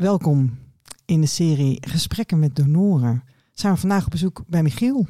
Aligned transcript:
welkom 0.00 0.58
in 1.04 1.20
de 1.20 1.26
serie 1.26 1.78
Gesprekken 1.88 2.38
met 2.38 2.56
donoren. 2.56 3.24
Zijn 3.52 3.74
we 3.74 3.80
vandaag 3.80 4.04
op 4.04 4.10
bezoek 4.10 4.42
bij 4.46 4.62
Michiel. 4.62 5.06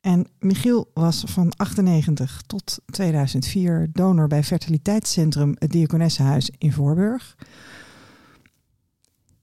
En 0.00 0.26
Michiel 0.38 0.90
was 0.94 1.24
van 1.26 1.52
98 1.56 2.42
tot 2.46 2.78
2004 2.86 3.88
donor 3.92 4.28
bij 4.28 4.44
fertiliteitscentrum 4.44 5.54
het 5.58 5.70
Diakonessenhuis 5.70 6.50
in 6.58 6.72
Voorburg. 6.72 7.36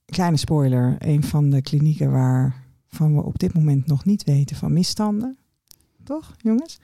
Kleine 0.05 0.37
spoiler, 0.37 0.95
een 0.99 1.23
van 1.23 1.49
de 1.49 1.61
klinieken 1.61 2.11
waarvan 2.11 3.15
we 3.15 3.23
op 3.23 3.39
dit 3.39 3.53
moment 3.53 3.87
nog 3.87 4.05
niet 4.05 4.23
weten 4.23 4.55
van 4.55 4.73
misstanden. 4.73 5.37
Toch, 6.05 6.33
jongens? 6.37 6.79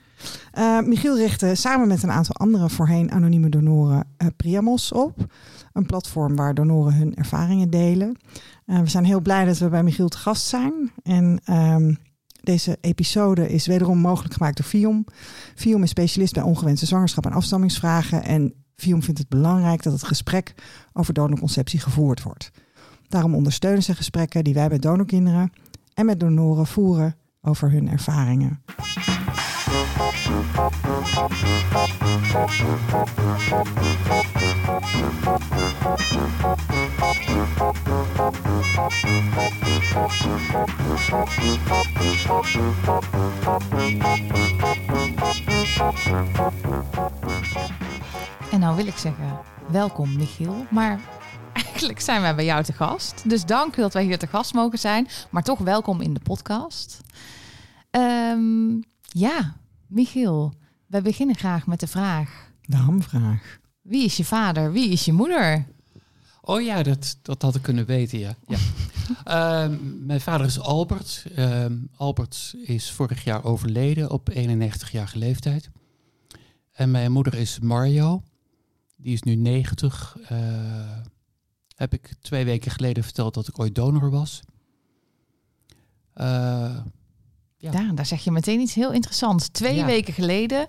Uh, 0.58 0.80
Michiel 0.80 1.16
richtte 1.16 1.54
samen 1.54 1.88
met 1.88 2.02
een 2.02 2.10
aantal 2.10 2.34
andere 2.34 2.70
voorheen 2.70 3.10
anonieme 3.10 3.48
donoren 3.48 4.06
uh, 4.18 4.28
Priamos 4.36 4.92
op. 4.92 5.26
Een 5.72 5.86
platform 5.86 6.36
waar 6.36 6.54
donoren 6.54 6.94
hun 6.94 7.14
ervaringen 7.14 7.70
delen. 7.70 8.16
Uh, 8.66 8.80
we 8.80 8.88
zijn 8.88 9.04
heel 9.04 9.20
blij 9.20 9.44
dat 9.44 9.58
we 9.58 9.68
bij 9.68 9.82
Michiel 9.82 10.08
te 10.08 10.16
gast 10.16 10.46
zijn. 10.46 10.92
En 11.02 11.40
um, 11.50 11.98
deze 12.40 12.78
episode 12.80 13.48
is 13.48 13.66
wederom 13.66 13.98
mogelijk 13.98 14.34
gemaakt 14.34 14.56
door 14.56 14.66
Viom. 14.66 15.04
Viom 15.54 15.82
is 15.82 15.90
specialist 15.90 16.34
bij 16.34 16.42
ongewenste 16.42 16.86
zwangerschap 16.86 17.26
en 17.26 17.32
afstammingsvragen. 17.32 18.24
En 18.24 18.54
Viom 18.76 19.02
vindt 19.02 19.18
het 19.18 19.28
belangrijk 19.28 19.82
dat 19.82 19.92
het 19.92 20.04
gesprek 20.04 20.54
over 20.92 21.14
donorconceptie 21.14 21.80
gevoerd 21.80 22.22
wordt. 22.22 22.50
Daarom 23.08 23.34
ondersteunen 23.34 23.82
ze 23.82 23.94
gesprekken 23.94 24.44
die 24.44 24.54
wij 24.54 24.68
met 24.68 24.82
donorkinderen 24.82 25.52
en 25.94 26.06
met 26.06 26.20
donoren 26.20 26.66
voeren 26.66 27.16
over 27.42 27.70
hun 27.70 27.88
ervaringen. 27.88 28.62
En 29.72 29.78
nou 48.60 48.76
wil 48.76 48.86
ik 48.86 48.96
zeggen, 48.96 49.38
welkom 49.68 50.16
Michiel, 50.16 50.66
maar 50.70 51.00
eigenlijk 51.64 52.00
zijn 52.00 52.20
wij 52.20 52.34
bij 52.34 52.44
jou 52.44 52.62
te 52.62 52.72
gast. 52.72 53.28
Dus 53.28 53.44
dank 53.44 53.76
dat 53.76 53.92
wij 53.92 54.02
hier 54.02 54.18
te 54.18 54.26
gast 54.26 54.54
mogen 54.54 54.78
zijn, 54.78 55.08
maar 55.30 55.42
toch 55.42 55.58
welkom 55.58 56.00
in 56.00 56.14
de 56.14 56.20
podcast. 56.20 57.00
Um, 57.90 58.82
ja, 59.08 59.54
Michiel, 59.92 60.54
wij 60.86 61.02
beginnen 61.02 61.36
graag 61.36 61.66
met 61.66 61.80
de 61.80 61.86
vraag. 61.86 62.50
De 62.62 62.76
hamvraag. 62.76 63.58
Wie 63.82 64.04
is 64.04 64.16
je 64.16 64.24
vader? 64.24 64.72
Wie 64.72 64.90
is 64.90 65.04
je 65.04 65.12
moeder? 65.12 65.66
Oh 66.40 66.62
ja, 66.62 66.82
dat, 66.82 67.18
dat 67.22 67.42
had 67.42 67.54
ik 67.54 67.62
kunnen 67.62 67.86
weten, 67.86 68.18
ja. 68.18 68.34
ja. 68.46 68.58
uh, 69.68 69.76
mijn 70.06 70.20
vader 70.20 70.46
is 70.46 70.60
Albert. 70.60 71.24
Uh, 71.36 71.64
Albert 71.96 72.54
is 72.62 72.90
vorig 72.90 73.24
jaar 73.24 73.44
overleden 73.44 74.10
op 74.10 74.30
91-jarige 74.30 75.18
leeftijd. 75.18 75.70
En 76.72 76.90
mijn 76.90 77.12
moeder 77.12 77.34
is 77.34 77.58
Mario. 77.58 78.22
Die 78.96 79.12
is 79.12 79.22
nu 79.22 79.34
90. 79.34 80.16
Uh, 80.32 80.38
heb 81.76 81.92
ik 81.92 82.14
twee 82.20 82.44
weken 82.44 82.70
geleden 82.70 83.04
verteld 83.04 83.34
dat 83.34 83.48
ik 83.48 83.58
ooit 83.58 83.74
donor 83.74 84.10
was. 84.10 84.42
Ja. 87.62 87.70
Daar, 87.70 87.94
daar 87.94 88.06
zeg 88.06 88.24
je 88.24 88.30
meteen 88.30 88.60
iets 88.60 88.74
heel 88.74 88.92
interessants. 88.92 89.48
Twee 89.48 89.74
ja. 89.74 89.86
weken 89.86 90.14
geleden, 90.14 90.66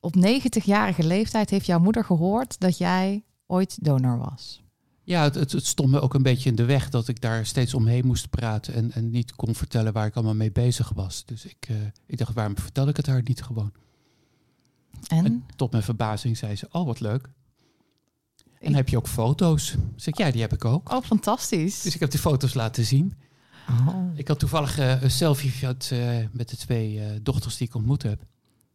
op 0.00 0.14
90-jarige 0.16 1.04
leeftijd, 1.04 1.50
heeft 1.50 1.66
jouw 1.66 1.78
moeder 1.78 2.04
gehoord 2.04 2.60
dat 2.60 2.78
jij 2.78 3.24
ooit 3.46 3.84
donor 3.84 4.18
was. 4.18 4.62
Ja, 5.02 5.22
het, 5.22 5.34
het, 5.34 5.52
het, 5.52 5.66
stond 5.66 5.90
me 5.90 6.00
ook 6.00 6.14
een 6.14 6.22
beetje 6.22 6.48
in 6.48 6.56
de 6.56 6.64
weg 6.64 6.88
dat 6.88 7.08
ik 7.08 7.20
daar 7.20 7.46
steeds 7.46 7.74
omheen 7.74 8.06
moest 8.06 8.30
praten 8.30 8.74
en, 8.74 8.92
en 8.92 9.10
niet 9.10 9.34
kon 9.34 9.54
vertellen 9.54 9.92
waar 9.92 10.06
ik 10.06 10.14
allemaal 10.14 10.34
mee 10.34 10.52
bezig 10.52 10.90
was. 10.94 11.24
Dus 11.24 11.44
ik, 11.44 11.68
uh, 11.70 11.76
ik 12.06 12.18
dacht, 12.18 12.34
waarom 12.34 12.58
vertel 12.58 12.88
ik 12.88 12.96
het 12.96 13.06
haar 13.06 13.22
niet 13.24 13.42
gewoon? 13.42 13.72
En? 15.06 15.24
en 15.24 15.44
tot 15.56 15.70
mijn 15.70 15.82
verbazing 15.82 16.36
zei 16.36 16.56
ze, 16.56 16.68
oh 16.70 16.86
wat 16.86 17.00
leuk. 17.00 17.28
En 18.58 18.70
ik... 18.70 18.76
heb 18.76 18.88
je 18.88 18.96
ook 18.96 19.08
foto's? 19.08 19.76
Zeg 19.96 20.14
ik, 20.14 20.18
ja, 20.18 20.30
die 20.30 20.40
heb 20.40 20.52
ik 20.52 20.64
ook. 20.64 20.92
Oh, 20.92 21.02
fantastisch. 21.02 21.82
Dus 21.82 21.94
ik 21.94 22.00
heb 22.00 22.10
die 22.10 22.20
foto's 22.20 22.54
laten 22.54 22.84
zien. 22.84 23.14
Oh. 23.68 24.04
Ik 24.14 24.28
had 24.28 24.38
toevallig 24.38 24.78
uh, 24.78 25.02
een 25.02 25.10
selfie 25.10 25.50
gehad, 25.50 25.90
uh, 25.92 26.16
met 26.32 26.48
de 26.48 26.56
twee 26.56 26.94
uh, 26.94 27.04
dochters 27.22 27.56
die 27.56 27.66
ik 27.66 27.74
ontmoet 27.74 28.02
heb. 28.02 28.18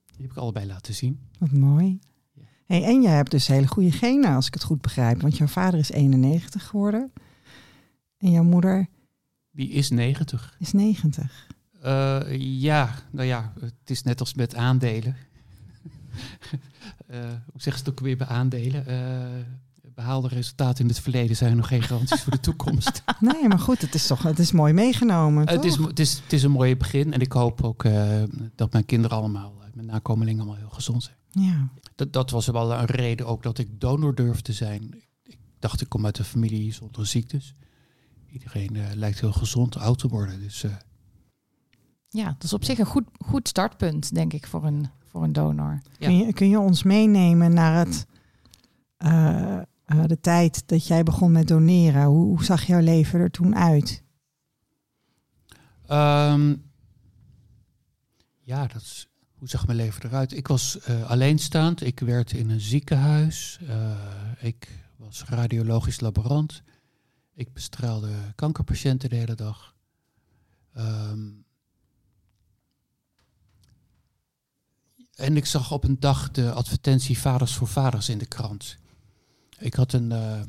Die 0.06 0.22
heb 0.22 0.32
ik 0.32 0.38
allebei 0.38 0.66
laten 0.66 0.94
zien. 0.94 1.20
Wat 1.40 1.52
mooi. 1.52 2.00
Hey, 2.66 2.84
en 2.84 3.02
jij 3.02 3.16
hebt 3.16 3.32
dus 3.32 3.48
hele 3.48 3.68
goede 3.68 3.92
genen, 3.92 4.36
als 4.36 4.48
ik 4.48 4.54
het 4.54 4.64
goed 4.64 4.82
begrijp. 4.82 5.22
Want 5.22 5.38
jouw 5.38 5.48
vader 5.48 5.80
is 5.80 5.92
91 5.92 6.68
geworden. 6.68 7.12
En 8.18 8.32
jouw 8.32 8.44
moeder? 8.44 8.88
Die 9.52 9.70
is 9.70 9.90
90. 9.90 10.56
Is 10.60 10.72
90. 10.72 11.48
ja, 12.40 12.96
nou 13.12 13.28
ja, 13.28 13.54
het 13.60 13.74
is 13.90 14.04
net 14.04 14.20
als 14.20 14.34
met 14.34 14.56
aandelen. 14.56 15.16
hoe 17.52 17.62
zeggen 17.62 17.84
ze 17.84 17.90
het 17.90 17.90
ook 17.90 18.00
weer 18.00 18.18
bij 18.18 18.28
aandelen? 18.28 18.86
Behaalde 20.00 20.28
resultaten 20.28 20.84
in 20.84 20.90
het 20.90 21.00
verleden 21.00 21.36
zijn 21.36 21.58
nog 21.58 21.68
geen 21.68 21.82
garanties 21.82 22.22
voor 22.22 22.32
de 22.32 22.40
toekomst. 22.40 23.02
Nee, 23.20 23.48
maar 23.48 23.60
goed, 23.60 23.82
het 23.82 23.96
is 23.96 24.08
toch 24.08 24.24
het 24.24 24.40
is 24.40 24.52
mooi 24.52 24.74
meegenomen. 24.74 25.50
Het 25.50 25.64
is, 25.64 25.76
het, 25.76 26.00
is, 26.00 26.14
het 26.24 26.34
is 26.34 26.44
een 26.44 26.52
mooi 26.52 26.78
begin 26.78 27.14
en 27.14 27.20
ik 27.20 27.32
hoop 27.32 27.64
ook 27.64 27.84
uh, 27.84 28.24
dat 28.56 28.72
mijn 28.72 28.86
kinderen 28.86 29.18
allemaal, 29.18 29.54
uh, 29.58 29.66
mijn 29.74 29.88
nakomelingen 29.88 30.42
allemaal 30.42 30.60
heel 30.60 30.70
gezond 30.70 31.04
zijn. 31.04 31.46
Ja. 31.46 31.70
Dat, 31.96 32.14
dat 32.14 32.30
was 32.30 32.48
wel 32.48 32.74
een 32.74 32.86
reden 32.86 33.26
ook 33.26 33.44
dat 33.44 33.58
ik 33.58 33.80
donor 33.80 34.16
durfde 34.16 34.42
te 34.42 34.54
zijn. 34.54 34.94
Ik 35.24 35.38
dacht, 35.60 35.82
ik 35.82 35.90
kom 35.90 36.06
uit 36.06 36.18
een 36.18 36.26
familie 36.26 36.74
zonder 36.74 37.08
ziektes. 37.08 37.56
Iedereen 38.32 38.76
uh, 38.76 38.84
lijkt 38.94 39.20
heel 39.20 39.34
gezond 39.34 39.78
oud 39.78 40.00
te 40.00 40.08
worden. 40.08 40.40
Dus, 40.40 40.66
ja, 42.10 42.26
dat 42.26 42.44
is 42.44 42.54
op 42.54 42.64
zich 42.64 42.80
een 42.80 42.86
goed, 42.86 43.06
goed 43.26 43.48
startpunt, 43.48 44.14
denk 44.14 44.34
ik, 44.34 44.48
voor 44.48 44.66
een, 44.66 44.90
voor 45.04 45.24
een 45.24 45.34
donor. 45.34 45.82
Ja. 45.98 46.08
Kun, 46.08 46.18
je, 46.18 46.34
kun 46.34 46.50
je 46.50 46.60
ons 46.60 46.84
meenemen 46.84 47.54
naar 47.54 47.86
het 47.86 48.06
uh, 48.98 49.60
de 49.90 50.20
tijd 50.22 50.68
dat 50.68 50.88
jij 50.88 51.04
begon 51.04 51.32
met 51.32 51.48
doneren. 51.48 52.06
Hoe, 52.06 52.44
zag 52.44 52.64
jouw 52.64 52.80
leven 52.80 53.20
er 53.20 53.32
toen 53.32 53.56
uit? 53.56 54.04
Um, 55.90 56.64
ja, 58.44 58.68
dat 58.68 59.08
hoe 59.40 59.48
zag 59.48 59.66
mijn 59.66 59.78
leven 59.78 60.04
eruit? 60.04 60.34
Ik 60.34 60.48
was 60.48 60.78
uh, 60.90 61.10
alleenstaand. 61.10 61.84
Ik 61.84 62.00
werkte 62.00 62.38
in 62.38 62.50
een 62.50 62.60
ziekenhuis. 62.60 63.60
Uh, 63.64 63.92
ik 64.40 64.68
was 64.96 65.24
radiologisch 65.24 66.00
laborant. 66.00 66.64
Ik 67.34 67.54
bestraalde 67.54 68.12
kankerpatiënten 68.36 69.10
de 69.10 69.16
hele 69.16 69.36
dag. 69.36 69.76
Um, 70.78 71.46
en 75.16 75.38
ik 75.38 75.46
zag 75.46 75.72
op 75.72 75.84
een 75.84 76.00
dag 76.00 76.32
de 76.32 76.52
advertentie 76.52 77.20
Vaders 77.20 77.56
voor 77.56 77.68
Vaders 77.68 78.10
in 78.10 78.18
de 78.18 78.26
krant. 78.26 78.78
Ik 79.60 79.74
had 79.74 79.94
een, 79.94 80.12
uh, 80.12 80.40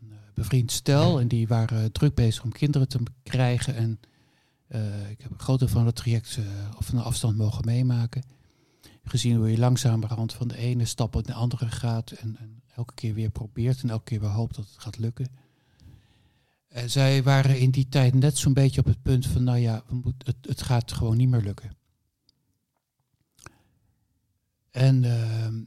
een 0.00 0.12
bevriend 0.34 0.72
stel 0.72 1.20
en 1.20 1.28
die 1.28 1.48
waren 1.48 1.92
druk 1.92 2.14
bezig 2.14 2.44
om 2.44 2.52
kinderen 2.52 2.88
te 2.88 2.98
krijgen. 3.22 3.74
En 3.74 4.00
uh, 4.68 5.10
ik 5.10 5.20
heb 5.22 5.30
een 5.30 5.38
grote 5.38 5.68
van 5.68 5.86
het 5.86 5.94
traject 5.94 6.38
of 6.78 6.92
een 6.92 6.98
afstand 6.98 7.36
mogen 7.36 7.64
meemaken. 7.64 8.22
Gezien 9.04 9.36
hoe 9.36 9.50
je 9.50 9.58
langzamerhand 9.58 10.32
van 10.32 10.48
de 10.48 10.56
ene 10.56 10.84
stap 10.84 11.14
op 11.14 11.26
de 11.26 11.32
andere 11.32 11.70
gaat 11.70 12.10
en, 12.10 12.36
en, 12.38 12.62
elke 12.74 12.94
keer 12.94 13.14
weer 13.14 13.30
probeert 13.30 13.82
en 13.82 13.90
elke 13.90 14.04
keer 14.04 14.20
weer 14.20 14.28
hoopt 14.28 14.54
dat 14.54 14.64
het 14.64 14.78
gaat 14.78 14.98
lukken. 14.98 15.28
En 16.68 16.90
zij 16.90 17.22
waren 17.22 17.58
in 17.58 17.70
die 17.70 17.88
tijd 17.88 18.14
net 18.14 18.38
zo'n 18.38 18.52
beetje 18.52 18.80
op 18.80 18.86
het 18.86 19.02
punt 19.02 19.26
van, 19.26 19.44
nou 19.44 19.58
ja, 19.58 19.82
het, 20.18 20.36
het 20.40 20.62
gaat 20.62 20.92
gewoon 20.92 21.16
niet 21.16 21.28
meer 21.28 21.40
lukken. 21.40 21.76
En 24.70 25.04
ehm, 25.04 25.62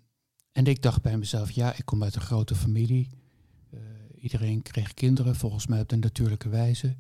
en 0.55 0.65
ik 0.65 0.81
dacht 0.81 1.01
bij 1.01 1.17
mezelf, 1.17 1.51
ja, 1.51 1.73
ik 1.73 1.85
kom 1.85 2.03
uit 2.03 2.15
een 2.15 2.21
grote 2.21 2.55
familie. 2.55 3.09
Uh, 3.73 3.79
iedereen 4.15 4.61
kreeg 4.61 4.93
kinderen, 4.93 5.35
volgens 5.35 5.67
mij 5.67 5.79
op 5.79 5.89
de 5.89 5.95
natuurlijke 5.95 6.49
wijze. 6.49 6.87
Uh, 6.87 6.93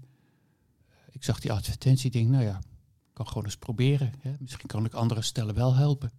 ik 1.11 1.23
zag 1.23 1.39
die 1.39 1.51
advertentie, 1.51 2.11
denk, 2.11 2.29
nou 2.29 2.43
ja, 2.43 2.57
ik 2.57 3.13
kan 3.13 3.27
gewoon 3.27 3.43
eens 3.43 3.57
proberen. 3.57 4.13
Hè? 4.19 4.35
Misschien 4.39 4.67
kan 4.67 4.85
ik 4.85 4.93
andere 4.93 5.21
stellen 5.21 5.55
wel 5.55 5.75
helpen. 5.75 6.11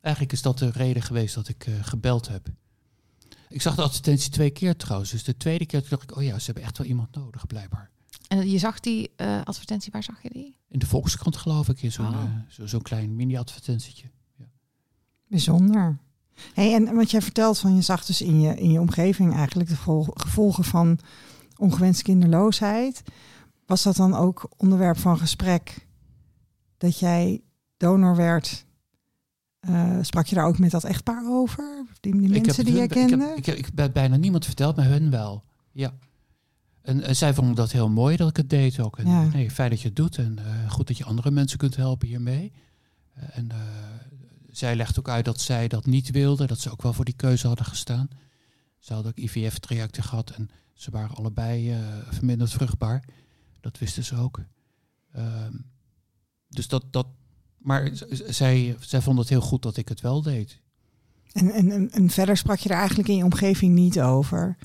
Eigenlijk 0.00 0.34
is 0.34 0.42
dat 0.42 0.58
de 0.58 0.70
reden 0.70 1.02
geweest 1.02 1.34
dat 1.34 1.48
ik 1.48 1.66
uh, 1.66 1.84
gebeld 1.84 2.28
heb. 2.28 2.48
Ik 3.48 3.62
zag 3.62 3.74
de 3.74 3.82
advertentie 3.82 4.30
twee 4.30 4.50
keer 4.50 4.76
trouwens. 4.76 5.10
Dus 5.10 5.24
de 5.24 5.36
tweede 5.36 5.66
keer 5.66 5.88
dacht 5.88 6.02
ik, 6.02 6.16
oh 6.16 6.22
ja, 6.22 6.38
ze 6.38 6.44
hebben 6.44 6.64
echt 6.64 6.78
wel 6.78 6.86
iemand 6.86 7.14
nodig, 7.14 7.46
blijkbaar. 7.46 7.90
En 8.28 8.50
je 8.50 8.58
zag 8.58 8.80
die 8.80 9.10
advertentie, 9.44 9.92
waar 9.92 10.02
zag 10.02 10.22
je 10.22 10.30
die? 10.30 10.56
In 10.68 10.78
de 10.78 10.86
Volkskrant 10.86 11.36
geloof 11.36 11.68
ik, 11.68 11.82
in 11.82 11.92
zo'n 11.92 12.06
oh. 12.06 12.24
zo, 12.48 12.66
zo 12.66 12.78
klein 12.78 13.16
mini-advertentietje. 13.16 14.10
Ja. 14.36 14.50
Bijzonder. 15.26 15.98
Hey, 16.54 16.74
en 16.74 16.94
wat 16.94 17.10
jij 17.10 17.22
vertelt 17.22 17.58
van 17.58 17.74
je 17.74 17.82
zag 17.82 18.04
dus 18.04 18.22
in 18.22 18.40
je, 18.40 18.54
in 18.54 18.70
je 18.70 18.80
omgeving 18.80 19.34
eigenlijk 19.34 19.68
de 19.68 20.04
gevolgen 20.14 20.64
van 20.64 20.98
ongewenste 21.56 22.02
kinderloosheid. 22.02 23.02
Was 23.66 23.82
dat 23.82 23.96
dan 23.96 24.14
ook 24.14 24.50
onderwerp 24.56 24.98
van 24.98 25.18
gesprek 25.18 25.86
dat 26.76 26.98
jij 26.98 27.40
donor 27.76 28.16
werd? 28.16 28.64
Uh, 29.68 29.96
sprak 30.00 30.26
je 30.26 30.34
daar 30.34 30.46
ook 30.46 30.58
met 30.58 30.70
dat 30.70 30.84
echtpaar 30.84 31.24
over? 31.28 31.84
Die, 32.00 32.20
die 32.20 32.28
mensen 32.28 32.64
die 32.64 32.74
jij 32.74 32.86
kende? 32.86 33.32
Ik 33.36 33.46
heb, 33.46 33.56
ik 33.56 33.68
heb, 33.74 33.92
bijna 33.92 34.16
niemand 34.16 34.44
verteld, 34.44 34.76
maar 34.76 34.88
hun 34.88 35.10
wel. 35.10 35.44
Ja. 35.72 35.92
En, 36.82 37.02
en 37.02 37.16
zij 37.16 37.34
vonden 37.34 37.54
dat 37.54 37.72
heel 37.72 37.88
mooi 37.88 38.16
dat 38.16 38.28
ik 38.28 38.36
het 38.36 38.50
deed 38.50 38.80
ook. 38.80 38.98
En 38.98 39.06
Ja. 39.06 39.24
nee, 39.24 39.50
fijn 39.50 39.70
dat 39.70 39.80
je 39.80 39.86
het 39.86 39.96
doet 39.96 40.18
en 40.18 40.38
eh, 40.38 40.70
goed 40.70 40.86
dat 40.86 40.98
je 40.98 41.04
andere 41.04 41.30
mensen 41.30 41.58
kunt 41.58 41.76
helpen 41.76 42.08
hiermee. 42.08 42.52
Eh, 43.14 43.22
en 43.32 43.50
eh, 43.50 43.58
zij 44.52 44.76
legt 44.76 44.98
ook 44.98 45.08
uit 45.08 45.24
dat 45.24 45.40
zij 45.40 45.68
dat 45.68 45.86
niet 45.86 46.10
wilde, 46.10 46.46
dat 46.46 46.58
ze 46.58 46.70
ook 46.70 46.82
wel 46.82 46.92
voor 46.92 47.04
die 47.04 47.16
keuze 47.16 47.46
hadden 47.46 47.66
gestaan. 47.66 48.08
Ze 48.78 48.92
hadden 48.92 49.12
ook 49.12 49.24
IVF-trajecten 49.24 50.02
gehad 50.02 50.30
en 50.30 50.50
ze 50.74 50.90
waren 50.90 51.16
allebei 51.16 51.70
eh, 51.70 51.78
verminderd 52.10 52.50
vruchtbaar. 52.50 53.04
Dat 53.60 53.78
wisten 53.78 54.04
ze 54.04 54.16
ook. 54.16 54.40
Ehm, 55.12 55.52
dus 56.48 56.68
dat, 56.68 56.84
dat, 56.90 57.06
maar 57.58 57.90
zij, 58.26 58.76
zij 58.80 59.00
vond 59.00 59.18
het 59.18 59.28
heel 59.28 59.40
goed 59.40 59.62
dat 59.62 59.76
ik 59.76 59.88
het 59.88 60.00
wel 60.00 60.22
deed. 60.22 60.60
En, 61.32 61.50
en, 61.50 61.70
en, 61.70 61.90
en 61.90 62.10
verder 62.10 62.36
sprak 62.36 62.58
je 62.58 62.68
er 62.68 62.76
eigenlijk 62.76 63.08
in 63.08 63.16
je 63.16 63.24
omgeving 63.24 63.74
niet 63.74 64.00
over. 64.00 64.56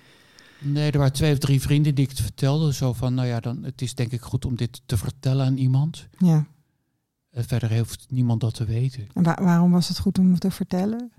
Nee, 0.59 0.91
er 0.91 0.97
waren 0.97 1.13
twee 1.13 1.33
of 1.33 1.37
drie 1.37 1.61
vrienden 1.61 1.95
die 1.95 2.03
ik 2.03 2.09
het 2.09 2.21
vertelde. 2.21 2.73
Zo 2.73 2.93
van, 2.93 3.13
nou 3.13 3.27
ja, 3.27 3.39
dan, 3.39 3.63
het 3.63 3.81
is 3.81 3.95
denk 3.95 4.11
ik 4.11 4.21
goed 4.21 4.45
om 4.45 4.55
dit 4.55 4.81
te 4.85 4.97
vertellen 4.97 5.45
aan 5.45 5.57
iemand. 5.57 6.07
Ja. 6.17 6.47
En 7.37 7.43
verder 7.45 7.69
heeft 7.69 8.05
niemand 8.09 8.41
dat 8.41 8.53
te 8.53 8.65
weten. 8.65 9.07
En 9.13 9.23
wa- 9.23 9.37
waarom 9.41 9.71
was 9.71 9.87
het 9.87 9.99
goed 9.99 10.17
om 10.19 10.31
het 10.31 10.39
te 10.41 10.51
vertellen? 10.51 11.11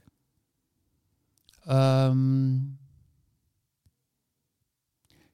Ehm, 1.65 2.57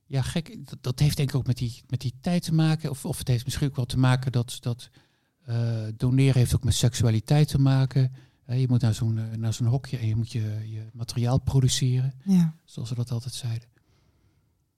ja, 0.06 0.22
gek. 0.22 0.68
Dat, 0.68 0.78
dat 0.80 0.98
heeft 0.98 1.16
denk 1.16 1.28
ik 1.28 1.34
ook 1.34 1.46
met 1.46 1.56
die, 1.56 1.82
met 1.86 2.00
die 2.00 2.14
tijd 2.20 2.42
te 2.42 2.54
maken. 2.54 2.90
Of, 2.90 3.04
of 3.04 3.18
het 3.18 3.28
heeft 3.28 3.44
misschien 3.44 3.68
ook 3.68 3.76
wel 3.76 3.84
te 3.84 3.98
maken 3.98 4.32
dat, 4.32 4.56
dat 4.60 4.90
eh, 5.44 5.84
doneren 5.96 6.34
heeft 6.38 6.54
ook 6.54 6.64
met 6.64 6.74
seksualiteit 6.74 7.48
te 7.48 7.58
maken. 7.58 8.12
Eh, 8.44 8.60
je 8.60 8.68
moet 8.68 8.80
naar 8.80 8.94
zo'n 8.94 9.18
eh, 9.18 9.36
naar 9.36 9.54
zo'n 9.54 9.66
hokje 9.66 9.98
en 9.98 10.06
je 10.06 10.16
moet 10.16 10.32
je, 10.32 10.70
je 10.70 10.86
materiaal 10.92 11.38
produceren. 11.38 12.14
Ja. 12.24 12.56
Zoals 12.64 12.88
ze 12.88 12.94
dat 12.94 13.10
altijd 13.10 13.34
zeiden. 13.34 13.68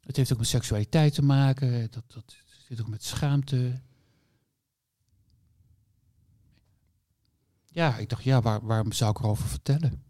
Het 0.00 0.16
heeft 0.16 0.32
ook 0.32 0.38
met 0.38 0.46
seksualiteit 0.46 1.14
te 1.14 1.22
maken. 1.22 1.90
Dat, 1.90 2.04
dat 2.06 2.36
zit 2.68 2.80
ook 2.80 2.88
met 2.88 3.04
schaamte. 3.04 3.80
Ja, 7.76 7.96
ik 7.96 8.08
dacht, 8.08 8.22
ja, 8.24 8.40
waar, 8.40 8.66
waarom 8.66 8.92
zou 8.92 9.10
ik 9.10 9.18
erover 9.18 9.48
vertellen? 9.48 10.02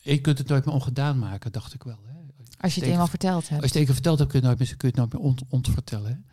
Je 0.00 0.20
kunt 0.20 0.38
het 0.38 0.48
nooit 0.48 0.64
meer 0.64 0.74
ongedaan 0.74 1.18
maken, 1.18 1.52
dacht 1.52 1.74
ik 1.74 1.82
wel. 1.82 1.98
Hè? 2.06 2.12
Als 2.60 2.74
je 2.74 2.80
het 2.80 2.90
eenmaal 2.90 3.06
verteld 3.06 3.34
Als 3.36 3.48
hebt. 3.48 3.60
je 3.62 3.78
het 3.78 3.84
keer 3.84 3.94
verteld 3.94 4.18
hebt, 4.18 4.30
kun 4.30 4.40
je 4.40 4.46
het 4.46 4.56
nooit 4.58 4.68
meer, 4.68 4.78
kun 4.78 4.88
je 4.88 5.00
het 5.00 5.10
nooit 5.10 5.12
meer 5.22 5.30
ont, 5.30 5.42
ontvertellen. 5.48 6.26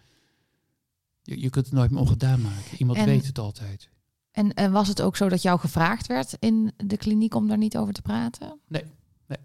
Je, 1.22 1.40
je 1.40 1.50
kunt 1.50 1.66
het 1.66 1.74
nooit 1.74 1.92
meer 1.92 2.00
ongedaan 2.00 2.42
maken. 2.42 2.78
Iemand 2.78 2.98
En- 2.98 3.06
weet 3.06 3.26
het 3.26 3.40
altijd. 3.40 3.90
En, 4.32 4.54
en 4.54 4.72
was 4.72 4.88
het 4.88 5.02
ook 5.02 5.16
zo 5.16 5.30
dat 5.30 5.42
jou 5.42 5.60
gevraagd 5.60 6.08
werd 6.08 6.36
in 6.40 6.74
de 6.78 6.98
kliniek 6.98 7.36
om 7.36 7.48
daar 7.48 7.58
niet 7.58 7.78
over 7.78 7.94
te 7.94 8.02
praten? 8.02 8.60
Nee, 8.68 8.84
nee. 9.28 9.38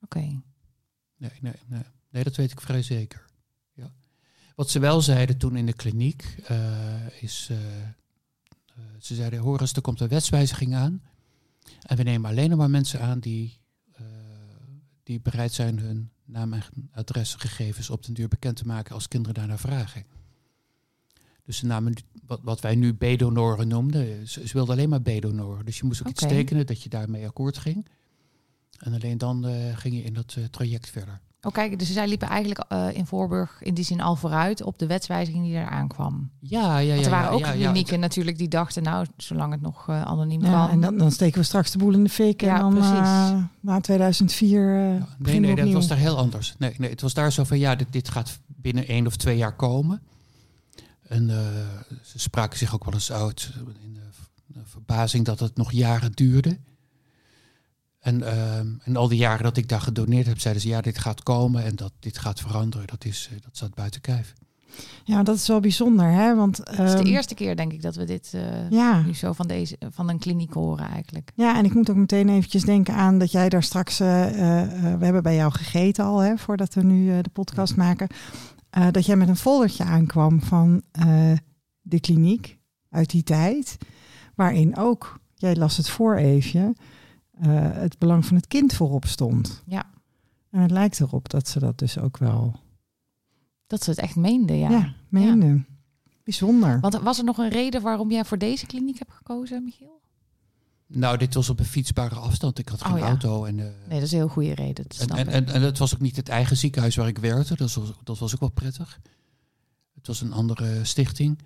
Oké. 0.00 0.18
Nee, 0.18 0.40
nee, 1.40 1.52
nee. 1.66 1.82
nee, 2.10 2.24
dat 2.24 2.36
weet 2.36 2.50
ik 2.52 2.60
vrij 2.60 2.82
zeker. 2.82 3.24
Ja. 3.72 3.92
Wat 4.54 4.70
ze 4.70 4.78
wel 4.78 5.00
zeiden 5.00 5.38
toen 5.38 5.56
in 5.56 5.66
de 5.66 5.72
kliniek 5.72 6.36
eh, 6.46 7.22
is, 7.22 7.48
eh, 7.50 7.56
ze 8.98 9.14
zeiden, 9.14 9.38
hoor 9.38 9.60
eens, 9.60 9.72
er 9.72 9.82
komt 9.82 10.00
een 10.00 10.08
wetswijziging 10.08 10.74
aan. 10.74 11.02
En 11.82 11.96
we 11.96 12.02
nemen 12.02 12.30
alleen 12.30 12.48
nog 12.48 12.58
maar 12.58 12.70
mensen 12.70 13.00
aan 13.00 13.18
die, 13.18 13.58
eh, 13.92 14.04
die 15.02 15.20
bereid 15.20 15.52
zijn 15.52 15.78
hun 15.78 16.10
naam 16.24 16.52
en 16.52 16.62
adresgegevens 16.92 17.90
op 17.90 18.04
den 18.04 18.14
duur 18.14 18.28
bekend 18.28 18.56
te 18.56 18.66
maken 18.66 18.94
als 18.94 19.08
kinderen 19.08 19.34
daarnaar 19.34 19.58
vragen. 19.58 20.04
Dus 21.44 21.56
ze 21.56 21.66
namen 21.66 21.94
wat, 22.26 22.40
wat 22.42 22.60
wij 22.60 22.74
nu 22.74 22.94
B-donoren 22.94 23.68
noemden. 23.68 24.28
Ze, 24.28 24.46
ze 24.46 24.52
wilden 24.52 24.74
alleen 24.74 24.88
maar 24.88 25.02
B-donoren. 25.02 25.64
Dus 25.64 25.78
je 25.78 25.84
moest 25.84 26.00
ook 26.00 26.08
iets 26.08 26.26
tekenen 26.26 26.66
dat 26.66 26.82
je 26.82 26.88
daarmee 26.88 27.26
akkoord 27.26 27.58
ging. 27.58 27.86
En 28.78 28.92
alleen 28.92 29.18
dan 29.18 29.46
eh, 29.46 29.76
ging 29.76 29.94
je 29.94 30.02
in 30.02 30.12
dat 30.12 30.34
eh, 30.38 30.44
traject 30.44 30.88
verder. 30.88 31.20
Oh, 31.42 31.52
kijk, 31.52 31.78
dus 31.78 31.92
zij 31.92 32.08
liepen 32.08 32.28
eigenlijk 32.28 32.64
eh, 32.68 32.86
in 32.92 33.06
Voorburg 33.06 33.62
in 33.62 33.74
die 33.74 33.84
zin 33.84 34.00
al 34.00 34.16
vooruit 34.16 34.62
op 34.62 34.78
de 34.78 34.86
wetswijziging 34.86 35.44
die 35.44 35.54
eraan 35.54 35.88
kwam. 35.88 36.30
Ja, 36.40 36.78
ja, 36.78 36.78
ja. 36.78 36.92
Want 36.94 37.04
er 37.04 37.10
waren 37.10 37.26
ja, 37.28 37.32
ook 37.34 37.40
ja, 37.40 37.52
ja. 37.52 37.64
klinieken 37.70 38.00
natuurlijk 38.00 38.38
die 38.38 38.48
dachten, 38.48 38.82
nou, 38.82 39.06
zolang 39.16 39.52
het 39.52 39.60
nog 39.60 39.88
eh, 39.88 40.02
anoniem 40.02 40.44
Ja, 40.44 40.50
kan. 40.50 40.70
en 40.70 40.80
dan, 40.80 40.96
dan 40.98 41.10
steken 41.12 41.38
we 41.38 41.44
straks 41.44 41.70
de 41.70 41.78
boel 41.78 41.92
in 41.92 42.04
de 42.04 42.10
fik. 42.10 42.40
Ja, 42.40 42.54
en 42.54 42.60
dan 42.60 42.70
precies. 42.74 42.92
eh, 42.98 43.42
na 43.60 43.80
2004 43.80 44.60
eh 44.60 44.98
Ja, 44.98 45.06
Nee, 45.18 45.40
nee, 45.40 45.54
we 45.54 45.60
dat 45.62 45.72
was 45.72 45.86
daar 45.88 45.98
heel 45.98 46.16
anders. 46.16 46.54
Nee, 46.58 46.74
nee, 46.78 46.90
het 46.90 47.00
was 47.00 47.14
daar 47.14 47.32
zo 47.32 47.44
van, 47.44 47.58
ja, 47.58 47.74
dit, 47.74 47.86
dit 47.90 48.08
gaat 48.08 48.38
binnen 48.46 48.86
één 48.86 49.06
of 49.06 49.16
twee 49.16 49.36
jaar 49.36 49.56
komen. 49.56 50.00
En 51.08 51.30
eh, 51.30 51.36
ze 52.02 52.18
spraken 52.18 52.58
zich 52.58 52.74
ook 52.74 52.84
wel 52.84 52.94
eens 52.94 53.12
uit 53.12 53.50
in 53.82 53.98
de 54.46 54.60
verbazing 54.64 55.24
dat 55.24 55.40
het 55.40 55.56
nog 55.56 55.72
jaren 55.72 56.12
duurde. 56.12 56.58
En, 58.08 58.22
ehm, 58.22 58.66
en 58.84 58.96
al 58.96 59.08
die 59.08 59.18
jaren 59.18 59.42
dat 59.44 59.56
ik 59.56 59.68
daar 59.68 59.80
gedoneerd 59.80 60.26
heb, 60.26 60.38
zeiden 60.40 60.62
ze, 60.62 60.68
ja, 60.68 60.80
dit 60.80 60.98
gaat 60.98 61.22
komen 61.22 61.64
en 61.64 61.76
dat 61.76 61.92
dit 62.00 62.18
gaat 62.18 62.40
veranderen. 62.40 62.86
Dat, 62.86 63.04
is, 63.04 63.28
eh, 63.32 63.36
dat 63.42 63.56
staat 63.56 63.74
buiten 63.74 64.00
kijf. 64.00 64.32
Ja, 65.04 65.22
dat 65.22 65.36
is 65.36 65.46
wel 65.48 65.60
bijzonder, 65.60 66.10
hè? 66.10 66.34
Want 66.34 66.56
het 66.56 66.68
is 66.68 66.76
de 66.92 66.96
ehm, 66.98 67.06
eerste 67.06 67.34
keer, 67.34 67.56
denk 67.56 67.72
ik, 67.72 67.82
dat 67.82 67.96
we 67.96 68.04
dit 68.04 68.30
eh, 68.34 68.70
Ja. 68.70 69.00
nu 69.00 69.14
zo 69.14 69.32
van, 69.32 69.46
deze, 69.46 69.76
van 69.90 70.08
een 70.08 70.18
kliniek 70.18 70.52
horen 70.52 70.88
eigenlijk. 70.90 71.30
Ja, 71.34 71.56
en 71.56 71.64
ik 71.64 71.74
moet 71.74 71.90
ook 71.90 71.96
meteen 71.96 72.28
eventjes 72.28 72.62
denken 72.62 72.94
aan 72.94 73.18
dat 73.18 73.30
jij 73.32 73.48
daar 73.48 73.62
straks... 73.62 74.00
eh, 74.00 74.06
we 74.98 75.04
hebben 75.04 75.22
bij 75.22 75.34
jou 75.36 75.52
gegeten 75.52 76.04
al, 76.04 76.18
hè, 76.18 76.36
voordat 76.36 76.74
we 76.74 76.82
nu 76.82 77.10
eh, 77.12 77.18
de 77.22 77.30
podcast 77.30 77.76
maken. 77.76 78.08
eh, 78.70 78.86
dat 78.90 79.06
jij 79.06 79.16
met 79.16 79.28
een 79.28 79.36
foldertje 79.36 79.84
aankwam 79.84 80.42
van 80.42 80.82
eh, 80.92 81.32
de 81.80 82.00
kliniek 82.00 82.58
uit 82.90 83.10
die 83.10 83.22
tijd. 83.22 83.76
Waarin 84.34 84.76
ook, 84.76 85.20
jij 85.34 85.56
las 85.56 85.76
het 85.76 85.88
voor 85.88 86.16
even, 86.16 86.76
het 87.46 87.98
belang 87.98 88.26
van 88.26 88.36
het 88.36 88.46
kind 88.46 88.74
voorop 88.74 89.04
stond. 89.06 89.62
Ja. 89.66 89.90
En 90.50 90.60
het 90.60 90.70
lijkt 90.70 91.00
erop 91.00 91.28
dat 91.28 91.48
ze 91.48 91.58
dat 91.58 91.78
dus 91.78 91.98
ook 91.98 92.16
wel 92.18 92.60
Dat 93.66 93.82
ze 93.84 93.90
het 93.90 93.98
echt 93.98 94.16
meenden, 94.16 94.58
ja. 94.58 94.70
ja. 94.70 94.94
meenden. 95.08 95.66
Bijzonder. 96.24 96.80
Want 96.80 96.94
was 96.94 97.18
er 97.18 97.24
nog 97.24 97.38
een 97.38 97.48
reden 97.48 97.82
waarom 97.82 98.10
jij 98.10 98.24
voor 98.24 98.38
deze 98.38 98.66
kliniek 98.66 98.98
hebt 98.98 99.12
gekozen, 99.12 99.64
Michiel? 99.64 100.00
Nou, 100.86 101.16
dit 101.16 101.34
was 101.34 101.48
op 101.48 101.58
een 101.58 101.64
fietsbare 101.64 102.14
afstand. 102.14 102.58
Ik 102.58 102.68
had 102.68 102.82
geen 102.82 102.92
Oh, 102.92 102.98
ja. 102.98 103.06
auto. 103.06 103.44
En, 103.44 103.58
eh, 103.58 103.64
Nee, 103.64 103.98
dat 103.98 104.02
is 104.02 104.12
een 104.12 104.18
heel 104.18 104.28
goede 104.28 104.54
reden. 104.54 104.74
Dat 104.88 104.98
En, 104.98 105.04
snap 105.06 105.18
en, 105.18 105.26
ik. 105.26 105.32
en, 105.32 105.46
en 105.54 105.62
het 105.62 105.78
was 105.78 105.94
ook 105.94 106.00
niet 106.00 106.16
het 106.16 106.28
eigen 106.28 106.56
ziekenhuis 106.56 106.96
waar 106.96 107.08
ik 107.08 107.18
werkte. 107.18 107.56
Dat 107.56 107.72
was, 107.74 107.92
dat 108.04 108.18
was 108.18 108.34
ook 108.34 108.40
wel 108.40 108.48
prettig. 108.50 109.00
Het 109.94 110.06
was 110.06 110.20
een 110.20 110.32
andere 110.32 110.84
stichting. 110.84 111.38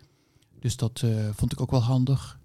Dus 0.58 0.76
dat 0.76 1.00
eh, 1.04 1.10
vond 1.32 1.52
ik 1.52 1.60
ook 1.60 1.70
wel 1.70 1.82
handig. 1.82 2.38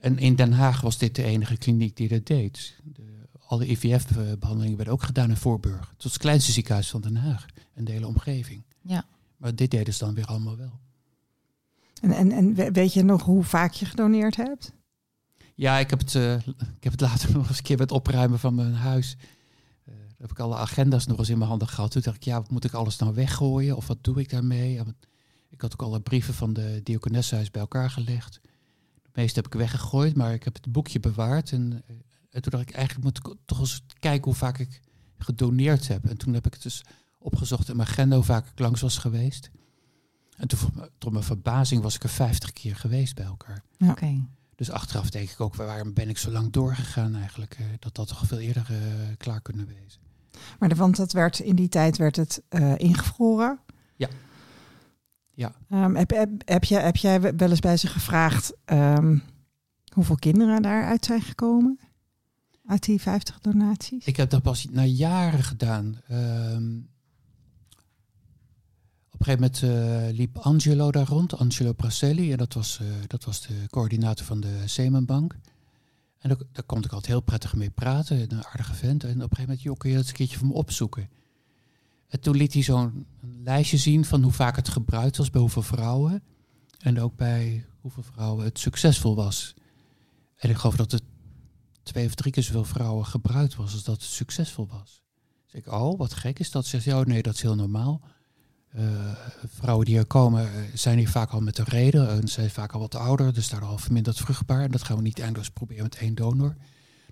En 0.00 0.18
in 0.18 0.34
Den 0.36 0.52
Haag 0.52 0.80
was 0.80 0.98
dit 0.98 1.14
de 1.14 1.22
enige 1.22 1.56
kliniek 1.56 1.96
die 1.96 2.08
dat 2.08 2.26
deed. 2.26 2.76
De, 2.84 3.02
alle 3.46 3.70
IVF-behandelingen 3.70 4.76
werden 4.76 4.94
ook 4.94 5.02
gedaan 5.02 5.28
in 5.30 5.36
Voorburg. 5.36 5.88
Het 5.92 6.02
was 6.02 6.12
het 6.12 6.20
kleinste 6.22 6.52
ziekenhuis 6.52 6.90
van 6.90 7.00
Den 7.00 7.16
Haag. 7.16 7.46
En 7.74 7.84
de 7.84 7.92
hele 7.92 8.06
omgeving. 8.06 8.62
Ja. 8.80 9.04
Maar 9.36 9.54
dit 9.54 9.70
deden 9.70 9.94
ze 9.94 10.04
dan 10.04 10.14
weer 10.14 10.24
allemaal 10.26 10.56
wel. 10.56 10.78
En, 12.00 12.10
en, 12.12 12.32
en 12.32 12.54
we- 12.54 12.70
weet 12.70 12.92
je 12.92 13.02
nog 13.02 13.22
hoe 13.22 13.44
vaak 13.44 13.72
je 13.72 13.84
gedoneerd 13.86 14.36
hebt? 14.36 14.72
Ja, 15.54 15.78
ik 15.78 15.90
heb 15.90 15.98
het, 15.98 16.14
eh, 16.14 16.34
ik 16.46 16.80
heb 16.84 16.92
het 16.92 17.00
later 17.00 17.32
nog 17.36 17.48
eens 17.48 17.56
een 17.58 17.62
keer 17.64 17.78
met 17.78 17.92
opruimen 17.92 18.38
van 18.38 18.54
mijn 18.54 18.74
huis. 18.74 19.16
Eh, 19.84 19.94
heb 20.18 20.30
ik 20.30 20.38
alle 20.38 20.56
agenda's 20.56 21.06
nog 21.06 21.18
eens 21.18 21.28
in 21.28 21.38
mijn 21.38 21.50
handen 21.50 21.68
gehad. 21.68 21.90
Toen 21.90 22.02
dacht 22.02 22.16
ik, 22.16 22.22
ja, 22.24 22.36
wat 22.40 22.50
moet 22.50 22.64
ik 22.64 22.72
alles 22.72 22.96
nou 22.98 23.14
weggooien? 23.14 23.76
Of 23.76 23.86
wat 23.86 24.04
doe 24.04 24.20
ik 24.20 24.30
daarmee? 24.30 24.80
Ik 25.48 25.60
had 25.60 25.72
ook 25.72 25.82
alle 25.82 26.00
brieven 26.00 26.34
van 26.34 26.52
de 26.52 26.80
diakonessenhuis 26.82 27.50
bij 27.50 27.60
elkaar 27.60 27.90
gelegd. 27.90 28.40
De 29.12 29.20
meeste 29.20 29.40
heb 29.40 29.46
ik 29.46 29.58
weggegooid, 29.58 30.16
maar 30.16 30.32
ik 30.32 30.44
heb 30.44 30.54
het 30.54 30.72
boekje 30.72 31.00
bewaard. 31.00 31.52
En, 31.52 31.82
eh, 31.86 31.94
en 32.30 32.42
toen 32.42 32.52
dacht 32.52 32.68
ik, 32.68 32.74
eigenlijk 32.74 33.04
moet 33.04 33.18
ik 33.18 33.34
toch 33.44 33.58
eens 33.58 33.82
kijken 33.98 34.24
hoe 34.24 34.34
vaak 34.34 34.58
ik 34.58 34.80
gedoneerd 35.18 35.88
heb. 35.88 36.08
En 36.08 36.16
toen 36.16 36.34
heb 36.34 36.46
ik 36.46 36.52
het 36.52 36.62
dus 36.62 36.84
opgezocht 37.18 37.68
in 37.68 37.76
mijn 37.76 37.88
agenda 37.88 38.16
hoe 38.16 38.24
vaak 38.24 38.46
ik 38.46 38.58
langs 38.58 38.80
was 38.80 38.98
geweest. 38.98 39.50
En 40.36 40.48
toen, 40.48 40.58
tot 40.98 41.12
mijn 41.12 41.24
verbazing 41.24 41.82
was 41.82 41.94
ik 41.94 42.02
er 42.02 42.08
50 42.08 42.52
keer 42.52 42.76
geweest 42.76 43.14
bij 43.14 43.24
elkaar. 43.24 43.62
Oké. 43.78 44.24
Dus 44.54 44.70
achteraf 44.70 45.10
denk 45.10 45.30
ik 45.30 45.40
ook, 45.40 45.54
waarom 45.54 45.92
ben 45.92 46.08
ik 46.08 46.18
zo 46.18 46.30
lang 46.30 46.52
doorgegaan 46.52 47.16
eigenlijk? 47.16 47.54
eh, 47.58 47.64
dat 47.78 47.94
dat 47.94 48.08
toch 48.08 48.26
veel 48.26 48.38
eerder 48.38 48.66
eh, 48.70 48.76
klaar 49.16 49.40
kunnen 49.40 49.66
wezen. 49.66 50.00
Maar 50.58 50.68
de, 50.68 50.74
want 50.74 50.96
dat 50.96 51.12
werd, 51.12 51.38
in 51.38 51.56
die 51.56 51.68
tijd 51.68 51.96
werd 51.96 52.16
het 52.16 52.42
eh, 52.48 52.78
ingevroren. 52.78 53.60
Ja. 53.96 54.08
Ja. 55.40 55.52
Ehm, 55.68 55.94
heb, 55.94 56.10
heb, 56.10 56.30
heb, 56.44 56.64
jij, 56.64 56.82
heb 56.82 56.96
jij 56.96 57.20
wel 57.20 57.50
eens 57.50 57.60
bij 57.60 57.76
ze 57.76 57.86
gevraagd 57.86 58.52
ehm, 58.64 59.18
hoeveel 59.94 60.16
kinderen 60.16 60.62
daaruit 60.62 61.04
zijn 61.04 61.22
gekomen? 61.22 61.78
Uit 62.66 62.84
die 62.84 63.00
50 63.00 63.38
donaties? 63.38 64.04
Ik 64.04 64.16
heb 64.16 64.30
dat 64.30 64.42
pas 64.42 64.66
na 64.70 64.84
jaren 64.84 65.42
gedaan. 65.42 66.00
Ehm, 66.08 66.76
op 69.10 69.20
een 69.20 69.24
gegeven 69.24 69.40
moment 69.40 69.62
eh, 69.62 70.16
liep 70.16 70.38
Angelo 70.38 70.90
daar 70.90 71.06
rond, 71.06 71.36
Angelo 71.36 71.72
Praselli. 71.72 72.32
En 72.32 72.38
dat 72.38 72.52
was, 72.54 72.78
eh, 72.80 72.86
dat 73.06 73.24
was 73.24 73.46
de 73.46 73.66
coördinator 73.70 74.26
van 74.26 74.40
de 74.40 74.62
Semenbank. 74.64 75.36
En 76.18 76.28
daar, 76.28 76.38
daar 76.52 76.64
kon 76.64 76.78
ik 76.78 76.92
altijd 76.92 77.06
heel 77.06 77.20
prettig 77.20 77.54
mee 77.54 77.70
praten. 77.70 78.20
Een 78.20 78.44
aardige 78.44 78.74
vent. 78.74 79.04
En 79.04 79.10
op 79.10 79.14
een 79.14 79.20
gegeven 79.20 79.42
moment, 79.42 79.62
joh, 79.62 79.76
kun 79.76 79.90
je 79.90 79.96
dat 79.96 80.04
eens 80.04 80.12
een 80.12 80.18
keertje 80.18 80.38
voor 80.38 80.48
me 80.48 80.54
opzoeken? 80.54 81.08
En 82.08 82.20
toen 82.20 82.36
liet 82.36 82.52
hij 82.52 82.62
zo'n 82.62 83.06
lijstje 83.42 83.76
zien 83.76 84.04
van 84.04 84.22
hoe 84.22 84.32
vaak 84.32 84.56
het 84.56 84.68
gebruikt 84.68 85.16
was 85.16 85.30
bij 85.30 85.40
hoeveel 85.40 85.62
vrouwen. 85.62 86.22
En 86.78 87.00
ook 87.00 87.16
bij 87.16 87.66
hoeveel 87.80 88.02
vrouwen 88.02 88.44
het 88.44 88.58
succesvol 88.58 89.14
was. 89.14 89.54
En 90.36 90.50
ik 90.50 90.56
geloof 90.56 90.76
dat 90.76 90.92
het 90.92 91.02
twee 91.82 92.06
of 92.06 92.14
drie 92.14 92.32
keer 92.32 92.42
zoveel 92.42 92.64
vrouwen 92.64 93.06
gebruikt 93.06 93.56
was 93.56 93.72
als 93.72 93.84
dat 93.84 93.94
het 93.94 94.10
succesvol 94.10 94.66
was. 94.66 95.02
Dus 95.44 95.60
ik, 95.60 95.72
oh, 95.72 95.98
wat 95.98 96.14
gek 96.14 96.38
is 96.38 96.50
dat. 96.50 96.66
Zegt 96.66 96.84
hij, 96.84 96.94
oh 96.94 97.04
nee, 97.04 97.22
dat 97.22 97.34
is 97.34 97.42
heel 97.42 97.54
normaal. 97.54 98.00
eh, 98.70 99.12
vrouwen 99.46 99.86
die 99.86 99.98
er 99.98 100.06
komen, 100.06 100.42
eh, 100.42 100.62
zijn 100.74 100.98
hier 100.98 101.08
vaak 101.08 101.30
al 101.30 101.40
met 101.40 101.58
een 101.58 101.64
reden. 101.64 102.08
En 102.10 102.28
zijn 102.28 102.50
vaak 102.50 102.72
al 102.72 102.80
wat 102.80 102.94
ouder, 102.94 103.32
dus 103.34 103.48
daar 103.48 103.64
al 103.64 103.78
verminderd 103.78 104.16
vruchtbaar. 104.16 104.62
En 104.62 104.70
dat 104.70 104.82
gaan 104.82 104.96
we 104.96 105.02
niet 105.02 105.20
eindeloos 105.20 105.50
proberen 105.50 105.82
met 105.82 105.96
één 105.96 106.14
donor. 106.14 106.56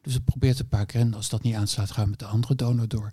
Dus 0.02 0.14
we 0.14 0.20
proberen 0.20 0.54
het 0.56 0.64
een 0.64 0.70
paar 0.70 0.86
keer. 0.86 1.00
En 1.00 1.14
als 1.14 1.28
dat 1.28 1.42
niet 1.42 1.54
aanslaat, 1.54 1.90
gaan 1.90 2.04
we 2.04 2.10
met 2.10 2.18
de 2.18 2.26
andere 2.26 2.54
donor 2.54 2.88
door. 2.88 3.08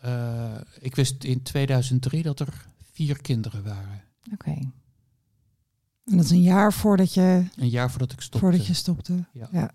Eh, 0.00 0.54
ik 0.80 0.94
wist 0.96 1.24
in 1.24 1.42
2003 1.42 2.22
dat 2.22 2.40
er 2.40 2.66
vier 2.92 3.20
kinderen 3.20 3.64
waren. 3.64 4.02
Oké. 4.32 4.50
En 6.04 6.16
dat 6.16 6.24
is 6.24 6.30
een 6.30 6.42
jaar 6.42 6.72
voordat 6.72 7.14
je, 7.14 7.44
Een 7.56 7.68
jaar 7.68 7.90
voordat 7.90 8.12
ik 8.12 8.20
stopte. 8.20 8.38
voordat 8.38 8.66
je 8.66 8.74
stopte. 8.74 9.24
Ja. 9.32 9.48
Ja. 9.52 9.70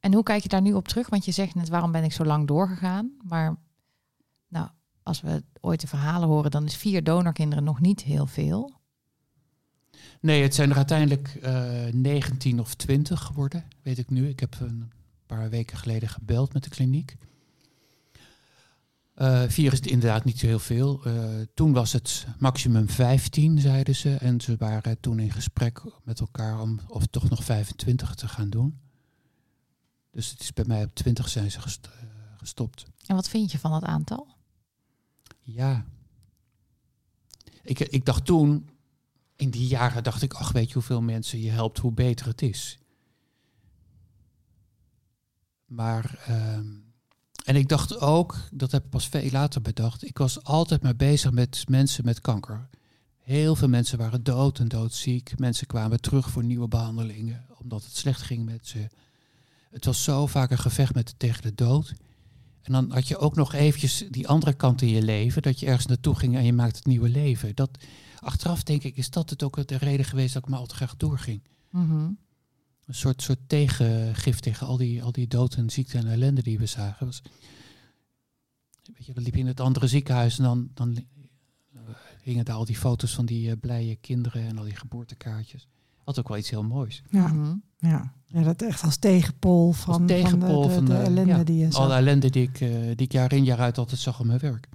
En 0.00 0.14
hoe 0.14 0.22
kijk 0.22 0.42
je 0.42 0.48
daar 0.48 0.60
nu 0.62 0.72
op 0.72 0.88
terug? 0.88 1.08
Want 1.08 1.24
je 1.24 1.30
zegt 1.32 1.54
net, 1.54 1.68
waarom 1.68 1.92
ben 1.92 2.04
ik 2.04 2.12
zo 2.12 2.24
lang 2.24 2.46
doorgegaan? 2.46 3.10
Maar 3.22 3.56
nou, 4.48 4.68
als 5.02 5.20
we 5.20 5.44
ooit 5.60 5.80
de 5.80 5.86
verhalen 5.86 6.28
horen, 6.28 6.50
dan 6.50 6.64
is 6.64 6.76
vier 6.76 7.04
donorkinderen 7.04 7.64
nog 7.64 7.80
niet 7.80 8.02
heel 8.02 8.26
veel. 8.26 8.72
Nee, 10.20 10.42
het 10.42 10.54
zijn 10.54 10.70
er 10.70 10.76
uiteindelijk 10.76 11.28
eh 11.42 11.92
19 11.92 12.60
of 12.60 12.74
20 12.74 13.20
geworden, 13.20 13.64
weet 13.82 13.98
ik 13.98 14.10
nu. 14.10 14.28
Ik 14.28 14.40
heb 14.40 14.56
een 14.60 14.90
paar 15.26 15.50
weken 15.50 15.78
geleden 15.78 16.08
gebeld 16.08 16.52
met 16.52 16.64
de 16.64 16.70
kliniek. 16.70 17.16
Eh, 19.14 19.42
vier 19.48 19.72
is 19.72 19.80
inderdaad 19.80 20.24
niet 20.24 20.38
zo 20.38 20.46
heel 20.46 20.58
veel. 20.58 21.04
Eh, 21.04 21.40
toen 21.54 21.72
was 21.72 21.92
het 21.92 22.26
maximum 22.38 22.88
15, 22.88 23.58
zeiden 23.58 23.94
ze. 23.96 24.14
En 24.16 24.40
ze 24.40 24.56
waren 24.56 25.00
toen 25.00 25.18
in 25.18 25.30
gesprek 25.32 25.82
met 26.04 26.20
elkaar 26.20 26.60
om 26.60 26.80
of 26.88 27.06
toch 27.06 27.28
nog 27.30 27.44
25 27.44 28.14
te 28.14 28.28
gaan 28.28 28.50
doen. 28.50 28.78
Dus 30.10 30.30
het 30.30 30.40
is 30.40 30.52
bij 30.52 30.64
mij 30.64 30.84
op 30.84 30.94
20 30.94 31.28
zijn 31.28 31.50
ze 31.50 31.60
gest- 31.60 31.86
eh, 31.86 31.92
gestopt. 32.36 32.86
En 33.06 33.14
wat 33.14 33.28
vind 33.28 33.52
je 33.52 33.58
van 33.58 33.70
dat 33.70 33.82
aantal? 33.82 34.26
Ja. 35.40 35.84
Ik, 37.62 37.78
ik 37.78 38.04
dacht 38.04 38.24
toen, 38.24 38.68
in 39.36 39.50
die 39.50 39.66
jaren 39.66 40.02
dacht 40.02 40.22
ik, 40.22 40.34
ach 40.34 40.52
weet 40.52 40.68
je 40.68 40.74
hoeveel 40.74 41.02
mensen 41.02 41.40
je 41.40 41.50
helpt, 41.50 41.78
hoe 41.78 41.92
beter 41.92 42.26
het 42.26 42.42
is. 42.42 42.78
Maar, 45.64 46.18
ehm, 46.26 46.66
en 47.44 47.56
ik 47.56 47.68
dacht 47.68 48.00
ook, 48.00 48.36
dat 48.52 48.72
heb 48.72 48.84
ik 48.84 48.90
pas 48.90 49.08
veel 49.08 49.30
later 49.30 49.62
bedacht, 49.62 50.04
ik 50.04 50.18
was 50.18 50.44
altijd 50.44 50.82
maar 50.82 50.96
bezig 50.96 51.30
met 51.30 51.64
mensen 51.68 52.04
met 52.04 52.20
kanker. 52.20 52.68
Heel 53.30 53.56
veel 53.56 53.68
mensen 53.68 53.98
waren 53.98 54.22
dood 54.22 54.58
en 54.58 54.68
doodziek. 54.68 55.38
Mensen 55.38 55.66
kwamen 55.66 56.00
terug 56.00 56.30
voor 56.30 56.44
nieuwe 56.44 56.68
behandelingen, 56.68 57.46
omdat 57.58 57.84
het 57.84 57.96
slecht 57.96 58.22
ging 58.22 58.44
met 58.44 58.66
ze. 58.66 58.88
Het 59.70 59.84
was 59.84 60.04
zo 60.04 60.26
vaak 60.26 60.50
een 60.50 60.58
gevecht 60.58 60.94
met 60.94 61.14
tegen 61.16 61.42
de 61.42 61.54
dood. 61.54 61.94
En 62.62 62.72
dan 62.72 62.92
had 62.92 63.08
je 63.08 63.18
ook 63.18 63.34
nog 63.34 63.52
eventjes 63.52 64.04
die 64.10 64.28
andere 64.28 64.52
kant 64.52 64.82
in 64.82 64.88
je 64.88 65.02
leven, 65.02 65.42
dat 65.42 65.60
je 65.60 65.66
ergens 65.66 65.86
naartoe 65.86 66.14
ging 66.14 66.36
en 66.36 66.44
je 66.44 66.52
maakt 66.52 66.76
het 66.76 66.86
nieuwe 66.86 67.08
leven. 67.08 67.54
Dat, 67.54 67.70
achteraf 68.20 68.62
denk 68.62 68.82
ik, 68.82 68.96
is 68.96 69.10
dat 69.10 69.30
het 69.30 69.42
ook 69.42 69.66
de 69.68 69.76
reden 69.76 70.06
geweest 70.06 70.34
dat 70.34 70.42
ik 70.42 70.48
maar 70.48 70.58
al 70.58 70.66
te 70.66 70.74
graag 70.74 70.96
doorging. 70.96 71.42
Mhm. 71.70 72.10
Een 72.90 72.96
soort, 72.96 73.22
soort 73.22 73.38
tegengif 73.46 74.40
tegen 74.40 74.66
al 74.66 74.76
die, 74.76 75.02
al 75.02 75.12
die 75.12 75.26
dood 75.28 75.54
en 75.54 75.70
ziekte 75.70 75.98
en 75.98 76.06
ellende 76.10 76.42
die 76.42 76.58
we 76.58 76.66
zagen. 76.66 77.06
Was, 77.06 77.22
weet 78.94 79.06
je, 79.06 79.12
dan 79.12 79.22
liep 79.22 79.34
je 79.34 79.40
in 79.40 79.46
het 79.46 79.60
andere 79.60 79.86
ziekenhuis 79.86 80.38
en 80.38 80.44
dan, 80.44 80.68
dan 80.74 81.04
hingen 82.22 82.44
daar 82.44 82.56
al 82.56 82.64
die 82.64 82.76
foto's 82.76 83.14
van 83.14 83.26
die 83.26 83.50
eh, 83.50 83.56
blije 83.60 83.96
kinderen 83.96 84.46
en 84.46 84.58
al 84.58 84.64
die 84.64 84.76
geboortekaartjes. 84.76 85.68
Had 86.04 86.18
ook 86.18 86.28
wel 86.28 86.36
iets 86.36 86.50
heel 86.50 86.62
moois. 86.62 87.02
Ja. 87.10 87.26
Mhm. 87.26 87.54
Ja. 87.78 88.12
ja, 88.26 88.42
dat 88.42 88.62
echt 88.62 88.82
als 88.82 88.96
tegenpol 88.96 89.72
van, 89.72 90.06
tegenpol 90.06 90.68
van 90.68 90.68
de, 90.68 90.74
van 90.74 90.84
de, 90.84 90.92
de 90.92 90.98
de- 90.98 91.04
ellende 91.04 91.32
ja, 91.32 91.44
die 91.44 91.56
je 91.58 91.70
Alle 91.72 91.94
ellende 91.94 92.30
die 92.30 92.42
ik, 92.42 92.60
eh, 92.60 92.70
die 92.70 93.06
ik 93.06 93.12
jaar 93.12 93.32
in 93.32 93.44
jaar 93.44 93.58
uit 93.58 93.78
altijd 93.78 94.00
zag 94.00 94.20
op 94.20 94.26
mijn 94.26 94.38
werk. 94.38 94.68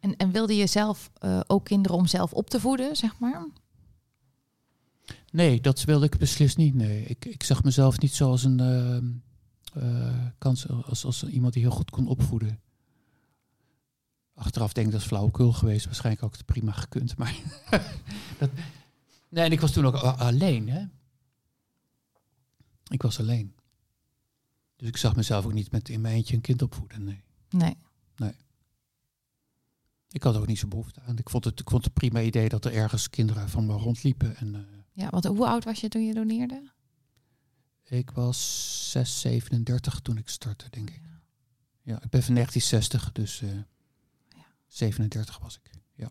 En, 0.00 0.16
en 0.16 0.30
wilde 0.30 0.56
je 0.56 0.66
zelf 0.66 1.10
eh, 1.18 1.40
ook 1.46 1.64
kinderen 1.64 1.96
om 1.96 2.06
zelf 2.06 2.32
op 2.32 2.50
te 2.50 2.60
voeden, 2.60 2.96
zeg 2.96 3.18
maar? 3.18 3.46
Nee, 5.30 5.60
dat 5.60 5.84
wilde 5.84 6.06
ik 6.06 6.18
beslist 6.18 6.56
niet. 6.56 6.74
Nee, 6.74 7.04
ik, 7.04 7.24
ik 7.24 7.42
zag 7.42 7.62
mezelf 7.62 8.00
niet 8.00 8.14
zo 8.14 8.30
als 8.30 8.44
een 8.44 8.60
ehm, 8.60 9.10
eh, 9.84 10.26
kans, 10.38 10.68
als, 10.68 11.04
als 11.04 11.24
iemand 11.24 11.52
die 11.52 11.62
heel 11.62 11.70
goed 11.70 11.90
kon 11.90 12.06
opvoeden. 12.06 12.60
Achteraf 14.34 14.72
denk 14.72 14.86
ik 14.86 14.92
dat 14.92 15.00
is 15.00 15.06
flauwekul 15.06 15.52
geweest. 15.52 15.84
Waarschijnlijk 15.84 16.24
ook 16.24 16.44
prima 16.44 16.72
gekund. 16.72 17.16
Maar 17.16 17.36
dat, 18.38 18.50
nee, 19.28 19.44
en 19.44 19.52
ik 19.52 19.60
was 19.60 19.72
toen 19.72 19.86
ook 19.86 19.94
alleen. 19.96 20.68
Hè? 20.68 20.84
Ik 22.88 23.02
was 23.02 23.20
alleen. 23.20 23.54
Dus 24.76 24.88
ik 24.88 24.96
zag 24.96 25.16
mezelf 25.16 25.44
ook 25.44 25.52
niet 25.52 25.70
met 25.70 25.88
in 25.88 26.00
mijn 26.00 26.14
eentje 26.14 26.34
een 26.34 26.40
kind 26.40 26.62
opvoeden. 26.62 27.04
Nee. 27.04 27.22
Nee. 27.50 27.76
Ik 30.10 30.22
had 30.22 30.36
ook 30.36 30.46
niet 30.46 30.58
zo 30.58 30.68
behoefte 30.68 31.00
aan. 31.00 31.18
Ik 31.18 31.30
vond, 31.30 31.44
het, 31.44 31.60
ik 31.60 31.70
vond 31.70 31.84
het 31.84 31.92
een 31.92 32.08
prima 32.08 32.26
idee 32.26 32.48
dat 32.48 32.64
er 32.64 32.72
ergens 32.72 33.10
kinderen 33.10 33.48
van 33.48 33.66
me 33.66 33.72
rondliepen. 33.72 34.36
En, 34.36 34.54
eh, 34.54 34.60
Ja, 34.92 35.08
want 35.10 35.24
hoe 35.24 35.46
oud 35.46 35.64
was 35.64 35.80
je 35.80 35.88
toen 35.88 36.06
je 36.06 36.14
doneerde? 36.14 36.70
Ik 37.84 38.10
was 38.10 38.90
6, 38.90 39.20
37 39.20 40.00
toen 40.00 40.16
ik 40.18 40.28
startte, 40.28 40.70
denk 40.70 40.90
ik. 40.90 41.00
Ja, 41.82 41.94
ik 42.02 42.10
ben 42.10 42.22
van 42.22 42.34
1960, 42.34 43.12
dus 43.12 43.42
eh, 43.42 43.48
37 44.66 45.38
was 45.38 45.56
ik. 45.62 45.70
Ja. 45.94 46.10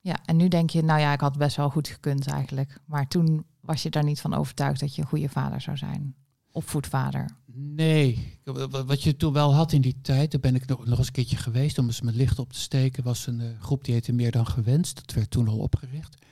Ja, 0.00 0.18
en 0.24 0.36
nu 0.36 0.48
denk 0.48 0.70
je, 0.70 0.82
nou 0.82 1.00
ja, 1.00 1.12
ik 1.12 1.20
had 1.20 1.38
best 1.38 1.56
wel 1.56 1.70
goed 1.70 1.88
gekund 1.88 2.26
eigenlijk. 2.26 2.80
Maar 2.84 3.08
toen 3.08 3.44
was 3.60 3.82
je 3.82 3.90
daar 3.90 4.04
niet 4.04 4.20
van 4.20 4.34
overtuigd 4.34 4.80
dat 4.80 4.94
je 4.94 5.02
een 5.02 5.08
goede 5.08 5.28
vader 5.28 5.60
zou 5.60 5.76
zijn. 5.76 6.14
Opvoedvader. 6.50 7.36
Nee, 7.54 8.38
wa- 8.44 8.68
wa- 8.68 8.84
wat 8.84 9.02
je 9.02 9.16
toen 9.16 9.32
wel 9.32 9.54
had 9.54 9.72
in 9.72 9.80
die 9.80 10.00
tijd, 10.00 10.30
daar 10.30 10.40
ben 10.40 10.54
ik 10.54 10.66
nog, 10.66 10.84
nog 10.86 10.98
eens 10.98 11.06
een 11.06 11.12
keertje 11.12 11.36
geweest 11.36 11.78
om 11.78 11.86
eens 11.86 12.00
mijn 12.00 12.16
licht 12.16 12.38
op 12.38 12.52
te 12.52 12.60
steken, 12.60 13.04
was 13.04 13.26
een 13.26 13.40
eh, 13.40 13.60
groep 13.60 13.84
die 13.84 13.94
heette 13.94 14.12
Meer 14.12 14.30
dan 14.30 14.46
Gewenst. 14.46 14.94
Dat 14.96 15.12
werd 15.14 15.30
toen 15.30 15.48
al 15.48 15.58
opgericht. 15.58 16.26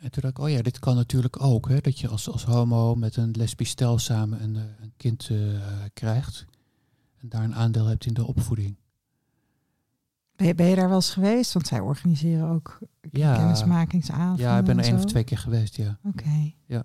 En 0.00 0.10
toen 0.10 0.22
dacht 0.22 0.38
ik, 0.38 0.44
oh 0.44 0.50
ja, 0.50 0.62
dit 0.62 0.78
kan 0.78 0.94
natuurlijk 0.96 1.42
ook. 1.42 1.68
Hè, 1.68 1.80
dat 1.80 1.98
je 1.98 2.08
als, 2.08 2.28
als 2.30 2.44
homo 2.44 2.94
met 2.94 3.16
een 3.16 3.30
lesbisch 3.30 3.68
stel 3.70 3.98
samen 3.98 4.42
een, 4.42 4.56
eh, 4.56 4.62
een 4.80 4.92
kind 4.96 5.28
eh, 5.30 5.36
krijgt. 5.92 6.46
En 7.20 7.28
daar 7.28 7.44
een 7.44 7.54
aandeel 7.54 7.86
hebt 7.86 8.06
in 8.06 8.14
de 8.14 8.26
opvoeding. 8.26 8.76
Ben 10.36 10.46
je, 10.46 10.54
ben 10.54 10.66
je 10.66 10.74
daar 10.76 10.86
wel 10.88 10.96
eens 10.96 11.10
geweest? 11.10 11.52
Want 11.52 11.66
zij 11.66 11.80
organiseren 11.80 12.48
ook 12.48 12.78
Ja. 13.10 13.36
kennismakingsavonden. 13.36 14.44
Ja, 14.44 14.58
ik 14.58 14.64
ben 14.64 14.78
er 14.78 14.84
één 14.84 14.94
of 14.94 15.04
twee 15.04 15.24
keer 15.24 15.38
geweest, 15.38 15.76
ja. 15.76 15.98
Oké. 16.04 16.52
Ja. 16.66 16.84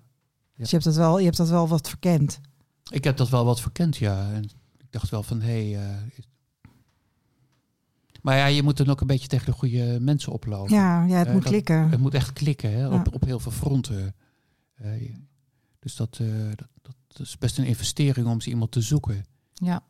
Dus 0.56 0.70
je 0.70 0.76
hebt, 0.76 0.84
dat 0.84 0.96
wel, 0.96 1.18
je 1.18 1.24
hebt 1.24 1.36
dat 1.36 1.48
wel 1.48 1.68
wat 1.68 1.88
verkend. 1.88 2.40
Ik 2.90 3.04
heb 3.04 3.16
dat 3.16 3.28
wel 3.28 3.44
wat 3.44 3.60
verkend, 3.60 3.96
ja. 3.96 4.32
En 4.32 4.42
ik 4.76 4.86
dacht 4.90 5.10
wel 5.10 5.22
van, 5.22 5.40
hé... 5.40 5.70
Hey, 5.70 5.88
eh, 5.90 6.02
maar 8.26 8.36
ja, 8.36 8.46
je 8.46 8.62
moet 8.62 8.76
dan 8.76 8.88
ook 8.88 9.00
een 9.00 9.06
beetje 9.06 9.28
tegen 9.28 9.46
de 9.46 9.52
goede 9.52 9.98
mensen 10.00 10.32
oplopen. 10.32 10.74
Ja, 10.74 11.04
ja 11.04 11.16
het 11.18 11.26
Eh, 11.26 11.32
moet 11.32 11.42
dat- 11.42 11.52
klikken. 11.52 11.90
Het 11.90 12.00
moet 12.00 12.14
echt 12.14 12.32
klikken, 12.32 12.72
hè, 12.72 12.86
op, 12.86 13.06
Ja. 13.06 13.12
op 13.12 13.24
heel 13.24 13.40
veel 13.40 13.52
fronten. 13.52 14.14
Eh, 14.74 15.14
dus 15.78 15.96
dat, 15.96 16.18
eh, 16.20 16.48
dat, 16.54 16.68
dat 16.82 17.20
is 17.20 17.38
best 17.38 17.58
een 17.58 17.64
investering 17.64 18.26
om 18.26 18.40
ze 18.40 18.48
iemand 18.50 18.70
te 18.72 18.80
zoeken. 18.80 19.24
Ja. 19.54 19.82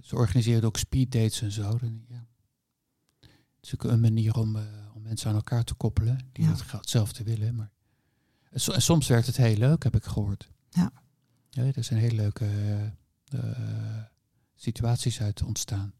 Ze 0.00 0.16
organiseren 0.16 0.64
ook 0.64 0.76
speeddates 0.76 1.42
en 1.42 1.52
zo. 1.52 1.78
Dan, 1.78 2.04
ja. 2.08 2.26
Het 3.20 3.60
is 3.60 3.74
ook 3.74 3.84
een 3.84 4.00
manier 4.00 4.36
om, 4.36 4.56
om 4.94 5.02
mensen 5.02 5.28
aan 5.28 5.34
elkaar 5.36 5.64
te 5.64 5.74
koppelen. 5.74 6.18
Die 6.32 6.46
dat 6.48 6.60
gra- 6.60 6.78
hetzelfde 6.78 7.24
willen. 7.24 7.54
Maar 7.54 7.70
en, 8.50 8.60
so- 8.60 8.72
en 8.72 8.82
soms 8.82 9.08
werkt 9.08 9.26
het 9.26 9.36
heel 9.36 9.56
leuk, 9.56 9.82
heb 9.82 9.96
ik 9.96 10.04
gehoord. 10.04 10.50
Ja. 10.70 10.92
ja 11.50 11.62
er 11.74 11.84
zijn 11.84 12.00
hele 12.00 12.14
leuke 12.16 12.46
situaties 14.54 15.20
uit 15.20 15.42
ontstaan. 15.42 15.92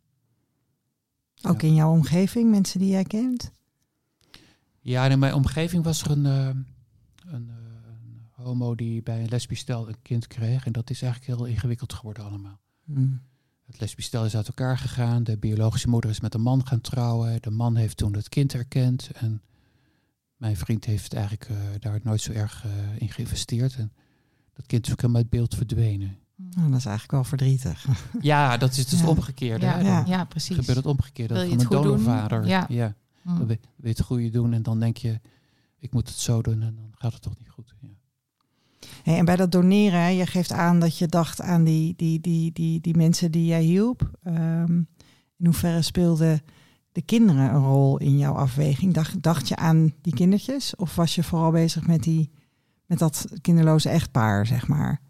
Ook 1.43 1.62
in 1.62 1.75
jouw 1.75 1.93
omgeving, 1.93 2.50
mensen 2.50 2.79
die 2.79 2.91
jij 2.91 3.05
kent. 3.05 3.53
Ja, 4.81 5.07
in 5.07 5.19
mijn 5.19 5.35
omgeving 5.35 5.85
was 5.85 6.03
er 6.03 6.11
een, 6.11 6.26
eh, 6.26 6.47
een, 6.47 7.49
eh, 7.49 7.57
een 8.37 8.45
homo 8.45 8.75
die 8.75 9.03
bij 9.03 9.21
een 9.21 9.29
lesbisch 9.29 9.59
stel 9.59 9.88
een 9.88 10.03
kind 10.03 10.26
kreeg. 10.26 10.67
En 10.67 10.73
dat 10.73 10.91
is 10.91 11.03
eigenlijk 11.03 11.38
heel 11.38 11.47
ingewikkeld 11.47 11.93
geworden 11.93 12.25
allemaal. 12.25 12.61
Hmm. 12.85 13.21
Het 13.67 13.81
lesbisch 13.81 14.05
stel 14.05 14.25
is 14.25 14.37
uit 14.37 14.49
elkaar 14.49 14.79
gegaan. 14.79 15.25
De 15.25 15.38
biologische 15.38 15.88
moeder 15.88 16.11
is 16.11 16.21
met 16.21 16.35
een 16.35 16.41
man 16.41 16.67
gaan 16.67 16.81
trouwen. 16.81 17.43
De 17.43 17.50
man 17.50 17.76
heeft 17.76 17.97
toen 17.97 18.14
het 18.14 18.29
kind 18.29 18.55
erkend. 18.55 19.11
En 19.14 19.43
mijn 20.37 20.57
vriend 20.57 20.85
heeft 20.85 21.14
eigenlijk 21.14 21.49
eh, 21.49 21.57
daar 21.79 22.00
nooit 22.03 22.21
zo 22.21 22.33
erg 22.33 22.64
in 22.99 23.09
geïnvesteerd. 23.09 23.76
En 23.76 23.93
dat 24.53 24.67
kind 24.67 24.87
is 24.87 24.93
ook 24.93 25.00
helemaal 25.00 25.23
uit 25.23 25.31
beeld 25.31 25.55
verdwenen. 25.55 26.19
Nou, 26.37 26.71
dat 26.71 26.79
is 26.79 26.85
eigenlijk 26.85 27.11
wel 27.11 27.25
verdrietig. 27.25 27.87
Ja, 28.21 28.57
dat 28.57 28.76
is 28.76 28.87
dus 28.87 29.00
Ja. 29.00 29.07
omgekeerde. 29.07 29.67
Ja, 29.67 29.79
hè. 29.79 30.00
ja. 30.00 30.25
Precies. 30.25 30.57
gebeurt 30.57 30.76
het 30.76 30.87
omgekeerde. 30.87 31.35
Wil 31.35 31.43
je 31.43 31.49
van 31.49 31.59
doen? 31.59 31.83
donorvader. 31.83 32.47
Ja. 32.47 32.67
ja. 32.69 32.95
Mm. 33.23 33.38
Dan 33.38 33.47
wil 33.47 33.57
wil 33.57 33.57
je 33.76 33.88
het 33.88 34.00
goede 34.00 34.31
doen 34.31 34.53
en 34.53 34.62
dan 34.62 34.81
denk 34.81 34.97
je, 34.97 35.21
ik 35.79 35.93
moet 35.93 36.09
het 36.09 36.19
zo 36.19 36.43
doen 36.43 36.62
en 36.62 36.75
dan 36.75 36.91
gaat 36.95 37.12
het 37.12 37.23
toch 37.23 37.38
niet 37.38 37.49
goed. 37.49 37.75
Ja. 37.81 37.88
Hey, 39.03 39.19
en 39.19 39.25
bij 39.25 39.37
dat 39.37 39.53
doneren, 39.53 40.14
je 40.14 40.26
geeft 40.26 40.53
aan 40.53 40.81
dat 40.81 40.99
je 40.99 41.07
dacht 41.07 41.41
aan 41.41 41.64
die, 41.64 41.95
die, 41.97 42.21
die, 42.21 42.53
die, 42.53 42.81
die 42.81 42.97
mensen 42.97 43.31
die 43.31 43.47
jij 43.47 43.62
hielp. 43.62 44.11
Ehm, 44.23 44.83
in 45.37 45.45
hoeverre 45.45 45.83
speelden 45.83 46.43
de 46.93 47.03
kinderen 47.03 47.55
een 47.55 47.64
rol 47.64 47.99
in 47.99 48.19
jouw 48.19 48.35
afweging? 48.35 48.95
Dacht, 48.95 49.23
dacht 49.23 49.49
je 49.49 49.57
aan 49.57 49.93
die 50.00 50.14
kindertjes? 50.14 50.76
Of 50.76 50.95
was 50.95 51.14
je 51.14 51.23
vooral 51.23 51.50
bezig 51.50 51.87
met, 51.87 52.03
die, 52.03 52.31
met 52.87 52.99
dat 52.99 53.26
kinderloze 53.41 53.88
echtpaar, 53.88 54.47
zeg 54.47 54.67
maar? 54.69 55.00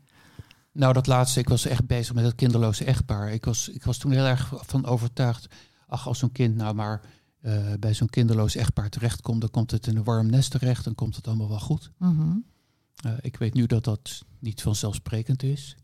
Nou, 0.75 0.93
dat 0.93 1.07
laatste, 1.07 1.41
ik 1.41 1.49
was 1.49 1.67
echt 1.67 1.87
bezig 1.87 2.15
met 2.15 2.25
het 2.25 2.35
kinderloze 2.35 2.85
echtpaar. 2.85 3.33
Ik 3.33 3.45
was, 3.45 3.69
ik 3.69 3.85
was 3.85 3.99
toen 3.99 4.13
heel 4.13 4.25
erg 4.25 4.53
van 4.57 4.87
overtuigd, 4.87 5.47
ach, 5.87 6.07
als 6.07 6.19
zo'n 6.19 6.33
kind 6.33 6.57
nou 6.57 6.75
maar 6.75 7.01
eh, 7.41 7.73
bij 7.81 7.95
zo'n 7.95 8.09
kinderloos 8.09 8.55
echtpaar 8.55 8.91
terechtkomt, 8.91 9.41
dan 9.41 9.51
komt 9.51 9.71
het 9.71 9.87
in 9.87 9.97
een 9.97 10.05
warm 10.05 10.27
nest 10.27 10.51
terecht, 10.51 10.85
dan 10.85 10.95
komt 10.95 11.17
het 11.17 11.27
allemaal 11.27 11.49
wel 11.49 11.61
goed. 11.61 11.91
Mhm. 11.99 12.37
Eh, 13.05 13.13
ik 13.21 13.37
weet 13.37 13.55
nu 13.55 13.67
dat 13.67 13.85
dat 13.85 14.25
niet 14.39 14.63
vanzelfsprekend 14.63 15.43
is. 15.43 15.77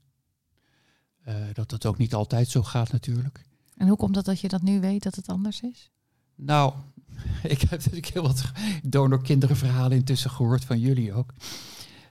Eh, 1.22 1.34
dat 1.52 1.70
dat 1.70 1.86
ook 1.86 1.98
niet 1.98 2.14
altijd 2.14 2.48
zo 2.48 2.62
gaat 2.62 2.92
natuurlijk. 2.92 3.44
En 3.76 3.88
hoe 3.88 3.96
komt 3.96 4.16
het 4.16 4.24
dat 4.24 4.40
je 4.40 4.48
dat 4.48 4.62
nu 4.62 4.80
weet 4.80 5.02
dat 5.02 5.14
het 5.14 5.28
anders 5.28 5.60
is? 5.60 5.90
Nou, 6.34 6.74
ik 7.42 7.60
heb 7.60 7.70
natuurlijk 7.70 8.06
heel 8.06 8.22
wat 8.22 8.50
donorkinderenverhalen 8.82 9.96
intussen 9.96 10.30
gehoord 10.30 10.64
van 10.64 10.80
jullie 10.80 11.12
ook. 11.12 11.32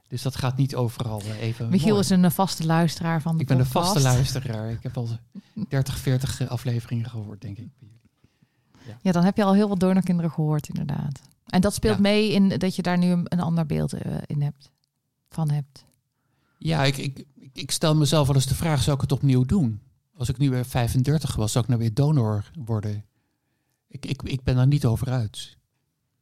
Dus 0.09 0.21
dat 0.21 0.35
gaat 0.35 0.57
niet 0.57 0.75
overal 0.75 1.21
eh, 1.21 1.41
even. 1.41 1.69
Michiel 1.69 1.87
mooi. 1.89 1.99
is 1.99 2.09
een 2.09 2.25
eh, 2.25 2.31
vaste 2.31 2.65
luisteraar 2.65 3.21
van 3.21 3.35
de 3.35 3.41
Ik 3.41 3.47
ben 3.47 3.59
een 3.59 3.65
vaste 3.65 4.01
luisteraar. 4.01 4.71
Ik 4.71 4.83
heb 4.83 4.97
al 4.97 5.09
30, 5.69 5.97
40 5.99 6.47
afleveringen 6.49 7.09
gehoord, 7.09 7.41
denk 7.41 7.57
ik. 7.57 7.69
Ja, 9.01 9.11
dan 9.11 9.23
heb 9.23 9.37
je 9.37 9.43
al 9.43 9.53
heel 9.53 9.69
wat 9.69 9.79
donorkinderen 9.79 10.31
gehoord, 10.31 10.67
inderdaad. 10.67 11.21
En 11.45 11.61
dat 11.61 11.73
speelt 11.73 11.95
Ja. 11.95 12.01
mee 12.01 12.31
in 12.31 12.49
dat 12.49 12.75
je 12.75 12.81
daar 12.81 12.97
nu 12.97 13.11
een, 13.11 13.27
ander 13.39 13.65
beeld 13.65 13.93
eh, 13.93 14.17
in 14.25 14.41
hebt, 14.41 14.71
van 15.29 15.49
hebt. 15.51 15.85
Ja, 16.57 16.83
ik, 16.83 16.97
ik, 16.97 17.19
ik- 17.35 17.49
ik 17.57 17.71
stel 17.71 17.95
mezelf 17.95 18.27
wel 18.27 18.35
eens 18.35 18.45
de 18.47 18.55
vraag, 18.55 18.81
zou 18.83 18.95
ik 18.95 19.01
het 19.01 19.11
opnieuw 19.11 19.43
doen? 19.45 19.81
Als 20.15 20.29
ik 20.29 20.37
nu 20.37 20.49
weer 20.49 20.65
35 20.65 21.35
was, 21.35 21.51
zou 21.51 21.63
ik 21.63 21.69
nou 21.69 21.81
weer 21.81 21.93
donor 21.93 22.51
worden? 22.65 23.05
Ik, 23.87 24.05
ik, 24.05 24.21
ik 24.23 24.43
ben 24.43 24.55
daar 24.55 24.67
niet 24.67 24.85
over 24.85 25.09
uit. 25.09 25.57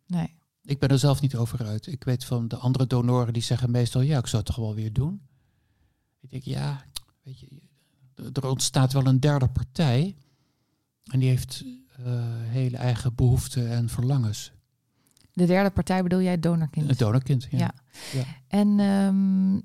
Nee. 0.07 0.35
Ik 0.67 0.79
ben 0.79 0.89
er 0.89 0.99
zelf 0.99 1.21
niet 1.21 1.35
over 1.35 1.65
uit. 1.65 1.87
Ik 1.87 2.03
weet 2.03 2.25
van 2.25 2.47
de 2.47 2.55
andere 2.55 2.87
donoren 2.87 3.33
die 3.33 3.41
zeggen 3.41 3.71
meestal, 3.71 4.01
ja, 4.01 4.17
ik 4.17 4.27
zou 4.27 4.43
het 4.43 4.45
toch 4.55 4.65
wel 4.65 4.75
weer 4.75 4.93
doen. 4.93 5.21
Ik 6.19 6.29
denk, 6.29 6.43
ja, 6.43 6.85
weet 7.23 7.39
je, 7.39 7.47
er- 8.33 8.47
ontstaat 8.49 8.93
wel 8.93 9.05
een 9.05 9.19
derde 9.19 9.47
partij. 9.47 10.15
En 11.11 11.19
die 11.19 11.29
heeft 11.29 11.63
eh, 11.97 12.05
hele 12.31 12.77
eigen 12.77 13.15
behoeften 13.15 13.69
en 13.69 13.89
verlangens. 13.89 14.51
De 15.33 15.45
derde 15.45 15.69
partij 15.69 16.03
bedoel 16.03 16.21
jij 16.21 16.31
het 16.31 16.43
donorkind? 16.43 16.89
Een 16.89 16.95
donorkind, 16.97 17.47
ja. 17.51 17.73
Ja. 18.13 18.23
En 18.47 18.79
ehm, 18.79 19.61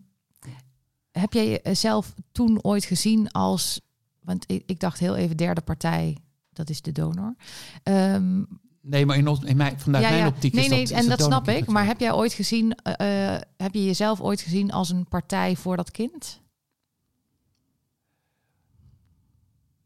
heb 1.10 1.32
jij 1.32 1.48
je 1.64 1.74
zelf 1.74 2.14
toen 2.32 2.62
ooit 2.62 2.84
gezien 2.84 3.30
als, 3.30 3.80
want 4.20 4.44
ik, 4.50 4.62
ik 4.66 4.80
dacht 4.80 4.98
heel 4.98 5.16
even 5.16 5.36
derde 5.36 5.60
partij, 5.60 6.18
dat 6.52 6.70
is 6.70 6.82
de 6.82 6.92
donor. 6.92 7.34
Ehm, 7.82 8.42
Nee, 8.84 9.06
maar 9.06 9.16
in, 9.16 9.28
ons- 9.28 9.44
in 9.44 9.56
mijn, 9.56 9.80
vanuit 9.80 10.04
ja, 10.04 10.10
mijn 10.10 10.22
ja. 10.22 10.28
optiek 10.28 10.52
nee, 10.52 10.64
is 10.64 10.70
nee, 10.70 10.86
dat 10.86 10.98
en 10.98 11.08
dat 11.08 11.22
snap 11.22 11.48
ik. 11.48 11.66
Maar 11.66 11.86
heb 11.86 12.00
jij 12.00 12.12
ooit 12.12 12.32
gezien, 12.32 12.74
eh, 12.74 13.34
eh, 13.34 13.40
heb 13.56 13.74
je 13.74 13.84
jezelf 13.84 14.20
ooit 14.20 14.40
gezien 14.40 14.72
als 14.72 14.90
een 14.90 15.08
partij 15.08 15.56
voor 15.56 15.76
dat 15.76 15.90
kind? 15.90 16.40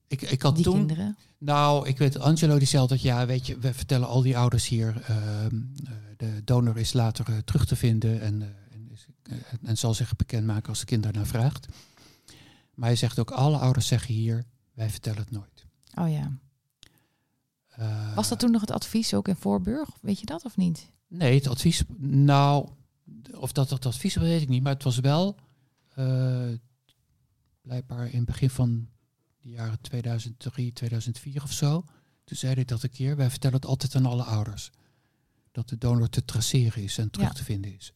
Ik, 0.06 0.22
ik 0.22 0.42
had 0.42 0.54
Die 0.54 0.64
toen, 0.64 0.74
kinderen? 0.74 1.16
Nou, 1.38 1.88
ik 1.88 1.98
weet, 1.98 2.18
Angelo 2.18 2.58
die 2.58 2.66
zei 2.66 2.82
altijd, 2.82 3.02
ja, 3.02 3.26
weet 3.26 3.46
je, 3.46 3.58
we 3.58 3.74
vertellen 3.74 4.08
al 4.08 4.22
die 4.22 4.38
ouders 4.38 4.68
hier, 4.68 5.02
ehm, 5.06 5.54
eh, 5.84 5.92
de 6.16 6.44
donor 6.44 6.76
is 6.78 6.92
later 6.92 7.44
terug 7.44 7.66
te 7.66 7.76
vinden 7.76 8.20
en, 8.20 8.42
en, 8.70 8.90
is, 8.92 9.06
en 9.62 9.78
zal 9.78 9.94
zich 9.94 10.16
bekendmaken 10.16 10.68
als 10.68 10.80
de 10.80 10.86
kind 10.86 11.02
daarnaar 11.02 11.26
vraagt. 11.26 11.66
Maar 12.74 12.88
hij 12.88 12.96
zegt 12.96 13.18
ook, 13.18 13.30
alle 13.30 13.56
ouders 13.58 13.86
zeggen 13.86 14.14
hier, 14.14 14.44
wij 14.74 14.90
vertellen 14.90 15.18
het 15.18 15.30
nooit. 15.30 15.66
Oh 15.94 16.10
ja. 16.10 16.38
Was 18.14 18.28
dat 18.28 18.38
toen 18.38 18.50
nog 18.50 18.60
het 18.60 18.70
advies 18.70 19.14
ook 19.14 19.28
in 19.28 19.36
Voorburg? 19.36 19.88
Weet 20.00 20.20
je 20.20 20.26
dat 20.26 20.44
of 20.44 20.56
niet? 20.56 20.90
Nee, 21.08 21.34
het 21.34 21.48
advies, 21.48 21.82
nou, 21.98 22.68
of 23.34 23.52
dat 23.52 23.68
dat 23.68 23.86
advies 23.86 24.14
was, 24.14 24.24
weet 24.24 24.42
ik 24.42 24.48
niet, 24.48 24.62
maar 24.62 24.72
het 24.72 24.82
was 24.82 24.98
wel 24.98 25.36
eh, 25.94 26.48
blijkbaar 27.62 28.06
in 28.10 28.16
het 28.16 28.24
begin 28.26 28.50
van 28.50 28.88
de 29.40 29.48
jaren 29.48 29.80
2003, 29.80 30.72
2004 30.72 31.42
of 31.42 31.52
zo. 31.52 31.84
Toen 32.24 32.36
zei 32.36 32.54
hij 32.54 32.64
dat 32.64 32.82
een 32.82 32.90
keer, 32.90 33.16
wij 33.16 33.30
vertellen 33.30 33.56
het 33.56 33.66
altijd 33.66 33.94
aan 33.94 34.06
alle 34.06 34.22
ouders. 34.22 34.70
Dat 35.52 35.68
de 35.68 35.78
donor 35.78 36.08
te 36.08 36.24
traceren 36.24 36.82
is 36.82 36.98
en 36.98 37.10
terug 37.10 37.28
Ja. 37.28 37.32
te 37.34 37.44
vinden 37.44 37.74
is. 37.74 37.92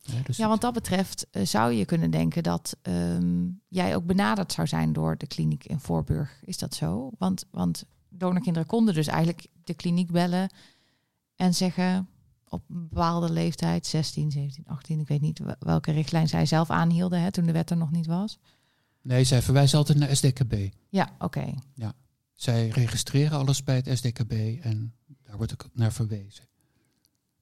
Ja, 0.00 0.20
dus 0.22 0.36
Ja, 0.36 0.48
want 0.48 0.60
dat 0.60 0.72
betreft 0.72 1.26
eh, 1.30 1.44
zou 1.46 1.72
je 1.72 1.84
kunnen 1.84 2.10
denken 2.10 2.42
dat 2.42 2.76
ehm, 2.82 3.48
jij 3.68 3.94
ook 3.96 4.06
benaderd 4.06 4.52
zou 4.52 4.66
zijn 4.66 4.92
door 4.92 5.16
de 5.16 5.26
kliniek 5.26 5.64
in 5.64 5.80
Voorburg. 5.80 6.40
Is 6.44 6.58
dat 6.58 6.74
zo? 6.74 7.10
Want, 7.18 7.44
want 7.50 7.84
donorkinderen 8.18 8.68
konden 8.68 8.94
dus 8.94 9.06
eigenlijk 9.06 9.46
de 9.64 9.74
kliniek 9.74 10.10
bellen 10.10 10.50
en 11.36 11.54
zeggen 11.54 12.08
op 12.48 12.62
een 12.68 12.88
bepaalde 12.88 13.32
leeftijd, 13.32 13.86
16, 13.86 14.30
17, 14.30 14.64
18, 14.66 15.00
ik 15.00 15.08
weet 15.08 15.20
niet 15.20 15.38
wel- 15.38 15.54
welke 15.58 15.92
richtlijn 15.92 16.28
zij 16.28 16.46
zelf 16.46 16.70
aanhielden 16.70 17.20
hè, 17.20 17.30
toen 17.30 17.46
de 17.46 17.52
wet 17.52 17.70
er 17.70 17.76
nog 17.76 17.90
niet 17.90 18.06
was. 18.06 18.38
Nee, 19.02 19.24
zij 19.24 19.42
verwijzen 19.42 19.78
altijd 19.78 19.98
naar 19.98 20.16
SDKB. 20.16 20.54
Ja, 20.88 21.14
oké. 21.18 21.54
Zij 22.32 22.68
registreren 22.68 23.38
alles 23.38 23.62
bij 23.62 23.76
het 23.76 23.98
SDKB 23.98 24.32
en 24.60 24.94
daar 25.22 25.36
wordt 25.36 25.52
ook 25.52 25.68
naar 25.72 25.92
verwezen. 25.92 26.44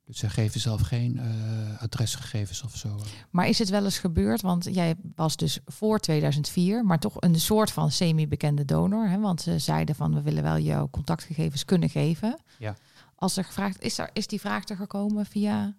Dus 0.05 0.19
zij 0.19 0.29
geven 0.29 0.61
zelf 0.61 0.81
geen 0.81 1.19
eh, 1.19 1.83
adresgegevens 1.83 2.63
of 2.63 2.77
zo. 2.77 3.01
Maar 3.31 3.49
is 3.49 3.59
het 3.59 3.69
wel 3.69 3.85
eens 3.85 3.99
gebeurd, 3.99 4.41
want 4.41 4.65
jij 4.73 4.95
was 5.15 5.37
dus 5.37 5.59
voor 5.67 5.99
2004, 5.99 6.85
maar 6.85 6.99
toch 6.99 7.17
een 7.19 7.41
soort 7.41 7.71
van 7.71 7.91
semi-bekende 7.91 8.65
donor. 8.65 9.09
Hè? 9.09 9.21
Want 9.21 9.41
ze 9.41 9.59
zeiden 9.59 9.95
van 9.95 10.15
we 10.15 10.23
willen 10.23 10.43
wel 10.43 10.59
jouw 10.59 10.89
contactgegevens 10.91 11.65
kunnen 11.65 11.91
geven. 11.91 12.43
Ja. 12.59 12.77
Als 13.15 13.37
er 13.37 13.45
gevraagd 13.45 13.83
is, 13.83 13.99
er, 13.99 14.11
is 14.13 14.27
die 14.27 14.41
vraag 14.41 14.69
er 14.69 14.77
gekomen 14.77 15.27
via. 15.27 15.77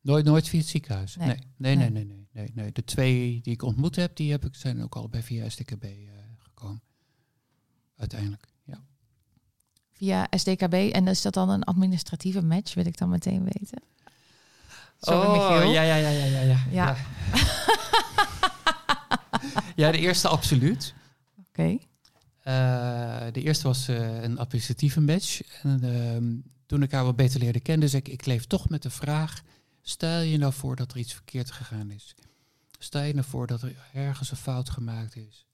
Nooit, 0.00 0.24
nooit 0.24 0.48
via 0.48 0.58
het 0.58 0.68
ziekenhuis. 0.68 1.16
Nee. 1.16 1.26
Nee. 1.26 1.38
Nee, 1.56 1.76
Nee. 1.76 1.90
nee, 1.90 2.26
nee, 2.32 2.50
nee. 2.54 2.72
De 2.72 2.84
twee 2.84 3.40
die 3.40 3.52
ik 3.52 3.62
ontmoet 3.62 3.96
heb, 3.96 4.16
die 4.16 4.30
heb 4.30 4.44
ik, 4.44 4.54
zijn 4.54 4.82
ook 4.82 4.96
allebei 4.96 5.22
via 5.22 5.48
SDKB 5.48 5.84
eh, 5.84 5.90
gekomen. 6.38 6.82
Uiteindelijk. 7.96 8.46
Via 9.98 10.26
SDKB. 10.30 10.72
En 10.72 11.08
is 11.08 11.22
dat 11.22 11.34
dan 11.34 11.50
een 11.50 11.64
administratieve 11.64 12.42
match? 12.42 12.74
Wil 12.74 12.86
ik 12.86 12.98
dan 12.98 13.08
meteen 13.08 13.44
weten. 13.44 13.82
Sorry, 15.00 15.30
Michiel. 15.30 15.68
Oh, 15.68 15.72
ja, 15.72 15.82
ja, 15.82 15.96
ja, 15.96 16.08
ja, 16.08 16.24
ja. 16.24 16.40
Ja, 16.42 16.58
Ja. 16.70 16.96
ja 19.76 19.90
de 19.90 19.98
eerste 19.98 20.28
absoluut. 20.28 20.94
Oké. 21.48 21.78
Eh, 22.42 23.32
de 23.32 23.42
eerste 23.42 23.66
was 23.66 23.88
eh, 23.88 24.22
een 24.22 24.38
administratieve 24.38 25.00
match. 25.00 25.40
En 25.62 25.80
ehm, 25.82 26.36
toen 26.66 26.82
ik 26.82 26.92
haar 26.92 27.04
wat 27.04 27.16
beter 27.16 27.40
leerde 27.40 27.60
kennen, 27.60 27.88
zei 27.88 28.02
ik, 28.02 28.12
ik 28.12 28.26
leef 28.26 28.46
toch 28.46 28.68
met 28.68 28.82
de 28.82 28.90
vraag, 28.90 29.42
stel 29.82 30.20
je 30.20 30.38
nou 30.38 30.52
voor 30.52 30.76
dat 30.76 30.90
er 30.92 30.98
iets 30.98 31.14
verkeerd 31.14 31.50
gegaan 31.50 31.90
is. 31.90 32.14
Stel 32.78 33.02
je 33.02 33.14
nou 33.14 33.26
voor 33.26 33.46
dat 33.46 33.62
er 33.62 33.74
ergens 33.92 34.30
een 34.30 34.36
fout 34.36 34.70
gemaakt 34.70 35.16
is. 35.16 35.47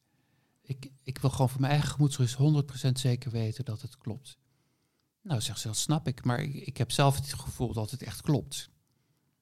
Ik, 0.66 0.90
ik 1.02 1.18
wil 1.18 1.30
gewoon 1.30 1.48
voor 1.48 1.60
mijn 1.60 1.72
eigen 1.72 1.90
gemoedsrust 1.90 2.36
100% 2.88 2.90
zeker 2.92 3.30
weten 3.30 3.64
dat 3.64 3.82
het 3.82 3.98
klopt. 3.98 4.38
Nou, 5.22 5.40
zegt 5.40 5.60
ze, 5.60 5.66
dat 5.66 5.76
snap 5.76 6.08
ik, 6.08 6.24
maar 6.24 6.40
ik, 6.40 6.54
ik 6.54 6.76
heb 6.76 6.92
zelf 6.92 7.16
het 7.16 7.32
gevoel 7.32 7.72
dat 7.72 7.90
het 7.90 8.02
echt 8.02 8.20
klopt. 8.20 8.70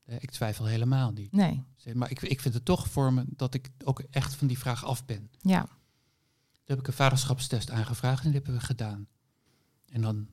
Eh, 0.05 0.17
ik 0.19 0.31
twijfel 0.31 0.65
helemaal 0.65 1.13
niet. 1.13 1.33
Nee. 1.33 1.65
Maar 1.95 2.11
ik, 2.11 2.23
ik 2.23 2.41
vind 2.41 2.55
het 2.55 2.65
toch 2.65 2.89
voor 2.89 3.13
me 3.13 3.25
dat 3.29 3.55
ik 3.55 3.71
ook 3.85 4.01
echt 4.11 4.35
van 4.35 4.47
die 4.47 4.59
vraag 4.59 4.85
af 4.85 5.05
ben. 5.05 5.31
Ja. 5.41 5.61
Toen 5.61 6.65
heb 6.65 6.79
ik 6.79 6.87
een 6.87 6.93
vaderschapstest 6.93 7.71
aangevraagd 7.71 8.25
en 8.25 8.31
die 8.31 8.41
hebben 8.41 8.61
we 8.61 8.67
gedaan. 8.67 9.09
En 9.87 10.01
dan, 10.01 10.29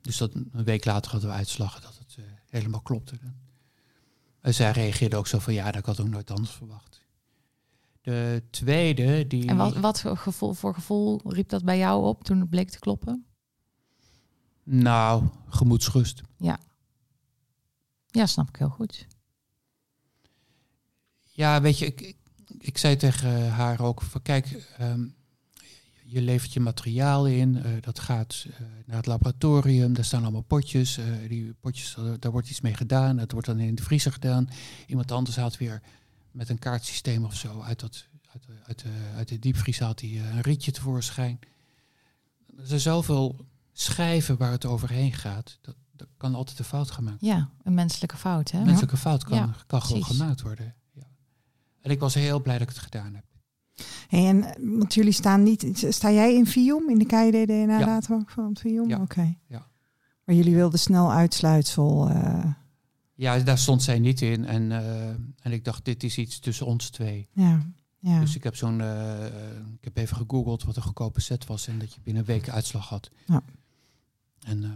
dus 0.00 0.16
dat 0.16 0.34
een 0.34 0.64
week 0.64 0.84
later 0.84 1.10
hadden 1.10 1.30
we 1.30 1.36
uitslagen 1.36 1.82
dat 1.82 1.98
het 1.98 2.14
eh, 2.18 2.24
helemaal 2.48 2.80
klopte. 2.80 3.18
En 4.40 4.54
zij 4.54 4.70
reageerde 4.70 5.16
ook 5.16 5.26
zo 5.26 5.38
van 5.38 5.54
ja, 5.54 5.70
dat 5.70 5.86
had 5.86 5.98
ik 5.98 6.04
ook 6.04 6.10
nooit 6.10 6.30
anders 6.30 6.50
verwacht. 6.50 7.01
De 8.02 8.42
tweede, 8.50 9.26
die. 9.26 9.48
En 9.48 9.56
wat, 9.56 9.76
wat 9.76 10.00
voor 10.00 10.16
gevoel, 10.16 10.52
voor 10.52 10.74
gevoel 10.74 11.20
riep 11.24 11.48
dat 11.48 11.64
bij 11.64 11.78
jou 11.78 12.04
op 12.04 12.24
toen 12.24 12.40
het 12.40 12.50
bleek 12.50 12.70
te 12.70 12.78
kloppen? 12.78 13.26
Nou, 14.62 15.24
gemoedsrust. 15.48 16.22
Ja, 18.12 18.26
snap 18.26 18.48
ik 18.48 18.56
heel 18.56 18.68
goed. 18.68 19.06
Ja, 21.22 21.60
weet 21.60 21.78
je, 21.78 21.86
ik, 21.86 22.16
ik, 22.58 22.78
zei 22.78 22.96
tegen 22.96 23.50
haar 23.50 23.80
ook 23.80 24.02
van 24.02 24.22
kijk, 24.22 24.68
ehm, 24.78 25.04
je 26.04 26.22
levert 26.22 26.52
je 26.52 26.60
materiaal 26.60 27.26
in, 27.26 27.62
eh, 27.62 27.72
dat 27.80 27.98
gaat 27.98 28.46
eh, 28.50 28.66
naar 28.86 28.96
het 28.96 29.06
laboratorium, 29.06 29.92
daar 29.92 30.04
staan 30.04 30.22
allemaal 30.22 30.42
potjes, 30.42 30.98
eh, 30.98 31.04
die 31.28 31.54
potjes, 31.60 31.96
daar 32.18 32.32
wordt 32.32 32.50
iets 32.50 32.60
mee 32.60 32.74
gedaan, 32.74 33.16
dat 33.16 33.32
wordt 33.32 33.46
dan 33.46 33.58
in 33.58 33.74
de 33.74 33.82
vriezer 33.82 34.12
gedaan. 34.12 34.48
Iemand 34.86 35.12
anders 35.12 35.36
haalt 35.36 35.56
weer 35.56 35.82
met 36.32 36.48
een 36.48 36.58
kaartsysteem 36.58 37.24
of 37.24 37.34
zo 37.34 37.60
uit, 37.60 37.80
dat, 37.80 38.06
uit, 38.32 38.46
de- 38.46 38.62
uit, 38.66 38.78
de, 38.82 38.88
uit 39.16 39.28
de 39.28 39.38
diepvries 39.38 39.78
haalt 39.80 40.00
hij 40.00 40.10
eh, 40.10 40.34
een 40.34 40.40
rietje 40.40 40.72
tevoorschijn. 40.72 41.38
Er 42.58 42.66
zijn 42.66 42.80
zoveel 42.80 43.46
schijven 43.72 44.36
waar 44.36 44.50
het 44.50 44.64
overheen 44.66 45.12
gaat, 45.12 45.58
dat, 45.60 45.74
dat 45.96 46.08
kan 46.16 46.34
altijd 46.34 46.58
een 46.58 46.64
fout 46.64 46.90
gemaakt 46.90 47.20
Ja, 47.20 47.50
een 47.62 47.74
menselijke 47.74 48.16
fout, 48.16 48.50
hè? 48.50 48.58
een 48.58 48.64
menselijke 48.66 48.96
fout 48.96 49.24
kan, 49.24 49.36
Ja, 49.38 49.54
kan 49.66 49.82
gewoon 49.82 50.04
gemaakt 50.04 50.42
worden. 50.42 50.74
Ja. 50.92 51.06
En 51.80 51.90
ik 51.90 52.00
was 52.00 52.14
heel 52.14 52.40
blij 52.40 52.58
dat 52.58 52.68
ik 52.68 52.74
het 52.74 52.84
gedaan 52.84 53.14
heb. 53.14 53.24
Hey, 54.08 54.28
en 54.28 54.44
eh, 54.44 54.78
want 54.78 54.94
jullie 54.94 55.12
staan 55.12 55.42
niet. 55.42 55.84
Sta 55.88 56.10
jij 56.10 56.34
in 56.34 56.46
Vium 56.46 56.88
in 56.90 56.98
de 56.98 57.06
KID-DNA-databank 57.06 58.28
Ja. 58.28 58.34
van 58.34 58.48
het 58.48 58.60
Vium? 58.60 58.88
Ja. 58.88 59.00
Oké. 59.00 59.34
Ja. 59.46 59.66
Maar 60.24 60.34
jullie 60.34 60.54
wilden 60.54 60.78
snel 60.78 61.12
uitsluitsel. 61.12 62.08
eh, 62.08 62.44
Ja, 63.22 63.38
daar 63.38 63.58
stond 63.58 63.82
zij 63.82 63.98
niet 63.98 64.20
in. 64.20 64.46
En, 64.46 64.72
eh, 64.72 65.08
en 65.42 65.52
ik 65.52 65.64
dacht, 65.64 65.84
dit 65.84 66.02
is 66.02 66.18
iets 66.18 66.38
tussen 66.38 66.66
ons 66.66 66.90
twee. 66.90 67.28
ja. 67.32 67.60
Ja. 67.98 68.20
Dus 68.20 68.36
ik 68.36 68.42
heb 68.42 68.56
zo'n, 68.56 68.80
eh, 68.80 69.24
ik 69.78 69.84
heb 69.84 69.96
even 69.96 70.16
gegoogeld 70.16 70.62
wat 70.64 70.76
een 70.76 70.82
goedkope 70.82 71.20
set 71.20 71.46
was 71.46 71.66
en 71.66 71.78
dat 71.78 71.94
je 71.94 72.00
binnen 72.00 72.22
een 72.22 72.28
week 72.28 72.48
uitslag 72.48 72.88
had. 72.88 73.10
Ja. 73.26 73.42
En 74.46 74.64
eh, 74.64 74.70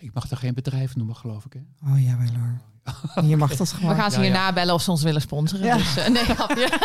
ik 0.00 0.14
mag 0.14 0.30
er 0.30 0.36
geen 0.36 0.54
bedrijf 0.54 0.96
noemen, 0.96 1.16
geloof 1.16 1.44
ik. 1.44 1.52
Hè? 1.52 1.92
Oh 1.92 2.02
ja, 2.02 2.18
wel 2.18 2.40
hoor. 2.40 2.60
Je 3.30 3.36
mag 3.36 3.56
dat 3.56 3.72
We 3.72 3.76
gaan 3.76 4.10
ze 4.10 4.16
Ja, 4.16 4.22
ja. 4.24 4.30
hierna 4.30 4.52
bellen 4.52 4.74
of 4.74 4.82
ze 4.82 4.90
ons 4.90 5.02
willen 5.02 5.20
sponsoren. 5.20 5.66
Ja. 5.66 5.76
Dus, 5.76 5.94
nee, 6.08 6.24
grapje. 6.24 6.68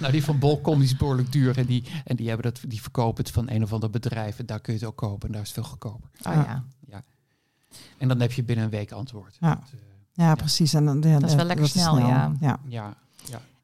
Nou, 0.00 0.12
die 0.12 0.24
van 0.24 0.38
Bolcom 0.38 0.78
die 0.78 0.88
is 0.88 0.96
behoorlijk 0.96 1.32
duur 1.32 1.58
en 1.58 1.66
die, 1.66 1.84
en 2.04 2.16
die, 2.16 2.28
hebben 2.28 2.52
dat, 2.52 2.62
die 2.68 2.82
verkopen 2.82 3.24
het 3.24 3.32
van 3.32 3.50
een 3.50 3.62
of 3.62 3.72
ander 3.72 3.90
bedrijf 3.90 4.38
en 4.38 4.46
daar 4.46 4.60
kun 4.60 4.72
je 4.72 4.78
het 4.78 4.88
ook 4.88 4.96
kopen 4.96 5.26
en 5.26 5.32
daar 5.32 5.42
is 5.42 5.48
het 5.48 5.58
veel 5.58 5.68
goedkoper. 5.70 6.10
Oh 6.22 6.32
ja. 6.32 6.64
En 7.98 8.08
dan 8.08 8.20
heb 8.20 8.32
je 8.32 8.44
binnen 8.44 8.64
een 8.64 8.70
week 8.70 8.92
antwoord. 8.92 9.36
Ja. 9.40 9.48
Dat, 9.54 9.58
eh, 9.72 9.78
Ja, 10.12 10.34
precies. 10.34 10.74
En, 10.74 10.84
dan- 10.84 11.02
ja, 11.02 11.18
Dat 11.18 11.28
is 11.28 11.34
wel 11.34 11.44
lekker 11.44 11.68
snel, 11.68 11.98
ja. 11.98 12.32
ja. 12.40 12.58
ja. 12.68 12.96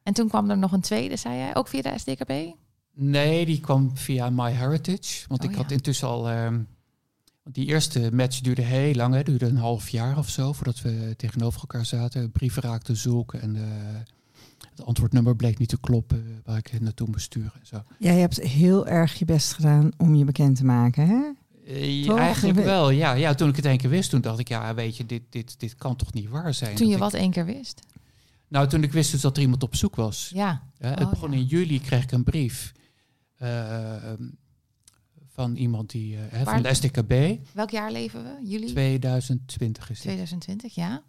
En 0.03 0.13
toen 0.13 0.27
kwam 0.27 0.49
er 0.49 0.57
nog 0.57 0.71
een 0.71 0.81
tweede, 0.81 1.15
zei 1.17 1.37
jij, 1.37 1.55
ook 1.55 1.67
via 1.67 1.81
de 1.81 1.93
SDKB? 1.97 2.31
Nee, 2.93 3.45
die 3.45 3.59
kwam 3.59 3.97
via 3.97 4.29
MyHeritage. 4.29 5.25
Want 5.27 5.43
Oh, 5.43 5.49
ik 5.49 5.55
ja. 5.55 5.61
had 5.61 5.71
intussen 5.71 6.07
al... 6.07 6.29
ehm, 6.29 6.59
want 7.43 7.55
die 7.55 7.65
eerste 7.65 8.09
match 8.13 8.39
duurde 8.39 8.61
heel 8.61 8.93
lang. 8.93 9.13
Hè, 9.13 9.23
duurde 9.23 9.45
een 9.45 9.57
half 9.57 9.89
jaar 9.89 10.17
of 10.17 10.29
zo 10.29 10.53
voordat 10.53 10.81
we 10.81 11.13
tegenover 11.17 11.59
elkaar 11.61 11.85
zaten. 11.85 12.31
Brieven 12.31 12.61
raakten 12.61 12.97
zoeken 12.97 13.41
en 13.41 13.55
eh, 13.55 13.61
het 14.69 14.85
antwoordnummer 14.85 15.35
bleek 15.35 15.57
niet 15.57 15.69
te 15.69 15.79
kloppen 15.79 16.41
waar 16.45 16.57
ik 16.57 16.79
naartoe 16.81 17.07
moest 17.11 17.25
sturen. 17.25 17.51
En 17.59 17.67
zo. 17.67 17.83
Jij 17.99 18.19
hebt 18.19 18.41
heel 18.41 18.87
erg 18.87 19.13
je 19.13 19.25
best 19.25 19.53
gedaan 19.53 19.91
om 19.97 20.15
je 20.15 20.25
bekend 20.25 20.55
te 20.55 20.65
maken, 20.65 21.07
hè? 21.07 21.21
Eh, 21.67 22.05
Toch? 22.05 22.17
eigenlijk 22.17 22.59
wel, 22.59 22.89
ja, 22.89 23.13
ja. 23.13 23.33
Toen 23.33 23.49
ik 23.49 23.55
het 23.55 23.65
één 23.65 23.77
keer 23.77 23.89
wist, 23.89 24.09
toen 24.09 24.21
dacht 24.21 24.39
ik, 24.39 24.47
ja, 24.47 24.73
weet 24.73 24.97
je, 24.97 25.05
dit, 25.05 25.21
dit, 25.29 25.59
dit 25.59 25.75
kan 25.75 25.95
toch 25.95 26.13
niet 26.13 26.29
waar 26.29 26.53
zijn. 26.53 26.75
Toen 26.75 26.87
je 26.87 26.97
wat 26.97 27.13
één 27.13 27.31
keer 27.31 27.45
wist? 27.45 27.81
nou, 28.47 28.67
toen 28.67 28.83
ik 28.83 28.91
wist 28.91 29.11
dus 29.11 29.21
dat 29.21 29.35
er 29.35 29.41
iemand 29.41 29.63
op 29.63 29.75
zoek 29.75 29.95
was. 29.95 30.31
Ja. 30.33 30.63
Ja, 30.77 30.89
het 30.89 30.99
Oh, 30.99 31.09
begon 31.09 31.31
ja. 31.31 31.37
in 31.37 31.45
juli, 31.45 31.79
kreeg 31.81 32.03
ik 32.03 32.11
een 32.11 32.23
brief 32.23 32.73
eh, 33.35 34.13
van 35.27 35.55
iemand 35.55 35.89
die, 35.89 36.15
eh, 36.17 36.21
hè, 36.27 36.43
van 36.43 36.61
de 36.61 36.73
SDKB. 36.73 37.13
Welk 37.53 37.69
jaar 37.69 37.91
leven 37.91 38.23
we? 38.23 38.47
Juli 38.49 38.65
2020 38.65 39.83
is 39.89 39.97
het. 39.97 40.05
2020, 40.05 40.75
ja. 40.75 41.03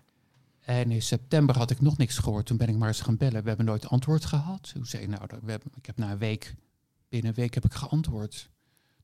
En 0.60 0.90
in 0.90 1.02
september 1.02 1.56
had 1.56 1.70
ik 1.70 1.80
nog 1.80 1.96
niks 1.96 2.18
gehoord. 2.18 2.46
Toen 2.46 2.56
ben 2.56 2.68
ik 2.68 2.76
maar 2.76 2.88
eens 2.88 3.00
gaan 3.00 3.16
bellen. 3.16 3.42
We 3.42 3.48
hebben 3.48 3.66
nooit 3.66 3.88
antwoord 3.88 4.24
gehad. 4.24 4.72
Hoe 4.74 4.86
zei 4.86 5.02
je 5.02 5.08
nou? 5.08 5.22
We 5.42 5.50
hebben, 5.50 5.72
ik 5.76 5.86
heb 5.86 5.96
na 5.98 6.10
een 6.10 6.18
week, 6.18 6.54
binnen 7.08 7.28
een 7.28 7.36
week 7.36 7.54
heb 7.54 7.64
ik 7.64 7.72
geantwoord. 7.74 8.50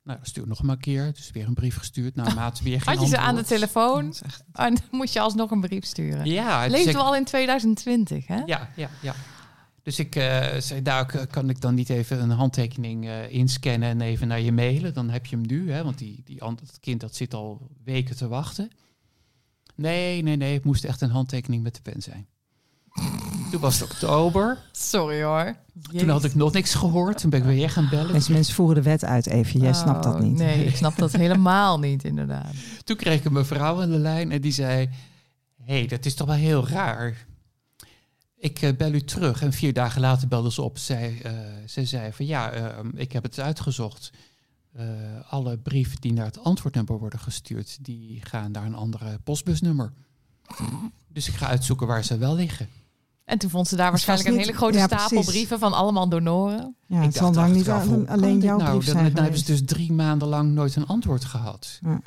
Nou, 0.03 0.19
stuur 0.23 0.47
nog 0.47 0.63
maar 0.63 0.75
een 0.75 0.81
keer. 0.81 1.13
Dus 1.13 1.31
weer 1.31 1.47
een 1.47 1.55
brief 1.55 1.77
gestuurd. 1.77 2.15
Nou, 2.15 2.35
maat, 2.35 2.61
weer 2.61 2.81
geen 2.81 2.95
Had 2.95 3.03
je 3.03 3.09
ze 3.09 3.19
aan 3.19 3.35
de 3.35 3.45
telefoon 3.45 4.07
Dat 4.07 4.21
echt- 4.25 4.45
en 4.53 4.75
dan 4.75 4.85
moest 4.91 5.13
je 5.13 5.21
alsnog 5.21 5.51
een 5.51 5.61
brief 5.61 5.85
sturen. 5.85 6.27
Ja, 6.27 6.63
dus 6.63 6.73
Leefden 6.73 6.91
ik- 6.93 6.97
we 6.99 7.03
al 7.03 7.17
in 7.17 7.25
2020, 7.25 8.27
hè? 8.27 8.37
Ja, 8.47 8.71
ja, 8.77 8.91
ja. 9.03 9.15
Dus 9.83 9.99
ik 9.99 10.17
eh, 10.17 10.57
zei, 10.57 10.81
nou, 10.81 11.07
k- 11.07 11.31
kan 11.31 11.49
ik 11.49 11.61
dan 11.61 11.75
niet 11.75 11.89
even 11.89 12.23
een 12.23 12.31
handtekening 12.31 13.07
eh, 13.07 13.31
inscannen 13.33 13.89
en 13.89 14.01
even 14.01 14.29
naar 14.29 14.41
je 14.41 14.53
mailen? 14.53 14.95
Dan 14.95 15.11
heb 15.11 15.27
je 15.27 15.37
hem 15.37 15.47
nu, 15.47 15.73
hè? 15.73 15.85
Want 15.85 15.99
die, 15.99 16.23
die, 16.25 16.39
dat 16.39 16.79
kind 16.81 17.01
dat 17.01 17.15
zit 17.17 17.35
al 17.35 17.71
weken 17.85 18.17
te 18.17 18.29
wachten. 18.29 18.71
Nee, 19.75 20.23
nee, 20.23 20.37
nee, 20.37 20.55
het 20.55 20.65
moest 20.65 20.85
echt 20.85 21.01
een 21.01 21.11
handtekening 21.11 21.63
met 21.63 21.75
de 21.75 21.81
pen 21.83 22.03
zijn. 22.03 22.27
Toen 23.51 23.61
was 23.61 23.81
het 23.81 23.91
oktober. 23.91 24.59
Sorry 24.73 25.23
hoor. 25.23 25.57
Toen 25.97 26.09
had 26.09 26.25
ik 26.25 26.35
nog 26.35 26.53
niks 26.53 26.75
gehoord. 26.75 27.19
Toen 27.19 27.31
ben 27.31 27.41
ik 27.41 27.47
weer 27.47 27.71
gaan 27.71 27.89
bellen. 27.89 28.13
Deze 28.13 28.33
mensen 28.33 28.55
voeren 28.55 28.75
de 28.75 28.83
wet 28.83 29.05
uit 29.05 29.27
even. 29.27 29.61
Jij 29.61 29.73
snapt 29.73 30.03
dat 30.03 30.15
Oh, 30.15 30.21
niet. 30.21 30.37
Nee, 30.37 30.65
ik 30.65 30.77
snap 30.77 30.97
dat 30.97 31.13
helemaal 31.13 31.79
niet, 31.79 32.05
inderdaad. 32.05 32.55
Toen 32.85 32.97
kreeg 32.97 33.19
ik 33.19 33.25
een 33.25 33.33
mevrouw 33.33 33.83
aan 33.83 33.91
de 33.91 33.99
lijn 33.99 34.33
en 34.33 34.41
die 34.41 34.53
zei... 34.53 34.89
Hé, 35.65 35.79
hey, 35.79 35.87
dat 35.87 36.07
is 36.07 36.15
toch 36.15 36.27
wel 36.27 36.37
heel 36.37 36.69
raar. 36.69 37.27
Ik 38.37 38.63
eh, 38.63 38.77
bel 38.77 38.93
u 38.93 39.01
terug. 39.01 39.43
En 39.43 39.53
vier 39.53 39.73
dagen 39.73 40.01
later 40.01 40.29
belde 40.29 40.53
ze 40.53 40.63
op. 40.63 40.79
Zij, 40.79 41.21
eh, 41.23 41.33
ze 41.67 41.85
zei 41.85 42.13
van 42.13 42.27
ja, 42.27 42.51
eh, 42.51 42.79
ik 42.95 43.13
heb 43.13 43.23
het 43.23 43.41
uitgezocht. 43.41 44.11
Eh, 44.73 44.87
alle 45.29 45.59
brieven 45.59 46.01
die 46.01 46.13
naar 46.13 46.25
het 46.25 46.45
antwoordnummer 46.45 46.99
worden 46.99 47.19
gestuurd... 47.19 47.85
die 47.85 48.21
gaan 48.25 48.51
naar 48.51 48.65
een 48.65 48.75
andere 48.75 49.19
postbusnummer. 49.25 49.93
Dus 51.13 51.29
ik 51.29 51.35
ga 51.35 51.47
uitzoeken 51.47 51.87
waar 51.87 52.05
ze 52.05 52.19
wel 52.19 52.35
liggen. 52.35 52.69
En 53.31 53.39
toen 53.39 53.51
vond 53.51 53.69
ze 53.69 53.77
daar 53.77 53.91
waarschijnlijk 53.91 54.29
een 54.29 54.39
hele 54.39 54.53
grote 54.53 54.79
ja, 54.79 54.87
stapel 54.87 55.07
precies. 55.09 55.27
brieven 55.27 55.59
van 55.59 55.73
allemaal 55.73 56.09
donoren. 56.09 56.75
Ja, 56.87 56.99
ik 56.99 57.05
het 57.05 57.15
zal 57.15 57.33
lang 57.33 57.55
niet 57.55 57.65
kan 57.65 58.09
alleen 58.09 58.35
dit 58.35 58.43
jouw 58.43 58.57
nou? 58.59 58.71
brief 58.71 58.85
Dan, 58.87 58.95
zijn 58.95 59.13
dan 59.13 59.23
hebben 59.23 59.41
ze 59.41 59.47
dus 59.47 59.63
drie 59.65 59.93
maanden 59.93 60.29
lang 60.29 60.53
nooit 60.53 60.77
een 60.77 60.87
antwoord 60.87 61.25
gehad. 61.25 61.79
Ja. 61.83 62.01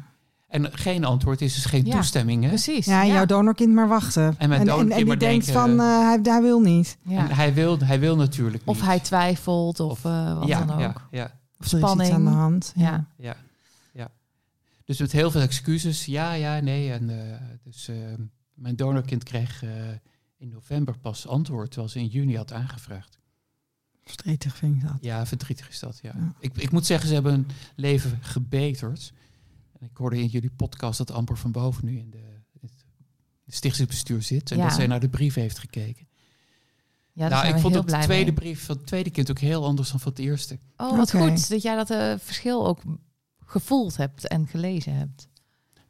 En 0.47 0.77
geen 0.77 1.05
antwoord 1.05 1.41
is 1.41 1.53
dus 1.53 1.65
geen 1.65 1.85
Ja, 1.85 1.95
toestemming, 1.95 2.43
hè? 2.43 2.47
Precies. 2.49 2.85
Ja, 2.85 3.01
en 3.01 3.07
jouw 3.07 3.25
donorkind 3.25 3.73
maar 3.73 3.87
wachten. 3.87 4.35
En 4.37 4.49
mijn 4.49 4.69
en, 4.69 4.87
die 5.05 5.17
denkt 5.17 5.51
van, 5.51 5.79
eh, 5.79 5.85
hij, 5.85 6.19
hij 6.23 6.41
wil 6.41 6.59
niet. 6.59 6.97
Ja. 7.01 7.17
En 7.29 7.35
hij 7.35 7.53
wil, 7.53 7.77
hij 7.79 7.99
wil 7.99 8.15
natuurlijk 8.15 8.65
niet. 8.65 8.75
Of 8.75 8.81
hij 8.81 8.99
twijfelt 8.99 9.79
of, 9.79 9.91
Of- 9.91 10.05
eh, 10.05 10.39
wat 10.39 10.47
ja, 10.47 10.65
dan 10.65 10.75
ook. 10.75 10.79
ja, 10.81 10.93
ja, 11.11 11.23
Of 11.23 11.31
er 11.59 11.65
is 11.65 11.71
iets 11.73 11.81
Spanning. 11.81 12.13
aan 12.13 12.23
de 12.23 12.29
hand. 12.29 12.71
Ja. 12.75 13.05
ja, 13.17 13.35
ja. 13.93 14.07
Dus 14.85 14.99
met 14.99 15.11
heel 15.11 15.31
veel 15.31 15.41
excuses. 15.41 16.05
Ja, 16.05 16.33
ja, 16.33 16.59
nee. 16.59 16.91
En, 16.91 17.09
eh, 17.09 17.37
dus 17.63 17.89
mijn 18.53 18.75
donorkind 18.75 19.23
kreeg 19.23 19.63
eh, 19.63 19.69
in 20.43 20.49
november 20.49 20.97
pas 20.97 21.27
antwoord, 21.27 21.71
terwijl 21.71 21.91
ze 21.91 21.99
in 21.99 22.07
juni 22.07 22.35
had 22.35 22.51
aangevraagd. 22.53 23.19
Verdrietig 24.03 24.55
vind 24.55 24.75
ik 24.75 24.81
dat. 24.81 24.97
Ja, 25.01 25.25
verdrietig 25.25 25.69
is 25.69 25.79
dat, 25.79 25.99
ja. 26.01 26.13
Ja. 26.15 26.35
Ik, 26.39 26.57
ik 26.57 26.71
moet 26.71 26.85
zeggen, 26.85 27.07
ze 27.07 27.13
hebben 27.13 27.31
hun 27.31 27.47
leven 27.75 28.17
gebeterd. 28.21 29.13
En 29.79 29.87
ik 29.87 29.97
hoorde 29.97 30.17
in 30.17 30.27
jullie 30.27 30.49
podcast 30.49 30.97
dat 30.97 31.11
Amber 31.11 31.37
van 31.37 31.51
Boven 31.51 31.85
nu 31.85 31.97
in 31.97 32.09
de, 32.09 32.41
in 32.51 32.69
het 33.45 33.55
stichtingsbestuur 33.55 34.21
zit. 34.21 34.51
En 34.51 34.57
Ja. 34.57 34.63
dat 34.63 34.73
zij 34.75 34.87
naar 34.87 34.99
de 34.99 35.09
brief 35.09 35.33
heeft 35.33 35.59
gekeken. 35.59 36.07
Ja, 37.11 37.27
nou, 37.27 37.47
ik 37.47 37.57
vond 37.57 37.73
de 37.73 37.83
tweede 37.83 38.23
mee. 38.23 38.33
brief 38.33 38.65
van 38.65 38.75
het 38.77 38.85
tweede 38.85 39.09
kind 39.09 39.29
ook 39.29 39.39
heel 39.39 39.65
anders 39.65 39.91
dan 39.91 39.99
van 39.99 40.11
het 40.11 40.21
eerste. 40.21 40.59
Oh, 40.77 40.97
wat 40.97 41.11
goed 41.11 41.49
dat 41.49 41.61
jij 41.61 41.75
dat 41.75 41.89
eh, 41.89 42.13
verschil 42.17 42.67
ook 42.67 42.81
gevoeld 43.45 43.97
hebt 43.97 44.27
en 44.27 44.47
gelezen 44.47 44.95
hebt. 44.95 45.27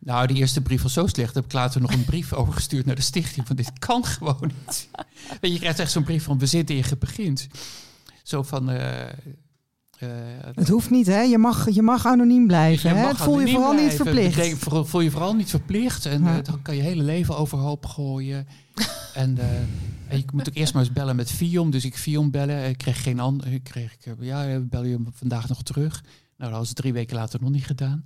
Nou, 0.05 0.27
die 0.27 0.37
eerste 0.37 0.61
brief 0.61 0.81
was 0.81 0.93
zo 0.93 1.07
slecht. 1.07 1.35
Heb 1.35 1.45
ik 1.45 1.53
later 1.53 1.81
nog 1.81 1.91
een 1.93 2.05
brief 2.05 2.33
overgestuurd 2.39 2.85
naar 2.85 2.95
de 2.95 3.01
stichting. 3.01 3.47
Van 3.47 3.55
dit 3.55 3.71
kan 3.79 4.05
gewoon 4.05 4.51
niet. 4.65 4.89
Weet 5.29 5.37
je, 5.41 5.51
je 5.51 5.59
krijgt 5.59 5.79
echt 5.79 5.91
zo'n 5.91 6.03
brief 6.03 6.23
van 6.23 6.37
we 6.37 6.45
zitten 6.45 6.75
in 6.77 6.83
je 6.89 6.97
begint. 6.97 7.47
Zo 8.23 8.43
van. 8.43 8.69
eh, 8.69 9.01
eh, 9.99 10.09
Het 10.55 10.67
hoeft 10.67 10.89
niet, 10.89 11.05
hè? 11.07 11.21
Je 11.21 11.37
mag, 11.37 11.69
je 11.69 11.81
mag 11.81 12.05
anoniem 12.05 12.47
blijven. 12.47 12.89
je 12.89 12.95
hè? 12.95 13.01
mag 13.01 13.11
Het 13.11 13.21
voel 13.21 13.39
je 13.39 13.47
vooral 13.51 13.73
niet 13.73 13.93
verplicht. 13.93 14.35
Bedenk- 14.35 14.87
voel 14.87 15.01
je 15.01 15.11
vooral 15.11 15.33
niet 15.35 15.49
verplicht. 15.49 16.05
En 16.05 16.23
Ja. 16.23 16.37
eh, 16.37 16.43
dan 16.43 16.61
kan 16.61 16.75
je 16.75 16.81
hele 16.81 17.03
leven 17.03 17.37
overhoop 17.37 17.85
gooien. 17.85 18.47
en, 19.13 19.37
en 20.07 20.17
je 20.17 20.23
moet 20.33 20.49
ook 20.49 20.55
eerst 20.55 20.73
maar 20.73 20.83
eens 20.83 20.93
bellen 20.93 21.15
met 21.15 21.31
Viom. 21.31 21.71
Dus 21.71 21.85
ik 21.85 21.97
Viom 21.97 22.31
bellen. 22.31 22.69
Ik 22.69 22.77
kreeg 22.77 23.03
geen 23.03 23.19
ander. 23.19 23.53
Ik 23.53 23.63
kreeg, 23.63 23.93
ik, 23.93 24.15
ja, 24.19 24.59
bel 24.59 24.83
je 24.83 24.93
hem 24.93 25.07
vandaag 25.13 25.47
nog 25.47 25.63
terug. 25.63 26.03
Nou, 26.37 26.51
dat 26.51 26.67
ze 26.67 26.73
drie 26.73 26.93
weken 26.93 27.15
later 27.15 27.39
nog 27.41 27.49
niet 27.51 27.65
gedaan. 27.65 28.05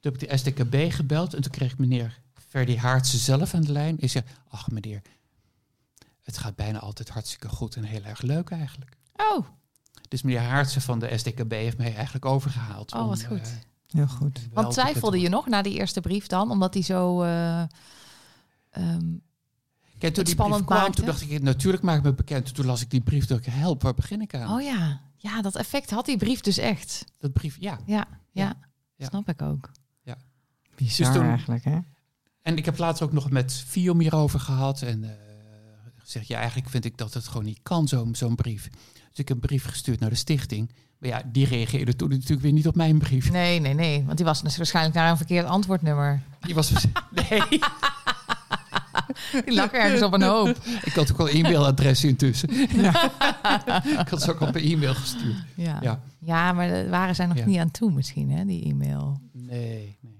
Toen 0.00 0.12
heb 0.12 0.22
ik 0.22 0.28
de 0.28 0.36
SDKB 0.36 0.92
gebeld. 0.92 1.34
En 1.34 1.42
toen 1.42 1.50
kreeg 1.52 1.72
ik 1.72 1.78
meneer 1.78 2.20
Ferdy 2.48 2.76
Haartse 2.76 3.18
zelf 3.18 3.54
aan 3.54 3.62
de 3.62 3.72
lijn. 3.72 3.96
Ik 3.98 4.10
zei, 4.10 4.24
ach 4.48 4.70
meneer, 4.70 5.02
het 6.22 6.38
gaat 6.38 6.56
bijna 6.56 6.78
altijd 6.78 7.08
hartstikke 7.08 7.48
goed 7.48 7.76
en 7.76 7.84
heel 7.84 8.02
erg 8.04 8.20
leuk 8.22 8.50
eigenlijk. 8.50 8.96
Oh, 9.16 9.46
Dus 10.08 10.22
meneer 10.22 10.40
Haartse 10.40 10.80
van 10.80 10.98
de 10.98 11.18
SDKB 11.18 11.50
heeft 11.52 11.78
mij 11.78 11.94
eigenlijk 11.94 12.24
overgehaald. 12.24 12.92
Oh, 12.94 13.00
om, 13.00 13.08
wat 13.08 13.24
goed. 13.24 13.40
eh, 13.40 13.52
Heel 13.88 14.06
goed. 14.06 14.48
want 14.52 14.72
twijfelde 14.72 15.20
je 15.20 15.28
nog 15.28 15.46
na 15.46 15.62
die 15.62 15.74
eerste 15.74 16.00
brief 16.00 16.26
dan? 16.26 16.50
Omdat 16.50 16.72
die 16.72 16.82
zo... 16.82 17.22
eh, 17.22 17.60
ehm, 17.60 17.68
Kijk, 18.70 19.04
toen 19.04 19.14
het 20.00 20.14
die 20.14 20.22
brief 20.24 20.30
spannend 20.30 20.64
kwam, 20.64 20.78
maakte? 20.78 20.92
toen 20.96 21.04
dacht 21.04 21.20
ik, 21.30 21.42
natuurlijk 21.42 21.82
maak 21.82 21.96
ik 21.98 22.02
me 22.02 22.12
bekend. 22.14 22.54
Toen 22.54 22.66
las 22.66 22.80
ik 22.82 22.90
die 22.90 23.00
brief, 23.00 23.26
dacht 23.26 23.46
ik, 23.46 23.52
help, 23.52 23.82
waar 23.82 23.94
begin 23.94 24.20
ik 24.20 24.34
aan? 24.34 24.54
oh 24.54 24.62
ja. 24.62 25.00
ja, 25.16 25.42
dat 25.42 25.56
effect 25.56 25.90
had 25.90 26.04
die 26.06 26.16
brief 26.16 26.40
dus 26.40 26.58
echt. 26.58 27.04
Dat 27.18 27.32
brief, 27.32 27.56
ja. 27.60 27.78
Ja, 27.86 28.06
ja, 28.32 28.56
Ja. 28.96 29.06
snap 29.06 29.28
ik 29.28 29.42
ook. 29.42 29.70
Bizar 30.78 31.06
Dus 31.12 31.16
toen- 31.16 31.28
eigenlijk, 31.28 31.64
hè? 31.64 31.78
En 32.42 32.56
ik 32.56 32.64
heb 32.64 32.78
later 32.78 33.04
ook 33.04 33.12
nog 33.12 33.30
met 33.30 33.64
Fiom 33.66 34.00
hierover 34.00 34.40
gehad. 34.40 34.82
En 34.82 35.04
eh 35.04 35.10
gezegd, 35.96 36.26
ja, 36.28 36.38
eigenlijk 36.38 36.68
vind 36.70 36.84
ik 36.84 36.96
dat 36.96 37.14
het 37.14 37.26
gewoon 37.28 37.44
niet 37.44 37.58
kan, 37.62 37.88
zo'n 37.88 38.14
zo'n 38.14 38.34
brief. 38.34 38.68
Dus 38.92 39.18
ik 39.18 39.28
heb 39.28 39.30
een 39.36 39.46
brief 39.46 39.64
gestuurd 39.64 40.00
naar 40.00 40.10
de 40.10 40.16
stichting. 40.16 40.70
Maar 40.98 41.08
ja, 41.10 41.22
die 41.32 41.46
reageerde 41.46 41.96
toen 41.96 42.08
natuurlijk 42.08 42.40
weer 42.40 42.52
niet 42.52 42.66
op 42.66 42.76
mijn 42.76 42.98
brief. 42.98 43.30
Nee, 43.30 43.60
nee, 43.60 43.74
nee. 43.74 44.04
Want 44.04 44.16
die 44.16 44.26
was 44.26 44.42
dus 44.42 44.56
waarschijnlijk 44.56 44.94
naar 44.94 45.10
een 45.10 45.16
verkeerd 45.16 45.46
antwoordnummer. 45.46 46.22
Die 46.40 46.54
was... 46.54 46.72
Nee, 47.30 47.42
Die 49.44 49.54
lag 49.54 49.70
ergens 49.72 50.02
op 50.02 50.12
een 50.12 50.22
hoop. 50.22 50.56
ik 50.84 50.92
had 50.92 51.10
ook 51.10 51.16
wel 51.16 51.28
e-mailadressen 51.28 52.08
intussen. 52.08 52.48
ik 54.00 54.08
had 54.10 54.22
ze 54.22 54.30
ook 54.30 54.40
op 54.40 54.54
een 54.54 54.62
e-mail 54.62 54.94
gestuurd. 54.94 55.44
Ja, 55.54 55.78
Ja. 55.82 56.00
ja 56.18 56.52
maar 56.52 56.68
daar 56.68 56.88
waren 56.88 57.14
zij 57.14 57.26
nog 57.26 57.36
Ja. 57.36 57.44
niet 57.46 57.58
aan 57.58 57.70
toe 57.70 57.92
misschien, 57.92 58.30
hè, 58.30 58.44
die 58.44 58.64
e-mail. 58.64 59.20
Nee, 59.32 59.98
nee. 60.00 60.17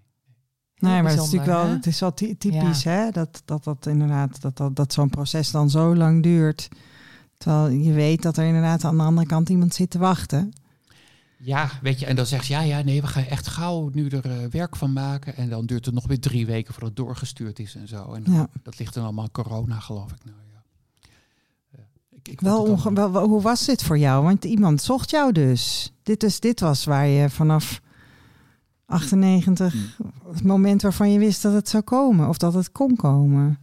Heel 0.79 0.89
Nee, 0.91 1.03
maar 1.03 1.11
het 1.11 1.21
is 1.21 1.31
natuurlijk 1.31 1.51
wel, 1.59 1.65
hè? 1.67 1.73
het 1.75 1.87
is 1.87 2.01
wel 2.01 2.15
ty- 2.15 2.35
typisch, 2.39 2.85
hè? 2.85 3.11
Dat 3.11 3.43
dat, 3.45 3.65
dat 3.65 3.87
inderdaad, 3.87 4.41
dat, 4.41 4.57
dat, 4.57 4.77
dat 4.77 4.93
zo'n 4.93 5.09
proces 5.11 5.51
dan 5.51 5.71
zo 5.71 5.95
lang 5.97 6.23
duurt. 6.23 6.69
Terwijl 7.39 7.69
je 7.69 7.93
weet 7.93 8.23
dat 8.23 8.37
er 8.37 8.45
inderdaad 8.47 8.85
aan 8.85 8.97
de 8.97 9.03
andere 9.03 9.27
kant 9.27 9.49
iemand 9.49 9.75
zit 9.75 9.91
te 9.91 9.99
wachten. 9.99 10.53
Ja, 11.41 11.71
weet 11.83 12.01
je, 12.01 12.07
en 12.07 12.17
dan 12.17 12.27
zegt 12.27 12.45
ze, 12.45 12.53
ja, 12.53 12.61
ja, 12.61 12.83
nee, 12.83 13.01
we 13.01 13.07
gaan 13.07 13.25
echt 13.25 13.47
gauw 13.49 13.91
nu 13.93 14.09
er 14.09 14.25
eh, 14.31 14.37
werk 14.51 14.77
van 14.77 14.93
maken. 14.93 15.37
En 15.37 15.49
dan 15.49 15.67
duurt 15.67 15.85
het 15.85 15.95
nog 15.95 16.07
weer 16.07 16.21
drie 16.21 16.47
weken 16.47 16.73
voordat 16.75 16.89
het 16.97 16.99
doorgestuurd 16.99 17.59
is 17.59 17.75
en 17.75 17.89
zo. 17.89 18.13
En 18.13 18.23
Ja. 18.33 18.49
dat 18.63 18.79
ligt 18.79 18.95
dan 18.95 19.05
allemaal 19.05 19.25
aan 19.25 19.31
corona, 19.31 19.79
geloof 19.81 20.13
ik. 20.13 20.25
Nou, 20.25 20.37
ja. 20.53 20.63
Eh, 21.73 21.81
ik, 22.11 22.29
ik 22.29 22.43
allemaal- 22.43 22.93
wel, 22.95 23.13
wel- 23.13 23.29
hoe 23.29 23.43
was 23.43 23.65
dit 23.67 23.83
voor 23.83 23.99
jou? 23.99 24.25
Want 24.25 24.45
iemand 24.45 24.83
zocht 24.83 25.11
jou 25.11 25.33
dus. 25.33 25.93
Dit, 26.03 26.23
is, 26.23 26.41
dit 26.41 26.61
was 26.61 26.85
waar 26.85 27.07
je 27.07 27.31
vanaf 27.31 27.81
98, 28.89 29.75
het 30.33 30.43
moment 30.45 30.83
waarvan 30.83 31.11
je 31.13 31.19
wist 31.19 31.43
dat 31.43 31.53
het 31.53 31.69
zou 31.69 31.83
komen. 31.83 32.29
Of 32.29 32.39
dat 32.39 32.55
het 32.55 32.73
kon 32.73 32.97
komen. 32.97 33.59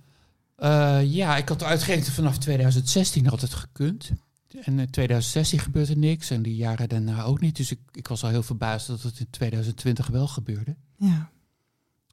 Eh, 0.56 1.00
ja, 1.04 1.38
ik 1.38 1.50
had 1.50 1.64
uitgerekend 1.64 2.10
vanaf 2.10 2.38
2016 2.38 3.28
had 3.28 3.42
het 3.42 3.54
gekund. 3.54 4.12
En 4.62 4.80
in 4.80 4.90
2016 4.90 5.60
gebeurde 5.60 5.96
niks 5.96 6.30
en 6.30 6.42
die 6.42 6.56
jaren 6.56 6.90
daarna 6.90 7.24
ook 7.24 7.40
niet. 7.40 7.56
Dus 7.56 7.72
ik, 7.72 7.80
ik 7.92 8.08
was 8.08 8.24
al 8.24 8.30
heel 8.30 8.44
verbaasd 8.44 8.88
dat 8.88 9.02
het 9.02 9.20
in 9.20 9.30
2020 9.30 10.08
wel 10.08 10.28
gebeurde. 10.28 10.76
Ja, 10.98 11.30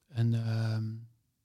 En, 0.09 0.35
ehm, 0.35 0.85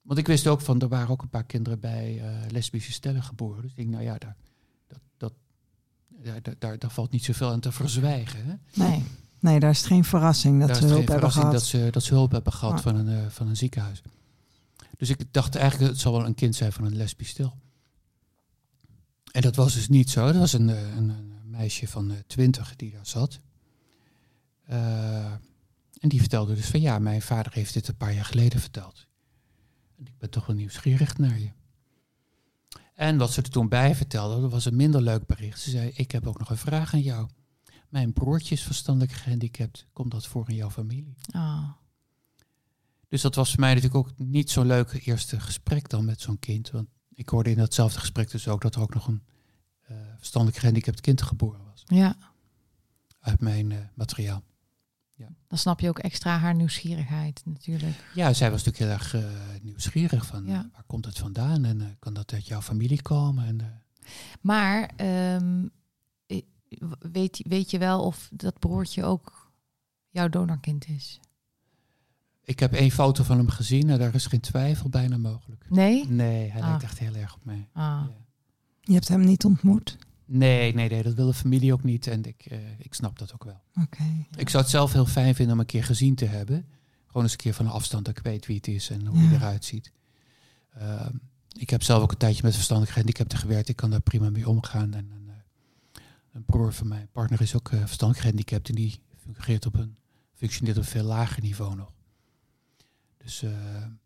want 0.02 0.20
ik 0.20 0.28
wist 0.28 0.48
ook 0.48 0.62
van, 0.62 0.82
er 0.82 0.88
waren 0.88 1.10
ook 1.10 1.22
een 1.22 1.30
paar 1.30 1.46
kinderen 1.46 1.80
bij 1.80 2.22
eh, 2.22 2.52
lesbische 2.52 2.92
stellen 2.92 3.24
geboren. 3.24 3.62
Dus 3.62 3.72
ik 3.72 3.78
denk, 3.78 3.90
nou 3.90 4.04
ja, 4.04 4.18
daar, 4.18 4.36
dat, 4.88 5.00
dat, 5.18 5.34
daar, 6.58 6.80
daar 6.80 6.92
valt 6.92 7.12
niet 7.12 7.26
zoveel 7.26 7.52
aan 7.52 7.60
te 7.60 7.72
verzwijgen. 7.72 8.46
Hè? 8.46 8.84
nee. 8.84 9.04
Nee, 9.40 9.60
daar 9.60 9.70
is 9.70 9.78
het 9.78 9.88
geen 9.88 10.04
verrassing 10.04 10.60
dat 10.60 10.68
daar 10.68 10.78
ze 10.78 10.84
is 10.84 10.90
hulp 10.90 11.06
geen 11.06 11.12
hebben 11.12 11.32
verrassing 11.32 11.46
gehad. 11.46 11.72
dat 11.72 11.82
ze, 11.86 11.92
dat 11.92 12.04
ze 12.04 12.14
hulp 12.14 12.32
hebben 12.32 12.54
gehad 12.54 12.74
Ah. 12.74 12.80
van, 12.82 12.96
een, 12.96 13.08
eh, 13.08 13.30
van 13.30 13.48
een 13.48 13.58
ziekenhuis. 13.58 14.02
Dus 14.98 15.10
ik 15.10 15.34
dacht 15.34 15.56
eigenlijk, 15.56 15.92
het 15.92 16.00
zal 16.02 16.12
wel 16.12 16.26
een 16.26 16.36
kind 16.36 16.56
zijn 16.56 16.72
van 16.72 16.86
een 16.86 16.96
lesbisch 16.96 17.30
stel. 17.30 17.58
En 19.32 19.42
dat 19.42 19.56
was 19.56 19.74
dus 19.74 19.88
niet 19.90 20.10
zo. 20.10 20.26
Dat 20.26 20.36
was 20.36 20.54
een, 20.54 20.70
eh, 20.70 20.96
een, 20.96 21.10
een 21.10 21.42
meisje 21.46 21.88
van 21.88 22.12
eh, 22.12 22.18
twintig 22.28 22.76
die 22.76 22.92
daar 22.92 23.06
zat. 23.06 23.40
En 26.00 26.10
die 26.10 26.20
vertelde 26.20 26.56
dus 26.56 26.66
van 26.66 26.82
ja, 26.82 27.00
mijn 27.00 27.22
vader 27.22 27.54
heeft 27.54 27.74
dit 27.74 27.88
een 27.88 27.96
paar 27.98 28.14
jaar 28.14 28.26
geleden 28.26 28.60
verteld. 28.60 29.08
En 29.98 30.06
ik 30.06 30.18
ben 30.18 30.30
toch 30.30 30.46
wel 30.46 30.56
nieuwsgierig 30.56 31.18
naar 31.18 31.40
je. 31.40 31.50
En 32.96 33.18
wat 33.18 33.32
ze 33.32 33.42
er 33.42 33.50
toen 33.50 33.68
bij 33.70 33.96
vertelde, 33.96 34.42
dat 34.42 34.52
was 34.52 34.66
een 34.66 34.76
minder 34.76 35.02
leuk 35.02 35.26
bericht. 35.26 35.60
Ze 35.60 35.70
zei, 35.70 35.92
ik 35.96 36.12
heb 36.12 36.28
ook 36.28 36.40
nog 36.40 36.50
een 36.50 36.58
vraag 36.58 36.94
aan 36.94 37.02
jou. 37.02 37.28
Mijn 37.90 38.14
broertje 38.14 38.56
is 38.56 38.64
verstandelijk 38.64 39.12
gehandicapt. 39.14 39.86
Komt 39.94 40.12
dat 40.12 40.28
voor 40.28 40.50
in 40.50 40.56
jouw 40.56 40.70
familie? 40.72 41.16
Ah. 41.32 41.70
Dus 43.08 43.22
dat 43.22 43.36
was 43.36 43.50
voor 43.52 43.60
mij 43.60 43.74
natuurlijk 43.74 43.96
ook 44.08 44.18
niet 44.18 44.50
zo'n 44.50 44.66
leuk 44.66 44.92
eerste 45.06 45.40
gesprek 45.40 45.90
dan 45.90 46.06
met 46.06 46.22
zo'n 46.22 46.40
kind. 46.40 46.70
Want 46.72 46.88
ik 47.14 47.30
hoorde 47.30 47.50
in 47.50 47.58
datzelfde 47.58 48.00
gesprek 48.00 48.32
dus 48.32 48.48
ook 48.48 48.62
dat 48.62 48.76
er 48.76 48.82
ook 48.82 48.94
nog 48.94 49.08
een 49.08 49.24
eh, 49.82 49.98
verstandelijk 50.18 50.60
gehandicapt 50.60 51.02
kind 51.02 51.22
geboren 51.22 51.64
was. 51.64 51.84
Ja, 51.86 52.16
Uit 53.20 53.42
mijn 53.42 53.72
eh, 53.72 53.78
materiaal. 53.94 54.44
dan 55.48 55.58
snap 55.58 55.80
je 55.80 55.90
ook 55.90 56.00
extra 56.00 56.38
haar 56.38 56.56
nieuwsgierigheid 56.56 57.42
natuurlijk. 57.46 58.12
Ja, 58.14 58.34
zij 58.34 58.52
was 58.52 58.64
natuurlijk 58.64 58.92
heel 59.12 59.20
erg 59.22 59.26
eh, 59.26 59.62
nieuwsgierig 59.62 60.26
van 60.26 60.46
Ja. 60.46 60.70
waar 60.74 60.84
komt 60.88 61.06
het 61.06 61.18
vandaan 61.18 61.66
en 61.66 61.96
kan 62.00 62.14
dat 62.14 62.34
uit 62.34 62.48
jouw 62.48 62.62
familie 62.62 63.02
komen? 63.02 63.46
En, 63.46 63.82
Maar 64.42 64.92
ehm, 64.96 65.66
weet, 67.20 67.42
weet 67.48 67.72
je 67.72 67.78
wel 67.78 68.04
of 68.04 68.30
dat 68.34 68.60
broertje 68.60 69.04
ook 69.04 69.52
jouw 70.10 70.28
donorkind 70.30 70.88
is? 70.88 71.20
ik 72.44 72.60
heb 72.60 72.74
één 72.74 72.92
foto 72.92 73.24
van 73.24 73.38
hem 73.38 73.50
gezien 73.50 73.90
en 73.90 74.00
daar 74.00 74.16
is 74.16 74.26
geen 74.26 74.40
twijfel 74.40 74.90
bijna 74.90 75.18
mogelijk. 75.18 75.66
Nee? 75.70 76.08
Nee, 76.08 76.52
hij 76.52 76.62
Ah. 76.62 76.68
lijkt 76.68 76.84
echt 76.84 77.00
heel 77.00 77.16
erg 77.16 77.36
op 77.36 77.46
mij. 77.46 77.68
Ah. 77.74 77.84
Ja. 77.84 78.10
Je 78.82 78.94
hebt 78.94 79.08
hem 79.08 79.20
niet 79.26 79.46
ontmoet? 79.46 79.98
Nee, 80.26 80.74
nee, 80.74 80.90
nee, 80.90 81.04
dat 81.04 81.14
wil 81.14 81.26
de 81.26 81.34
familie 81.34 81.74
ook 81.74 81.84
niet 81.84 82.08
en 82.08 82.26
ik, 82.26 82.46
eh, 82.46 82.58
ik 82.80 82.94
snap 82.94 83.20
dat 83.20 83.34
ook 83.34 83.44
wel. 83.44 83.62
Oké. 83.84 84.04
Ik 84.38 84.50
zou 84.50 84.64
het 84.64 84.72
zelf 84.72 84.94
heel 84.94 85.06
fijn 85.06 85.36
vinden 85.36 85.54
om 85.54 85.60
een 85.60 85.66
keer 85.66 85.84
gezien 85.84 86.16
te 86.16 86.26
hebben. 86.26 86.66
Gewoon 87.08 87.24
eens 87.24 87.32
een 87.32 87.38
keer 87.38 87.54
van 87.54 87.66
een 87.66 87.72
afstand 87.72 88.06
dat 88.06 88.18
ik 88.18 88.24
weet 88.24 88.46
wie 88.46 88.56
het 88.56 88.68
is 88.68 88.90
en 88.90 89.06
hoe 89.06 89.20
Ja. 89.20 89.26
hij 89.28 89.36
eruit 89.38 89.66
ziet. 89.66 89.92
Ehm, 90.74 91.14
ik 91.60 91.70
heb 91.70 91.84
zelf 91.84 92.02
ook 92.04 92.12
een 92.12 92.18
tijdje 92.18 92.44
met 92.44 92.54
verstandelijk 92.54 92.94
gehandicapten 92.94 93.38
gewerkt. 93.38 93.70
Ik 93.70 93.76
kan 93.76 93.90
daar 93.90 94.02
prima 94.02 94.30
mee 94.30 94.50
omgaan. 94.50 94.94
En 94.94 95.10
een 96.38 96.46
broer 96.46 96.74
van 96.74 96.88
mijn 96.88 97.08
partner 97.12 97.42
is 97.42 97.56
ook 97.56 97.70
eh, 97.70 97.80
verstandelijk 97.80 98.20
gehandicapt 98.20 98.70
en 98.70 98.76
die 98.76 99.00
fungeert 99.18 99.66
op 99.66 99.76
een, 99.76 99.96
functioneert 100.34 100.78
op 100.78 100.84
een 100.84 100.90
veel 100.90 101.04
lager 101.04 101.42
niveau 101.42 101.76
nog. 101.76 101.92
Dus, 103.18 103.44
eh, 103.44 103.52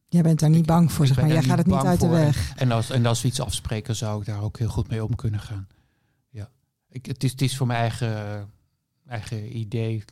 Jij 0.10 0.22
bent 0.22 0.40
daar 0.40 0.50
niet 0.50 0.66
bang 0.66 0.92
voor, 0.92 1.08
zeg 1.08 1.16
maar. 1.18 1.28
Jij 1.28 1.44
gaat 1.44 1.58
het 1.58 1.68
niet 1.68 1.76
uit 1.76 2.00
de 2.00 2.08
weg. 2.08 2.54
En 2.56 2.72
als, 2.72 2.90
en 2.90 3.06
als 3.06 3.22
we 3.22 3.28
iets 3.28 3.40
afspreken, 3.40 3.96
zou 3.96 4.20
ik 4.20 4.26
daar 4.26 4.42
ook 4.42 4.58
heel 4.58 4.70
goed 4.70 4.88
mee 4.90 5.04
om 5.06 5.16
kunnen 5.16 5.40
gaan. 5.40 5.68
Ja. 6.30 6.50
Ik, 6.90 7.06
het, 7.06 7.24
is, 7.24 7.32
het 7.32 7.42
is 7.42 7.58
voor 7.58 7.68
mijn 7.68 7.80
eigen, 7.80 8.50
eigen 9.08 9.58
idee. 9.58 10.04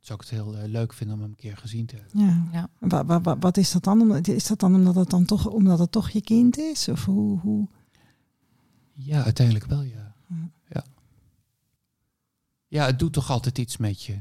Zou 0.00 0.20
ik 0.22 0.28
het 0.30 0.38
heel 0.38 0.56
eh, 0.56 0.68
leuk 0.68 0.92
vinden 0.92 1.16
om 1.16 1.22
hem 1.22 1.30
een 1.30 1.36
keer 1.36 1.56
gezien 1.56 1.86
te 1.86 1.96
hebben. 1.96 2.20
Ja. 2.26 2.48
Ja. 2.52 2.68
Wa- 2.78 3.04
wa- 3.04 3.20
wa- 3.20 3.38
wat 3.38 3.56
is 3.56 3.72
dat 3.72 3.84
dan? 3.84 4.00
Omdat- 4.00 4.28
Is 4.28 4.46
dat 4.46 4.58
dan 4.60 4.74
omdat 4.74 4.94
het 4.94 5.10
dan 5.10 5.24
toch, 5.24 5.46
omdat 5.46 5.78
het 5.78 5.92
toch 5.92 6.10
je 6.10 6.20
kind 6.22 6.58
is? 6.58 6.88
Of 6.88 7.04
hoe? 7.04 7.38
hoe? 7.40 7.68
Ja, 8.92 9.24
uiteindelijk 9.24 9.66
wel. 9.66 9.82
Ja, 9.82 10.13
ja 12.74 12.86
het 12.86 12.98
doet 12.98 13.12
toch 13.12 13.30
altijd 13.30 13.58
iets 13.58 13.76
met 13.76 14.02
je. 14.02 14.20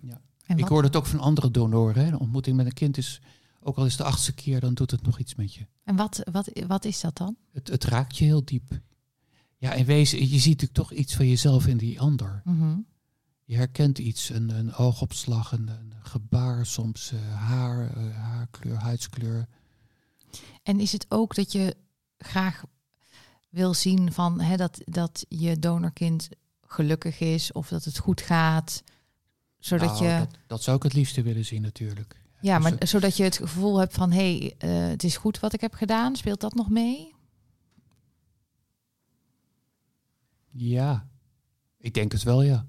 Ja. 0.00 0.20
En 0.46 0.58
Ik 0.58 0.68
hoor 0.68 0.82
het 0.82 0.96
ook 0.96 1.06
van 1.06 1.20
andere 1.20 1.50
donoren. 1.50 2.04
Hè. 2.04 2.08
Een 2.08 2.18
ontmoeting 2.18 2.56
met 2.56 2.66
een 2.66 2.72
kind 2.72 2.96
is, 2.96 3.20
ook 3.60 3.76
al 3.76 3.84
is 3.84 3.92
het 3.92 4.00
de 4.00 4.06
achtste 4.06 4.32
keer, 4.32 4.60
dan 4.60 4.74
doet 4.74 4.90
het 4.90 5.02
nog 5.02 5.18
iets 5.18 5.34
met 5.34 5.54
je. 5.54 5.66
En 5.84 5.96
wat, 5.96 6.20
wat, 6.32 6.50
wat 6.66 6.84
is 6.84 7.00
dat 7.00 7.16
dan? 7.16 7.36
Het, 7.52 7.68
het 7.68 7.84
raakt 7.84 8.18
je 8.18 8.24
heel 8.24 8.44
diep. 8.44 8.80
Ja, 9.56 9.72
in 9.72 9.84
wezen, 9.84 10.18
je 10.18 10.38
ziet 10.38 10.60
natuurlijk 10.60 10.72
toch 10.72 10.92
iets 10.92 11.14
van 11.14 11.28
jezelf 11.28 11.66
in 11.66 11.76
die 11.76 12.00
ander. 12.00 12.42
Mhm. 12.44 12.78
Je 13.44 13.56
herkent 13.56 13.98
iets, 13.98 14.28
een, 14.28 14.50
een 14.50 14.74
oogopslag, 14.74 15.52
een, 15.52 15.68
een 15.68 15.92
gebaar, 16.02 16.66
soms 16.66 17.12
eh, 17.12 17.34
haar, 17.34 17.96
eh, 17.96 18.16
haarkleur, 18.16 18.76
huidskleur. 18.76 19.48
En 20.62 20.80
is 20.80 20.92
het 20.92 21.06
ook 21.08 21.34
dat 21.34 21.52
je 21.52 21.76
graag 22.18 22.64
wil 23.48 23.74
zien 23.74 24.12
van 24.12 24.40
hè, 24.40 24.56
dat, 24.56 24.80
dat 24.84 25.24
je 25.28 25.58
donorkind 25.58 26.28
gelukkig 26.72 27.20
is 27.20 27.52
of 27.52 27.68
dat 27.68 27.84
het 27.84 27.98
goed 27.98 28.20
gaat? 28.20 28.82
Zodat 29.58 29.88
Nou, 30.00 30.04
je. 30.04 30.18
dat, 30.18 30.38
dat 30.46 30.62
zou 30.62 30.76
ik 30.76 30.82
het 30.82 30.92
liefste 30.92 31.22
willen 31.22 31.44
zien 31.44 31.62
natuurlijk. 31.62 32.20
Ja, 32.40 32.54
Dus 32.58 32.62
maar 32.70 32.78
het- 32.78 32.88
zodat 32.88 33.16
je 33.16 33.22
het 33.22 33.36
gevoel 33.36 33.78
hebt 33.78 33.94
van 33.94 34.12
hé, 34.12 34.38
hey, 34.38 34.54
eh, 34.58 34.88
het 34.90 35.04
is 35.04 35.16
goed 35.16 35.40
wat 35.40 35.52
ik 35.52 35.60
heb 35.60 35.74
gedaan. 35.74 36.16
Speelt 36.16 36.40
dat 36.40 36.54
nog 36.54 36.68
mee? 36.70 37.14
ja, 40.50 41.06
ik 41.78 41.94
denk 41.94 42.12
het 42.12 42.22
wel, 42.22 42.42
ja. 42.42 42.66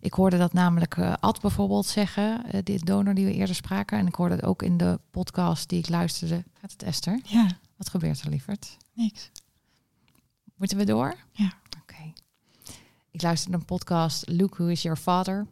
Ik 0.00 0.12
hoorde 0.12 0.38
dat 0.38 0.52
namelijk 0.52 0.96
eh, 0.96 1.14
Ad 1.20 1.40
bijvoorbeeld 1.40 1.86
zeggen, 1.86 2.44
eh 2.52 2.60
dit 2.62 2.86
donor 2.86 3.14
die 3.14 3.24
we 3.24 3.32
eerder 3.32 3.54
spraken. 3.54 3.98
En 3.98 4.06
ik 4.06 4.14
hoorde 4.14 4.34
het 4.34 4.44
ook 4.44 4.62
in 4.62 4.76
de 4.76 5.00
podcast 5.10 5.68
die 5.68 5.78
ik 5.78 5.88
luisterde. 5.88 6.44
Gaat 6.60 6.72
het 6.72 6.82
Esther? 6.82 7.20
ja, 7.24 7.46
Wat 7.76 7.88
gebeurt 7.88 8.20
er, 8.20 8.28
lieverd? 8.30 8.76
niks. 8.94 9.30
Moeten 10.54 10.76
we 10.78 10.84
door? 10.84 11.16
Ja. 11.32 11.52
Ik 13.12 13.22
luisterde 13.22 13.56
een 13.56 13.64
podcast, 13.64 14.28
Luke, 14.28 14.54
Who 14.54 14.66
is 14.66 14.82
Your 14.82 14.98
Father? 14.98 15.46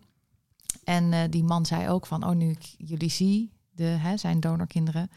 En 0.85 1.13
eh, 1.13 1.31
die 1.31 1.45
man 1.45 1.67
zei 1.67 1.89
ook 1.89 2.07
van, 2.07 2.25
oh, 2.25 2.35
nu 2.35 2.51
ik 2.51 2.75
jullie 2.79 3.11
zie, 3.11 3.53
de, 3.71 3.85
hè, 3.85 4.17
zijn 4.17 4.41
donorkinderen. 4.41 5.11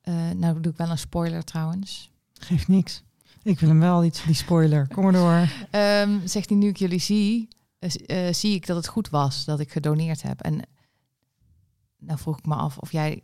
eh, 0.00 0.30
nou 0.30 0.60
doe 0.60 0.72
ik 0.72 0.78
wel 0.78 0.90
een 0.90 0.98
spoiler 0.98 1.44
trouwens. 1.44 2.10
Geeft 2.32 2.68
niks. 2.68 3.02
Ik 3.42 3.60
wil 3.60 3.68
hem 3.68 3.80
wel 3.80 4.04
iets, 4.04 4.24
die 4.24 4.34
spoiler. 4.34 4.88
Kom 4.88 5.02
maar 5.02 5.12
door. 5.12 5.48
Ehm, 5.70 6.26
zegt 6.26 6.48
hij, 6.48 6.58
nu 6.58 6.68
ik 6.68 6.76
jullie 6.76 6.98
zie, 6.98 7.48
eh, 7.78 8.28
eh, 8.28 8.34
zie 8.34 8.54
ik 8.54 8.66
dat 8.66 8.76
het 8.76 8.86
goed 8.88 9.08
was 9.08 9.44
dat 9.44 9.60
ik 9.60 9.72
gedoneerd 9.72 10.22
heb. 10.22 10.40
En 10.40 10.62
nou 11.98 12.18
vroeg 12.18 12.38
ik 12.38 12.46
me 12.46 12.54
af 12.54 12.78
of 12.78 12.92
jij 12.92 13.22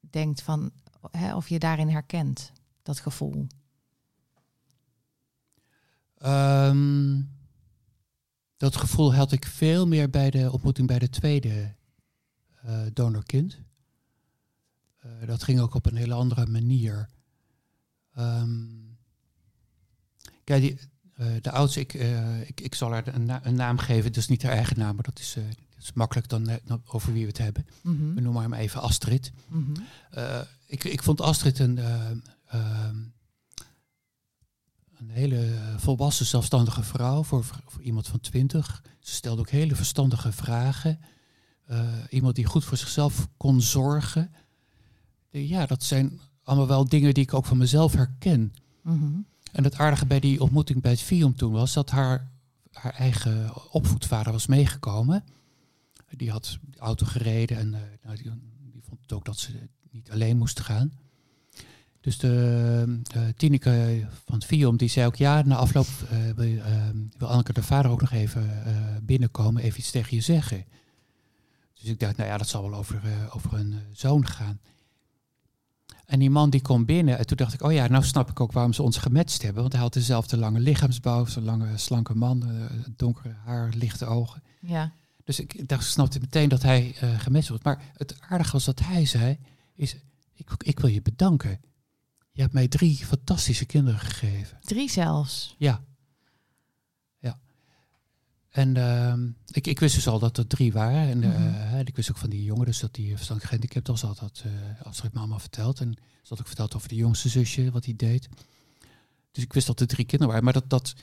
denkt 0.00 0.42
van, 0.42 0.70
hè, 1.10 1.34
of 1.36 1.48
je 1.48 1.58
daarin 1.58 1.88
herkent, 1.88 2.52
dat 2.82 3.00
gevoel. 3.00 3.46
Ehm, 6.18 7.20
dat 8.56 8.76
gevoel 8.76 9.14
had 9.14 9.32
ik 9.32 9.46
veel 9.46 9.86
meer 9.86 10.10
bij 10.10 10.30
de 10.30 10.52
ontmoeting 10.52 10.86
bij 10.86 10.98
de 10.98 11.08
tweede 11.10 11.74
eh, 12.62 12.80
donorkind. 12.92 13.58
Eh, 14.98 15.10
dat 15.26 15.42
ging 15.42 15.60
ook 15.60 15.74
op 15.74 15.86
een 15.86 15.96
hele 15.96 16.14
andere 16.14 16.46
manier. 16.46 17.08
Ehm, 18.14 18.66
kijk, 20.44 20.62
die, 20.62 20.78
eh, 21.14 21.26
de 21.40 21.50
oudste, 21.50 21.80
ik, 21.80 21.92
ik, 22.48 22.60
ik 22.60 22.74
zal 22.74 22.90
haar 22.92 23.06
een, 23.14 23.24
na- 23.24 23.46
een 23.46 23.54
naam 23.54 23.78
geven. 23.78 24.12
Dat 24.12 24.22
is 24.22 24.28
niet 24.28 24.42
haar 24.42 24.52
eigen 24.52 24.78
naam, 24.78 24.94
maar 24.94 25.04
dat 25.04 25.18
is, 25.18 25.34
dat 25.74 25.82
is 25.82 25.92
makkelijk 25.92 26.28
dan, 26.28 26.58
dan 26.64 26.82
over 26.86 27.12
wie 27.12 27.22
we 27.22 27.28
het 27.28 27.38
hebben. 27.38 27.66
Mhm. 27.82 28.14
We 28.14 28.20
noemen 28.20 28.40
haar 28.40 28.48
maar 28.50 28.58
even 28.58 28.80
Astrid. 28.80 29.32
Mhm. 29.48 29.72
Ik, 30.66 30.84
ik 30.84 31.02
vond 31.02 31.20
Astrid 31.20 31.58
een, 31.58 31.78
eh, 31.78 32.10
ehm, 32.46 32.96
een 34.98 35.10
hele 35.10 35.58
volwassen, 35.76 36.26
zelfstandige 36.26 36.82
vrouw 36.82 37.22
voor, 37.22 37.44
voor 37.66 37.82
iemand 37.82 38.08
van 38.08 38.20
twintig. 38.20 38.82
Ze 39.00 39.14
stelde 39.14 39.40
ook 39.40 39.50
hele 39.50 39.74
verstandige 39.74 40.32
vragen. 40.32 41.00
Eh, 41.66 41.88
iemand 42.10 42.34
die 42.34 42.44
goed 42.44 42.64
voor 42.64 42.76
zichzelf 42.76 43.28
kon 43.36 43.60
zorgen. 43.60 44.34
Ja, 45.30 45.66
dat 45.66 45.82
zijn 45.82 46.20
allemaal 46.42 46.66
wel 46.66 46.88
dingen 46.88 47.14
die 47.14 47.22
ik 47.22 47.34
ook 47.34 47.46
van 47.46 47.58
mezelf 47.58 47.92
herken. 47.92 48.54
Mhm. 48.82 49.18
En 49.52 49.64
het 49.64 49.74
aardige 49.74 50.06
bij 50.06 50.20
die 50.20 50.40
ontmoeting 50.40 50.82
bij 50.82 50.90
het 50.90 51.00
Vium 51.00 51.34
toen 51.36 51.52
was 51.52 51.72
dat 51.72 51.90
haar, 51.90 52.30
haar 52.72 52.94
eigen 52.94 53.52
opvoedvader 53.72 54.32
was 54.32 54.46
meegekomen. 54.46 55.24
Die 56.16 56.30
had 56.30 56.58
de 56.70 56.78
auto 56.78 57.06
gereden 57.06 57.56
en 57.56 57.74
eh, 57.74 57.80
nou, 58.02 58.16
die, 58.16 58.30
die 58.72 58.82
vond 58.82 59.00
het 59.00 59.12
ook 59.12 59.24
dat 59.24 59.38
ze 59.38 59.68
niet 59.90 60.10
alleen 60.10 60.36
moest 60.36 60.60
gaan. 60.60 60.92
Dus 62.04 62.18
de 62.18 62.98
Tineke 63.36 64.06
van 64.24 64.34
het 64.34 64.44
Vium, 64.44 64.76
die 64.76 64.88
zei 64.88 65.06
ook... 65.06 65.16
ja, 65.16 65.42
na 65.42 65.56
afloop 65.56 65.86
eh, 66.10 66.18
wil, 66.36 66.58
ehm, 66.58 66.96
wil 67.18 67.28
Anneke 67.28 67.52
de 67.52 67.62
vader 67.62 67.90
ook 67.90 68.00
nog 68.00 68.12
even 68.12 68.66
eh, 68.66 68.74
binnenkomen... 69.02 69.62
even 69.62 69.78
iets 69.78 69.90
tegen 69.90 70.16
je 70.16 70.22
zeggen. 70.22 70.64
Dus 71.74 71.84
ik 71.84 72.00
dacht, 72.00 72.16
nou 72.16 72.28
ja, 72.28 72.38
dat 72.38 72.48
zal 72.48 72.70
wel 72.70 72.78
over, 72.78 73.02
over 73.30 73.58
eh, 73.58 73.76
zoon 73.92 74.26
gaan. 74.26 74.60
En 76.06 76.18
die 76.18 76.30
man 76.30 76.50
die 76.50 76.62
komt 76.62 76.86
binnen 76.86 77.18
en 77.18 77.26
toen 77.26 77.36
dacht 77.36 77.54
ik... 77.54 77.62
oh 77.62 77.72
ja, 77.72 77.86
nou 77.86 78.04
snap 78.04 78.30
ik 78.30 78.40
ook 78.40 78.52
waarom 78.52 78.72
ze 78.72 78.82
ons 78.82 78.96
gematcht 78.96 79.42
hebben. 79.42 79.60
Want 79.60 79.72
hij 79.72 79.82
had 79.82 79.92
dezelfde 79.92 80.36
lange 80.36 80.60
lichaamsbouw... 80.60 81.24
zo'n 81.24 81.44
lange, 81.44 81.78
slanke 81.78 82.14
man, 82.14 82.44
donkere 82.96 83.34
haar, 83.44 83.72
lichte 83.76 84.06
ogen. 84.06 84.42
Ja. 84.60 84.92
Dus 85.24 85.40
ik, 85.40 85.68
dacht, 85.68 85.84
snapte 85.84 86.20
meteen 86.20 86.48
dat 86.48 86.62
hij 86.62 86.94
eh 87.00 87.18
gematcht 87.18 87.48
wordt. 87.48 87.64
Maar 87.64 87.92
het 87.96 88.16
aardige 88.20 88.52
was 88.52 88.64
dat 88.64 88.80
hij 88.80 89.06
zei, 89.06 89.38
is, 89.74 89.96
ik, 90.34 90.50
ik 90.58 90.80
wil 90.80 90.90
je 90.90 91.02
bedanken. 91.02 91.60
Je 92.36 92.40
hebt 92.40 92.52
mij 92.52 92.68
drie 92.68 92.96
fantastische 92.96 93.64
kinderen 93.64 94.00
gegeven. 94.00 94.58
Drie 94.60 94.90
zelfs. 94.90 95.54
Ja. 95.58 95.84
Ja. 97.18 97.38
En 98.48 98.76
ehm, 98.76 99.28
ik, 99.46 99.66
ik 99.66 99.80
wist 99.80 99.94
dus 99.94 100.06
al 100.08 100.18
dat 100.18 100.38
er 100.38 100.46
drie 100.46 100.72
waren. 100.72 101.08
En 101.08 101.22
eh, 101.22 101.38
Mhm. 101.38 101.52
hè, 101.52 101.80
ik 101.80 101.96
wist 101.96 102.10
ook 102.10 102.16
van 102.16 102.30
die 102.30 102.42
jongen, 102.44 102.66
dus 102.66 102.78
dat 102.80 102.94
die 102.94 103.08
verstandelijk 103.16 103.44
gehandicapt 103.46 103.86
was. 103.88 104.00
Had 104.02 104.18
dat 104.18 104.42
uh, 104.46 104.52
Astrid 104.86 105.12
me 105.12 105.18
allemaal 105.18 105.38
verteld. 105.38 105.80
En 105.80 105.92
ze 105.96 106.28
had 106.28 106.40
ook 106.40 106.46
verteld 106.46 106.74
over 106.76 106.88
de 106.88 106.94
jongste 106.94 107.28
zusje, 107.28 107.70
wat 107.70 107.84
hij 107.84 107.96
deed. 107.96 108.28
Dus 109.30 109.44
ik 109.44 109.52
wist 109.52 109.66
dat 109.66 109.80
er 109.80 109.86
drie 109.86 110.04
kinderen 110.04 110.28
waren. 110.28 110.44
Maar 110.44 110.52
dat, 110.60 110.70
dat, 110.70 110.94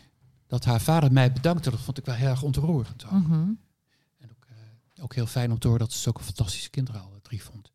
dat 0.47 0.65
haar 0.65 0.81
vader 0.81 1.11
mij 1.11 1.31
bedankte, 1.31 1.69
dat 1.69 1.79
vond 1.79 1.97
ik 1.97 2.05
wel 2.05 2.15
heel 2.15 2.27
erg 2.29 2.43
ontroerend. 2.43 3.05
ook. 3.05 3.11
Mhm. 3.11 3.33
En 4.17 4.29
ook, 4.31 4.45
eh, 4.47 5.03
ook 5.03 5.15
heel 5.15 5.27
fijn 5.27 5.51
om 5.51 5.59
te 5.59 5.67
horen 5.67 5.83
dat 5.83 5.93
ze 5.93 5.99
zulke 5.99 6.23
fantastische 6.23 6.69
kinderen 6.69 7.01
al 7.01 7.19
drie 7.21 7.43
vond. 7.43 7.70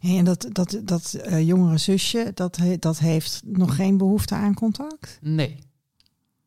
En 0.00 0.24
dat, 0.24 0.46
dat, 0.52 0.80
dat 0.84 1.12
eh, 1.14 1.46
jongere 1.46 1.78
zusje, 1.78 2.30
dat, 2.34 2.56
he- 2.56 2.78
dat 2.78 2.98
heeft 2.98 3.42
nog 3.44 3.74
geen 3.76 3.96
behoefte 3.96 4.34
aan 4.34 4.54
contact? 4.54 5.18
Nee. 5.20 5.58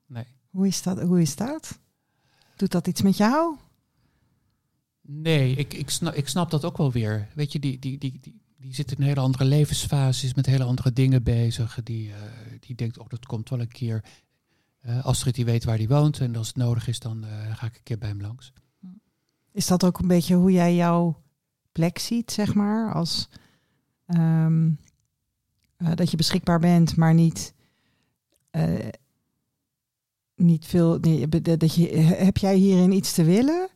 Nee. 0.08 0.26
Hoe 0.50 0.68
is 0.68 0.82
dat? 0.82 1.02
Hoe 1.02 1.22
is 1.22 1.36
dat? 1.36 1.80
Doet 2.56 2.72
dat 2.72 2.88
iets 2.88 3.02
met 3.02 3.18
jou? 3.18 3.56
Nee, 5.02 5.56
ik, 5.56 5.74
ik, 5.74 5.90
snap, 5.90 6.14
ik 6.14 6.28
snap 6.28 6.52
dat 6.52 6.66
ook 6.66 6.78
wel 6.78 6.92
weer. 6.92 7.28
Weet 7.36 7.52
je, 7.52 7.60
die, 7.60 7.80
die, 7.80 7.98
die, 7.98 8.20
die, 8.22 8.42
die 8.58 8.74
zit 8.74 8.92
in 8.92 8.98
een 8.98 9.08
hele 9.08 9.20
andere 9.20 9.46
levensfase, 9.46 10.26
is 10.26 10.34
met 10.34 10.46
hele 10.46 10.64
andere 10.64 10.94
dingen 10.94 11.24
bezig. 11.24 11.80
Die, 11.84 12.12
eh, 12.12 12.18
die 12.60 12.76
denkt, 12.76 12.98
oh, 12.98 13.08
dat 13.08 13.26
komt 13.26 13.50
wel 13.50 13.60
een 13.60 13.68
keer. 13.68 14.04
Eh 14.80 15.06
Astrid 15.06 15.36
die 15.36 15.46
weet 15.46 15.64
waar 15.64 15.78
hij 15.78 15.88
woont 15.88 16.20
en 16.20 16.36
als 16.36 16.48
het 16.48 16.56
nodig 16.56 16.88
is, 16.88 17.00
dan 17.00 17.26
ga 17.54 17.66
ik 17.66 17.76
een 17.76 17.84
keer 17.84 17.98
bij 17.98 18.10
hem 18.10 18.22
langs. 18.22 18.54
Is 19.52 19.68
dat 19.68 19.84
ook 19.84 20.00
een 20.00 20.08
beetje 20.08 20.36
hoe 20.36 20.52
jij 20.52 20.76
jouw 20.76 21.23
plek 21.74 22.00
ziet, 22.00 22.32
zeg 22.32 22.54
maar? 22.54 22.94
Als 22.94 23.30
ehm, 24.06 24.70
eh, 25.78 25.92
dat 25.96 26.12
je 26.12 26.18
beschikbaar 26.18 26.60
bent, 26.60 26.96
maar 26.96 27.14
niet, 27.14 27.54
eh, 28.50 28.74
niet 30.36 30.66
veel. 30.66 30.98
Nee, 31.02 31.28
dat 31.42 31.76
je, 31.76 31.88
heb 31.98 32.38
jij 32.38 32.56
hierin 32.56 32.92
iets 32.92 33.14
te 33.14 33.24
willen? 33.24 33.68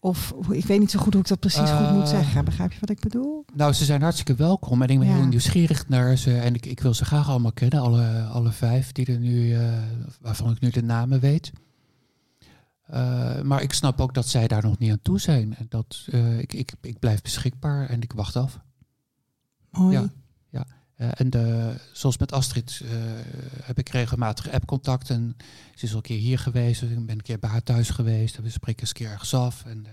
Of 0.00 0.34
ik 0.50 0.64
weet 0.64 0.78
niet 0.78 0.90
zo 0.90 0.98
goed 0.98 1.12
hoe 1.12 1.22
ik 1.22 1.28
dat 1.28 1.40
precies 1.40 1.70
goed 1.70 1.90
moet 1.90 2.02
Eh, 2.02 2.08
zeggen. 2.08 2.44
Begrijp 2.44 2.72
je 2.72 2.80
wat 2.80 2.90
ik 2.90 3.00
bedoel? 3.00 3.44
Nou, 3.54 3.72
ze 3.72 3.84
zijn 3.84 4.02
hartstikke 4.02 4.34
welkom 4.34 4.82
en 4.82 4.88
ik 4.88 4.98
ben 4.98 5.08
Ja. 5.08 5.14
heel 5.14 5.26
nieuwsgierig 5.26 5.88
naar 5.88 6.16
ze. 6.16 6.38
En 6.38 6.54
ik, 6.54 6.66
ik 6.66 6.80
wil 6.80 6.94
ze 6.94 7.04
graag 7.04 7.28
allemaal 7.28 7.52
kennen, 7.52 7.80
alle, 7.80 8.22
alle 8.22 8.52
vijf 8.52 8.92
die 8.92 9.06
er 9.06 9.18
nu, 9.18 9.54
eh, 9.54 9.72
waarvan 10.20 10.50
ik 10.50 10.60
nu 10.60 10.70
de 10.70 10.82
namen 10.82 11.20
weet. 11.20 11.52
Eh, 12.88 13.40
maar 13.40 13.62
ik 13.62 13.72
snap 13.72 14.00
ook 14.00 14.14
dat 14.14 14.28
zij 14.28 14.48
daar 14.48 14.62
nog 14.62 14.78
niet 14.78 14.90
aan 14.90 15.02
toe 15.02 15.20
zijn. 15.20 15.56
En 15.56 15.66
dat, 15.68 16.06
eh, 16.10 16.38
ik, 16.38 16.52
ik, 16.52 16.72
ik 16.80 16.98
blijf 16.98 17.22
beschikbaar 17.22 17.88
en 17.88 18.02
ik 18.02 18.12
wacht 18.12 18.36
af. 18.36 18.60
Mooi. 19.70 19.94
Ja. 20.50 20.66
Eh, 20.94 21.08
en 21.12 21.30
de, 21.30 21.74
zoals 21.92 22.18
met 22.18 22.32
Astrid 22.32 22.82
heb 23.62 23.78
ik 23.78 23.88
regelmatig 23.88 24.50
appcontact. 24.50 25.10
En 25.10 25.36
ze 25.74 25.84
is 25.84 25.90
al 25.90 25.96
een 25.96 26.02
keer 26.02 26.18
hier 26.18 26.38
geweest. 26.38 26.82
Ik 26.82 27.06
ben 27.06 27.16
een 27.16 27.22
keer 27.22 27.38
bij 27.38 27.50
haar 27.50 27.62
thuis 27.62 27.90
geweest. 27.90 28.36
En 28.36 28.42
we 28.42 28.50
spreken 28.50 28.80
eens 28.80 28.88
een 28.88 28.94
keer 28.94 29.10
ergens 29.10 29.34
af. 29.34 29.64
En 29.64 29.86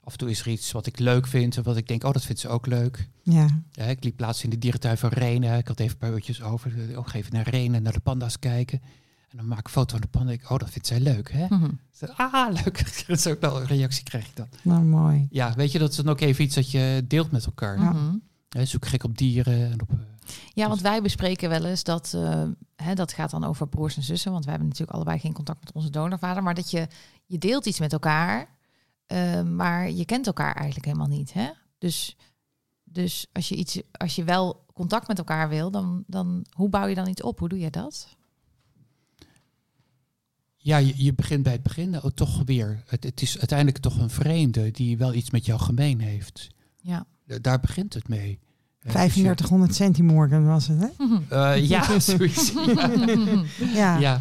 af 0.00 0.12
en 0.12 0.18
toe 0.18 0.30
is 0.30 0.40
er 0.40 0.48
iets 0.48 0.72
wat 0.72 0.86
ik 0.86 0.98
leuk 0.98 1.26
vind. 1.26 1.56
En 1.56 1.62
wat 1.62 1.76
ik 1.76 1.88
denk, 1.88 2.04
oh, 2.04 2.12
dat 2.12 2.24
vindt 2.24 2.40
ze 2.40 2.48
ook 2.48 2.66
leuk. 2.66 3.08
Ja. 3.22 3.62
Ja, 3.70 3.84
ik 3.84 4.04
liep 4.04 4.20
laatst 4.20 4.44
in 4.44 4.50
de 4.50 4.58
dierentuin 4.58 4.98
van 4.98 5.10
Renen. 5.10 5.58
Ik 5.58 5.68
had 5.68 5.80
even 5.80 5.92
een 5.92 5.98
paar 5.98 6.12
uurtjes 6.12 6.42
over. 6.42 6.96
Ook 6.96 7.12
even 7.12 7.32
naar 7.32 7.48
Renen, 7.48 7.82
naar 7.82 7.92
de 7.92 8.00
panda's 8.00 8.38
kijken. 8.38 8.80
En 9.30 9.36
dan 9.36 9.46
maak 9.46 9.58
ik 9.58 9.64
een 9.66 9.70
foto 9.72 9.90
van 9.90 10.00
de 10.00 10.06
panda. 10.06 10.32
Ik, 10.32 10.50
oh, 10.50 10.58
dat 10.58 10.70
vindt 10.70 10.86
zij 10.86 11.00
leuk, 11.00 11.32
hè? 11.32 11.46
Mhm. 11.48 11.70
Ze, 11.92 12.14
ah, 12.16 12.52
leuk. 12.64 12.84
dat 13.06 13.18
is 13.18 13.26
ook 13.26 13.40
wel 13.40 13.60
een 13.60 13.66
reactie 13.66 14.04
krijg 14.04 14.26
ik 14.26 14.36
dan. 14.36 14.48
Nou, 14.62 14.82
mooi. 14.82 15.26
Ja, 15.30 15.54
weet 15.54 15.72
je, 15.72 15.78
dat 15.78 15.90
is 15.90 15.96
dan 15.96 16.08
ook 16.08 16.20
even 16.20 16.44
iets 16.44 16.54
dat 16.54 16.70
je 16.70 17.04
deelt 17.08 17.30
met 17.30 17.46
elkaar. 17.46 17.78
Mhm. 17.78 18.14
Hè, 18.48 18.64
zoek 18.64 18.86
gek 18.86 19.04
op 19.04 19.18
dieren 19.18 19.70
en 19.70 19.82
op... 19.82 19.90
eh, 19.90 19.96
Ja, 20.54 20.68
want 20.68 20.80
wij 20.80 21.02
bespreken 21.02 21.48
wel 21.48 21.64
eens 21.64 21.84
dat, 21.84 22.12
eh, 22.14 22.42
hè, 22.76 22.94
dat 22.94 23.12
gaat 23.12 23.30
dan 23.30 23.44
over 23.44 23.68
broers 23.68 23.96
en 23.96 24.02
zussen, 24.02 24.32
want 24.32 24.44
wij 24.44 24.52
hebben 24.52 24.70
natuurlijk 24.70 24.96
allebei 24.96 25.18
geen 25.18 25.32
contact 25.32 25.64
met 25.64 25.72
onze 25.72 25.90
donorvader, 25.90 26.42
maar 26.42 26.54
dat 26.54 26.70
je, 26.70 26.86
je 27.26 27.38
deelt 27.38 27.66
iets 27.66 27.78
met 27.80 27.92
elkaar, 27.92 28.48
eh, 29.06 29.42
maar 29.42 29.90
je 29.90 30.04
kent 30.04 30.26
elkaar 30.26 30.54
eigenlijk 30.54 30.86
helemaal 30.86 31.06
niet. 31.16 31.32
Hè? 31.32 31.50
Dus, 31.78 32.16
dus 32.84 33.26
als, 33.32 33.48
je 33.48 33.54
iets, 33.56 33.80
als 33.92 34.14
je 34.16 34.24
wel 34.24 34.64
contact 34.74 35.08
met 35.08 35.18
elkaar 35.18 35.48
wil, 35.48 35.70
dan, 35.70 36.04
dan 36.06 36.46
hoe 36.50 36.68
bouw 36.68 36.86
je 36.86 36.94
dan 36.94 37.08
iets 37.08 37.22
op? 37.22 37.38
Hoe 37.38 37.48
doe 37.48 37.58
je 37.58 37.70
dat? 37.70 38.16
Ja, 40.62 40.76
je, 40.76 40.92
je 40.96 41.14
begint 41.14 41.42
bij 41.42 41.52
het 41.52 41.62
begin 41.62 42.02
oh, 42.02 42.10
toch 42.14 42.42
weer. 42.44 42.82
Het, 42.86 43.04
het 43.04 43.22
is 43.22 43.38
uiteindelijk 43.38 43.78
toch 43.78 43.98
een 43.98 44.10
vreemde 44.10 44.70
die 44.70 44.98
wel 44.98 45.14
iets 45.14 45.30
met 45.30 45.46
jou 45.46 45.60
gemeen 45.60 46.00
heeft. 46.00 46.48
Ja. 46.80 47.06
Da- 47.26 47.38
Daar 47.38 47.60
begint 47.60 47.94
het 47.94 48.08
mee. 48.08 48.38
Eh, 48.78 48.82
dus 48.82 48.92
3500 48.92 49.74
centimorgen 49.74 50.46
was 50.46 50.68
het, 50.68 50.80
hè? 50.80 50.88
eh, 51.54 51.68
ja, 51.68 51.98
zoiets. 52.00 52.52
Ja. 52.52 53.98
Ja. 53.98 53.98
ja. 53.98 54.20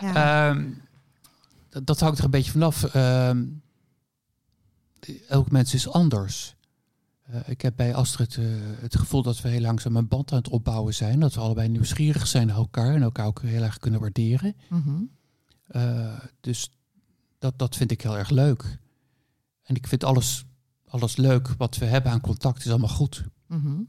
ja. 0.00 0.48
Ehm, 0.50 0.64
dat, 1.68 1.86
dat 1.86 2.00
hangt 2.00 2.18
er 2.18 2.24
een 2.24 2.30
beetje 2.30 2.50
vanaf. 2.52 2.84
Ehm 2.84 3.42
elk 5.28 5.50
mens 5.50 5.74
is 5.74 5.88
anders. 5.88 6.56
Eh, 7.22 7.40
ik 7.46 7.60
heb 7.60 7.76
bij 7.76 7.94
Astrid 7.94 8.36
eh, 8.36 8.44
het 8.80 8.96
gevoel 8.96 9.22
dat 9.22 9.40
we 9.40 9.48
heel 9.48 9.60
langzaam 9.60 9.96
een 9.96 10.08
band 10.08 10.32
aan 10.32 10.38
het 10.38 10.48
opbouwen 10.48 10.94
zijn. 10.94 11.20
Dat 11.20 11.34
we 11.34 11.40
allebei 11.40 11.68
nieuwsgierig 11.68 12.26
zijn 12.26 12.46
naar 12.46 12.56
elkaar 12.56 12.94
en 12.94 13.02
elkaar 13.02 13.26
ook 13.26 13.42
heel 13.42 13.62
erg 13.62 13.78
kunnen 13.78 14.00
waarderen. 14.00 14.56
Mhm. 14.68 15.02
Eh, 15.66 16.18
dus 16.40 16.70
dat, 17.38 17.58
dat 17.58 17.76
vind 17.76 17.90
ik 17.90 18.02
heel 18.02 18.18
erg 18.18 18.30
leuk. 18.30 18.78
En 19.62 19.74
ik 19.74 19.86
vind 19.86 20.04
alles, 20.04 20.44
alles 20.88 21.16
leuk 21.16 21.48
wat 21.48 21.76
we 21.76 21.84
hebben 21.84 22.12
aan 22.12 22.20
contact 22.20 22.64
is 22.64 22.70
allemaal 22.70 22.88
goed. 22.88 23.24
Mhm. 23.46 23.80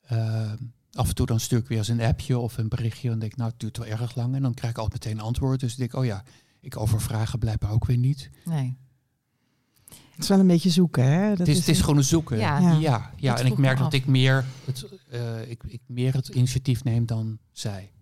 Eh, 0.00 0.52
af 0.92 1.08
en 1.08 1.14
toe 1.14 1.26
dan 1.26 1.40
stuur 1.40 1.58
ik 1.58 1.66
weer 1.66 1.78
eens 1.78 1.88
een 1.88 2.00
appje 2.00 2.38
of 2.38 2.58
een 2.58 2.68
berichtje. 2.68 3.10
En 3.10 3.18
denk 3.18 3.32
ik, 3.32 3.38
nou, 3.38 3.50
het 3.50 3.60
duurt 3.60 3.76
wel 3.76 3.86
erg 3.86 4.14
lang. 4.14 4.34
En 4.34 4.42
dan 4.42 4.54
krijg 4.54 4.72
ik 4.72 4.78
altijd 4.78 5.04
meteen 5.04 5.18
een 5.18 5.24
antwoord. 5.24 5.60
Dus 5.60 5.72
ik 5.72 5.78
denk, 5.78 5.94
oh 5.94 6.04
ja, 6.04 6.24
ik 6.60 6.76
overvragen 6.76 7.38
blijkbaar 7.38 7.70
ook 7.70 7.86
weer 7.86 7.96
niet. 7.96 8.30
Nee. 8.44 8.76
Het 10.10 10.22
is 10.22 10.28
wel 10.28 10.38
een 10.38 10.46
beetje 10.46 10.70
zoeken, 10.70 11.04
hè? 11.04 11.28
Dat 11.28 11.38
het, 11.38 11.48
is, 11.48 11.58
het 11.58 11.68
is 11.68 11.80
gewoon 11.80 11.96
een 11.96 12.04
zoeken. 12.04 12.38
Ja. 12.38 12.58
Ja, 12.58 12.70
Ja. 12.78 13.10
ja, 13.16 13.30
Dat 13.30 13.40
en 13.40 13.46
ik 13.46 13.58
merk 13.58 13.76
me 13.76 13.82
dat 13.82 13.92
ik 13.92 14.06
meer, 14.06 14.44
het, 14.64 14.86
eh, 15.08 15.50
ik, 15.50 15.62
ik 15.66 15.80
meer 15.86 16.14
het 16.14 16.28
initiatief 16.28 16.84
neem 16.84 17.06
dan 17.06 17.38
zij. 17.50 17.92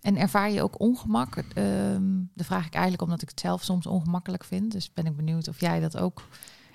En 0.00 0.16
ervaar 0.16 0.50
je 0.50 0.62
ook 0.62 0.80
ongemak? 0.80 1.36
Ehm 1.36 2.20
dat 2.34 2.46
vraag 2.46 2.66
ik 2.66 2.72
eigenlijk 2.72 3.02
omdat 3.02 3.22
ik 3.22 3.28
het 3.28 3.40
zelf 3.40 3.62
soms 3.62 3.86
ongemakkelijk 3.86 4.44
vind. 4.44 4.72
Dus 4.72 4.92
ben 4.92 5.06
ik 5.06 5.16
benieuwd 5.16 5.48
of 5.48 5.60
jij 5.60 5.80
dat 5.80 5.96
ook 5.96 6.28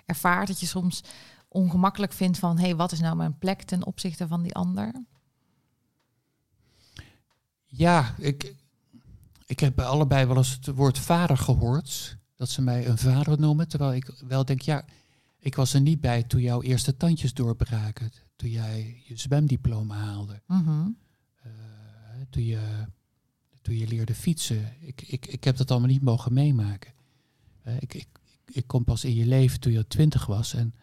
ervaart. 0.05 0.47
Dat 0.47 0.59
je 0.59 0.65
soms 0.65 1.03
ongemakkelijk 1.47 2.13
vindt 2.13 2.39
van... 2.39 2.57
hé, 2.57 2.63
hey, 2.63 2.75
wat 2.75 2.91
is 2.91 2.99
nou 2.99 3.15
mijn 3.15 3.37
plek 3.37 3.61
ten 3.61 3.85
opzichte 3.85 4.27
van 4.27 4.41
die 4.41 4.55
ander? 4.55 5.05
Ja, 7.65 8.15
ik, 8.17 8.55
ik 9.45 9.59
heb 9.59 9.75
bij 9.75 9.85
allebei 9.85 10.25
wel 10.25 10.37
eens 10.37 10.51
het 10.51 10.75
woord 10.75 10.99
vader 10.99 11.37
gehoord. 11.37 12.17
Dat 12.35 12.49
ze 12.49 12.61
mij 12.61 12.87
een 12.87 12.97
vader 12.97 13.39
noemen. 13.39 13.67
Terwijl 13.67 13.93
ik 13.93 14.11
wel 14.27 14.45
denk, 14.45 14.61
ja, 14.61 14.85
ik 15.39 15.55
was 15.55 15.73
er 15.73 15.81
niet 15.81 16.01
bij 16.01 16.23
toen 16.23 16.41
jouw 16.41 16.61
eerste 16.61 16.97
tandjes 16.97 17.33
doorbraken. 17.33 18.11
Toen 18.35 18.49
jij 18.49 19.01
je 19.05 19.17
zwemdiploma 19.17 19.95
haalde. 19.95 20.41
Mhm. 20.47 20.89
Eh, 21.41 21.51
toen, 22.29 22.43
je, 22.43 22.87
toen 23.65 23.77
je 23.77 23.87
leerde 23.87 24.15
fietsen. 24.15 24.73
Ik, 24.79 25.01
ik, 25.01 25.25
ik 25.25 25.43
heb 25.43 25.57
dat 25.57 25.71
allemaal 25.71 25.89
niet 25.89 26.01
mogen 26.01 26.33
meemaken. 26.33 26.93
Eh, 27.61 27.75
ik, 27.79 27.93
ik, 27.93 28.07
ik 28.45 28.67
kom 28.67 28.83
pas 28.83 29.03
in 29.03 29.15
je 29.15 29.25
leven 29.25 29.59
toen 29.59 29.71
je 29.71 29.87
twintig 29.87 30.25
was. 30.25 30.53
En 30.53 30.75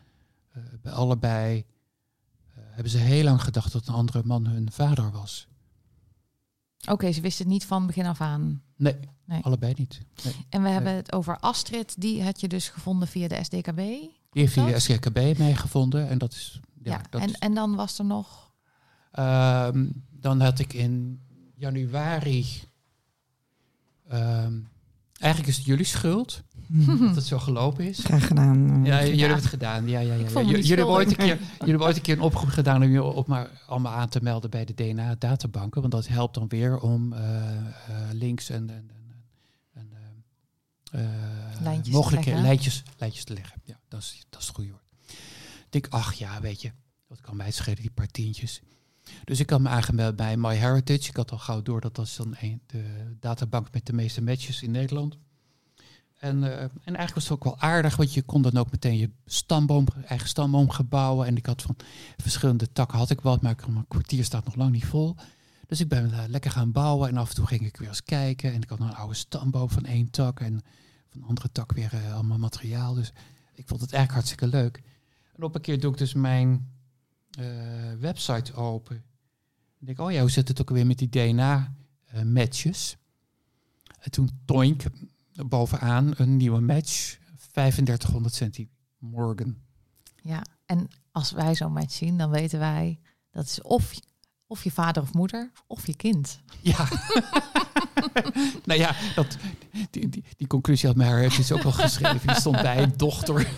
eh, 0.52 0.62
bij 0.82 0.92
allebei 0.92 1.58
eh, 1.58 1.64
hebben 2.70 2.92
ze 2.92 2.98
heel 2.98 3.24
lang 3.24 3.42
gedacht 3.42 3.72
dat 3.72 3.86
een 3.86 3.94
andere 3.94 4.22
man 4.24 4.46
hun 4.46 4.72
vader 4.72 5.10
was. 5.10 5.46
Oké, 6.90 7.12
ze 7.12 7.20
wisten 7.20 7.44
het 7.44 7.52
niet 7.52 7.64
van 7.64 7.86
begin 7.86 8.06
af 8.06 8.20
aan. 8.20 8.62
Nee, 8.76 8.96
Nee. 9.24 9.42
allebei 9.42 9.72
niet. 9.76 10.00
Nee. 10.24 10.34
En 10.48 10.62
we 10.62 10.68
hebben 10.68 10.94
het 10.94 11.12
over 11.12 11.38
Astrid. 11.38 12.00
Die 12.00 12.22
had 12.22 12.40
je 12.40 12.48
dus 12.48 12.68
gevonden 12.68 13.08
via 13.08 13.28
de 13.28 13.44
SDKB. 13.44 13.76
Die 13.76 14.12
heeft 14.30 14.52
via 14.52 14.66
de? 14.66 14.78
SGKB 14.78 15.38
meegevonden. 15.38 16.08
En 16.08 16.18
dat 16.18 16.32
is... 16.32 16.60
Ja, 16.82 16.92
Ja, 16.92 17.02
dat 17.10 17.20
en, 17.20 17.28
is- 17.28 17.38
en 17.38 17.54
dan 17.54 17.74
was 17.74 17.98
er 17.98 18.04
nog... 18.04 18.52
Ehm, 19.12 19.86
dan 20.10 20.40
had 20.40 20.58
ik 20.58 20.72
in 20.72 21.20
januari... 21.54 22.46
ehm, 24.12 24.58
eigenlijk 25.18 25.52
is 25.52 25.56
het 25.56 25.66
jullie 25.66 25.84
schuld. 25.84 26.42
dat 26.98 27.14
het 27.14 27.24
zo 27.26 27.38
gelopen 27.38 27.84
is. 27.88 27.98
Graag 27.98 28.26
gedaan. 28.26 28.70
eh. 28.70 28.84
Ja, 28.86 29.02
jullie 29.04 29.18
hebben 29.20 29.38
het 29.38 29.46
gedaan. 29.46 29.88
Ja, 29.88 30.00
ja, 30.00 30.14
ja. 30.14 30.40
Jullie 30.40 30.66
hebben, 30.66 30.86
ooit 30.86 31.10
een 31.10 31.16
keer, 31.16 31.26
jullie 31.26 31.44
hebben 31.58 31.86
ooit 31.86 31.96
een 31.96 32.02
keer 32.02 32.14
een 32.16 32.20
oproep 32.22 32.48
gedaan 32.48 32.82
om 32.82 32.88
je 32.90 33.02
op 33.02 33.26
maar 33.26 33.50
allemaal 33.66 33.92
aan 33.92 34.08
te 34.08 34.20
melden 34.22 34.50
bij 34.50 34.64
de 34.64 34.74
DNA-databanken. 34.74 35.80
Want 35.80 35.92
dat 35.92 36.06
helpt 36.08 36.34
dan 36.34 36.48
weer 36.48 36.78
om 36.78 37.12
eh, 37.12 37.56
eh, 37.56 37.66
links 38.12 38.50
en, 38.50 38.70
en, 38.70 38.90
en, 39.74 39.92
en 40.92 41.62
Lijntjes 41.62 41.84
te 41.86 41.90
mogelijke 41.92 42.24
leggen. 42.28 42.44
lijntjes, 42.46 42.82
lijntjes 42.98 43.24
te 43.24 43.34
leggen. 43.34 43.60
Ja, 43.64 43.78
dat 43.88 44.00
is, 44.00 44.26
dat 44.30 44.40
is 44.40 44.46
het 44.46 44.56
goede 44.56 44.70
woord. 44.70 44.82
Ik 45.64 45.68
denk, 45.82 45.86
ach 45.88 46.12
ja, 46.12 46.40
weet 46.40 46.62
je, 46.62 46.72
dat 47.08 47.20
kan 47.20 47.36
mij 47.36 47.50
schelen, 47.50 47.80
die 47.80 47.90
paar 47.90 48.06
tientjes. 48.10 48.62
Dus 49.24 49.40
ik 49.40 49.50
had 49.50 49.60
me 49.60 49.68
aangemeld 49.68 50.16
bij 50.16 50.36
MyHeritage. 50.36 51.08
Ik 51.08 51.16
had 51.16 51.30
al 51.30 51.38
gauw 51.38 51.62
door 51.62 51.80
dat 51.80 51.94
dat 51.94 52.06
is 52.06 52.16
dan 52.16 52.36
een, 52.40 52.60
de 52.66 53.16
databank 53.20 53.72
met 53.72 53.86
de 53.86 53.92
meeste 53.92 54.22
matches 54.22 54.62
in 54.62 54.70
Nederland. 54.70 55.18
En, 56.18 56.44
eh, 56.44 56.62
en 56.62 56.70
eigenlijk 56.84 57.14
was 57.14 57.22
het 57.22 57.32
ook 57.32 57.44
wel 57.44 57.58
aardig, 57.58 57.96
want 57.96 58.14
je 58.14 58.22
kon 58.22 58.42
dan 58.42 58.56
ook 58.56 58.70
meteen 58.70 58.96
je 58.96 59.10
stamboom, 59.26 59.86
eigen 60.06 60.28
stamboom 60.28 60.70
gaan 60.70 60.88
bouwen. 60.88 61.26
En 61.26 61.36
ik 61.36 61.46
had 61.46 61.62
van 61.62 61.76
verschillende 62.16 62.72
takken 62.72 62.98
had 62.98 63.10
ik 63.10 63.20
wat, 63.20 63.42
maar 63.42 63.56
mijn 63.68 63.88
kwartier 63.88 64.24
staat 64.24 64.44
nog 64.44 64.54
lang 64.54 64.72
niet 64.72 64.84
vol. 64.84 65.16
Dus 65.66 65.80
ik 65.80 65.88
ben 65.88 66.10
daar 66.10 66.28
lekker 66.28 66.50
gaan 66.50 66.72
bouwen 66.72 67.08
en 67.08 67.16
af 67.16 67.28
en 67.28 67.34
toe 67.34 67.46
ging 67.46 67.66
ik 67.66 67.76
weer 67.76 67.88
eens 67.88 68.02
kijken. 68.02 68.52
En 68.52 68.62
ik 68.62 68.68
had 68.68 68.80
een 68.80 68.94
oude 68.94 69.14
stamboom 69.14 69.70
van 69.70 69.84
één 69.84 70.10
tak 70.10 70.40
en 70.40 70.60
van 71.10 71.20
een 71.20 71.28
andere 71.28 71.52
tak 71.52 71.72
weer 71.72 71.92
eh, 71.92 72.14
allemaal 72.14 72.38
materiaal. 72.38 72.94
Dus 72.94 73.12
ik 73.54 73.68
vond 73.68 73.80
het 73.80 73.92
eigenlijk 73.92 74.12
hartstikke 74.12 74.56
leuk. 74.56 74.82
En 75.36 75.42
op 75.42 75.54
een 75.54 75.60
keer 75.60 75.80
doe 75.80 75.92
ik 75.92 75.98
dus 75.98 76.14
mijn 76.14 76.50
eh, 76.52 76.81
website 77.98 78.54
open. 78.54 78.96
Ik 79.78 79.86
denk, 79.86 80.00
oh 80.00 80.12
ja, 80.12 80.20
hoe 80.20 80.30
zit 80.30 80.48
het 80.48 80.60
ook 80.60 80.70
weer 80.70 80.86
met 80.86 80.98
die 80.98 81.08
DNA-matches? 81.08 82.96
en 84.02 84.10
toen 84.10 84.30
toink, 84.44 84.82
bovenaan 85.46 86.12
een 86.16 86.36
nieuwe 86.36 86.60
match, 86.60 87.18
3500 87.50 88.34
centimorgan. 88.34 89.56
Ja, 90.22 90.44
en 90.66 90.88
als 91.10 91.30
wij 91.30 91.54
zo'n 91.54 91.72
match 91.72 91.92
zien, 91.92 92.18
dan 92.18 92.30
weten 92.30 92.58
wij 92.58 92.98
dat 93.30 93.44
is 93.44 93.62
of, 93.62 93.92
of 94.52 94.64
je 94.64 94.70
vader 94.70 95.02
of 95.02 95.12
moeder 95.12 95.50
of 95.66 95.86
je 95.86 95.96
kind. 95.96 96.40
Ja. 96.60 96.88
nou 98.64 98.80
ja, 98.80 98.96
dat, 99.14 99.36
die, 99.90 100.08
die, 100.08 100.24
die 100.36 100.46
conclusie 100.46 100.88
had 100.88 100.96
mij 100.96 101.28
dus 101.28 101.52
ook 101.52 101.62
wel 101.62 101.72
geschreven. 101.72 102.26
Die 102.26 102.36
stond 102.36 102.62
bij 102.62 102.82
een 102.82 102.92
dochter. 102.96 103.48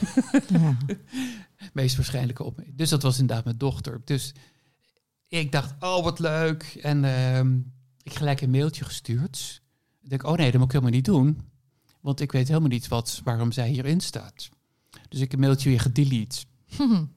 Ja. 0.48 0.76
meest 1.72 1.96
waarschijnlijke 1.96 2.44
op. 2.44 2.60
Dus 2.72 2.90
dat 2.90 3.02
was 3.02 3.18
inderdaad 3.18 3.44
mijn 3.44 3.58
dochter. 3.58 4.00
Dus 4.04 4.34
ik 5.28 5.52
dacht, 5.52 5.74
oh 5.80 6.04
wat 6.04 6.18
leuk. 6.18 6.78
En 6.82 7.04
ehm, 7.04 7.58
ik 8.02 8.14
gelijk 8.14 8.40
een 8.40 8.50
mailtje 8.50 8.84
gestuurd. 8.84 9.62
Ik 10.02 10.10
denk, 10.10 10.24
oh 10.24 10.36
nee, 10.36 10.50
dat 10.50 10.54
moet 10.54 10.64
ik 10.64 10.72
helemaal 10.72 10.94
niet 10.94 11.04
doen. 11.04 11.40
Want 12.00 12.20
ik 12.20 12.32
weet 12.32 12.48
helemaal 12.48 12.68
niet 12.68 12.88
wat, 12.88 13.20
waarom 13.24 13.52
zij 13.52 13.68
hierin 13.68 14.00
staat. 14.00 14.48
Dus 15.08 15.20
ik 15.20 15.32
een 15.32 15.40
mailtje 15.40 15.68
weer 15.68 15.80
gedelete. 15.80 16.44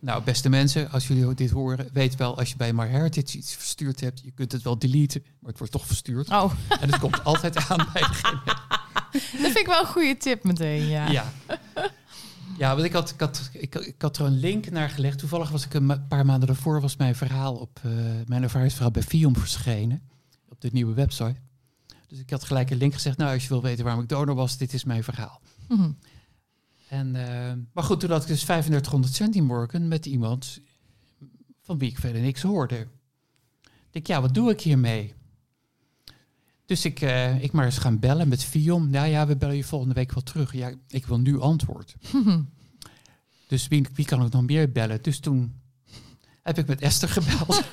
Nou, 0.00 0.22
beste 0.22 0.48
mensen, 0.48 0.90
als 0.90 1.06
jullie 1.06 1.34
dit 1.34 1.50
horen, 1.50 1.88
weet 1.92 2.16
wel, 2.16 2.38
als 2.38 2.50
je 2.50 2.56
bij 2.56 2.72
MyHeritage 2.72 3.36
iets 3.38 3.54
verstuurd 3.54 4.00
hebt, 4.00 4.20
je 4.24 4.30
kunt 4.30 4.52
het 4.52 4.62
wel 4.62 4.78
deleten, 4.78 5.22
maar 5.40 5.50
het 5.50 5.58
wordt 5.58 5.72
toch 5.72 5.86
verstuurd. 5.86 6.28
Oh, 6.30 6.52
En 6.80 6.90
het 6.90 6.98
komt 7.00 7.24
altijd 7.24 7.56
aan 7.56 7.88
bij 7.92 8.02
degene. 8.02 8.40
dat 9.12 9.20
vind 9.40 9.58
ik 9.58 9.66
wel 9.66 9.80
een 9.80 9.86
goede 9.86 10.16
tip 10.16 10.44
meteen, 10.44 10.84
ja. 10.86 11.08
Ja. 11.10 11.32
Ja, 12.58 12.72
want 12.74 12.84
ik 12.86 12.92
had, 12.92 13.10
ik, 13.10 13.20
had, 13.20 13.50
ik, 13.52 13.74
ik 13.74 14.02
had 14.02 14.18
er 14.18 14.24
een 14.26 14.38
link 14.38 14.70
naar 14.70 14.88
gelegd. 14.90 15.18
Toevallig 15.18 15.50
was 15.50 15.64
ik 15.64 15.74
een 15.74 15.86
ma- 15.86 16.04
paar 16.08 16.26
maanden 16.26 16.46
daarvoor 16.46 16.80
was 16.80 16.96
mijn 16.96 17.14
verhaal 17.14 17.54
op 17.54 17.80
eh, 17.82 17.90
mijn 18.26 18.42
ervaringsverhaal 18.42 18.90
bij 18.90 19.02
Fium 19.02 19.36
verschenen. 19.36 20.02
Op 20.48 20.60
de 20.60 20.68
nieuwe 20.72 20.94
website. 20.94 21.36
Dus 22.08 22.18
ik 22.18 22.30
had 22.30 22.44
gelijk 22.44 22.70
een 22.70 22.76
link 22.76 22.94
gezegd. 22.94 23.16
Nou, 23.16 23.32
als 23.34 23.42
je 23.42 23.48
wil 23.48 23.62
weten 23.62 23.84
waarom 23.84 24.02
ik 24.02 24.08
donor 24.08 24.34
was, 24.34 24.56
dit 24.56 24.72
is 24.72 24.84
mijn 24.84 25.04
verhaal. 25.04 25.40
Mhm. 25.68 25.90
En, 26.88 27.16
eh, 27.16 27.52
maar 27.72 27.84
goed, 27.84 28.00
toen 28.00 28.10
had 28.10 28.22
ik 28.22 28.28
dus 28.28 28.44
3500 28.44 29.14
centimorgen 29.14 29.88
met 29.88 30.06
iemand 30.06 30.60
van 31.62 31.78
wie 31.78 31.90
ik 31.90 31.98
verder 31.98 32.22
niks 32.22 32.42
hoorde. 32.42 32.76
Ik 33.62 33.90
denk, 33.90 34.06
ja, 34.06 34.20
wat 34.20 34.34
doe 34.34 34.50
ik 34.50 34.60
hiermee? 34.60 35.14
Dus 36.66 36.84
ik, 36.84 37.00
eh, 37.00 37.42
ik 37.42 37.52
maar 37.52 37.64
eens 37.64 37.78
gaan 37.78 37.98
bellen 37.98 38.28
met 38.28 38.44
Fion. 38.44 38.90
Nou 38.90 39.08
ja, 39.08 39.26
we 39.26 39.36
bellen 39.36 39.56
je 39.56 39.64
volgende 39.64 39.94
week 39.94 40.12
wel 40.12 40.22
terug. 40.22 40.52
Ja, 40.52 40.72
ik 40.88 41.06
wil 41.06 41.18
nu 41.18 41.40
antwoord. 41.40 41.94
Dus 43.46 43.68
wie, 43.68 43.86
wie 43.94 44.04
kan 44.04 44.24
ik 44.26 44.32
nog 44.32 44.42
meer 44.42 44.72
bellen? 44.72 45.02
Dus 45.02 45.20
toen 45.20 45.60
heb 46.44 46.58
ik 46.58 46.66
met 46.66 46.80
Esther 46.80 47.08
gebeld. 47.08 47.62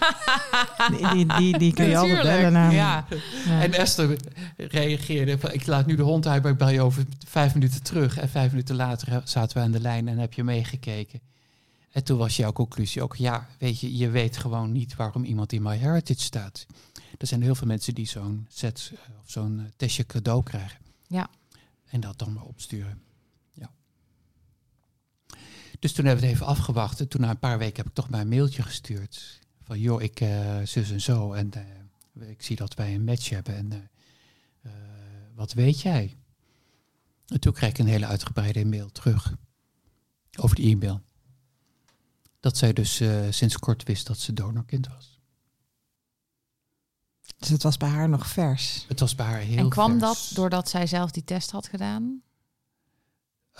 Die, 0.89 1.07
die, 1.09 1.25
die, 1.37 1.57
die 1.57 1.73
kun 1.73 1.85
je 1.85 1.97
altijd 1.97 2.21
bellen. 2.21 2.71
ja. 2.71 3.05
Ja. 3.45 3.61
En 3.61 3.73
Esther 3.73 4.17
reageerde 4.57 5.39
van, 5.39 5.51
ik 5.51 5.65
laat 5.67 5.85
nu 5.85 5.95
de 5.95 6.01
hond 6.01 6.27
uit, 6.27 6.43
maar 6.43 6.51
ik 6.51 6.57
bel 6.57 6.69
je 6.69 6.81
over 6.81 7.05
vijf 7.27 7.53
minuten 7.53 7.83
terug. 7.83 8.17
En 8.17 8.29
vijf 8.29 8.51
minuten 8.51 8.75
later 8.75 9.21
zaten 9.25 9.57
we 9.57 9.63
aan 9.63 9.71
de 9.71 9.79
lijn 9.79 10.07
en 10.07 10.17
heb 10.17 10.33
je 10.33 10.43
meegekeken. 10.43 11.19
En 11.91 12.03
toen 12.03 12.17
was 12.17 12.35
jouw 12.35 12.51
conclusie 12.51 13.01
ook, 13.01 13.15
ja, 13.15 13.47
weet 13.57 13.79
je, 13.79 13.97
je 13.97 14.09
weet 14.09 14.37
gewoon 14.37 14.71
niet 14.71 14.95
waarom 14.95 15.23
iemand 15.23 15.53
in 15.53 15.61
MyHeritage 15.61 16.19
staat. 16.21 16.65
Er 17.17 17.27
zijn 17.27 17.41
heel 17.41 17.55
veel 17.55 17.67
mensen 17.67 17.95
die 17.95 18.07
zo'n 18.07 18.45
set 18.49 18.91
eh, 18.93 18.99
of 19.23 19.29
zo'n 19.29 19.59
eh, 19.59 19.65
testje 19.77 20.05
cadeau 20.05 20.43
krijgen. 20.43 20.79
Ja. 21.07 21.29
En 21.89 21.99
dat 21.99 22.19
dan 22.19 22.33
maar 22.33 22.43
opsturen. 22.43 23.01
Dus 25.81 25.93
toen 25.93 26.05
hebben 26.05 26.23
we 26.23 26.29
het 26.29 26.35
even 26.39 26.51
afgewacht. 26.51 26.99
En 26.99 27.07
toen 27.07 27.21
na 27.21 27.29
een 27.29 27.39
paar 27.39 27.57
weken 27.57 27.75
heb 27.75 27.87
ik 27.87 27.93
toch 27.93 28.09
maar 28.09 28.21
een 28.21 28.27
mailtje 28.27 28.63
gestuurd. 28.63 29.39
Van 29.63 29.79
joh, 29.79 30.01
ik 30.01 30.19
eh, 30.19 30.61
zus 30.63 30.91
en 30.91 31.01
zo. 31.01 31.33
En 31.33 31.53
eh, 31.53 32.29
ik 32.29 32.41
zie 32.41 32.55
dat 32.55 32.73
wij 32.73 32.95
een 32.95 33.03
match 33.03 33.29
hebben. 33.29 33.55
En 33.55 33.71
eh, 33.71 33.79
eh, 34.61 34.71
wat 35.35 35.53
weet 35.53 35.81
jij? 35.81 36.17
En 37.27 37.39
toen 37.39 37.53
kreeg 37.53 37.69
ik 37.69 37.77
een 37.77 37.87
hele 37.87 38.05
uitgebreide 38.05 38.65
mail 38.65 38.91
terug. 38.91 39.35
Over 40.37 40.55
de 40.55 40.61
e-mail. 40.61 41.01
Dat 42.39 42.57
zij 42.57 42.73
dus 42.73 42.99
eh, 42.99 43.25
sinds 43.29 43.57
kort 43.57 43.83
wist 43.83 44.07
dat 44.07 44.17
ze 44.17 44.33
donorkind 44.33 44.87
was. 44.87 45.19
Dus 47.37 47.49
het 47.49 47.63
was 47.63 47.77
bij 47.77 47.89
haar 47.89 48.09
nog 48.09 48.27
vers. 48.27 48.85
Het 48.87 48.99
was 48.99 49.15
bij 49.15 49.25
haar 49.25 49.39
heel 49.39 49.57
En 49.57 49.69
kwam 49.69 49.99
vers. 49.99 50.01
dat 50.01 50.31
doordat 50.35 50.69
zij 50.69 50.87
zelf 50.87 51.11
die 51.11 51.23
test 51.23 51.51
had 51.51 51.67
gedaan? 51.67 52.21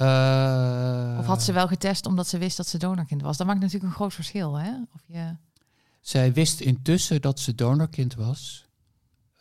Eh, 0.01 1.17
Of 1.19 1.25
had 1.25 1.43
ze 1.43 1.51
wel 1.53 1.67
getest 1.67 2.05
omdat 2.05 2.27
ze 2.27 2.37
wist 2.37 2.57
dat 2.57 2.67
ze 2.67 2.77
donorkind 2.77 3.21
was? 3.21 3.37
Dat 3.37 3.47
maakt 3.47 3.59
natuurlijk 3.59 3.85
een 3.85 3.95
groot 3.95 4.13
verschil, 4.13 4.53
hè? 4.59 4.71
Of 4.93 5.01
je... 5.05 5.35
Zij 6.01 6.33
wist 6.33 6.59
intussen 6.59 7.21
dat 7.21 7.39
ze 7.39 7.55
donorkind 7.55 8.15
was. 8.15 8.65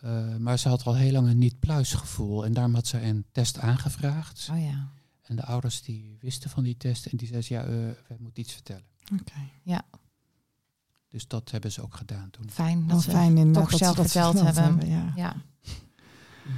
Eh, 0.00 0.36
maar 0.36 0.58
ze 0.58 0.68
had 0.68 0.84
al 0.84 0.94
heel 0.94 1.12
lang 1.12 1.28
een 1.28 1.38
niet-pluisgevoel. 1.38 2.44
En 2.44 2.52
daarom 2.52 2.74
had 2.74 2.86
ze 2.86 3.02
een 3.02 3.24
test 3.32 3.58
aangevraagd. 3.58 4.48
Oh 4.52 4.62
ja. 4.62 4.88
En 5.22 5.36
de 5.36 5.44
ouders 5.44 5.82
die 5.82 6.16
wisten 6.20 6.50
van 6.50 6.62
die 6.62 6.76
test. 6.76 7.06
En 7.06 7.16
die 7.16 7.28
zeiden, 7.28 7.56
ja, 7.56 7.64
uh, 7.64 7.94
wij 8.08 8.16
moeten 8.20 8.42
iets 8.42 8.52
vertellen. 8.52 8.84
Oké. 9.12 9.78
Dus 11.08 11.26
dat 11.28 11.50
hebben 11.50 11.72
ze 11.72 11.82
ook 11.82 11.94
gedaan 11.94 12.30
toen. 12.30 12.50
Fijn 12.50 12.78
Wel 12.78 12.88
dat 12.88 13.02
ze 13.02 13.10
fijn 13.10 13.36
inderdaad 13.36 13.62
toch 13.62 13.70
dat 13.70 13.78
zelf 13.78 13.96
dat 13.96 14.04
verteld 14.10 14.54
hebben. 14.56 14.88
ja. 14.88 15.12
Ja. 15.16 15.36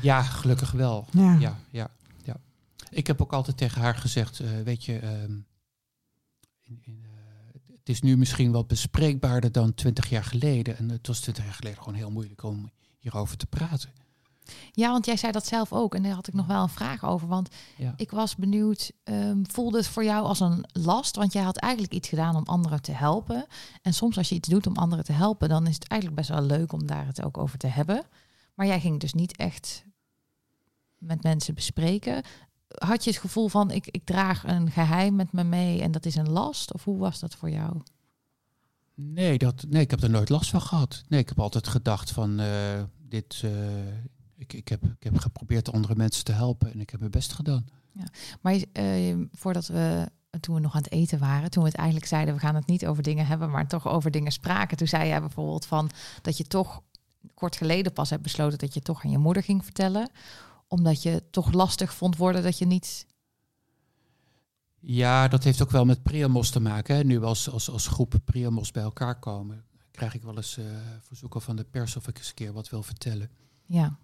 Ja, 0.03 0.23
gelukkig 0.23 0.71
wel. 0.71 1.07
Ja. 1.11 1.23
Ja, 1.23 1.39
ja, 1.39 1.59
ja. 1.71 1.91
Ik 2.93 3.07
heb 3.07 3.23
ook 3.23 3.33
altijd 3.33 3.57
tegen 3.57 3.81
haar 3.81 3.97
gezegd, 3.97 4.41
eh, 4.41 4.51
weet 4.65 4.85
je, 4.85 4.99
ehm, 4.99 5.33
in, 6.61 6.81
in, 6.85 7.05
eh, 7.05 7.61
het 7.79 7.89
is 7.89 8.01
nu 8.01 8.17
misschien 8.17 8.53
wat 8.53 8.67
bespreekbaarder 8.67 9.53
dan 9.53 9.75
twintig 9.75 10.09
jaar 10.09 10.25
geleden. 10.25 10.77
En 10.77 10.89
het 10.91 11.07
was 11.07 11.21
twintig 11.21 11.45
jaar 11.45 11.55
geleden 11.55 11.79
gewoon 11.79 11.95
heel 11.95 12.11
moeilijk 12.11 12.43
om 12.43 12.71
hierover 12.99 13.37
te 13.37 13.47
praten. 13.47 13.91
ja, 14.73 14.91
want 14.91 15.07
jij 15.07 15.17
zei 15.17 15.33
dat 15.33 15.47
zelf 15.47 15.73
ook. 15.73 15.95
En 15.95 16.03
daar 16.03 16.13
had 16.15 16.29
ik 16.29 16.35
nog 16.35 16.47
wel 16.47 16.63
een 16.63 16.69
vraag 16.69 17.05
over. 17.05 17.29
Want 17.29 17.49
Ja. 17.77 17.93
ik 17.97 18.11
was 18.11 18.37
benieuwd, 18.37 18.93
ehm, 19.05 19.43
voelde 19.43 19.77
het 19.77 19.87
voor 19.87 20.05
jou 20.05 20.25
als 20.25 20.41
een 20.41 20.65
last? 20.73 21.17
Want 21.17 21.33
jij 21.33 21.43
had 21.43 21.57
eigenlijk 21.57 21.93
iets 21.93 22.09
gedaan 22.09 22.37
om 22.37 22.45
anderen 22.45 22.83
te 22.83 22.93
helpen. 22.93 23.47
En 23.83 23.95
soms 23.95 24.17
als 24.17 24.29
je 24.29 24.35
iets 24.35 24.49
doet 24.49 24.67
om 24.67 24.77
anderen 24.77 25.05
te 25.05 25.13
helpen, 25.13 25.49
dan 25.49 25.67
is 25.67 25.75
het 25.75 25.89
eigenlijk 25.89 26.21
best 26.21 26.33
wel 26.41 26.47
leuk 26.47 26.73
om 26.73 26.87
daar 26.87 27.07
het 27.07 27.23
ook 27.23 27.39
over 27.39 27.59
te 27.59 27.67
hebben. 27.67 28.03
Maar 28.55 28.67
jij 28.67 28.81
ging 28.81 29.01
dus 29.01 29.13
niet 29.13 29.37
echt 29.37 29.85
met 30.99 31.23
mensen 31.23 31.55
bespreken. 31.55 32.23
Had 32.79 33.05
je 33.05 33.11
het 33.11 33.19
gevoel 33.21 33.49
van, 33.49 33.71
ik, 33.71 33.87
ik 33.87 34.05
draag 34.05 34.45
een 34.47 34.71
geheim 34.71 35.15
met 35.15 35.33
me 35.33 35.45
mee 35.45 35.83
en 35.83 35.93
dat 35.93 36.07
is 36.07 36.15
een 36.15 36.31
last? 36.31 36.73
Of 36.73 36.85
hoe 36.85 36.99
was 36.99 37.21
dat 37.21 37.35
voor 37.35 37.51
jou? 37.51 37.83
Nee, 38.95 39.39
dat, 39.39 39.65
nee, 39.69 39.83
ik 39.83 39.91
heb 39.91 40.03
er 40.03 40.11
nooit 40.11 40.29
last 40.29 40.51
van 40.51 40.63
gehad. 40.63 41.03
Nee, 41.09 41.21
ik 41.21 41.29
heb 41.29 41.41
altijd 41.41 41.69
gedacht 41.69 42.11
van 42.11 42.41
eh, 42.41 42.83
dit. 43.09 43.41
eh, 43.45 43.51
ik, 44.37 44.53
ik, 44.53 44.69
heb, 44.69 44.85
ik 44.85 45.03
heb 45.03 45.19
geprobeerd 45.19 45.73
andere 45.73 45.95
mensen 45.95 46.25
te 46.25 46.33
helpen 46.33 46.73
en 46.73 46.81
ik 46.81 46.91
heb 46.91 47.01
mijn 47.01 47.13
best 47.13 47.33
gedaan. 47.33 47.67
Maar 48.41 48.63
eh, 48.73 49.17
voordat 49.33 49.67
we, 49.67 50.09
toen 50.41 50.55
we 50.55 50.61
nog 50.61 50.75
aan 50.75 50.83
het 50.83 50.93
eten 50.93 51.19
waren, 51.19 51.51
toen 51.51 51.63
we 51.63 51.69
het 51.69 51.79
eigenlijk 51.79 52.09
zeiden, 52.09 52.35
we 52.35 52.41
gaan 52.41 52.55
het 52.55 52.67
niet 52.67 52.87
over 52.87 53.03
dingen 53.03 53.27
hebben, 53.27 53.51
maar 53.51 53.69
toch 53.69 53.89
over 53.89 54.11
dingen 54.11 54.33
spraken. 54.33 54.77
Toen 54.77 54.89
zei 54.89 55.09
jij 55.09 55.21
bijvoorbeeld 55.21 55.67
van 55.67 55.91
dat 56.23 56.37
je 56.37 56.45
toch 56.45 56.83
kort 57.35 57.57
geleden 57.57 57.93
pas 57.93 58.11
hebt 58.11 58.23
besloten 58.23 58.59
dat 58.59 58.75
je 58.75 58.81
toch 58.81 59.05
aan 59.05 59.11
je 59.11 59.19
moeder 59.19 59.43
ging 59.43 59.65
vertellen, 59.65 60.11
omdat 60.73 61.03
je 61.03 61.09
het 61.11 61.33
toch 61.33 61.53
lastig 61.53 61.95
vond 61.95 62.17
worden 62.17 62.43
dat 62.43 62.59
je 62.59 62.67
niet. 62.67 63.07
Ja, 64.81 65.29
dat 65.29 65.45
heeft 65.45 65.63
ook 65.63 65.71
wel 65.71 65.85
met 65.85 66.03
Priamos 66.03 66.51
te 66.51 66.61
maken. 66.61 66.97
Hè. 66.97 67.05
Nu 67.05 67.23
als, 67.23 67.51
als, 67.51 67.71
als 67.71 67.87
groep 67.87 68.15
Priamos 68.25 68.71
bij 68.71 68.83
elkaar 68.83 69.19
komen, 69.19 69.65
krijg 69.91 70.15
ik 70.15 70.23
wel 70.23 70.37
eens 70.37 70.57
eh, 70.59 70.65
verzoeken 71.01 71.43
van 71.43 71.57
de 71.57 71.65
pers 71.65 71.97
of 71.97 72.09
ik 72.09 72.19
eens 72.19 72.29
een 72.29 72.35
keer 72.35 72.53
wat 72.53 72.71
wil 72.71 72.83
vertellen. 72.83 73.31
Ja, 73.67 73.99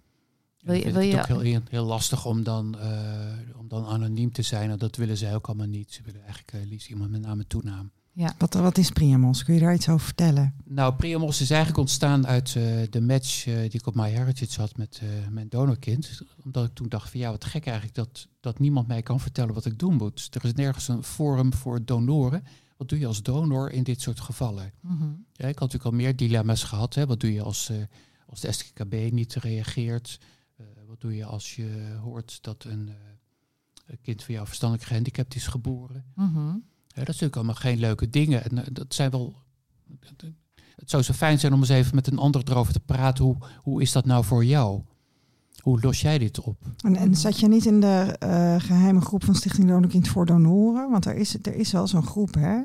Wil 0.61 0.75
je- 0.75 0.85
wil 0.93 0.95
het 0.95 1.11
je- 1.27 1.35
ook 1.35 1.43
heel, 1.43 1.61
heel 1.71 1.85
lastig 1.85 2.25
om 2.27 2.43
dan, 2.43 2.79
eh, 2.79 3.59
om 3.59 3.69
dan 3.69 3.87
anoniem 3.87 4.33
te 4.33 4.43
zijn. 4.43 4.71
En 4.71 4.79
dat 4.79 4.97
willen 4.97 5.16
zij 5.16 5.35
ook 5.35 5.47
allemaal 5.47 5.66
niet. 5.66 5.93
Ze 5.93 6.03
willen 6.03 6.21
eigenlijk 6.23 6.53
eh, 6.53 6.64
liefst 6.71 6.89
iemand 6.89 7.11
met 7.11 7.21
naam 7.21 7.39
en 7.41 7.47
toenaam. 7.47 7.91
Wat, 8.39 8.55
wat 8.55 8.79
is 8.79 8.91
Priamos? 8.91 9.45
Kun 9.45 9.55
je 9.55 9.61
daar 9.61 9.75
iets 9.75 9.89
over 9.89 10.07
vertellen? 10.07 10.55
Nou, 10.64 10.95
Priamos 10.95 11.41
is 11.41 11.51
eigenlijk 11.51 11.81
ontstaan 11.81 12.27
uit 12.27 12.55
eh, 12.57 12.62
de 12.91 13.01
match 13.01 13.47
eh, 13.47 13.55
die 13.55 13.81
ik 13.81 13.87
op 13.87 13.95
MyHeritage 13.95 14.61
had 14.61 14.77
met 14.77 15.01
eh, 15.03 15.29
mijn 15.31 15.49
donorkind. 15.49 16.23
Omdat 16.45 16.66
ik 16.66 16.75
toen 16.75 16.89
dacht 16.89 17.11
van 17.11 17.21
ja, 17.21 17.31
wat 17.31 17.45
gek 17.45 17.66
eigenlijk 17.66 17.97
dat, 17.97 18.29
dat 18.41 18.59
niemand 18.59 18.87
mij 18.87 19.03
kan 19.03 19.21
vertellen 19.21 19.55
wat 19.55 19.64
ik 19.64 19.79
doen 19.79 19.95
moet. 19.95 20.29
Er 20.35 20.45
is 20.45 20.55
nergens 20.55 20.89
een 20.89 21.03
forum 21.03 21.55
voor 21.55 21.85
donoren. 21.85 22.43
Wat 22.79 22.89
doe 22.89 22.99
je 22.99 23.07
als 23.07 23.23
donor 23.23 23.71
in 23.71 23.83
dit 23.83 24.01
soort 24.01 24.21
gevallen? 24.21 24.73
Mhm. 24.81 25.05
Ja, 25.33 25.47
ik 25.49 25.59
had 25.59 25.73
natuurlijk 25.73 25.85
al 25.85 25.93
meer 25.93 26.16
dilemma's 26.16 26.62
gehad. 26.62 26.95
Hè. 26.95 27.07
Wat 27.07 27.21
doe 27.21 27.33
je 27.33 27.43
als, 27.43 27.69
eh, 27.69 27.77
als 28.27 28.41
de 28.41 28.53
SKKB 28.53 29.12
niet 29.12 29.35
reageert? 29.35 30.21
Eh, 30.57 30.66
wat 30.87 31.01
doe 31.01 31.16
je 31.16 31.25
als 31.25 31.57
je 31.57 31.97
hoort 32.03 32.43
dat 32.43 32.64
een, 32.64 32.89
eh, 32.89 32.95
een 33.87 34.01
kind 34.01 34.23
van 34.23 34.35
jou 34.35 34.47
verstandelijk 34.47 34.89
gehandicapt 34.89 35.35
is 35.35 35.47
geboren? 35.47 36.05
Mhm. 36.14 36.39
Ja, 36.39 36.61
dat 37.05 37.16
zijn 37.16 37.30
natuurlijk 37.30 37.36
allemaal 37.36 37.55
geen 37.55 37.78
leuke 37.78 38.11
dingen. 38.11 38.44
En 38.51 38.59
eh, 38.59 38.64
dat 38.72 38.94
zijn 38.94 39.11
wel. 39.11 39.34
Het 40.76 40.90
zou 40.90 41.03
zo 41.03 41.12
fijn 41.12 41.38
zijn 41.38 41.53
om 41.53 41.59
eens 41.61 41.68
even 41.68 41.94
met 41.94 42.07
een 42.07 42.18
ander 42.18 42.42
erover 42.44 42.72
te 42.72 42.80
praten. 42.80 43.24
Hoe, 43.24 43.36
hoe 43.62 43.82
is 43.82 43.92
dat 43.92 44.05
nou 44.05 44.24
voor 44.24 44.44
jou? 44.44 44.80
Hoe 45.59 45.80
los 45.80 46.01
jij 46.01 46.18
dit 46.18 46.40
op? 46.40 46.57
En, 46.84 46.96
en 46.96 47.14
zat 47.14 47.40
je 47.40 47.49
niet 47.49 47.64
in 47.66 47.80
de 47.80 48.16
eh, 48.18 48.55
geheime 48.59 49.01
groep 49.01 49.24
van 49.24 49.34
Stichting 49.34 49.68
Donorkind 49.68 50.09
voor 50.09 50.26
Donoren? 50.26 50.90
Want 50.90 51.05
er 51.07 51.14
is, 51.16 51.34
er 51.42 51.55
is 51.55 51.72
wel 51.72 51.86
zo'n 51.86 52.07
groep, 52.07 52.34
hè? 52.34 52.57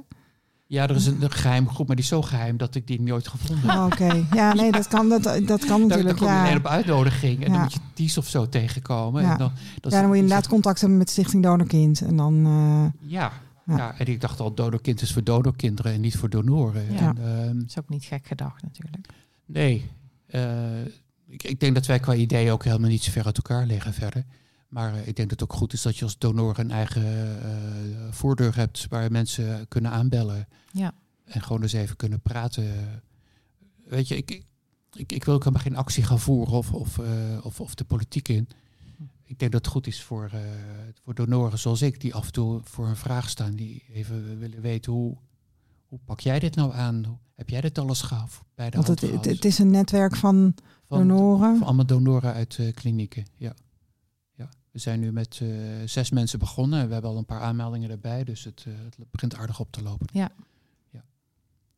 Ja, 0.67 0.83
er 0.83 0.95
is 0.95 1.05
een, 1.05 1.21
een 1.21 1.31
geheim 1.31 1.69
groep, 1.69 1.87
maar 1.87 1.95
die 1.95 2.05
is 2.05 2.11
zo 2.11 2.21
geheim 2.21 2.57
dat 2.57 2.75
ik 2.75 2.87
die 2.87 3.01
nooit 3.01 3.27
gevonden 3.27 3.69
heb. 3.69 3.77
Oh, 3.79 3.85
Oké, 3.85 4.25
ja, 4.35 4.53
nee, 4.53 4.71
dat 4.71 4.87
kan, 4.87 5.09
dat, 5.09 5.23
dat 5.23 5.31
kan 5.35 5.47
Daar, 5.47 5.67
daar 5.67 5.79
natuurlijk. 5.79 6.17
kom 6.17 6.27
je 6.27 6.33
Ja. 6.49 6.55
op 6.55 6.67
uitnodiging 6.67 7.35
en 7.43 7.47
Ja. 7.47 7.51
dan 7.53 7.61
moet 7.61 7.73
je 7.73 7.79
Ties 7.93 8.17
of 8.17 8.27
zo 8.27 8.49
tegenkomen. 8.49 9.21
Ja. 9.23 9.31
En 9.31 9.37
dan, 9.37 9.51
dan, 9.81 9.91
ja, 9.91 9.97
dan 9.97 10.05
moet 10.07 10.15
je 10.15 10.21
inderdaad 10.21 10.47
contact 10.47 10.79
hebben 10.79 10.97
met 10.97 11.09
Stichting 11.09 11.43
Donorkind. 11.43 12.01
En 12.01 12.15
dan, 12.17 12.45
eh, 12.45 13.09
Ja, 13.09 13.31
Ja. 13.65 13.77
ja. 13.77 13.99
en 13.99 14.05
ik 14.05 14.21
dacht 14.21 14.39
al, 14.39 14.53
donorkind 14.53 15.01
is 15.01 15.13
voor 15.13 15.23
donorkinderen 15.23 15.93
en 15.93 16.01
niet 16.01 16.17
voor 16.17 16.29
donoren. 16.29 16.93
Ja. 16.93 17.15
En, 17.15 17.57
Dat 17.59 17.67
is 17.67 17.79
ook 17.79 17.89
niet 17.89 18.03
gek 18.03 18.27
gedacht 18.27 18.61
natuurlijk. 18.61 19.07
nee, 19.45 19.89
eh, 20.25 20.85
ik, 21.27 21.43
ik 21.43 21.59
denk 21.59 21.75
dat 21.75 21.85
wij 21.85 21.99
qua 21.99 22.15
ideeën 22.15 22.51
ook 22.51 22.63
helemaal 22.63 22.89
niet 22.89 23.03
zo 23.03 23.11
ver 23.11 23.25
uit 23.25 23.37
elkaar 23.37 23.65
liggen 23.65 23.93
verder. 23.93 24.25
Maar 24.73 24.93
eh, 24.93 25.07
ik 25.07 25.15
denk 25.15 25.29
dat 25.29 25.39
het 25.39 25.43
ook 25.43 25.57
goed 25.57 25.73
is 25.73 25.81
dat 25.81 25.97
je 25.97 26.03
als 26.03 26.17
donor 26.17 26.59
een 26.59 26.71
eigen 26.71 27.05
eh, 27.43 27.49
voordeur 28.09 28.55
hebt 28.55 28.85
waar 28.89 29.11
mensen 29.11 29.67
kunnen 29.67 29.91
aanbellen. 29.91 30.47
Ja. 30.71 30.93
En 31.25 31.41
gewoon 31.41 31.61
eens 31.61 31.73
even 31.73 31.95
kunnen 31.95 32.21
praten. 32.21 33.01
Weet 33.85 34.07
je, 34.07 34.17
ik, 34.17 34.43
ik, 34.93 35.11
ik 35.11 35.23
wil 35.23 35.33
ook 35.33 35.43
helemaal 35.43 35.63
geen 35.63 35.75
actie 35.75 36.03
gaan 36.03 36.19
voeren 36.19 36.53
of, 36.53 36.73
of, 36.73 36.97
eh, 36.97 37.05
of, 37.45 37.59
of 37.59 37.75
de 37.75 37.83
politiek 37.83 38.27
in. 38.27 38.47
Ik 39.33 39.39
denk 39.39 39.51
dat 39.51 39.65
het 39.65 39.73
goed 39.73 39.87
is 39.87 40.03
voor, 40.03 40.29
eh, 40.33 40.39
voor 41.03 41.13
donoren 41.13 41.59
zoals 41.59 41.81
ik, 41.81 42.01
die 42.01 42.13
af 42.13 42.25
en 42.25 42.31
toe 42.31 42.61
voor 42.63 42.87
een 42.87 42.95
vraag 42.95 43.29
staan, 43.29 43.55
die 43.55 43.83
even 43.93 44.39
willen 44.39 44.61
weten 44.61 44.91
hoe, 44.91 45.17
hoe 45.87 45.99
pak 46.05 46.19
jij 46.19 46.39
dit 46.39 46.55
nou 46.55 46.73
aan? 46.73 47.19
Heb 47.35 47.49
jij 47.49 47.61
dit 47.61 47.77
alles 47.77 48.01
gehad 48.01 48.41
bij 48.55 48.69
de 48.69 48.75
want 48.77 48.87
het, 49.01 49.25
het, 49.25 49.45
is 49.45 49.59
een 49.59 49.71
netwerk 49.71 50.15
van, 50.15 50.53
Van- 50.87 50.97
donoren. 50.97 51.57
Van 51.57 51.67
allemaal 51.67 51.85
donoren 51.85 52.33
uit 52.33 52.57
eh, 52.59 52.73
klinieken, 52.73 53.25
ja. 53.35 53.53
ja. 54.33 54.49
We 54.71 54.79
zijn 54.79 54.99
nu 54.99 55.11
met 55.11 55.39
eh, 55.41 55.49
zes 55.85 56.09
mensen 56.09 56.39
begonnen. 56.39 56.87
We 56.87 56.93
hebben 56.93 57.11
al 57.11 57.17
een 57.17 57.25
paar 57.25 57.41
aanmeldingen 57.41 57.89
erbij, 57.89 58.23
dus 58.23 58.43
het, 58.43 58.65
het 58.83 59.11
begint 59.11 59.35
aardig 59.35 59.59
op 59.59 59.71
te 59.71 59.83
lopen. 59.83 60.07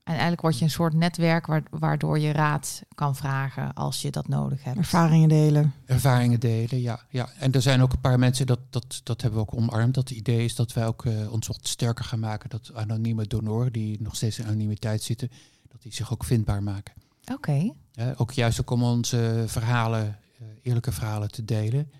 En 0.05 0.11
eigenlijk 0.11 0.41
word 0.41 0.57
je 0.57 0.63
een 0.63 0.71
soort 0.71 0.93
netwerk 0.93 1.45
waar- 1.45 1.63
waardoor 1.69 2.19
je 2.19 2.31
raad 2.31 2.81
kan 2.95 3.15
vragen 3.15 3.73
als 3.73 4.01
je 4.01 4.11
dat 4.11 4.27
nodig 4.27 4.63
hebt. 4.63 4.77
ervaringen 4.77 5.29
delen. 5.29 5.73
Ervaringen 5.85 6.39
delen, 6.39 6.81
ja, 6.81 6.99
ja. 7.09 7.29
En 7.39 7.51
er 7.51 7.61
zijn 7.61 7.81
ook 7.81 7.91
een 7.93 7.99
paar 7.99 8.19
mensen, 8.19 8.45
dat, 8.45 8.59
dat, 8.69 9.01
dat 9.03 9.21
hebben 9.21 9.39
we 9.39 9.45
ook 9.51 9.55
omarmd. 9.61 9.93
Dat 9.93 10.09
het 10.09 10.17
idee 10.17 10.43
is 10.43 10.55
dat 10.55 10.73
wij 10.73 10.87
ook 10.87 11.05
eh, 11.05 11.31
ons 11.31 11.47
wat 11.47 11.59
sterker 11.67 12.05
gaan 12.05 12.19
maken. 12.19 12.49
Dat 12.49 12.71
anonieme 12.73 13.27
donoren, 13.27 13.71
die 13.71 14.01
nog 14.01 14.15
steeds 14.15 14.39
in 14.39 14.45
anonimiteit 14.45 15.01
zitten, 15.03 15.29
dat 15.71 15.81
die 15.81 15.93
zich 15.93 16.11
ook 16.13 16.23
vindbaar 16.23 16.63
maken. 16.63 16.93
Oké. 17.33 17.71
Hè, 17.93 18.19
ook 18.19 18.31
juist 18.31 18.61
ook 18.61 18.69
om 18.69 18.83
onze 18.83 19.43
verhalen, 19.47 20.17
eh, 20.39 20.45
eerlijke 20.61 20.91
verhalen 20.91 21.31
te 21.31 21.45
delen. 21.45 21.91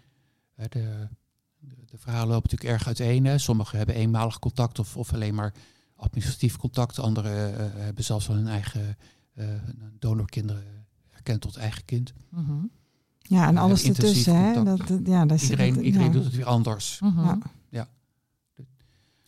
Hè, 0.56 0.66
de, 0.70 1.08
de, 1.60 1.76
de 1.86 1.98
verhalen 1.98 2.28
lopen 2.34 2.50
natuurlijk 2.52 2.80
erg 2.80 2.88
uiteen. 2.88 3.26
Hè. 3.26 3.38
Sommigen 3.38 3.78
hebben 3.78 3.96
eenmalig 3.96 4.40
contact 4.40 4.80
of, 4.80 4.98
of 4.98 5.14
alleen 5.14 5.36
maar 5.36 5.54
administratief 5.96 6.58
contact. 6.58 7.00
Anderen 7.00 7.58
eh, 7.60 7.66
hebben 7.84 8.04
zelfs 8.04 8.28
wel 8.28 8.36
hun 8.36 8.48
eigen 8.48 8.98
eh, 9.34 9.48
donorkinderen 10.00 10.86
erkend 11.10 11.42
tot 11.42 11.56
eigen 11.58 11.86
kind. 11.86 12.14
Mhm. 12.30 12.54
Ja, 13.20 13.48
en 13.48 13.58
alles 13.58 13.84
ertussen. 13.84 14.36
Hè? 14.36 14.64
Dat, 14.64 14.88
dat- 14.88 15.00
ja, 15.06 15.26
dat 15.26 15.38
is, 15.38 15.44
Iedereen, 15.44 15.74
dat- 15.74 15.84
iedereen 15.84 16.08
ja. 16.08 16.14
doet 16.14 16.24
het 16.24 16.36
weer 16.36 16.46
anders. 16.46 17.00
Mhm. 17.00 17.24
Ja. 17.26 17.38
Ja. 17.70 17.88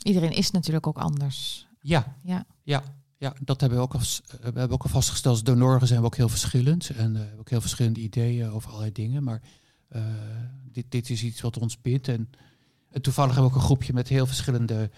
Iedereen 0.04 0.32
is 0.32 0.52
natuurlijk 0.52 0.88
ook 0.88 0.98
anders. 0.98 1.68
Ja, 1.82 2.16
Ja. 2.24 2.46
ja, 2.64 2.84
ja, 3.18 3.34
dat 3.44 3.60
hebben 3.62 3.78
we 3.80 3.84
ook 3.86 3.94
al, 3.94 4.00
eh, 4.00 4.38
we 4.40 4.44
hebben 4.44 4.70
ook 4.72 4.84
al 4.84 4.90
vastgesteld. 4.90 5.34
Als 5.36 5.44
donoren 5.44 5.88
zijn 5.88 6.00
we 6.00 6.06
ook 6.06 6.16
heel 6.16 6.30
verschillend. 6.30 6.90
En 6.90 7.16
eh, 7.16 7.22
hebben 7.22 7.40
ook 7.40 7.50
heel 7.50 7.62
verschillende 7.62 8.00
ideeën 8.00 8.50
over 8.50 8.70
allerlei 8.70 8.92
dingen. 8.92 9.24
Maar 9.24 9.42
eh, 9.88 10.02
dit, 10.72 10.86
dit 10.90 11.10
is 11.10 11.24
iets 11.24 11.42
wat 11.42 11.58
ons 11.58 11.82
bindt. 11.82 12.08
En, 12.08 12.30
en 12.92 13.02
toevallig 13.02 13.32
hebben 13.34 13.50
we 13.52 13.56
ook 13.56 13.62
een 13.62 13.68
groepje 13.68 13.94
met 13.94 14.08
heel 14.08 14.26
verschillende 14.26 14.74
eh, 14.82 14.90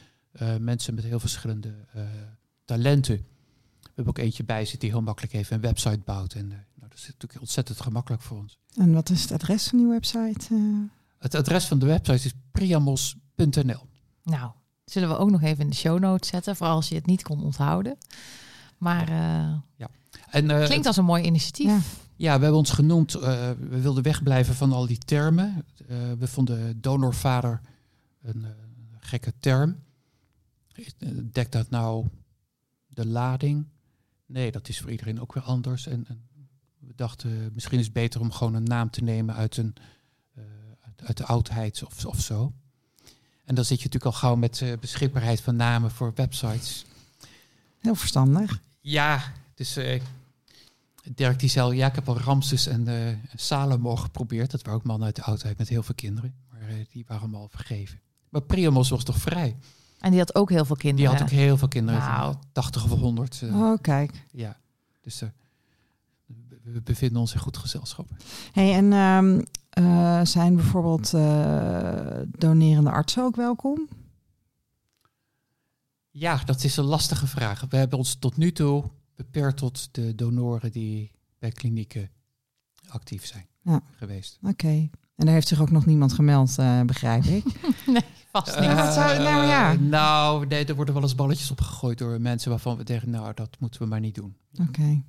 mensen 0.60 0.94
met 0.94 1.04
heel 1.04 1.20
verschillende 1.20 1.74
eh, 1.94 2.02
talenten. 2.66 3.16
We 3.82 3.92
hebben 3.96 4.08
ook 4.08 4.18
eentje 4.26 4.44
bij 4.44 4.62
zitten 4.62 4.80
die 4.80 4.90
heel 4.90 5.02
makkelijk 5.02 5.34
even 5.34 5.56
een 5.56 5.62
website 5.62 6.00
bouwt. 6.06 6.34
En 6.34 6.52
eh, 6.52 6.58
nou, 6.76 6.90
dat 6.90 6.94
is 6.98 7.06
natuurlijk 7.08 7.40
ontzettend 7.42 7.82
gemakkelijk 7.82 8.22
voor 8.22 8.38
ons. 8.38 8.58
En 8.76 8.94
wat 8.94 9.10
is 9.10 9.22
het 9.22 9.32
adres 9.32 9.68
van 9.68 9.78
die 9.78 9.88
website? 9.88 10.48
eh? 10.52 10.58
Het 11.18 11.36
adres 11.36 11.66
van 11.66 11.80
de 11.80 11.86
website 11.86 12.26
is 12.28 12.34
priamos.nl. 12.52 13.88
Nou, 14.24 14.52
zullen 14.86 15.10
we 15.10 15.18
ook 15.18 15.30
nog 15.32 15.42
even 15.42 15.64
in 15.64 15.70
de 15.70 15.76
show 15.76 16.00
notes 16.00 16.30
zetten, 16.30 16.56
voor 16.56 16.68
als 16.68 16.90
je 16.90 16.96
het 16.96 17.06
niet 17.06 17.24
kon 17.24 17.44
onthouden. 17.44 17.98
Maar 18.78 19.08
eh, 19.10 19.86
En, 20.30 20.50
eh, 20.50 20.66
klinkt 20.66 20.86
als 20.86 20.98
een 20.98 21.06
mooi 21.06 21.24
initiatief. 21.24 21.66
Ja. 21.68 21.80
Ja, 22.16 22.36
we 22.36 22.42
hebben 22.42 22.60
ons 22.60 22.70
genoemd, 22.72 23.14
eh, 23.16 23.50
we 23.70 23.80
wilden 23.82 24.04
wegblijven 24.04 24.56
van 24.56 24.72
al 24.72 24.88
die 24.88 24.98
termen. 24.98 25.66
Eh, 25.88 25.98
we 26.20 26.28
vonden 26.28 26.82
donorvader 26.82 27.62
een 28.22 28.46
eh, 28.46 28.52
gekke 29.00 29.34
term. 29.40 29.76
Eh, 31.00 31.10
Dekt 31.32 31.52
dat 31.52 31.70
nou 31.70 32.08
de 32.88 33.08
lading? 33.08 33.68
Nee, 34.26 34.52
dat 34.52 34.70
is 34.70 34.80
voor 34.80 34.92
iedereen 34.92 35.22
ook 35.22 35.34
weer 35.34 35.44
anders. 35.44 35.88
En, 35.88 36.06
en 36.08 36.30
we 36.80 36.94
dachten, 36.96 37.32
eh, 37.32 37.52
misschien 37.54 37.80
is 37.80 37.86
het 37.86 37.94
beter 37.94 38.22
om 38.22 38.32
gewoon 38.32 38.54
een 38.54 38.64
naam 38.64 38.90
te 38.90 39.04
nemen 39.04 39.36
uit, 39.36 39.58
een, 39.58 39.76
eh, 40.36 40.44
uit, 40.82 41.02
uit 41.04 41.18
de 41.18 41.26
oudheid 41.26 41.84
of, 41.84 42.06
of 42.06 42.20
zo. 42.20 42.54
En 43.46 43.56
dan 43.56 43.66
zit 43.66 43.82
je 43.82 43.86
natuurlijk 43.86 44.14
al 44.14 44.20
gauw 44.20 44.36
met 44.36 44.64
beschikbaarheid 44.80 45.42
van 45.42 45.56
namen 45.56 45.92
voor 45.92 46.12
websites. 46.16 46.86
Heel 47.80 47.96
verstandig. 47.96 48.62
Ja, 48.80 49.34
dus 49.54 49.76
eh, 49.76 50.02
Dirk 51.16 51.40
die 51.40 51.50
zei, 51.50 51.76
ja, 51.76 51.88
ik 51.88 51.96
heb 51.96 52.10
al 52.10 52.20
Ramses 52.20 52.68
en 52.68 52.88
Salomo 53.36 53.96
geprobeerd. 53.96 54.52
Dat 54.52 54.62
waren 54.62 54.80
ook 54.80 54.86
mannen 54.86 55.06
uit 55.06 55.16
de 55.16 55.24
oudheid 55.24 55.58
met 55.58 55.70
heel 55.70 55.84
veel 55.84 55.96
kinderen. 55.96 56.36
Maar 56.52 56.70
die 56.92 57.04
waren 57.08 57.22
allemaal 57.22 57.48
vergeven. 57.48 58.00
Maar 58.30 58.42
Priamos 58.42 58.90
was 58.90 59.04
toch 59.04 59.18
vrij? 59.18 59.58
En 60.00 60.10
die 60.10 60.20
had 60.20 60.36
ook 60.36 60.50
heel 60.50 60.66
veel 60.66 60.76
Die 60.76 60.84
kinderen. 60.84 61.12
had 61.12 61.22
ook 61.22 61.30
heel 61.30 61.58
veel 61.58 61.68
kinderen. 61.68 62.00
Nou. 62.02 62.34
van 62.34 62.42
80 62.52 62.84
of 62.92 63.00
100. 63.00 63.42
eh, 63.42 63.62
Oh, 63.62 63.78
kijk. 63.82 64.26
Ja, 64.32 64.58
dus 65.02 65.22
eh, 65.22 65.30
we- 66.64 66.82
bevinden 66.82 67.20
ons 67.22 67.34
in 67.34 67.40
goed 67.40 67.58
gezelschap. 67.58 68.10
Hey, 68.52 68.74
en 68.74 68.94
ehm, 68.94 69.42
eh, 69.70 70.26
zijn 70.26 70.56
bijvoorbeeld 70.56 71.14
eh, 71.14 72.20
donerende 72.38 72.90
artsen 72.92 73.24
ook 73.24 73.36
welkom? 73.36 73.88
Ja, 76.10 76.42
dat 76.46 76.64
is 76.64 76.78
een 76.78 76.84
lastige 76.84 77.28
vraag. 77.28 77.66
We 77.70 77.78
hebben 77.78 77.98
ons 77.98 78.16
tot 78.16 78.38
nu 78.38 78.52
toe 78.52 78.84
beperkt 79.16 79.58
tot 79.58 79.90
de 79.94 80.16
donoren 80.16 80.72
die 80.72 81.12
bij 81.40 81.52
klinieken 81.52 82.10
actief 82.88 83.26
zijn 83.26 83.46
Ja. 83.62 83.82
geweest. 83.92 84.40
Oké. 84.44 84.90
En 85.20 85.26
daar 85.26 85.34
heeft 85.34 85.48
zich 85.48 85.62
ook 85.62 85.72
nog 85.72 85.86
niemand 85.86 86.14
gemeld, 86.14 86.58
eh, 86.58 86.82
begrijp 86.82 87.24
ik. 87.24 87.44
nee, 87.86 88.02
vast 88.32 88.60
niet. 88.60 88.70
Ja, 88.70 88.76
wat 88.86 88.94
zou- 88.94 89.18
nou 89.24 89.46
ja. 89.48 89.74
Nou, 89.74 90.48
nee, 90.48 90.66
er 90.66 90.76
worden 90.76 90.94
wel 90.94 91.04
eens 91.04 91.16
balletjes 91.16 91.52
opgegooid 91.52 91.98
door 91.98 92.22
mensen 92.22 92.50
waarvan 92.50 92.78
we 92.78 92.84
denken, 92.84 93.10
nou, 93.10 93.32
dat 93.34 93.50
moeten 93.60 93.82
we 93.82 93.88
maar 93.88 94.00
niet 94.00 94.16
doen. 94.16 94.36
Oké. 94.68 95.02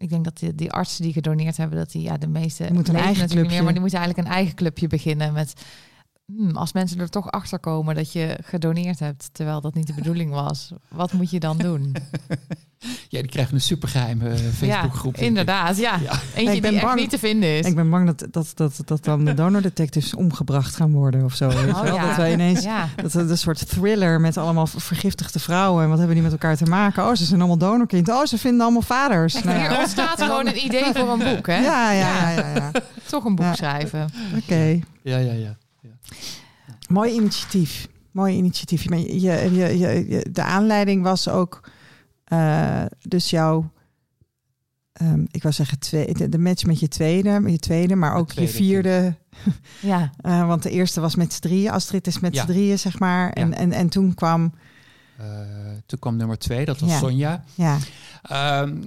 Ik 0.00 0.08
denk 0.08 0.24
dat 0.24 0.38
die, 0.38 0.54
die 0.54 0.72
artsen 0.72 1.02
die 1.02 1.12
gedoneerd 1.12 1.56
hebben, 1.56 1.78
dat 1.78 1.90
die 1.92 2.02
ja, 2.02 2.16
de 2.18 2.26
meeste 2.26 2.68
moeten 2.72 2.94
een 2.94 3.00
eigen 3.00 3.28
clubje. 3.28 3.50
meer, 3.50 3.62
maar 3.62 3.72
die 3.72 3.80
moeten 3.80 3.98
eigenlijk 3.98 4.28
een 4.28 4.34
eigen 4.34 4.54
clubje 4.54 4.86
beginnen 4.86 5.32
met. 5.32 5.52
Hmm, 6.36 6.56
als 6.56 6.72
mensen 6.72 7.00
er 7.00 7.08
toch 7.10 7.30
achter 7.30 7.58
komen 7.58 7.94
dat 7.94 8.12
je 8.12 8.38
gedoneerd 8.44 8.98
hebt, 8.98 9.28
terwijl 9.32 9.60
dat 9.60 9.74
niet 9.74 9.86
de 9.86 9.94
bedoeling 9.94 10.30
was, 10.30 10.72
wat 10.88 11.12
moet 11.12 11.30
je 11.30 11.40
dan 11.40 11.58
doen? 11.68 11.94
Ja, 13.08 13.20
die 13.20 13.30
krijgen 13.30 13.54
een 13.54 13.60
supergeheime 13.60 14.28
eh, 14.28 14.36
Facebookgroep. 14.36 15.16
Ja, 15.16 15.22
inderdaad, 15.22 15.76
ja. 15.76 15.96
Ja. 16.02 16.12
Eentje 16.34 16.54
Ik 16.54 16.62
ben 16.62 16.70
die 16.70 16.80
bang- 16.80 16.92
echt 16.92 17.00
niet 17.00 17.10
te 17.10 17.18
vinden 17.18 17.58
is. 17.58 17.66
Ik 17.66 17.74
ben 17.74 17.90
bang 17.90 18.06
dat, 18.06 18.26
dat, 18.32 18.52
dat, 18.54 18.80
dat 18.84 19.04
dan 19.04 19.24
de 19.24 19.34
donordetectives 19.34 20.14
omgebracht 20.14 20.74
gaan 20.76 20.92
worden 20.92 21.24
of 21.24 21.34
zo. 21.34 21.48
Weet 21.48 21.68
Oh, 21.68 21.82
wel? 21.82 21.94
ja. 21.94 22.06
Dat 22.06 22.16
wij 22.16 22.32
ineens 22.32 22.62
Ja. 22.62 22.88
dat 22.96 23.12
het 23.12 23.30
een 23.30 23.38
soort 23.38 23.68
thriller 23.68 24.20
met 24.20 24.36
allemaal 24.36 24.66
vergiftigde 24.66 25.38
vrouwen. 25.38 25.82
En 25.82 25.88
wat 25.88 25.98
hebben 25.98 26.14
die 26.16 26.24
met 26.24 26.32
elkaar 26.32 26.56
te 26.56 26.64
maken? 26.64 27.06
Oh, 27.06 27.14
ze 27.14 27.24
zijn 27.24 27.38
allemaal 27.40 27.58
donorkind. 27.58 28.08
Oh, 28.08 28.24
ze 28.24 28.38
vinden 28.38 28.60
allemaal 28.62 28.82
vaders. 28.82 29.34
Echt, 29.34 29.44
Nou 29.44 29.58
ja. 29.58 29.68
hier 29.68 29.78
ontstaat 29.78 30.22
gewoon 30.22 30.46
een 30.46 30.64
idee 30.64 30.92
voor 30.94 31.08
een 31.08 31.34
boek, 31.34 31.46
hè? 31.46 31.58
Ja, 31.58 31.92
ja, 31.92 32.30
ja, 32.30 32.30
ja, 32.30 32.54
ja. 32.54 32.70
Toch 33.06 33.24
een 33.24 33.34
boek 33.34 33.44
Ja. 33.46 33.54
schrijven. 33.54 34.08
Oké. 34.36 34.80
Ja, 35.02 35.16
ja, 35.18 35.32
ja. 35.32 35.56
Mooi 36.88 37.12
initiatief. 37.12 37.88
Mooi 38.10 38.36
initiatief. 38.36 38.88
Maar 38.88 38.98
je, 38.98 39.20
je, 39.20 39.54
je, 39.54 39.78
je- 39.78 40.04
je- 40.08 40.26
de 40.32 40.42
aanleiding 40.42 41.02
was 41.02 41.28
ook 41.28 41.70
eh, 42.24 42.84
dus 43.08 43.30
jouw, 43.30 43.70
ehm, 44.92 45.24
ik 45.30 45.42
wou 45.42 45.54
zeggen, 45.54 45.78
twee, 45.78 46.14
de, 46.14 46.28
de 46.28 46.38
match 46.38 46.64
met 46.64 46.80
je 46.80 46.88
tweede, 46.88 47.40
met 47.40 47.52
je 47.52 47.58
tweede, 47.58 47.94
maar 47.96 48.14
ook 48.14 48.28
tweede 48.28 48.50
je 48.52 48.56
vierde. 48.56 49.14
Ja. 49.80 50.10
eh, 50.20 50.46
want 50.46 50.62
de 50.62 50.70
eerste 50.70 51.00
was 51.00 51.14
met 51.14 51.32
z'n 51.32 51.40
drieën. 51.40 51.70
Astrid 51.70 52.06
is 52.06 52.18
met 52.18 52.34
Ja. 52.34 52.40
z'n 52.40 52.46
drieën, 52.46 52.78
zeg 52.78 52.98
maar. 52.98 53.30
En, 53.30 53.48
Ja. 53.50 53.56
en, 53.56 53.72
en 53.72 53.88
toen 53.88 54.14
kwam, 54.14 54.52
Eh, 55.18 55.26
toen 55.86 55.98
kwam 55.98 56.16
nummer 56.16 56.38
twee, 56.38 56.64
dat 56.64 56.78
was 56.80 56.90
Ja. 56.90 56.98
Sonja. 56.98 57.44
ja, 57.54 57.78
Ehm, 58.22 58.82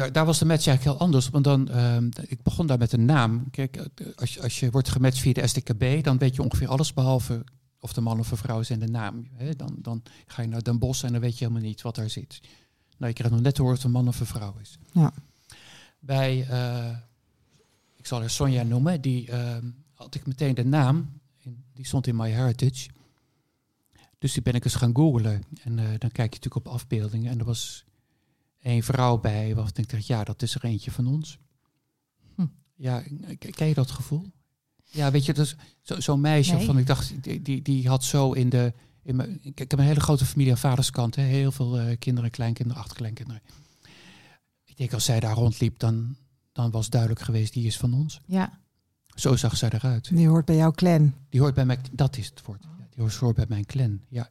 daar, 0.00 0.12
daar 0.12 0.26
was 0.26 0.38
de 0.38 0.44
match 0.44 0.66
eigenlijk 0.66 0.96
heel 0.96 1.06
anders. 1.06 1.28
Want 1.28 1.44
dan, 1.44 1.68
ehm, 1.68 2.08
ik 2.26 2.42
begon 2.42 2.66
daar 2.66 2.78
met 2.78 2.92
een 2.92 3.04
naam. 3.04 3.50
Kijk, 3.50 3.76
eh, 3.76 4.06
als, 4.16 4.34
je- 4.34 4.42
als 4.42 4.60
je 4.60 4.70
wordt 4.70 4.88
gematcht 4.88 5.18
via 5.18 5.32
de 5.32 5.46
STKB, 5.46 6.04
dan 6.04 6.18
weet 6.18 6.34
je 6.34 6.42
ongeveer 6.42 6.68
alles 6.68 6.92
behalve 6.94 7.44
of 7.80 7.92
de 7.92 8.00
man 8.00 8.18
of 8.18 8.30
een 8.30 8.36
vrouw 8.36 8.60
is 8.60 8.70
en 8.70 8.78
de 8.78 8.86
naam. 8.88 9.26
Dan, 9.56 9.76
dan 9.78 10.02
ga 10.26 10.42
je 10.42 10.48
naar 10.48 10.62
Den 10.62 10.78
Bosch 10.78 11.04
en 11.04 11.12
dan 11.12 11.20
weet 11.20 11.38
je 11.38 11.44
helemaal 11.44 11.66
niet 11.68 11.82
wat 11.82 11.94
daar 11.94 12.10
zit. 12.10 12.40
Nou, 12.96 13.06
je 13.06 13.12
krijgt 13.12 13.32
nog 13.34 13.42
net 13.42 13.54
te 13.54 13.60
horen 13.62 13.76
of 13.76 13.82
het 13.82 13.92
een 13.92 13.98
man 13.98 14.08
of 14.08 14.20
een 14.20 14.26
vrouw 14.26 14.54
is. 14.60 14.78
Ja. 14.92 15.12
Bij, 15.98 16.46
eh, 16.48 16.96
ik 17.96 18.06
zal 18.06 18.20
haar 18.20 18.30
Sonja 18.30 18.62
noemen, 18.62 19.00
die 19.00 19.30
ehm, 19.30 19.66
had 19.94 20.14
ik 20.14 20.26
meteen 20.26 20.54
de 20.54 20.64
naam. 20.64 21.18
Die 21.74 21.86
stond 21.86 22.06
in 22.06 22.16
My 22.16 22.30
Heritage. 22.30 22.88
Dus 24.18 24.32
die 24.32 24.42
ben 24.42 24.54
ik 24.54 24.64
eens 24.64 24.74
gaan 24.74 24.96
googlen. 24.96 25.42
En 25.62 25.78
eh, 25.78 25.84
dan 25.84 26.10
kijk 26.12 26.34
je 26.34 26.40
natuurlijk 26.40 26.66
op 26.66 26.68
afbeeldingen. 26.68 27.30
En 27.30 27.38
er 27.38 27.44
was 27.44 27.84
één 28.62 28.82
vrouw 28.82 29.18
bij 29.18 29.54
waarvan 29.54 29.72
ik 29.76 29.90
dacht, 29.90 30.06
ja, 30.06 30.24
dat 30.24 30.42
is 30.42 30.54
er 30.54 30.64
eentje 30.64 30.90
van 30.90 31.06
ons. 31.06 31.38
Hm. 32.34 32.46
Ja, 32.74 33.02
ken 33.38 33.66
je 33.66 33.74
dat 33.74 33.90
gevoel? 33.90 34.30
Ja, 34.84 35.10
weet 35.10 35.24
je, 35.24 35.32
dat 35.34 35.44
is 35.46 35.56
zo- 35.80 36.00
zo'n 36.00 36.20
meisje 36.20 36.54
Nee. 36.54 36.66
van 36.66 36.78
ik 36.78 36.86
dacht, 36.86 37.22
die, 37.22 37.42
die, 37.42 37.62
die 37.62 37.88
had 37.88 38.04
zo 38.04 38.32
in 38.32 38.48
de... 38.48 38.72
In 39.02 39.16
mijn, 39.16 39.38
ik, 39.42 39.60
ik 39.60 39.70
heb 39.70 39.78
een 39.78 39.84
hele 39.84 40.00
grote 40.00 40.24
familie 40.24 40.52
aan 40.52 40.58
vaderskant. 40.58 41.16
Hè, 41.16 41.22
heel 41.22 41.52
veel 41.52 41.78
eh, 41.78 41.98
kinderen, 41.98 42.30
kleinkinderen, 42.30 42.82
achterkleinkinderen. 42.82 43.42
Ik 44.64 44.76
denk, 44.76 44.92
als 44.92 45.04
zij 45.04 45.20
daar 45.20 45.34
rondliep, 45.34 45.78
dan, 45.78 46.16
dan 46.52 46.70
was 46.70 46.90
duidelijk 46.90 47.20
geweest, 47.20 47.52
die 47.52 47.66
is 47.66 47.76
van 47.76 47.94
ons. 47.94 48.20
Ja. 48.26 48.58
Zo 49.14 49.36
zag 49.36 49.56
zij 49.56 49.70
eruit. 49.70 50.16
die 50.16 50.28
hoort 50.28 50.44
bij 50.44 50.56
jouw 50.56 50.70
clan. 50.70 51.14
Die 51.28 51.40
hoort 51.40 51.54
bij 51.54 51.64
mij, 51.64 51.78
dat 51.92 52.16
is 52.16 52.26
het 52.26 52.42
woord. 52.44 52.62
Ja, 52.62 52.86
die 52.90 53.18
hoort 53.20 53.34
bij 53.34 53.46
mijn 53.48 53.64
clan. 53.66 54.00
Ja. 54.08 54.28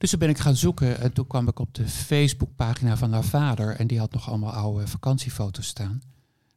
Dus 0.00 0.10
toen 0.10 0.18
ben 0.18 0.28
ik 0.28 0.38
gaan 0.38 0.56
zoeken 0.56 0.98
en 1.00 1.12
toen 1.12 1.26
kwam 1.26 1.48
ik 1.48 1.58
op 1.58 1.74
de 1.74 1.88
Facebookpagina 1.88 2.96
van 2.96 3.12
haar 3.12 3.24
vader. 3.24 3.76
En 3.76 3.86
die 3.86 3.98
had 3.98 4.12
nog 4.12 4.28
allemaal 4.28 4.52
oude 4.52 4.86
vakantiefoto's 4.86 5.66
staan. 5.66 6.02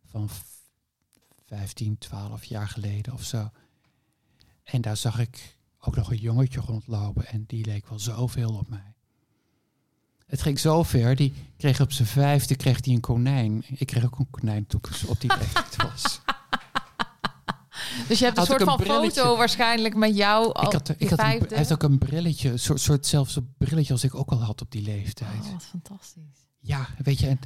Van 0.06 0.30
v- 0.30 0.41
15, 1.46 1.98
12 1.98 2.44
jaar 2.44 2.68
geleden 2.68 3.14
of 3.14 3.24
zo. 3.24 3.50
En 4.64 4.82
daar 4.82 4.98
zag 4.98 5.20
ik 5.20 5.58
ook 5.80 5.96
nog 5.96 6.12
een 6.12 6.18
jongetje 6.18 6.60
rondlopen. 6.60 7.28
En 7.28 7.44
die 7.48 7.66
leek 7.66 7.88
wel 7.89 8.00
zoveel 8.00 8.50
op 8.58 8.70
mij. 8.70 8.94
Het 10.26 10.41
ging 10.41 10.60
zo 10.60 10.84
ver, 10.84 11.16
die 11.16 11.34
kreeg 11.58 11.82
op 11.82 11.91
zijn 11.91 12.08
vijfde 12.08 12.56
kreeg 12.56 12.80
die 12.82 12.96
een 12.96 13.02
konijn. 13.02 13.64
Ik 13.68 13.88
kreeg 13.88 14.06
ook 14.06 14.20
een 14.20 14.30
konijn 14.30 14.68
toen 14.68 14.82
ik 14.91 15.10
op 15.10 15.22
die 15.22 15.38
leeftijd 15.39 15.76
was. 15.76 16.22
Dus 18.08 18.20
je 18.20 18.26
hebt 18.26 18.38
een 18.38 18.46
soort 18.46 18.64
van 18.64 18.78
brilletje. 18.78 19.22
foto 19.22 19.38
waarschijnlijk 19.38 19.96
met 19.96 20.16
jou 20.16 20.54
al 20.54 20.66
Ik 20.66 20.72
had, 20.72 20.88
je 20.88 20.96
ik 20.98 21.10
had 21.10 21.20
een, 21.20 21.26
vijfde. 21.26 21.48
hij 21.48 21.58
heeft 21.58 21.74
ook 21.74 21.84
een 21.84 21.98
brilletje, 21.98 22.52
een 22.52 22.60
soort, 22.60 22.82
soort 22.82 23.06
zelfs 23.06 23.36
een 23.36 23.54
brilletje 23.58 23.94
als 23.94 24.04
ik 24.04 24.16
ook 24.16 24.30
al 24.30 24.44
had 24.44 24.62
op 24.62 24.72
die 24.72 24.82
leeftijd. 24.82 25.44
Oh, 25.46 25.52
wat 25.52 25.64
fantastisch. 25.64 26.48
Ja, 26.60 26.88
weet 27.04 27.20
je. 27.20 27.28
En, 27.28 27.39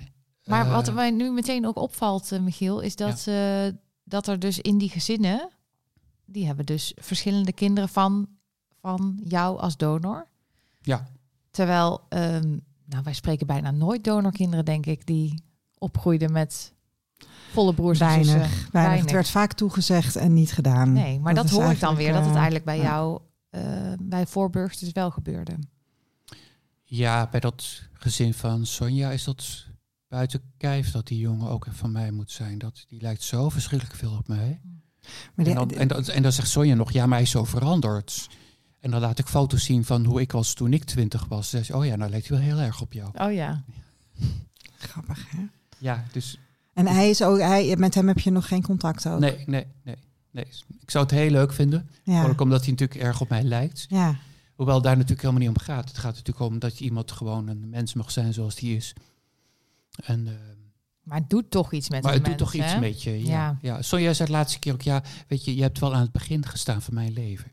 Maar 0.44 0.66
eh, 0.66 0.72
wat 0.72 0.94
mij 0.94 1.12
nu 1.12 1.32
meteen 1.32 1.68
ook 1.68 1.78
opvalt, 1.78 2.32
eh, 2.32 2.40
Michiel, 2.40 2.80
is 2.80 2.96
dat, 2.96 3.28
eh, 3.28 3.68
dat 4.04 4.28
er 4.28 4.40
dus 4.40 4.60
in 4.60 4.78
die 4.78 4.90
gezinnen, 4.90 5.50
die 6.26 6.46
hebben 6.46 6.66
dus 6.66 6.94
verschillende 6.96 7.54
kinderen 7.54 7.90
van, 7.90 8.28
van 8.82 9.20
jou 9.24 9.60
als 9.60 9.78
donor. 9.78 10.28
Ja. 10.82 11.08
Terwijl, 11.52 12.02
ehm, 12.10 12.58
nou, 12.86 13.04
wij 13.04 13.14
spreken 13.14 13.48
bijna 13.48 13.72
nooit 13.72 14.04
donorkinderen, 14.04 14.66
denk 14.66 14.86
ik, 14.86 15.06
die 15.06 15.44
opgroeiden 15.78 16.32
met 16.32 16.74
volle 17.52 17.74
broers 17.74 18.00
en 18.00 18.06
Weinig, 18.08 18.28
zussen. 18.28 18.42
weinig. 18.50 18.72
Weinig. 18.72 19.02
Het 19.02 19.12
werd 19.12 19.30
vaak 19.30 19.54
toegezegd 19.54 20.16
en 20.16 20.34
niet 20.34 20.52
gedaan. 20.52 20.94
Nee, 20.94 21.20
maar 21.20 21.34
dat, 21.34 21.50
hoor 21.50 21.72
ik 21.72 21.80
dan 21.80 21.96
weer, 21.96 22.12
dat 22.12 22.22
het 22.22 22.30
eh, 22.30 22.36
eigenlijk 22.36 22.66
bij 22.66 22.80
jou, 22.80 23.22
eh, 23.50 23.62
bij 24.02 24.26
Voorburgs 24.28 24.80
dus 24.80 24.92
wel 24.92 25.12
gebeurde. 25.12 25.54
ja, 26.84 27.28
bij 27.32 27.40
dat 27.40 27.82
gezin 27.94 28.34
van 28.34 28.66
Sonja 28.66 29.10
is 29.12 29.24
dat 29.24 29.66
buiten 30.08 30.42
kijf 30.58 30.92
dat 30.92 31.08
die 31.08 31.20
jongen 31.20 31.50
ook 31.50 31.68
van 31.70 31.92
mij 31.92 32.12
moet 32.12 32.32
zijn. 32.32 32.58
Dat, 32.58 32.86
die 32.88 33.02
lijkt 33.02 33.24
zo 33.24 33.50
verschrikkelijk 33.50 33.98
veel 33.98 34.12
op 34.12 34.28
mij. 34.28 34.62
Maar 35.36 35.46
En 35.46 35.56
dan, 35.56 35.70
en, 35.70 35.88
dan, 35.88 36.06
en 36.06 36.24
dan 36.24 36.32
zegt 36.32 36.50
Sonja 36.50 36.76
nog, 36.76 36.92
ja, 36.92 37.06
maar 37.06 37.14
hij 37.18 37.22
is 37.26 37.32
zo 37.32 37.44
veranderd. 37.44 38.28
En 38.80 38.92
dan 38.92 39.02
laat 39.02 39.20
ik 39.20 39.28
foto's 39.28 39.64
zien 39.64 39.86
van 39.86 40.06
hoe 40.06 40.22
ik 40.22 40.32
was 40.32 40.54
toen 40.54 40.74
ik 40.74 40.84
twintig 40.84 41.26
was. 41.26 41.52
Je, 41.52 41.76
oh 41.76 41.86
ja, 41.86 41.96
nou 41.96 42.10
lijkt 42.12 42.28
hij 42.28 42.38
wel 42.38 42.48
heel 42.48 42.60
erg 42.60 42.82
op 42.82 42.94
jou. 42.94 43.10
Oh 43.14 43.34
ja. 43.34 43.64
Grappig, 44.78 45.30
hè? 45.30 45.42
Ja, 45.78 46.04
dus 46.12 46.40
En 46.78 46.88
hij 46.88 47.10
is 47.10 47.22
ook, 47.22 47.40
hij, 47.40 47.76
met 47.78 47.94
hem 47.94 48.08
heb 48.08 48.20
je 48.20 48.32
nog 48.32 48.48
geen 48.48 48.62
contact 48.62 49.08
ook? 49.08 49.20
nee, 49.20 49.44
nee, 49.46 49.66
nee, 49.84 49.96
nee. 50.32 50.46
Ik 50.82 50.90
zou 50.92 51.04
het 51.04 51.14
heel 51.14 51.30
leuk 51.30 51.54
vinden. 51.54 51.90
Ja. 52.04 52.26
Ook 52.28 52.42
omdat 52.42 52.62
hij 52.62 52.70
natuurlijk 52.72 53.00
erg 53.00 53.22
op 53.22 53.30
mij 53.30 53.44
lijkt. 53.44 53.86
ja. 53.90 54.16
Hoewel 54.56 54.82
daar 54.82 54.94
natuurlijk 54.94 55.22
helemaal 55.22 55.48
niet 55.48 55.58
om 55.58 55.64
gaat. 55.64 55.88
Het 55.88 55.98
gaat 55.98 56.16
natuurlijk 56.16 56.46
om 56.46 56.60
dat 56.60 56.78
je 56.78 56.84
iemand 56.84 57.12
gewoon 57.12 57.48
een 57.48 57.70
mens 57.70 57.94
mag 57.94 58.12
zijn 58.12 58.34
zoals 58.34 58.56
die 58.56 58.76
is. 58.76 58.94
En, 60.04 60.28
eh, 60.28 60.34
Maar 61.04 61.18
het 61.18 61.30
doet 61.30 61.52
toch 61.52 61.74
iets 61.74 61.90
met 61.90 62.04
maar 62.04 62.14
het 62.14 62.26
doet 62.26 62.38
toch 62.38 62.54
iets 62.54 62.80
met 62.80 63.04
je. 63.04 63.24
Ja. 63.24 63.30
Ja. 63.32 63.58
Ja. 63.62 63.82
Sonja 63.82 64.14
zei 64.14 64.28
de 64.28 64.36
laatste 64.36 64.60
keer 64.60 64.74
ook, 64.74 64.82
ja, 64.82 65.04
weet 65.28 65.46
je, 65.46 65.56
je 65.56 65.62
hebt 65.62 65.80
wel 65.80 65.96
aan 65.96 66.02
het 66.02 66.12
begin 66.12 66.46
gestaan 66.46 66.82
van 66.82 66.94
mijn 66.94 67.14
leven. 67.14 67.52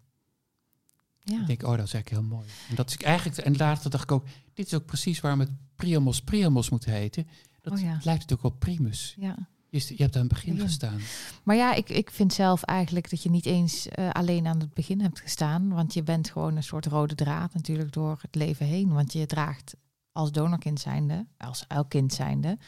Ja. 1.21 1.41
Ik 1.41 1.47
denk, 1.47 1.63
oh, 1.63 1.77
dat 1.77 1.87
is 1.87 1.93
eigenlijk 1.93 2.09
heel 2.23 2.37
mooi. 2.37 2.49
En 2.69 2.75
dat 2.75 2.91
is 2.91 2.97
eigenlijk, 2.97 3.39
en 3.39 3.57
later 3.57 3.91
dacht 3.91 4.03
ik 4.05 4.13
ook, 4.13 4.25
dit 4.55 4.67
is 4.67 4.75
ook 4.75 4.87
precies 4.87 5.21
waarom 5.21 5.41
het 5.41 5.51
Priamos 5.77 6.23
Priamos 6.23 6.71
moet 6.71 6.85
heten. 6.85 7.29
Dat 7.65 7.73
Oh 7.73 7.79
ja. 7.81 7.87
lijkt 8.03 8.07
natuurlijk 8.07 8.45
op 8.45 8.59
Primus. 8.61 9.15
ja. 9.19 9.37
Je, 9.69 9.95
hebt 9.97 10.15
aan 10.15 10.21
het 10.23 10.33
begin 10.33 10.57
Ja. 10.57 10.63
gestaan. 10.63 11.01
Maar 11.43 11.57
ja, 11.57 11.75
ik, 11.75 11.89
ik 11.89 12.11
vind 12.11 12.33
zelf 12.33 12.63
eigenlijk 12.63 13.11
dat 13.11 13.23
je 13.23 13.31
niet 13.31 13.47
eens 13.47 13.89
eh, 13.89 14.11
alleen 14.11 14.47
aan 14.47 14.61
het 14.61 14.75
begin 14.75 15.01
hebt 15.01 15.21
gestaan. 15.21 15.69
Want 15.69 15.95
je 15.95 16.03
bent 16.03 16.31
gewoon 16.31 16.57
een 16.57 16.63
soort 16.63 16.87
rode 16.87 17.15
draad 17.15 17.55
natuurlijk 17.55 17.93
door 17.93 18.19
het 18.23 18.35
leven 18.35 18.67
heen. 18.67 18.93
Want 18.93 19.13
je 19.13 19.27
draagt 19.27 19.75
als 20.13 20.33
donorkind 20.33 20.81
zijnde, 20.81 21.27
als 21.39 21.65
elk 21.69 21.89
kind 21.89 22.13
zijnde, 22.13 22.59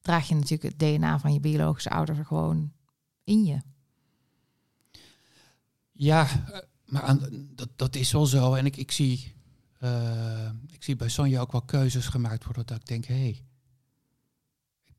draag 0.00 0.28
je 0.28 0.34
natuurlijk 0.34 0.62
het 0.62 0.78
DNA 0.78 1.18
van 1.18 1.32
je 1.32 1.40
biologische 1.40 1.90
ouders 1.90 2.18
er 2.18 2.26
gewoon 2.26 2.72
in 3.24 3.44
je. 3.44 3.58
Ja, 5.92 6.26
eh, 6.52 6.58
maar 6.84 7.02
aan, 7.02 7.48
dat, 7.54 7.68
dat 7.76 7.94
is 7.96 8.12
wel 8.12 8.26
zo. 8.26 8.54
En 8.54 8.66
ik, 8.66 8.76
ik, 8.76 8.90
zie, 8.90 9.34
eh, 9.78 10.50
ik 10.70 10.82
zie 10.82 10.96
bij 10.96 11.08
Sonja 11.08 11.40
ook 11.40 11.52
wel 11.52 11.62
keuzes 11.62 12.06
gemaakt 12.06 12.44
worden 12.44 12.66
dat 12.66 12.76
ik 12.76 12.86
denk, 12.86 13.04
hé, 13.04 13.14
hey, 13.20 13.42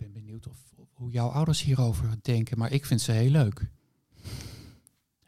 ben 0.03 0.11
benieuwd 0.13 0.47
of, 0.47 0.57
of 0.75 0.87
hoe 0.93 1.11
jouw 1.11 1.27
ouders 1.29 1.61
hierover 1.61 2.09
denken. 2.21 2.57
Maar 2.57 2.71
ik 2.71 2.85
vind 2.85 3.01
ze 3.01 3.11
heel 3.11 3.29
leuk. 3.29 3.67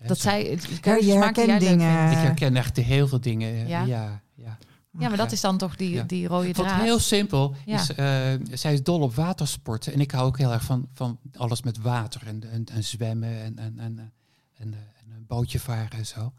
Dat 0.07 0.19
zij 0.19 0.59
Ja, 0.81 0.95
je 0.95 1.11
herkent 1.13 1.59
dingen. 1.59 2.11
Ik 2.11 2.17
herken 2.17 2.55
echt 2.55 2.77
heel 2.77 3.07
veel 3.07 3.21
dingen. 3.21 3.49
eh, 3.53 3.67
Ja? 3.67 3.83
Ja, 3.83 4.21
ja. 4.35 4.57
Ja, 4.99 5.07
maar 5.07 5.17
dat 5.17 5.31
is 5.31 5.41
dan 5.41 5.57
toch 5.57 5.75
die, 5.75 5.89
Ja. 5.89 6.03
die 6.03 6.27
rode 6.27 6.45
Wat 6.53 6.55
draad. 6.67 6.81
heel 6.81 6.99
simpel 6.99 7.55
Ja. 7.65 7.79
is, 7.79 7.89
eh, 7.93 8.57
zij 8.57 8.73
is 8.73 8.83
dol 8.83 9.01
op 9.01 9.15
watersporten. 9.15 9.93
En 9.93 9.99
ik 9.99 10.11
hou 10.11 10.25
ook 10.27 10.37
heel 10.37 10.51
erg 10.51 10.63
van, 10.63 10.87
van 10.93 11.19
alles 11.37 11.61
met 11.61 11.77
water 11.77 12.27
en, 12.27 12.51
en, 12.51 12.65
en 12.65 12.83
zwemmen 12.83 13.29
en, 13.41 13.57
en, 13.57 13.79
en, 13.79 13.99
en, 13.99 14.13
en, 14.57 14.73
eh, 14.73 14.79
en 14.79 15.11
een 15.15 15.25
bootje 15.27 15.59
varen 15.59 15.91
en 15.97 16.05
zo. 16.05 16.33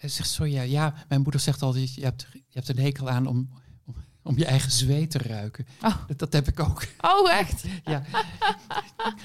En 0.00 0.10
zegt 0.10 0.30
zo, 0.30 0.44
ja, 0.46 0.62
ja, 0.62 0.94
mijn 1.08 1.20
moeder 1.22 1.40
zegt 1.40 1.62
altijd, 1.62 1.94
je 1.94 2.02
hebt, 2.04 2.26
je 2.32 2.42
hebt 2.52 2.68
een 2.68 2.78
hekel 2.78 3.10
aan 3.10 3.26
om, 3.26 3.48
om, 4.22 4.38
je 4.38 4.44
eigen 4.44 4.70
zweet 4.70 5.10
te 5.10 5.18
ruiken. 5.18 5.66
Oh. 5.82 5.94
Dat, 6.06 6.18
dat 6.18 6.32
heb 6.32 6.48
ik 6.48 6.60
ook. 6.60 6.82
Oh, 7.00 7.32
echt? 7.32 7.64
Ja. 7.84 8.02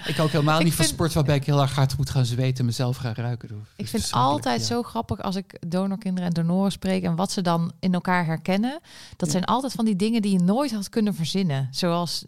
ik 0.06 0.16
hou 0.16 0.28
ook 0.28 0.32
helemaal 0.32 0.58
Ik 0.60 0.64
niet 0.66 0.74
van 0.74 0.86
sport 0.86 1.14
waarbij 1.14 1.36
ik 1.36 1.46
heel 1.46 1.62
erg 1.62 1.76
hard 1.76 1.98
moet 1.98 2.10
gaan 2.10 2.26
zweten 2.26 2.58
en 2.60 2.66
mezelf 2.66 2.98
gaan 2.98 3.14
ruiken. 3.14 3.48
Dat 3.48 3.58
Ik 3.76 3.88
vind 3.88 4.04
het 4.04 4.12
altijd 4.14 4.60
ja. 4.60 4.66
zo 4.66 4.84
grappig 4.84 5.22
als 5.22 5.36
ik 5.36 5.58
donorkinderen 5.68 6.28
en 6.28 6.34
donoren 6.34 6.72
spreek 6.72 7.04
en 7.04 7.16
wat 7.16 7.32
ze 7.32 7.42
dan 7.42 7.72
in 7.80 7.94
elkaar 7.94 8.26
herkennen. 8.26 8.80
Dat 9.18 9.28
Ja. 9.28 9.32
zijn 9.32 9.46
altijd 9.46 9.74
van 9.74 9.86
die 9.86 9.96
dingen 9.96 10.22
die 10.22 10.32
je 10.32 10.44
nooit 10.44 10.72
had 10.72 10.90
kunnen 10.90 11.16
verzinnen. 11.16 11.68
Zoals 11.72 12.26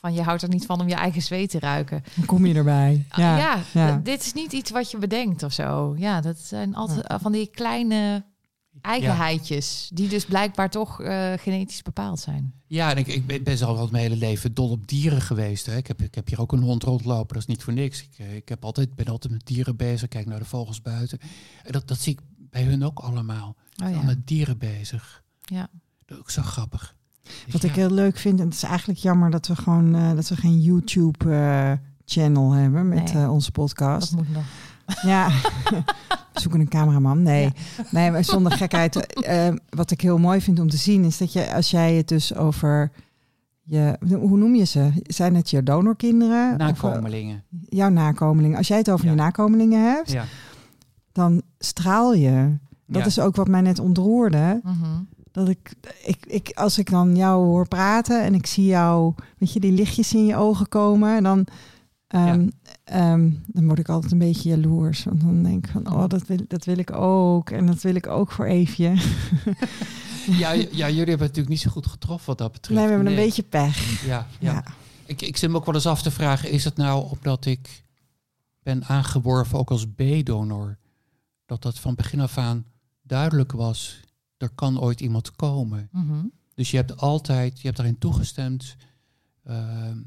van 0.00 0.14
je 0.14 0.22
houdt 0.22 0.42
er 0.42 0.48
niet 0.48 0.66
van 0.66 0.80
om 0.80 0.88
je 0.88 0.94
eigen 0.94 1.22
zweet 1.22 1.50
te 1.50 1.58
ruiken. 1.58 2.04
Dan 2.14 2.26
kom 2.26 2.46
je 2.46 2.54
erbij. 2.54 3.06
Ja. 3.16 3.36
ja, 3.38 3.58
ja. 3.72 4.00
dit 4.02 4.22
is 4.24 4.32
niet 4.32 4.52
iets 4.52 4.70
wat 4.70 4.90
je 4.90 4.98
bedenkt 4.98 5.42
of 5.42 5.52
zo. 5.52 5.94
Ja, 5.98 6.20
dat 6.20 6.38
zijn 6.38 6.74
altijd 6.74 7.06
van 7.20 7.32
die 7.32 7.46
kleine 7.46 8.24
eigenheidjes. 8.86 9.90
Die 9.94 10.08
dus 10.08 10.24
blijkbaar 10.24 10.70
toch 10.70 11.00
eh, 11.00 11.32
genetisch 11.36 11.82
bepaald 11.82 12.20
zijn. 12.20 12.52
Ja, 12.66 12.90
en 12.90 12.96
ik, 12.96 13.06
ik 13.06 13.26
ben 13.26 13.42
best 13.42 13.62
al 13.62 13.88
mijn 13.90 14.02
hele 14.02 14.16
leven 14.16 14.54
dol 14.54 14.70
op 14.70 14.86
dieren 14.88 15.20
geweest. 15.20 15.66
Hè. 15.66 15.76
Ik, 15.76 15.86
heb, 15.86 16.02
ik 16.02 16.14
heb 16.14 16.28
hier 16.28 16.40
ook 16.40 16.52
een 16.52 16.62
hond 16.62 16.82
rondlopen, 16.82 17.34
dat 17.34 17.36
is 17.42 17.46
niet 17.46 17.62
voor 17.62 17.72
niks. 17.72 18.02
Ik, 18.02 18.08
eh, 18.18 18.34
ik 18.36 18.48
heb 18.48 18.64
altijd, 18.64 18.94
ben 18.94 19.06
altijd 19.06 19.32
met 19.32 19.46
dieren 19.46 19.76
bezig, 19.76 20.08
kijk 20.08 20.26
naar 20.26 20.38
de 20.38 20.44
vogels 20.44 20.82
buiten. 20.82 21.18
En 21.64 21.72
dat, 21.72 21.88
dat 21.88 21.98
zie 21.98 22.12
ik 22.12 22.20
bij 22.50 22.62
hun 22.62 22.84
ook 22.84 22.98
allemaal. 22.98 23.56
Oh 23.82 23.86
Al 23.86 23.92
ja. 23.92 24.02
met 24.02 24.26
dieren 24.26 24.58
bezig. 24.58 25.22
ja. 25.42 25.68
Dat 26.06 26.16
is 26.16 26.22
ook 26.22 26.30
zo 26.30 26.42
grappig. 26.42 26.94
Wat 27.50 27.62
Ja. 27.62 27.68
ik 27.68 27.74
heel 27.74 27.90
leuk 27.90 28.16
vind, 28.18 28.38
en 28.40 28.44
het 28.46 28.54
is 28.54 28.62
eigenlijk 28.62 28.98
jammer 28.98 29.30
dat 29.30 29.46
we 29.46 29.56
gewoon 29.56 29.94
eh, 29.94 30.14
dat 30.14 30.28
we 30.28 30.36
geen 30.36 30.60
YouTube 30.60 31.30
eh, 31.34 31.72
channel 32.04 32.52
hebben 32.52 32.88
met 32.88 33.14
Nee. 33.14 33.30
onze 33.30 33.50
podcast. 33.52 34.10
Dat 34.10 34.18
moet 34.24 34.32
nog. 34.34 34.44
Ja, 35.02 35.28
zoeken 36.34 36.60
een 36.60 36.68
cameraman. 36.68 37.22
Nee, 37.22 37.52
nee 37.90 38.10
maar 38.10 38.24
zonder 38.24 38.52
gekheid. 38.52 38.96
eh, 39.06 39.48
wat 39.70 39.90
ik 39.90 40.00
heel 40.00 40.18
mooi 40.18 40.40
vind 40.40 40.60
om 40.60 40.68
te 40.68 40.76
zien 40.76 41.04
is 41.04 41.18
dat 41.18 41.32
je, 41.32 41.54
als 41.54 41.70
jij 41.70 41.94
het 41.94 42.08
dus 42.08 42.34
over 42.34 42.90
je, 43.62 43.96
hoe 44.08 44.38
noem 44.38 44.54
je 44.54 44.64
ze? 44.64 44.90
Zijn 45.02 45.34
het 45.34 45.50
je 45.50 45.62
donorkinderen? 45.62 46.52
Of, 46.52 46.58
Nakomelingen. 46.58 47.42
jouw 47.68 47.88
nakomelingen. 47.88 48.56
Als 48.58 48.68
jij 48.68 48.78
het 48.78 48.90
over 48.90 49.04
Ja. 49.04 49.10
je 49.10 49.16
nakomelingen 49.16 49.82
hebt, 49.92 50.10
Ja. 50.12 50.24
dan 51.12 51.42
straal 51.58 52.14
je. 52.14 52.56
Dat 52.86 53.00
Ja. 53.00 53.06
is 53.06 53.18
ook 53.20 53.36
wat 53.36 53.48
mij 53.48 53.60
net 53.60 53.78
ontroerde. 53.78 54.60
Mhm. 54.62 54.74
Dat 55.32 55.48
ik, 55.48 55.72
ik, 56.04 56.26
ik, 56.26 56.50
als 56.54 56.78
ik 56.78 56.90
dan 56.90 57.16
jou 57.16 57.44
hoor 57.44 57.68
praten 57.68 58.22
en 58.22 58.34
ik 58.34 58.46
zie 58.46 58.64
jou, 58.66 59.14
weet 59.38 59.52
je, 59.52 59.60
die 59.60 59.72
lichtjes 59.72 60.14
in 60.14 60.26
je 60.26 60.36
ogen 60.36 60.68
komen, 60.68 61.22
dan, 61.22 61.46
ehm, 62.16 62.48
ehm, 62.84 63.30
dan 63.46 63.66
word 63.66 63.78
ik 63.78 63.88
altijd 63.88 64.12
een 64.12 64.18
beetje 64.18 64.48
jaloers. 64.48 65.04
Want 65.04 65.20
dan 65.20 65.42
denk 65.42 65.66
ik 65.66 65.72
van, 65.72 65.92
oh, 65.92 66.08
dat 66.08 66.26
wil, 66.26 66.38
dat 66.48 66.64
wil 66.64 66.78
ik 66.78 66.92
ook. 66.92 67.50
En 67.50 67.66
dat 67.66 67.82
wil 67.82 67.94
ik 67.94 68.06
ook 68.06 68.32
voor 68.32 68.44
Eefje. 68.44 68.94
Ja, 70.26 70.54
jullie 70.54 70.94
hebben 70.94 71.06
het 71.06 71.18
natuurlijk 71.18 71.48
niet 71.48 71.60
zo 71.60 71.70
goed 71.70 71.86
getroffen 71.86 72.26
wat 72.26 72.38
dat 72.38 72.52
betreft. 72.52 72.80
Nee, 72.80 72.88
we 72.88 72.94
hebben 72.94 73.12
een 73.12 73.24
beetje 73.24 73.42
pech. 73.42 74.04
Ja, 74.06 74.26
ja. 74.38 74.52
Ja. 74.52 74.64
Ik, 75.04 75.22
ik 75.22 75.36
zit 75.36 75.50
me 75.50 75.56
ook 75.56 75.64
wel 75.64 75.74
eens 75.74 75.86
af 75.86 76.02
te 76.02 76.10
vragen, 76.10 76.50
is 76.50 76.64
het 76.64 76.76
nou 76.76 77.10
omdat 77.10 77.44
ik 77.44 77.84
ben 78.62 78.84
aangeworven 78.84 79.58
ook 79.58 79.70
als 79.70 79.86
B-donor, 79.86 80.78
dat 81.44 81.62
dat 81.62 81.78
van 81.78 81.94
begin 81.94 82.20
af 82.20 82.38
aan 82.38 82.64
duidelijk 83.02 83.52
was, 83.52 84.00
er 84.36 84.50
kan 84.54 84.80
ooit 84.80 85.00
iemand 85.00 85.36
komen. 85.36 85.88
Mhm. 85.92 86.24
Dus 86.54 86.70
je 86.70 86.76
hebt 86.76 86.96
altijd, 86.96 87.56
je 87.56 87.64
hebt 87.64 87.76
daarin 87.76 87.98
toegestemd. 87.98 88.76
Ehm, 89.44 89.98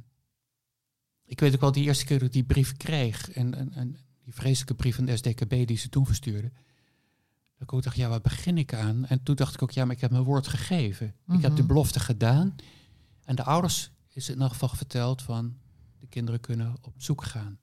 ik 1.30 1.40
weet 1.40 1.54
ook 1.54 1.62
wel 1.62 1.72
die 1.72 1.84
eerste 1.84 2.06
keer 2.06 2.18
dat 2.20 2.28
ik 2.28 2.34
die 2.34 2.44
brief 2.44 2.78
kreeg 2.78 3.32
en, 3.32 3.54
en, 3.56 3.74
en 3.74 3.98
die 4.24 4.34
vreselijke 4.34 4.74
brief 4.76 4.96
van 4.96 5.06
de 5.06 5.18
SDKB 5.18 5.50
die 5.68 5.78
ze 5.78 5.90
toen 5.90 6.06
verstuurde. 6.06 6.52
Dat 7.54 7.68
ik 7.68 7.74
ook 7.74 7.84
dacht, 7.84 7.96
ja, 7.96 8.10
waar 8.10 8.22
begin 8.22 8.58
ik 8.58 8.74
aan? 8.74 9.06
En 9.06 9.24
toen 9.24 9.36
dacht 9.36 9.54
ik 9.54 9.62
ook, 9.62 9.72
ja, 9.72 9.86
maar 9.86 9.96
ik 9.96 10.02
heb 10.02 10.12
mijn 10.12 10.24
woord 10.24 10.48
gegeven. 10.48 11.08
Ik 11.08 11.42
heb 11.42 11.52
de 11.56 11.62
Mhm. 11.62 11.68
belofte 11.68 12.00
gedaan. 12.00 12.56
En 13.24 13.36
de 13.36 13.44
ouders 13.44 13.92
is 14.10 14.30
in 14.30 14.42
elk 14.42 14.52
geval 14.52 14.70
verteld 14.70 15.22
van, 15.22 15.58
de 16.00 16.08
kinderen 16.08 16.40
kunnen 16.40 16.76
op 16.82 16.94
zoek 16.98 17.24
gaan. 17.24 17.60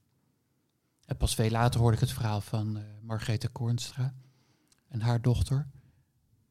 En 1.05 1.17
pas 1.17 1.35
veel 1.35 1.51
later 1.51 1.81
hoorde 1.81 1.97
ik 1.97 2.03
het 2.03 2.13
verhaal 2.13 2.41
van 2.41 2.79
Margrethe 3.03 3.49
Koornstra 3.49 4.15
en 4.89 5.01
haar 5.01 5.23
dochter. 5.23 5.67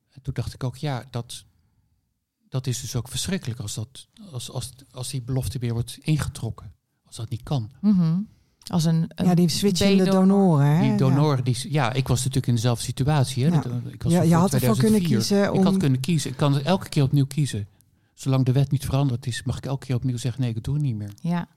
En 0.10 0.22
toen 0.22 0.34
dacht 0.34 0.54
ik 0.54 0.64
ook, 0.64 0.76
ja, 0.76 1.06
dat, 1.10 1.46
dat 2.50 2.68
is 2.68 2.82
dus 2.82 2.96
ook 2.96 3.08
verschrikkelijk 3.08 3.60
als, 3.60 3.74
dat, 3.74 4.08
als, 4.32 4.50
als, 4.52 4.72
als 4.92 5.10
die 5.10 5.22
belofte 5.22 5.60
weer 5.60 5.74
wordt 5.74 5.98
ingetrokken. 6.02 6.74
Als 7.06 7.16
dat 7.16 7.30
niet 7.30 7.44
kan. 7.44 7.72
Mhm. 7.82 8.20
Als 8.72 8.84
een, 8.86 9.06
een 9.16 9.26
Ja, 9.26 9.34
die 9.36 9.50
switchende 9.50 10.04
donoren. 10.04 10.66
Hè? 10.78 10.82
Die 10.82 10.98
donoren, 10.98 11.44
die, 11.44 11.72
ja, 11.72 11.94
ik 11.94 12.08
was 12.08 12.18
natuurlijk 12.18 12.48
in 12.48 12.54
dezelfde 12.56 12.84
situatie. 12.84 13.44
Hè. 13.44 13.50
Ja. 13.50 13.62
Dat, 13.62 13.72
eh, 13.72 13.94
ik 13.94 14.04
was 14.04 14.12
Ja, 14.12 14.22
je 14.22 14.34
had 14.36 14.54
ervoor 14.54 14.76
2004. 14.76 14.90
kunnen 14.90 15.10
kiezen 15.10 15.52
om... 15.54 15.60
Ik 15.60 15.64
had 15.66 15.78
kunnen 15.78 16.00
kiezen. 16.00 16.32
Ik 16.32 16.38
kan 16.38 16.54
het 16.54 16.64
elke 16.64 16.90
keer 16.90 17.04
opnieuw 17.04 17.26
kiezen. 17.26 17.68
Zolang 18.14 18.46
de 18.46 18.52
wet 18.52 18.72
niet 18.72 18.86
veranderd 18.86 19.28
is, 19.28 19.44
mag 19.44 19.58
ik 19.58 19.66
elke 19.66 19.86
keer 19.86 19.96
opnieuw 19.96 20.18
zeggen: 20.18 20.42
nee, 20.42 20.50
ik 20.54 20.64
doe 20.64 20.74
het 20.74 20.84
niet 20.84 20.96
meer. 20.96 21.12
Ja, 21.22 21.48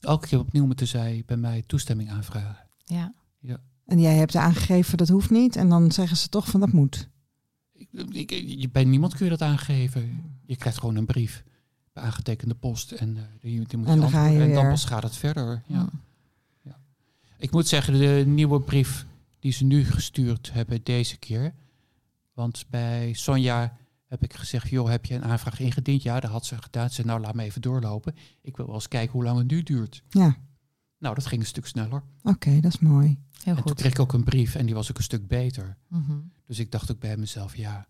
Elke 0.00 0.26
keer 0.26 0.38
opnieuw 0.38 0.66
moeten 0.66 0.86
zij 0.86 1.22
bij 1.26 1.36
mij 1.36 1.62
toestemming 1.66 2.10
aanvragen. 2.10 2.66
ja. 2.84 3.14
En 3.86 4.00
jij 4.00 4.14
hebt 4.14 4.36
aangegeven 4.36 4.98
dat 4.98 5.08
hoeft 5.08 5.30
niet. 5.30 5.56
En 5.56 5.68
dan 5.68 5.92
zeggen 5.92 6.16
ze 6.16 6.28
toch 6.28 6.48
van 6.48 6.60
dat 6.60 6.72
moet. 6.72 7.08
Ik, 7.72 7.88
ik, 8.12 8.30
je, 8.30 8.68
bij 8.68 8.84
niemand 8.84 9.14
kun 9.14 9.24
je 9.24 9.30
dat 9.30 9.42
aangeven. 9.42 10.22
Je 10.46 10.56
krijgt 10.56 10.78
gewoon 10.78 10.96
een 10.96 11.06
brief 11.06 11.44
aangetekende 11.98 12.54
post 12.54 12.92
en 12.92 13.16
eh, 13.16 13.22
die, 13.40 13.66
die 13.66 13.78
moet 13.78 13.86
En 13.88 13.94
je 13.94 14.10
dan 14.10 14.32
je. 14.32 14.40
En 14.40 14.52
dan 14.54 14.68
pas 14.68 14.84
gaat 14.84 15.02
het 15.02 15.16
verder. 15.16 15.62
Ja. 15.66 15.88
Ik 17.38 17.50
moet 17.50 17.68
zeggen, 17.68 17.98
de 17.98 18.24
nieuwe 18.26 18.60
brief 18.60 19.06
die 19.40 19.52
ze 19.52 19.64
nu 19.64 19.84
gestuurd 19.84 20.52
hebben 20.52 20.80
deze 20.82 21.16
keer. 21.16 21.54
Want 22.34 22.64
bij 22.70 23.12
Sonja 23.12 23.76
heb 24.06 24.22
ik 24.22 24.34
gezegd, 24.34 24.68
joh, 24.68 24.88
heb 24.88 25.04
je 25.04 25.14
een 25.14 25.24
aanvraag 25.24 25.60
ingediend? 25.60 26.02
Ja, 26.02 26.20
dat 26.20 26.30
had 26.30 26.46
ze 26.46 26.62
gedaan. 26.62 26.88
Ze 26.88 26.94
zei, 26.94 27.06
nou, 27.06 27.20
laat 27.20 27.34
me 27.34 27.42
even 27.42 27.60
doorlopen. 27.60 28.14
Ik 28.42 28.56
wil 28.56 28.66
wel 28.66 28.74
eens 28.74 28.88
kijken 28.88 29.12
hoe 29.12 29.24
lang 29.24 29.38
het 29.38 29.50
nu 29.50 29.62
duurt. 29.62 30.02
Ja, 30.08 30.36
Nou, 30.98 31.14
dat 31.14 31.26
ging 31.26 31.40
een 31.40 31.46
stuk 31.46 31.66
sneller. 31.66 32.02
oké, 32.22 32.60
dat 32.60 32.72
is 32.72 32.78
mooi. 32.78 33.06
Heel 33.06 33.18
en 33.44 33.54
toen 33.54 33.62
goed. 33.62 33.74
kreeg 33.74 33.92
ik 33.92 33.98
ook 33.98 34.12
een 34.12 34.24
brief 34.24 34.54
en 34.54 34.66
die 34.66 34.74
was 34.74 34.90
ook 34.90 34.96
een 34.96 35.02
stuk 35.02 35.26
beter. 35.26 35.76
Mhm. 35.88 36.12
Dus 36.46 36.58
ik 36.58 36.70
dacht 36.70 36.90
ook 36.92 37.00
bij 37.00 37.16
mezelf, 37.16 37.56
ja, 37.56 37.86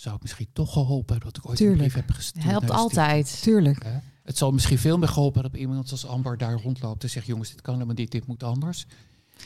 zou 0.00 0.14
het 0.14 0.22
misschien 0.22 0.48
toch 0.52 0.72
geholpen 0.72 1.12
hebben 1.14 1.32
dat 1.32 1.36
ik 1.44 1.48
ooit 1.48 1.56
Tuurlijk. 1.58 1.80
een 1.82 1.88
brief 1.90 2.06
heb 2.06 2.14
gestuurd? 2.16 2.44
Helpt 2.44 2.60
de 2.66 2.72
stichting? 2.72 2.98
altijd. 2.98 3.42
Tuurlijk. 3.42 3.86
Het 4.22 4.38
zal 4.38 4.52
misschien 4.52 4.78
veel 4.78 4.98
meer 4.98 5.08
geholpen 5.08 5.40
hebben 5.40 5.60
dat 5.60 5.68
iemand 5.68 5.90
als 5.90 6.06
Amber 6.06 6.38
daar 6.38 6.60
rondloopt 6.60 7.02
en 7.02 7.10
zegt, 7.10 7.26
jongens, 7.26 7.50
dit 7.50 7.60
kan 7.60 7.74
helemaal 7.74 7.94
niet, 7.94 8.10
dit 8.10 8.26
moet 8.26 8.42
anders. 8.42 8.86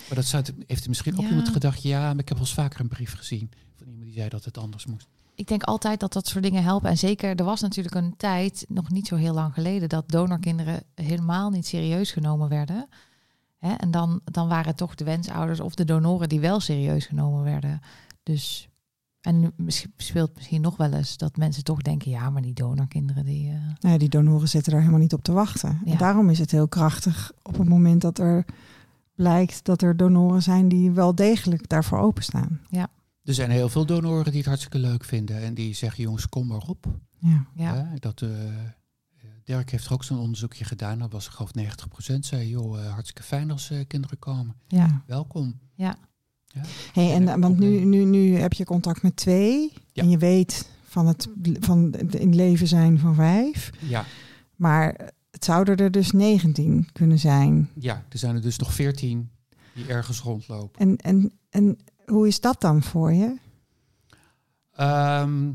Maar 0.08 0.14
dat 0.16 0.24
zou, 0.24 0.44
heeft 0.66 0.82
er 0.82 0.88
misschien 0.88 1.14
ook 1.16 1.22
Ja. 1.22 1.28
iemand 1.28 1.48
gedacht, 1.48 1.82
ja, 1.82 2.00
maar 2.00 2.18
ik 2.18 2.28
heb 2.28 2.38
wel 2.38 2.46
eens 2.46 2.54
vaker 2.54 2.80
een 2.80 2.88
brief 2.88 3.14
gezien 3.16 3.50
van 3.76 3.86
iemand 3.86 4.04
die 4.04 4.14
zei 4.14 4.28
dat 4.28 4.44
het 4.44 4.58
anders 4.58 4.86
moest. 4.86 5.06
Ik 5.34 5.46
denk 5.48 5.62
altijd 5.62 6.00
dat 6.00 6.12
dat 6.12 6.26
soort 6.26 6.44
dingen 6.44 6.62
helpen. 6.62 6.90
En 6.90 6.98
zeker, 6.98 7.36
er 7.36 7.44
was 7.44 7.60
natuurlijk 7.60 7.94
een 7.94 8.16
tijd, 8.16 8.64
nog 8.68 8.90
niet 8.90 9.06
zo 9.06 9.16
heel 9.16 9.34
lang 9.34 9.54
geleden, 9.54 9.88
dat 9.88 10.08
donorkinderen 10.08 10.82
helemaal 10.94 11.50
niet 11.50 11.66
serieus 11.66 12.10
genomen 12.12 12.48
werden. 12.48 12.88
Hè? 13.58 13.72
En 13.74 13.90
dan, 13.90 14.20
dan 14.24 14.48
waren 14.48 14.66
het 14.66 14.76
toch 14.76 14.94
de 14.94 15.04
wensouders 15.04 15.60
of 15.60 15.74
de 15.74 15.84
donoren 15.84 16.28
die 16.28 16.40
wel 16.40 16.60
serieus 16.60 17.06
genomen 17.06 17.42
werden. 17.42 17.80
Dus, 18.22 18.68
en 19.24 19.52
misschien- 19.56 19.92
speelt 19.96 20.34
misschien 20.34 20.60
nog 20.60 20.76
wel 20.76 20.92
eens 20.92 21.16
dat 21.16 21.36
mensen 21.36 21.64
toch 21.64 21.82
denken, 21.82 22.10
ja, 22.10 22.30
maar 22.30 22.42
die 22.42 22.52
donorkinderen, 22.52 23.24
die... 23.24 23.48
eh, 23.50 23.54
Nou 23.54 23.92
ja, 23.92 23.98
die 23.98 24.08
donoren 24.08 24.48
zitten 24.48 24.70
daar 24.72 24.80
helemaal 24.80 25.02
niet 25.02 25.12
op 25.12 25.22
te 25.22 25.32
wachten. 25.32 25.80
Ja. 25.84 25.92
En 25.92 25.98
daarom 25.98 26.30
is 26.30 26.38
het 26.38 26.50
heel 26.50 26.68
krachtig 26.68 27.32
op 27.42 27.58
het 27.58 27.68
moment 27.68 28.00
dat 28.00 28.18
er 28.18 28.44
blijkt 29.14 29.64
dat 29.64 29.82
er 29.82 29.96
donoren 29.96 30.42
zijn 30.42 30.68
die 30.68 30.90
wel 30.90 31.14
degelijk 31.14 31.68
daarvoor 31.68 31.98
openstaan. 31.98 32.60
Er 33.24 33.34
zijn 33.34 33.50
heel 33.50 33.68
veel 33.68 33.86
donoren 33.86 34.24
die 34.24 34.36
het 34.36 34.46
hartstikke 34.46 34.78
leuk 34.78 35.04
vinden 35.04 35.42
en 35.42 35.54
die 35.54 35.74
zeggen, 35.74 36.02
jongens, 36.02 36.28
kom 36.28 36.46
maar 36.46 36.62
op. 36.66 36.86
Ja. 37.18 37.46
ja. 37.54 37.88
Dat, 37.98 38.22
eh, 38.22 38.28
Dirk 39.44 39.70
heeft 39.70 39.86
er 39.86 39.92
ook 39.92 40.04
zo'n 40.04 40.18
onderzoekje 40.18 40.64
gedaan, 40.64 40.98
dat 40.98 41.12
was 41.12 41.26
ik 41.26 41.32
geloof 41.32 41.54
90% 41.54 42.26
zei, 42.26 42.48
joh, 42.48 42.78
eh, 42.84 42.92
hartstikke 42.92 43.22
fijn 43.22 43.50
als 43.50 43.72
kinderen 43.86 44.18
komen. 44.18 44.54
ja. 44.68 45.02
Welkom. 45.06 45.58
Ja. 45.74 45.96
Ja. 46.54 46.60
Hey, 46.92 47.12
en, 47.12 47.24
Ja, 47.24 47.38
want 47.38 47.58
nu, 47.58 47.84
nu, 47.84 48.04
nu 48.04 48.36
heb 48.36 48.52
je 48.52 48.64
contact 48.64 49.02
met 49.02 49.16
twee. 49.16 49.72
Ja. 49.92 50.02
En 50.02 50.10
je 50.10 50.18
weet 50.18 50.70
van 50.84 51.06
het 51.06 51.28
van 51.60 51.94
het 51.98 52.14
in 52.14 52.34
leven 52.34 52.66
zijn 52.66 52.98
van 52.98 53.14
vijf. 53.14 53.70
Ja, 53.78 54.04
Maar 54.56 55.12
het 55.30 55.44
zouden 55.44 55.76
er 55.76 55.90
dus 55.90 56.10
19 56.10 56.88
kunnen 56.92 57.18
zijn. 57.18 57.70
ja, 57.78 58.04
er 58.08 58.18
zijn 58.18 58.34
er 58.34 58.42
dus 58.42 58.58
nog 58.58 58.72
14 58.74 59.30
die 59.74 59.86
ergens 59.86 60.20
rondlopen. 60.20 60.80
En, 60.80 60.96
en, 60.96 61.32
en 61.50 61.78
hoe 62.06 62.26
is 62.26 62.40
dat 62.40 62.60
dan 62.60 62.82
voor 62.82 63.12
je? 63.12 63.36
Ehm, 64.72 65.50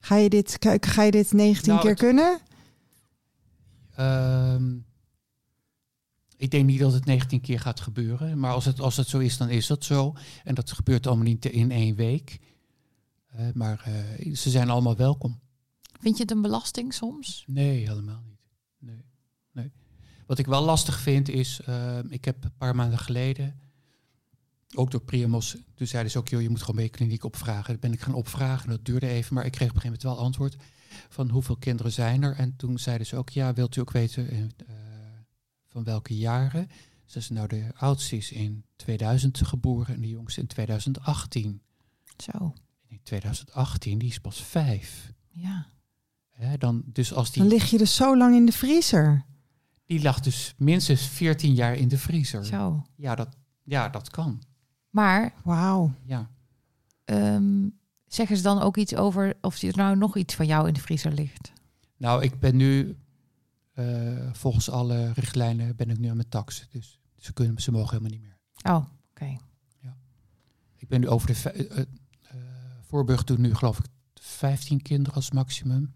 Ga 0.00 0.16
je 0.16 0.28
dit, 0.28 0.56
ga, 0.80 1.02
je 1.02 1.10
dit 1.10 1.32
19 1.32 1.68
Nou, 1.72 1.80
keer 1.80 1.90
het- 1.90 2.00
kunnen? 2.00 2.38
Ehm, 3.94 4.76
ik 6.38 6.50
denk 6.50 6.66
niet 6.66 6.80
dat 6.80 6.92
het 6.92 7.04
19 7.04 7.40
keer 7.40 7.60
gaat 7.60 7.80
gebeuren. 7.80 8.38
Maar 8.38 8.52
als 8.52 8.64
het, 8.64 8.80
als 8.80 8.96
het 8.96 9.08
zo 9.08 9.18
is, 9.18 9.36
dan 9.36 9.48
is 9.48 9.66
dat 9.66 9.84
zo. 9.84 10.14
En 10.44 10.54
dat 10.54 10.72
gebeurt 10.72 11.06
allemaal 11.06 11.24
niet 11.24 11.44
in 11.44 11.70
één 11.70 11.94
week. 11.94 12.38
Eh, 13.26 13.46
maar 13.54 13.82
eh, 13.84 14.34
ze 14.34 14.50
zijn 14.50 14.70
allemaal 14.70 14.96
welkom. 14.96 15.40
Vind 16.00 16.16
je 16.16 16.22
het 16.22 16.32
een 16.32 16.42
belasting 16.42 16.94
soms? 16.94 17.44
Nee, 17.46 17.88
helemaal 17.88 18.22
niet. 18.26 18.40
Nee, 18.78 19.04
nee. 19.52 19.72
Wat 20.26 20.38
ik 20.38 20.46
wel 20.46 20.62
lastig 20.62 20.98
vind 21.00 21.28
is, 21.28 21.60
eh, 21.60 21.98
ik 22.08 22.24
heb 22.24 22.44
een 22.44 22.56
paar 22.56 22.74
maanden 22.74 22.98
geleden, 22.98 23.60
ook 24.74 24.90
door 24.90 25.02
Priamos, 25.02 25.56
toen 25.74 25.86
zeiden 25.86 26.12
ze 26.12 26.18
ook, 26.18 26.28
joh, 26.28 26.42
je 26.42 26.48
moet 26.48 26.60
gewoon 26.60 26.76
bij 26.76 26.84
je 26.84 26.90
kliniek 26.90 27.24
opvragen. 27.24 27.72
Dat 27.72 27.80
ben 27.80 27.92
ik 27.92 28.00
gaan 28.00 28.14
opvragen, 28.14 28.70
dat 28.70 28.84
duurde 28.84 29.08
even, 29.08 29.34
maar 29.34 29.44
ik 29.44 29.52
kreeg 29.52 29.68
op 29.68 29.74
een 29.74 29.80
gegeven 29.80 30.00
moment 30.02 30.18
wel 30.18 30.26
antwoord 30.26 30.56
van 31.08 31.30
hoeveel 31.30 31.56
kinderen 31.56 31.92
zijn 31.92 32.22
er. 32.22 32.36
En 32.36 32.56
toen 32.56 32.78
zeiden 32.78 33.06
ze 33.06 33.16
ook, 33.16 33.30
ja, 33.30 33.52
wilt 33.52 33.76
u 33.76 33.80
ook 33.80 33.92
weten 33.92 34.52
van 35.78 35.92
welke 35.92 36.16
jaren? 36.16 36.68
Ze 37.04 37.20
zei, 37.20 37.38
nou, 37.38 37.48
de 37.48 37.70
oudste 37.74 38.16
is 38.16 38.32
in 38.32 38.64
2000 38.76 39.46
geboren 39.46 39.94
en 39.94 40.00
de 40.00 40.08
jongste 40.08 40.40
in 40.40 40.46
2018. 40.46 41.60
Zo, 42.16 42.54
in 42.86 43.00
2018, 43.02 43.98
die 43.98 44.08
is 44.08 44.20
pas 44.20 44.42
vijf. 44.42 45.12
ja. 45.30 45.66
Dan, 46.58 46.82
dus 46.86 47.12
als 47.12 47.30
die 47.30 47.42
Dan 47.42 47.52
lig 47.52 47.70
je 47.70 47.78
dus 47.78 47.94
zo 47.94 48.16
lang 48.16 48.34
in 48.34 48.46
de 48.46 48.52
vriezer. 48.52 49.24
Die 49.86 50.02
lag 50.02 50.20
dus 50.20 50.54
minstens 50.56 51.06
14 51.06 51.54
jaar 51.54 51.74
in 51.74 51.88
de 51.88 51.98
vriezer. 51.98 52.44
Zo. 52.46 52.86
Ja, 52.96 53.14
dat, 53.14 53.36
ja, 53.62 53.88
dat 53.88 54.10
kan. 54.10 54.42
Maar 54.90 55.34
Wauw. 55.44 55.92
Ja. 56.04 56.30
ehm, 57.04 57.68
zeggen 58.06 58.36
ze 58.36 58.42
dan 58.42 58.60
ook 58.60 58.76
iets 58.76 58.94
over 58.94 59.36
of 59.40 59.62
er 59.62 59.76
nou 59.76 59.96
nog 59.96 60.16
iets 60.16 60.34
van 60.34 60.46
jou 60.46 60.68
in 60.68 60.74
de 60.74 60.80
vriezer 60.80 61.12
ligt? 61.12 61.52
Nou, 61.96 62.22
ik 62.22 62.40
ben 62.40 62.56
nu, 62.56 62.96
eh, 63.78 64.32
volgens 64.32 64.70
alle 64.70 65.12
richtlijnen, 65.12 65.76
ben 65.76 65.90
ik 65.90 65.98
nu 65.98 66.08
aan 66.08 66.16
mijn 66.16 66.28
taxen. 66.28 66.66
Dus 66.70 66.98
ze, 67.16 67.32
kunnen, 67.32 67.62
ze 67.62 67.70
mogen 67.70 67.88
helemaal 67.88 68.10
niet 68.10 68.20
meer. 68.20 68.38
Oh, 68.74 68.84
oké. 69.10 69.36
Ik 70.76 70.88
ben 70.88 71.00
nu 71.00 71.08
over 71.08 71.26
de... 71.26 71.50
eh, 71.50 71.78
eh, 71.80 71.86
Voorburg 72.80 73.24
doet 73.24 73.38
nu 73.38 73.54
geloof 73.54 73.78
ik 73.78 73.84
15 74.14 74.82
kinderen 74.82 75.14
als 75.14 75.30
maximum 75.30 75.92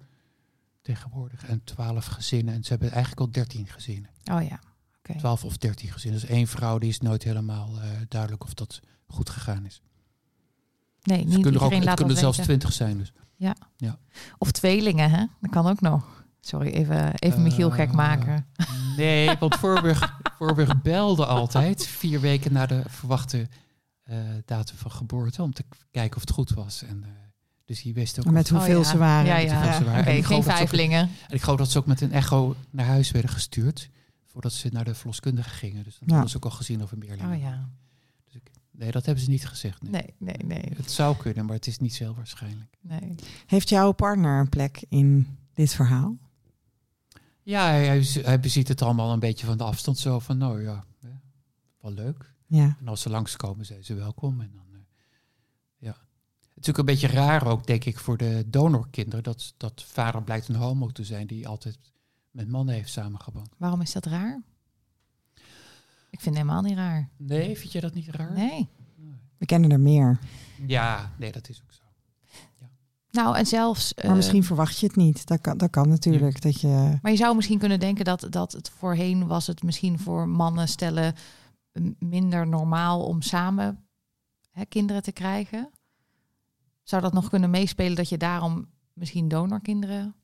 tegenwoordig. 0.82 1.44
En 1.44 1.64
12 1.64 2.06
gezinnen. 2.06 2.54
En 2.54 2.62
ze 2.64 2.68
hebben 2.68 2.90
eigenlijk 2.90 3.20
al 3.20 3.30
13 3.30 3.66
gezinnen. 3.66 4.10
Oh 4.32 4.42
ja. 4.42 4.60
Oké. 4.98 5.18
12 5.18 5.44
of 5.44 5.56
13 5.56 5.92
gezinnen. 5.92 6.20
Dus 6.20 6.30
één 6.30 6.46
vrouw 6.46 6.78
die 6.78 6.88
is 6.88 7.00
nooit 7.00 7.22
helemaal 7.22 7.70
duidelijk 8.08 8.44
of 8.44 8.54
dat 8.54 8.80
goed 9.06 9.30
gegaan 9.30 9.66
is. 9.66 9.82
Nee, 11.02 11.18
Ze 11.18 11.24
niet 11.24 11.34
kunnen 11.34 11.52
er 11.60 11.66
ook, 11.66 11.72
iedereen 11.72 11.88
het 11.88 11.98
kunnen 11.98 12.16
zelfs 12.16 12.38
weten. 12.38 12.58
20 12.58 12.72
zijn. 12.72 12.98
Dus. 12.98 13.12
Of 14.38 14.50
tweelingen, 14.50 15.10
hè? 15.10 15.26
Dat 15.40 15.50
kan 15.50 15.66
ook 15.66 15.80
nog. 15.80 16.21
Sorry, 16.45 16.68
even, 16.72 17.14
even 17.14 17.43
Michiel 17.43 17.70
gek 17.70 17.88
Eh, 17.88 17.95
maken. 17.95 18.47
Nee, 18.97 19.36
want 19.40 19.55
Voorburg, 19.57 20.18
Voorburg 20.38 20.82
belde 20.82 21.26
altijd 21.26 21.86
vier 21.86 22.20
weken 22.20 22.53
na 22.53 22.66
de 22.66 22.82
verwachte 22.86 23.49
eh, 24.03 24.16
datum 24.45 24.76
van 24.76 24.90
geboorte 24.90 25.43
om 25.43 25.53
te 25.53 25.64
kijken 25.90 26.16
of 26.16 26.20
het 26.22 26.30
goed 26.30 26.51
was. 26.51 26.82
En, 26.82 27.03
eh, 27.05 27.11
dus 27.64 27.82
die 27.82 27.95
wist 27.95 28.18
ook. 28.18 28.30
Met 28.32 28.45
of- 28.45 28.51
hoeveel 28.51 28.78
Oh 28.78 28.84
ja. 28.84 28.90
ze 28.90 28.99
waren. 28.99 29.26
Ja, 29.45 29.61
met 29.61 29.74
ze 29.74 29.84
waren. 29.84 30.24
Geen 30.24 30.36
ook- 30.36 30.43
vijflingen. 30.45 31.01
En 31.28 31.34
ik 31.34 31.43
geloof 31.43 31.59
dat 31.59 31.70
ze 31.70 31.78
ook 31.78 31.86
met 31.86 32.01
een 32.01 32.12
echo 32.12 32.57
naar 32.70 32.86
huis 32.86 33.11
werden 33.11 33.30
gestuurd. 33.30 33.90
Voordat 34.26 34.53
ze 34.53 34.68
naar 34.72 34.84
de 34.84 34.95
verloskundige 34.95 35.49
gingen. 35.51 35.84
Dus 35.84 35.93
dan 35.99 36.03
Ja. 36.09 36.12
hadden 36.12 36.30
ze 36.30 36.36
ook 36.36 36.45
al 36.45 36.51
gezien 36.51 36.82
of 36.82 36.93
een 36.93 36.99
meerling. 36.99 37.32
Oh 37.34 37.40
ja. 37.40 37.68
Dus 38.24 38.34
ik, 38.34 38.51
nee, 38.70 38.90
dat 38.90 39.07
hebben 39.07 39.24
ze 39.24 39.30
niet 39.30 39.47
gezegd. 39.49 39.82
Nee. 39.82 39.90
Nee, 40.18 40.34
nee, 40.45 40.59
nee. 40.59 40.72
Het 40.76 40.90
zou 40.90 41.16
kunnen, 41.16 41.45
maar 41.47 41.55
het 41.57 41.66
is 41.66 41.78
niet 41.78 41.95
zo 41.95 42.14
waarschijnlijk. 42.14 42.74
nee. 42.80 43.14
Heeft 43.47 43.68
jouw 43.68 43.93
partner 43.93 44.40
een 44.40 44.49
plek 44.49 44.84
in 44.88 45.38
dit 45.55 45.74
verhaal? 45.74 46.16
Ja, 47.43 47.66
hij, 47.66 48.03
hij, 48.03 48.40
beziet 48.40 48.68
het 48.68 48.82
allemaal 48.82 49.12
een 49.12 49.18
beetje 49.18 49.47
van 49.47 49.59
de 49.59 49.64
afstand 49.64 49.99
zo 49.99 50.18
van, 50.18 50.38
nou 50.38 50.62
ja, 50.62 50.84
wel 51.80 51.93
leuk. 51.93 52.34
Ja. 52.47 52.76
En 52.80 52.88
als 52.88 53.01
ze 53.01 53.11
langskomen, 53.11 53.66
zijn 53.66 53.84
ze 53.84 53.95
welkom. 53.95 54.40
En 54.40 54.51
dan, 54.55 54.66
eh, 54.72 54.80
ja. 55.78 55.97
Het 56.55 56.64
is 56.64 56.70
ook 56.70 56.78
een 56.78 56.84
beetje 56.84 57.07
raar 57.07 57.47
ook, 57.47 57.66
denk 57.66 57.84
ik, 57.84 57.99
voor 57.99 58.16
de 58.16 58.45
donorkinderen... 58.47 59.22
dat, 59.22 59.55
dat 59.57 59.82
vader 59.82 60.22
blijkt 60.22 60.49
een 60.49 60.55
homo 60.55 60.88
te 60.88 61.05
zijn 61.05 61.26
die 61.26 61.49
altijd 61.49 61.78
met 62.30 62.49
mannen 62.49 62.74
heeft 62.74 62.90
samengewoond. 62.90 63.55
Waarom 63.57 63.80
is 63.80 63.93
dat 63.93 64.07
raar? 64.07 64.43
Ik 66.11 66.20
vind 66.20 66.36
het 66.36 66.45
helemaal 66.45 66.62
niet 66.62 66.76
raar. 66.76 67.11
Nee, 67.16 67.59
vind 67.59 67.72
jij 67.72 67.80
dat 67.80 67.95
niet 67.95 68.09
raar? 68.09 68.32
Nee. 68.32 68.68
We 69.38 69.47
kennen 69.47 69.70
er 69.70 69.80
meer. 69.80 70.18
Ja, 70.66 71.12
nee, 71.18 71.32
dat 71.32 71.49
is 71.49 71.62
ook 71.62 71.72
zo. 71.72 71.81
Nou, 73.12 73.36
en 73.36 73.46
zelfs... 73.46 73.94
Maar 73.94 74.04
eh, 74.04 74.12
misschien 74.12 74.44
verwacht 74.44 74.78
je 74.78 74.86
het 74.86 74.96
niet. 74.96 75.26
Dat 75.26 75.40
kan, 75.40 75.58
dat 75.58 75.70
kan 75.70 75.88
natuurlijk. 75.88 76.42
Dat 76.42 76.60
je, 76.60 76.98
Maar 77.02 77.10
je 77.10 77.16
zou 77.16 77.36
misschien 77.36 77.58
kunnen 77.58 77.80
denken 77.80 78.04
dat, 78.04 78.26
dat 78.30 78.52
het 78.52 78.70
voorheen 78.78 79.26
was 79.26 79.46
het 79.46 79.62
misschien 79.62 79.98
voor 79.98 80.28
mannen 80.28 80.68
stellen 80.68 81.14
minder 81.98 82.46
normaal 82.46 83.04
om 83.04 83.22
samen 83.22 83.84
hè, 84.50 84.64
kinderen 84.64 85.02
te 85.02 85.12
krijgen. 85.12 85.70
Zou 86.82 87.02
dat 87.02 87.12
nog 87.12 87.28
kunnen 87.28 87.50
meespelen 87.50 87.96
dat 87.96 88.08
je 88.08 88.16
daarom 88.16 88.68
misschien 88.92 89.28
donorkinderen... 89.28 90.14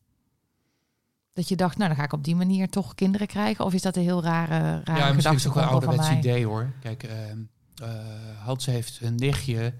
Dat 1.32 1.49
je 1.49 1.57
dacht, 1.57 1.76
nou 1.76 1.89
dan 1.89 1.99
ga 1.99 2.05
ik 2.05 2.12
op 2.12 2.24
die 2.24 2.36
manier 2.36 2.68
toch 2.68 2.95
kinderen 2.95 3.26
krijgen? 3.26 3.64
Of 3.64 3.74
is 3.74 3.82
dat 3.82 3.97
een 3.97 4.03
heel 4.03 4.22
rare, 4.22 4.80
rare 4.84 4.99
ja, 4.99 5.12
misschien 5.12 5.36
is 5.36 5.45
het 5.45 5.53
ook 5.53 5.59
wel 5.59 5.64
een 5.64 5.70
ouderwets 5.70 6.11
idee 6.11 6.47
hoor. 6.47 6.72
Kijk, 6.80 7.03
ehm, 7.03 7.39
eh, 7.74 7.89
Hans 8.45 8.66
heeft 8.66 8.99
een 9.03 9.14
nichtje 9.14 9.74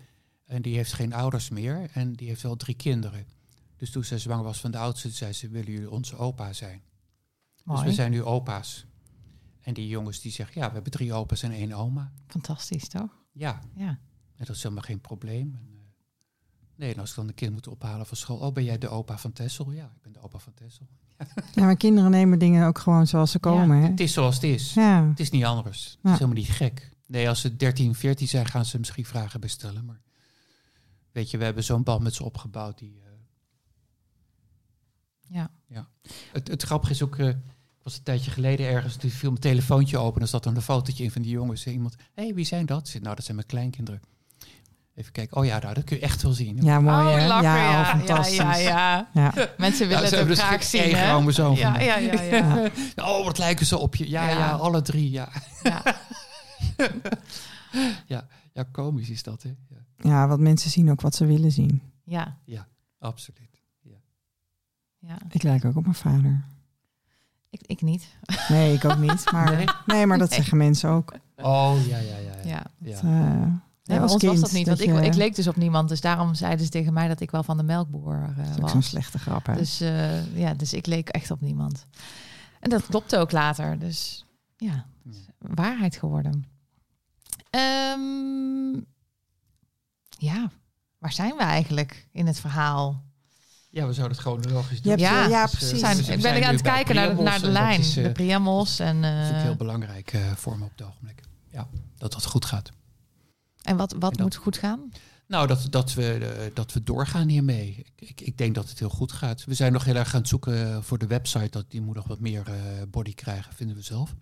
en 0.49 0.63
die 0.63 0.75
heeft 0.77 0.93
geen 0.93 1.13
ouders 1.13 1.49
meer. 1.49 1.89
En 1.93 2.13
die 2.13 2.29
heeft 2.29 2.43
wel 2.43 2.57
drie 2.57 2.75
kinderen. 2.77 3.27
Dus 3.77 3.91
toen 3.91 4.05
zij 4.05 4.19
zwanger 4.19 4.45
was 4.45 4.61
van 4.61 4.71
de 4.71 4.79
oudste, 4.79 5.11
zei 5.11 5.33
ze, 5.33 5.49
willen 5.49 5.73
jullie 5.73 5.91
onze 5.91 6.17
opa 6.17 6.53
zijn? 6.53 6.83
Dus 7.65 7.83
we 7.83 7.93
zijn 7.93 8.11
nu 8.11 8.23
opa's. 8.23 8.87
En 9.61 9.75
die 9.75 9.89
jongens 9.89 10.21
die 10.21 10.33
zeggen, 10.33 10.61
ja, 10.61 10.67
we 10.69 10.75
hebben 10.75 10.93
drie 10.93 11.13
opa's 11.13 11.43
en 11.43 11.51
één 11.53 11.73
oma. 11.73 12.13
Fantastisch, 12.27 12.89
toch? 12.89 13.17
Ja, 13.33 13.61
Ja. 13.75 13.89
en 14.37 14.45
dat 14.45 14.57
is 14.57 14.63
helemaal 14.63 14.85
geen 14.85 15.01
probleem. 15.01 15.55
En, 15.55 15.69
eh, 15.73 15.81
nee, 16.77 16.95
en 16.95 17.01
als 17.01 17.11
ik 17.11 17.17
dan 17.17 17.29
een 17.29 17.35
kind 17.35 17.53
moet 17.53 17.69
ophalen 17.69 18.07
van 18.07 18.17
school, 18.17 18.37
oh, 18.39 18.53
ben 18.53 18.65
jij 18.65 18.79
de 18.79 18.89
opa 18.89 19.19
van 19.19 19.33
Tessel? 19.33 19.71
Ja, 19.73 19.85
ik 19.85 20.03
ben 20.03 20.13
de 20.13 20.21
opa 20.21 20.39
van 20.39 20.55
Tessel. 20.55 20.87
ja, 21.55 21.63
maar 21.65 21.77
kinderen 21.77 22.11
nemen 22.11 22.39
dingen 22.39 22.67
ook 22.67 22.79
gewoon 22.79 23.07
zoals 23.07 23.31
ze 23.31 23.39
komen. 23.39 23.77
hè? 23.83 23.89
Het 23.89 24.01
is 24.01 24.13
zoals 24.13 24.35
het 24.35 24.45
is. 24.45 24.75
Ja. 24.75 25.09
Het 25.09 25.21
is 25.21 25.31
niet 25.31 25.45
anders. 25.45 25.85
Het 25.85 25.99
Ja. 26.03 26.13
is 26.13 26.19
helemaal 26.19 26.41
niet 26.43 26.51
gek. 26.51 26.91
Nee, 27.07 27.29
als 27.29 27.41
ze 27.41 27.57
13, 27.57 27.95
14 27.95 28.29
zijn, 28.29 28.47
gaan 28.47 28.65
ze 28.65 28.79
misschien 28.79 29.05
vragen 29.05 29.41
bestellen. 29.41 29.85
Maar 29.85 30.01
weet 31.19 31.31
je, 31.31 31.39
we 31.39 31.45
hebben 31.45 31.65
zo'n 31.65 31.83
band 31.83 32.03
met 32.03 32.15
ze 32.15 32.25
opgebouwd. 32.25 32.79
Die, 32.79 33.01
eh, 33.05 33.11
Ja. 35.69 35.89
het, 36.33 36.49
het 36.49 36.63
grappige 36.63 36.93
is 36.93 37.03
ook, 37.03 37.17
eh, 37.19 37.29
ik 37.29 37.37
was 37.83 37.97
een 37.97 38.03
tijdje 38.03 38.31
geleden 38.31 38.67
ergens, 38.67 38.97
toen 38.97 39.11
viel 39.11 39.31
mijn 39.31 39.41
telefoontje 39.43 39.99
open. 39.99 40.17
En 40.17 40.23
er 40.23 40.29
zat 40.29 40.43
dan 40.43 40.57
een 40.57 40.63
fotootje 40.63 41.05
in 41.05 41.11
van 41.11 41.23
die 41.23 41.31
jongens. 41.31 41.67
En 41.67 41.73
iemand, 41.73 41.97
hé, 42.15 42.23
hey, 42.25 42.35
wie 42.35 42.45
zijn 42.45 42.67
dat? 42.67 42.89
Zei, 42.89 43.03
nou, 43.03 43.15
dat 43.15 43.25
zijn 43.25 43.37
mijn 43.37 43.49
kleinkinderen. 43.49 44.01
Even 44.95 45.13
kijken. 45.13 45.37
Oh 45.37 45.45
ja, 45.45 45.59
nou, 45.59 45.75
dat 45.75 45.85
kun 45.85 45.97
je 45.97 46.03
echt 46.03 46.23
wel 46.23 46.33
zien. 46.33 46.63
Ja, 46.65 46.81
mooi 46.81 47.15
oh, 47.15 47.27
ja, 47.27 47.41
ja, 47.43 47.85
fantastisch. 47.85 48.37
Ja, 48.37 48.57
ja, 48.57 49.09
Ja. 49.15 49.33
ja. 49.35 49.49
Mensen 49.59 49.89
Ja, 49.89 49.95
willen 49.95 50.09
ze 50.09 50.15
het 50.15 50.23
ook 50.23 50.29
hebben 50.29 50.37
graag 50.37 50.59
dus 50.59 50.71
zien, 50.71 50.95
hè? 50.95 51.11
Ja, 51.55 51.81
ja, 51.81 51.97
ja, 51.97 52.23
ja. 52.23 52.71
Oh, 53.09 53.25
wat 53.25 53.39
lijken 53.39 53.67
ze 53.67 53.79
op 53.79 53.97
je. 53.97 54.09
Ja, 54.09 54.29
ja, 54.29 54.39
Ja. 54.39 54.51
alle 54.53 54.83
drie. 54.83 55.11
Ja. 55.11 55.29
ja. 55.63 55.83
ja, 58.07 58.27
ja, 58.53 58.63
komisch 58.73 59.09
is 59.11 59.23
dat, 59.23 59.43
hè? 59.43 59.49
Ja, 59.69 59.78
ja, 59.99 60.29
want 60.29 60.41
mensen 60.41 60.71
zien 60.71 60.91
ook 60.91 61.01
wat 61.01 61.15
ze 61.15 61.27
willen 61.27 61.53
zien. 61.53 61.83
ja, 62.05 62.37
absoluut. 62.99 63.37
ja. 64.99 65.19
Ik 65.31 65.43
lijk 65.43 65.65
ook 65.65 65.77
op 65.77 65.83
mijn 65.83 65.95
vader. 65.95 66.45
Ik, 67.51 67.61
ik 67.67 67.83
niet. 67.83 68.07
Nee, 68.49 68.75
ik 68.75 68.85
ook 68.85 68.99
niet. 68.99 69.33
Maar, 69.33 69.53
Nee? 69.57 69.67
nee? 69.87 70.07
maar 70.07 70.19
dat 70.19 70.29
Nee. 70.29 70.39
zeggen 70.39 70.57
mensen 70.59 70.91
ook. 70.91 71.15
Oh, 71.37 71.75
ja, 71.87 71.99
ja, 71.99 72.17
ja. 72.17 72.33
ja. 72.45 72.45
Ja. 72.45 72.63
Ja. 72.79 72.91
Dat, 72.93 73.03
eh, 73.03 73.11
Nee, 73.85 73.97
bij 73.99 74.01
als 74.01 74.13
ons 74.13 74.23
was 74.23 74.33
kind 74.33 74.43
dat 74.45 74.53
niet. 74.53 74.67
Want 74.67 74.81
ik, 74.81 74.87
je- 74.87 75.07
ik 75.11 75.15
leek 75.15 75.35
dus 75.35 75.47
op 75.47 75.57
niemand. 75.57 75.89
Dus 75.89 76.01
daarom 76.01 76.35
zeiden 76.35 76.65
ze 76.65 76.71
tegen 76.71 76.93
mij 76.93 77.09
dat 77.09 77.21
ik 77.21 77.31
wel 77.31 77.43
van 77.43 77.57
de 77.57 77.63
melkboer 77.63 78.33
Dat 78.37 78.47
is 78.47 78.53
ook 78.55 78.61
was. 78.61 78.71
zo'n 78.71 78.83
slechte 78.83 79.19
grap, 79.19 79.47
hè? 79.47 79.55
Dus 79.57 79.81
eh, 79.81 80.37
ja, 80.37 80.55
dus 80.55 80.73
ik 80.73 80.87
leek 80.87 81.09
echt 81.09 81.31
op 81.31 81.41
niemand. 81.41 81.87
En 82.61 82.71
dat 82.71 82.87
klopte 82.87 83.17
ook 83.19 83.33
later. 83.33 83.79
Dus 83.79 84.25
ja, 84.57 84.87
Ja. 85.03 85.11
waarheid 85.39 85.97
geworden. 85.97 86.45
Ehm, 87.51 88.81
ja, 90.19 90.51
waar 90.99 91.13
zijn 91.13 91.37
we 91.37 91.43
eigenlijk 91.43 92.09
in 92.13 92.27
het 92.27 92.41
verhaal? 92.41 93.07
Ja, 93.71 93.87
we 93.87 93.93
zouden 93.93 94.17
het 94.17 94.27
chronologisch 94.27 94.77
Je 94.77 94.83
doen. 94.83 94.91
hebt, 94.93 95.03
Ja, 95.05 95.25
eh, 95.25 95.31
ja 95.31 95.43
Dus, 95.45 95.53
eh, 95.53 95.59
precies. 95.59 95.79
Zijn, 95.81 95.97
dus 95.97 96.09
ik 96.09 96.23
ben 96.23 96.45
aan 96.45 96.53
het 96.53 96.63
kijken 96.63 96.95
naar, 96.95 97.17
de- 97.17 97.23
naar 97.23 97.41
de 97.41 97.49
lijn. 97.49 97.81
is, 97.81 97.97
eh, 97.97 98.05
de 98.05 98.13
Priamos. 98.13 98.79
En, 98.79 99.03
Dat 99.03 99.13
is 99.13 99.31
eh, 99.31 99.43
heel 99.43 99.57
belangrijk 99.57 100.13
eh, 100.13 100.33
voor 100.33 100.59
me 100.59 100.65
op 100.65 100.71
het 100.77 100.83
ogenblik. 100.87 101.21
Ja, 101.53 101.69
dat 101.97 102.13
dat 102.13 102.25
goed 102.25 102.45
gaat. 102.45 102.71
en 103.63 103.77
wat, 103.77 103.93
wat 103.93 104.03
En 104.11 104.17
dat- 104.17 104.21
moet 104.21 104.37
goed 104.37 104.57
gaan? 104.59 104.93
Nou, 105.27 105.47
dat, 105.47 105.67
dat, 105.71 105.95
we, 105.95 106.13
eh, 106.15 106.51
dat 106.55 106.73
we 106.73 106.83
doorgaan 106.83 107.29
hiermee. 107.29 107.77
Ik, 107.97 108.09
ik, 108.09 108.21
ik 108.21 108.39
denk 108.39 108.55
dat 108.55 108.69
het 108.69 108.79
heel 108.79 108.89
goed 108.89 109.13
gaat. 109.13 109.45
We 109.45 109.55
zijn 109.55 109.73
nog 109.73 109.85
heel 109.85 109.95
erg 109.95 110.15
aan 110.15 110.21
het 110.21 110.29
zoeken 110.29 110.85
voor 110.85 110.99
de 110.99 111.07
website. 111.07 111.49
Dat, 111.51 111.65
die 111.71 111.81
moet 111.81 111.95
nog 111.95 112.07
wat 112.07 112.21
meer 112.21 112.43
eh, 112.47 112.55
body 112.91 113.15
krijgen, 113.15 113.53
vinden 113.55 113.77
we 113.77 113.83
zelf. 113.83 114.15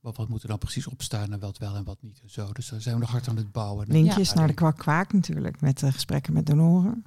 Wat, 0.00 0.16
wat 0.16 0.28
moet 0.28 0.42
er 0.42 0.48
dan 0.48 0.58
precies 0.58 0.86
op 0.86 1.02
staan 1.02 1.32
en 1.32 1.38
wat 1.40 1.58
wel 1.58 1.76
en 1.76 1.84
wat 1.84 2.02
niet 2.02 2.20
en 2.22 2.30
zo. 2.30 2.52
Dus 2.52 2.68
daar 2.68 2.80
zijn 2.80 2.94
we 2.94 3.00
nog 3.00 3.10
hard 3.10 3.28
aan 3.28 3.36
het 3.36 3.52
bouwen. 3.52 3.86
Linkjes 3.88 4.28
Ja, 4.28 4.34
naar 4.34 4.42
de 4.46 4.52
die- 4.52 4.56
kwak 4.60 4.76
kwaak 4.78 5.12
natuurlijk. 5.12 5.60
Met 5.60 5.78
de 5.78 5.92
gesprekken 5.92 6.32
met 6.32 6.46
donoren. 6.46 7.04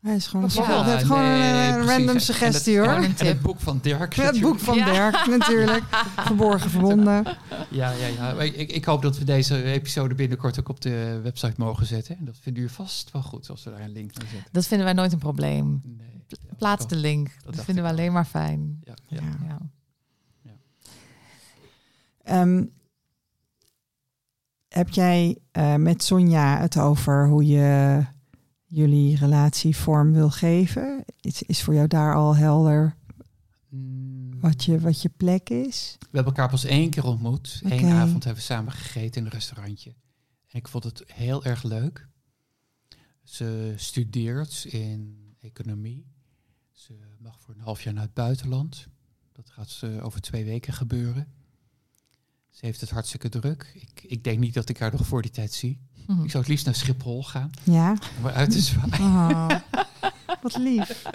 Hij 0.00 0.14
is 0.16 0.26
gewoon, 0.26 0.50
gewoon 0.50 0.84
nee, 1.22 1.50
een 1.50 1.68
eh, 1.68 1.74
precies. 1.74 1.90
random 1.96 2.18
suggestie 2.18 2.76
en 2.76 2.84
hoor. 2.84 2.88
het, 2.92 2.98
Een 3.04 3.08
En 3.10 3.14
tip. 3.16 3.26
het 3.26 3.40
boek 3.40 3.60
van 3.60 3.78
Dirk. 3.82 4.14
Het 4.14 4.40
boek 4.40 4.52
natuurlijk. 4.54 4.60
van 4.60 4.76
Ja. 4.76 4.92
Dirk 5.10 5.26
natuurlijk. 5.38 5.84
Verborgen 6.26 6.70
verbonden. 6.70 7.24
Ja, 7.70 7.90
ja, 7.90 8.06
ja. 8.06 8.32
Ik, 8.42 8.70
ik 8.72 8.84
hoop 8.84 9.02
dat 9.02 9.18
we 9.18 9.24
deze 9.24 9.62
episode 9.62 10.14
binnenkort 10.14 10.60
ook 10.60 10.68
op 10.68 10.80
de 10.80 11.20
website 11.22 11.54
mogen 11.56 11.86
zetten. 11.86 12.18
En 12.18 12.24
dat 12.24 12.36
vinden 12.40 12.62
jullie 12.62 12.76
vast 12.76 13.10
wel 13.12 13.22
goed 13.22 13.50
als 13.50 13.64
we 13.64 13.70
daar 13.70 13.80
een 13.80 13.92
link 13.92 14.14
naar 14.18 14.26
zetten. 14.28 14.48
Dat 14.52 14.66
vinden 14.66 14.86
wij 14.86 14.94
nooit 14.94 15.12
een 15.12 15.18
probleem. 15.18 15.80
Nee, 15.84 16.24
ja, 16.26 16.36
Plaats 16.58 16.86
de 16.86 16.96
link. 16.96 17.30
Dat, 17.44 17.64
vinden 17.64 17.84
we 17.84 17.90
alleen 17.90 18.12
maar 18.12 18.24
fijn. 18.24 18.80
Ja, 18.84 18.94
Ehm, 22.28 22.64
heb 24.68 24.88
jij 24.88 25.38
eh, 25.50 25.74
met 25.74 26.02
Sonja 26.02 26.60
het 26.60 26.78
over 26.78 27.28
hoe 27.28 27.46
je 27.46 28.04
jullie 28.64 29.16
relatie 29.16 29.76
vorm 29.76 30.12
wil 30.12 30.30
geven? 30.30 31.04
Is, 31.20 31.42
is 31.42 31.62
voor 31.62 31.74
jou 31.74 31.86
daar 31.86 32.14
al 32.14 32.36
helder 32.36 32.96
Mm, 33.68 34.40
wat 34.40 34.64
je, 34.64 34.80
wat 34.80 35.02
je 35.02 35.08
plek 35.08 35.50
is? 35.50 35.96
We 35.98 36.06
hebben 36.10 36.24
elkaar 36.24 36.48
pas 36.48 36.64
één 36.64 36.90
keer 36.90 37.04
ontmoet. 37.04 37.60
Eén 37.64 37.86
avond 37.86 38.24
hebben 38.24 38.42
we 38.42 38.48
samen 38.48 38.72
gegeten 38.72 39.20
in 39.20 39.26
een 39.26 39.32
restaurantje. 39.32 39.94
En 40.46 40.58
ik 40.58 40.68
vond 40.68 40.84
het 40.84 41.02
heel 41.06 41.44
erg 41.44 41.62
leuk. 41.62 42.08
Ze 43.22 43.72
studeert 43.76 44.64
in 44.64 45.34
economie. 45.40 46.06
Ze 46.72 46.94
mag 47.18 47.40
voor 47.40 47.54
een 47.54 47.60
half 47.60 47.82
jaar 47.82 47.94
naar 47.94 48.02
het 48.02 48.14
buitenland. 48.14 48.86
Dat 49.32 49.50
gaat 49.50 49.80
eh, 49.80 50.04
over 50.04 50.20
twee 50.20 50.44
weken 50.44 50.72
gebeuren. 50.72 51.32
Ze 52.58 52.66
heeft 52.66 52.80
het 52.80 52.90
hartstikke 52.90 53.28
druk. 53.28 53.70
Ik, 53.74 54.02
ik 54.02 54.24
denk 54.24 54.38
niet 54.38 54.54
dat 54.54 54.68
ik 54.68 54.78
haar 54.78 54.92
nog 54.92 55.06
voor 55.06 55.22
die 55.22 55.30
tijd 55.30 55.52
zie. 55.52 55.80
Mhm. 56.06 56.22
Ik 56.22 56.30
zou 56.30 56.42
het 56.42 56.48
liefst 56.48 56.64
naar 56.64 56.74
Schiphol 56.74 57.22
gaan. 57.22 57.50
Ja. 57.64 57.90
Om 58.18 58.24
haar 58.24 58.32
uit 58.34 58.50
te 58.50 58.60
zwaaien. 58.60 59.00
Oh, 59.00 59.50
wat 60.42 60.56
lief. 60.56 61.02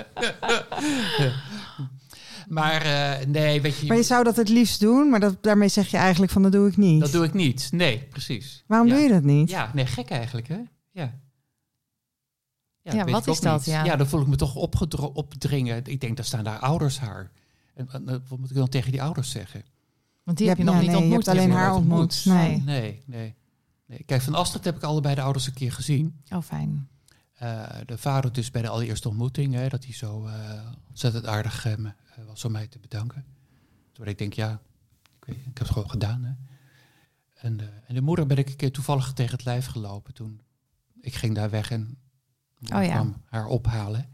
Maar 2.47 2.81
eh, 2.81 3.25
nee, 3.25 3.61
weet 3.61 3.77
je, 3.77 3.87
Maar 3.87 3.97
je 3.97 4.03
zou 4.03 4.23
dat 4.23 4.35
het 4.35 4.49
liefst 4.49 4.79
doen, 4.79 5.09
maar 5.09 5.19
dat, 5.19 5.43
daarmee 5.43 5.67
zeg 5.67 5.87
je 5.87 5.97
eigenlijk 5.97 6.31
van 6.31 6.43
dat 6.43 6.51
doe 6.51 6.67
ik 6.67 6.77
niet. 6.77 7.01
dat 7.01 7.11
doe 7.11 7.25
ik 7.25 7.33
niet. 7.33 7.69
Nee, 7.71 7.99
precies. 8.09 8.63
Waarom 8.67 8.87
Ja. 8.87 8.93
doe 8.93 9.03
je 9.03 9.09
dat 9.09 9.23
niet? 9.23 9.49
Ja, 9.49 9.71
nee, 9.73 9.85
gek 9.85 10.09
eigenlijk, 10.09 10.47
hè? 10.47 10.59
Ja. 10.91 11.19
Ja, 12.81 13.05
wat 13.05 13.27
is 13.27 13.39
dat, 13.39 13.65
ja? 13.65 13.83
Ja, 13.83 13.95
dan 13.95 14.07
voel 14.07 14.21
ik 14.21 14.27
me 14.27 14.35
toch 14.35 14.55
opdringen. 15.13 15.85
Ik 15.85 16.01
denk, 16.01 16.15
daar 16.15 16.25
staan 16.25 16.43
daar 16.43 16.59
ouders 16.59 16.99
haar. 16.99 17.31
En, 17.73 17.89
en, 17.91 18.23
wat 18.27 18.39
moet 18.39 18.49
ik 18.49 18.55
dan 18.55 18.69
tegen 18.69 18.91
die 18.91 19.01
ouders 19.01 19.31
zeggen? 19.31 19.63
Want 20.23 20.37
die 20.37 20.45
Je 20.45 20.51
heb 20.51 20.59
je 20.59 20.65
nog 20.65 20.73
ja, 20.75 20.81
niet 20.81 20.89
nee, 20.89 20.97
je 20.99 21.03
ontmoet. 21.03 21.25
hebt 21.25 21.37
alleen 21.37 21.51
haar 21.51 21.73
ontmoet. 21.75 21.99
ontmoet. 21.99 22.25
Nee. 22.25 22.61
Nee, 22.61 23.03
nee. 23.05 23.35
nee. 23.85 24.03
Kijk, 24.03 24.21
van 24.21 24.33
Astrid 24.33 24.63
heb 24.63 24.75
ik 24.75 24.83
allebei 24.83 25.15
de 25.15 25.21
ouders 25.21 25.47
een 25.47 25.53
keer 25.53 25.71
gezien. 25.71 26.21
Oh, 26.29 26.41
fijn. 26.41 26.87
Eh, 27.33 27.65
de 27.85 27.97
vader 27.97 28.33
dus 28.33 28.51
bij 28.51 28.61
de 28.61 28.67
allereerste 28.67 29.07
ontmoeting, 29.09 29.53
hè, 29.53 29.67
dat 29.69 29.83
hij 29.83 29.93
zo 29.93 30.25
eh, 30.25 30.61
ontzettend 30.89 31.25
aardig 31.25 31.65
eh, 31.65 31.73
eh, 31.73 31.89
was 32.27 32.45
om 32.45 32.51
mij 32.51 32.67
te 32.67 32.79
bedanken. 32.79 33.25
Toen 33.91 34.07
ik 34.07 34.17
denk, 34.17 34.33
ja, 34.33 34.61
ik, 35.19 35.25
weet, 35.25 35.35
ik 35.37 35.43
heb 35.45 35.57
het 35.59 35.69
gewoon 35.69 35.89
gedaan. 35.89 36.23
Hè. 36.23 36.31
En, 37.33 37.57
de, 37.57 37.69
en 37.87 37.95
de 37.95 38.01
moeder 38.01 38.25
ben 38.25 38.37
ik 38.37 38.49
een 38.49 38.55
keer 38.55 38.71
toevallig 38.71 39.13
tegen 39.13 39.31
het 39.35 39.45
lijf 39.45 39.65
gelopen 39.65 40.13
toen. 40.13 40.41
Ik 41.01 41.15
ging 41.15 41.35
daar 41.35 41.49
weg 41.49 41.71
en 41.71 41.97
Oh 42.73 42.83
ja. 42.83 42.91
kwam 42.93 43.21
haar 43.25 43.45
ophalen. 43.45 44.09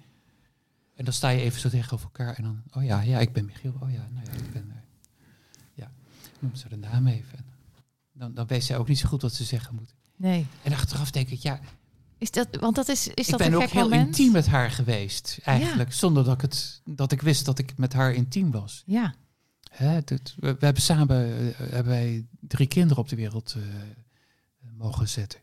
En 0.95 1.05
dan 1.05 1.13
sta 1.13 1.29
je 1.29 1.41
even 1.41 1.59
zo 1.59 1.69
tegenover 1.69 2.05
elkaar 2.05 2.35
en 2.35 2.43
dan, 2.43 2.63
oh 2.71 2.83
ja, 2.83 3.01
ja, 3.01 3.19
ik 3.19 3.33
ben 3.33 3.45
Michiel. 3.45 3.73
Oh 3.79 3.91
ja, 3.91 4.07
nou 4.11 4.25
ja, 4.25 4.31
ik 4.31 4.53
ben, 4.53 4.78
noem 6.39 6.55
ze 6.55 6.69
de 6.69 6.75
naam 6.77 7.07
even. 7.07 7.37
En 8.13 8.19
dan, 8.19 8.33
dan 8.33 8.47
weet 8.47 8.63
zij 8.63 8.77
ook 8.77 8.87
niet 8.87 8.99
zo 8.99 9.07
goed 9.09 9.21
wat 9.21 9.33
ze 9.33 9.43
zeggen 9.43 9.75
moet. 9.75 9.93
Nee. 10.15 10.47
En 10.63 10.73
achteraf 10.73 11.11
denk 11.11 11.29
ik, 11.29 11.39
ja, 11.39 11.59
Is 12.17 12.31
dat, 12.31 12.47
want 12.59 12.75
dat 12.75 12.87
is, 12.87 13.07
is 13.07 13.13
ik 13.13 13.29
dat 13.29 13.37
ben 13.37 13.47
een 13.47 13.55
ook 13.55 13.61
gek 13.61 13.71
heel 13.71 13.81
moment? 13.89 14.05
intiem 14.07 14.31
met 14.31 14.47
haar 14.47 14.71
geweest, 14.71 15.39
eigenlijk. 15.43 15.93
Zonder 15.93 16.23
dat 16.23 16.33
ik, 16.33 16.41
het, 16.41 16.81
dat 16.85 17.11
ik 17.11 17.21
wist 17.21 17.45
dat 17.45 17.59
ik 17.59 17.77
met 17.77 17.93
haar 17.93 18.13
intiem 18.13 18.51
was. 18.51 18.83
Ja. 18.85 19.13
Hè, 19.71 20.01
dat- 20.05 20.35
we, 20.39 20.55
we 20.59 20.65
hebben 20.65 20.83
samen 20.83 21.25
eh, 21.25 21.57
hebben 21.57 21.85
wij 21.93 22.25
drie 22.39 22.67
kinderen 22.67 22.97
op 23.03 23.09
de 23.09 23.15
wereld 23.15 23.55
eh, 23.57 23.63
mogen 24.77 25.09
zetten. 25.09 25.39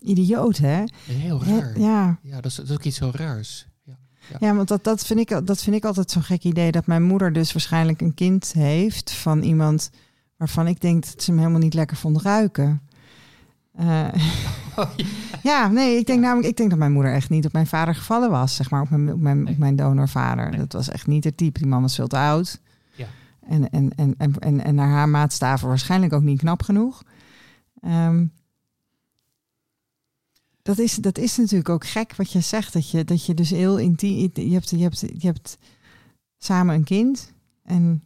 Idioot, 0.00 0.56
hè? 0.56 0.84
Heel 1.04 1.44
raar. 1.44 1.78
Ja, 1.78 2.18
ja. 2.22 2.34
dat, 2.40 2.44
is, 2.50 2.54
dat 2.54 2.68
is 2.68 2.72
ook 2.74 2.84
iets 2.84 2.98
heel 2.98 3.14
raars. 3.14 3.66
Ja. 4.38 4.54
Want 4.54 4.68
dat, 4.68 4.84
dat, 4.84 5.06
vind 5.06 5.20
ik, 5.20 5.46
dat 5.46 5.62
vind 5.62 5.76
ik 5.76 5.84
altijd 5.84 6.10
zo'n 6.10 6.22
gek 6.22 6.44
idee. 6.44 6.70
Dat 6.70 6.86
mijn 6.86 7.02
moeder 7.02 7.32
dus 7.32 7.52
waarschijnlijk 7.52 8.00
een 8.00 8.14
kind 8.14 8.52
heeft 8.52 9.12
van 9.12 9.42
iemand 9.42 9.90
waarvan 10.36 10.66
ik 10.66 10.80
denk 10.80 11.04
dat 11.04 11.22
ze 11.22 11.30
hem 11.30 11.38
helemaal 11.38 11.60
niet 11.60 11.74
lekker 11.74 11.96
vond 11.96 12.22
ruiken. 12.22 12.82
Eh, 13.72 14.08
Oh, 14.76 14.90
ja. 14.96 15.06
ja, 15.42 15.68
nee, 15.68 15.98
ik 15.98 16.06
denk 16.06 16.20
namelijk, 16.20 16.48
ik 16.48 16.56
denk 16.56 16.70
dat 16.70 16.78
mijn 16.78 16.92
moeder 16.92 17.12
echt 17.12 17.30
niet 17.30 17.46
op 17.46 17.52
mijn 17.52 17.66
vader 17.66 17.94
gevallen 17.94 18.30
was, 18.30 18.56
zeg 18.56 18.70
maar, 18.70 18.82
op 18.82 18.90
mijn, 18.90 19.12
op 19.12 19.20
mijn, 19.20 19.48
op 19.48 19.58
mijn 19.58 19.76
donorvader. 19.76 20.50
Nee. 20.50 20.58
Dat 20.58 20.72
was 20.72 20.88
echt 20.88 21.06
niet 21.06 21.24
het 21.24 21.36
type. 21.36 21.58
Die 21.58 21.68
man 21.68 21.82
was 21.82 21.94
veel 21.94 22.06
te 22.06 22.16
oud. 22.16 22.60
Ja. 22.94 23.06
En, 23.48 23.70
en, 23.70 23.90
en, 23.96 24.14
en, 24.18 24.38
en, 24.38 24.64
en 24.64 24.74
naar 24.74 24.88
haar 24.88 25.08
maatstaven 25.08 25.68
waarschijnlijk 25.68 26.12
ook 26.12 26.22
niet 26.22 26.38
knap 26.38 26.62
genoeg. 26.62 27.02
Ehm, 27.80 28.24
dat, 30.62 30.78
is, 30.78 30.94
dat 30.94 31.18
is 31.18 31.36
natuurlijk 31.36 31.68
ook 31.68 31.86
gek 31.86 32.16
wat 32.16 32.32
je 32.32 32.40
zegt. 32.40 32.72
Dat 32.72 32.90
je, 32.90 33.04
dat 33.04 33.26
je 33.26 33.34
dus 33.34 33.50
heel 33.50 33.78
intiem... 33.78 34.30
Je 34.34 34.52
hebt, 34.52 34.70
je, 34.70 34.78
hebt, 34.78 35.00
je 35.00 35.26
hebt 35.26 35.58
samen 36.38 36.74
een 36.74 36.84
kind 36.84 37.32
en 37.62 38.02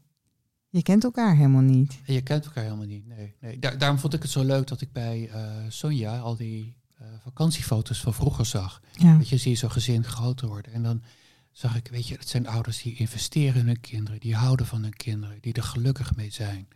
je 0.69 0.83
kent 0.83 1.05
elkaar 1.05 1.37
helemaal 1.37 1.63
niet. 1.63 2.01
En 2.05 2.15
je 2.15 2.23
kent 2.23 2.45
elkaar 2.45 2.65
helemaal 2.65 2.87
niet. 2.87 3.07
Nee, 3.07 3.35
nee. 3.41 3.59
Daar, 3.59 3.79
daarom 3.79 3.99
vond 3.99 4.15
ik 4.15 4.23
het 4.23 4.31
zo 4.31 4.45
leuk 4.45 4.67
dat 4.67 4.81
ik 4.81 4.93
bij 4.93 5.29
eh, 5.29 5.53
Sonja 5.69 6.19
al 6.19 6.37
die 6.37 6.77
eh, 6.99 7.07
vakantiefoto's 7.23 8.01
van 8.01 8.15
vroeger 8.15 8.47
zag. 8.47 8.81
Ja. 8.93 9.19
Weet 9.19 9.29
je, 9.29 9.37
zie 9.37 9.51
je 9.51 9.57
zo'n 9.57 9.71
gezin 9.71 10.05
groter 10.05 10.49
worden. 10.49 10.73
En 10.73 10.83
dan 10.83 11.03
zag 11.51 11.77
ik, 11.77 11.89
weet 11.89 12.09
je, 12.09 12.15
het 12.15 12.29
zijn 12.29 12.47
ouders 12.47 12.83
die 12.83 12.97
investeren 12.97 13.61
in 13.61 13.67
hun 13.67 13.81
kinderen, 13.81 14.21
die 14.21 14.35
houden 14.35 14.67
van 14.67 14.83
hun 14.83 14.97
kinderen, 14.97 15.39
die 15.41 15.53
er 15.53 15.63
gelukkig 15.63 16.17
mee 16.17 16.31
zijn. 16.31 16.69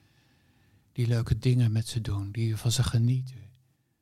Die 0.93 1.07
leuke 1.07 1.39
dingen 1.39 1.73
met 1.73 1.89
ze 1.89 2.01
doen, 2.01 2.33
die 2.33 2.57
van 2.57 2.73
ze 2.73 2.83
genieten. 2.83 3.48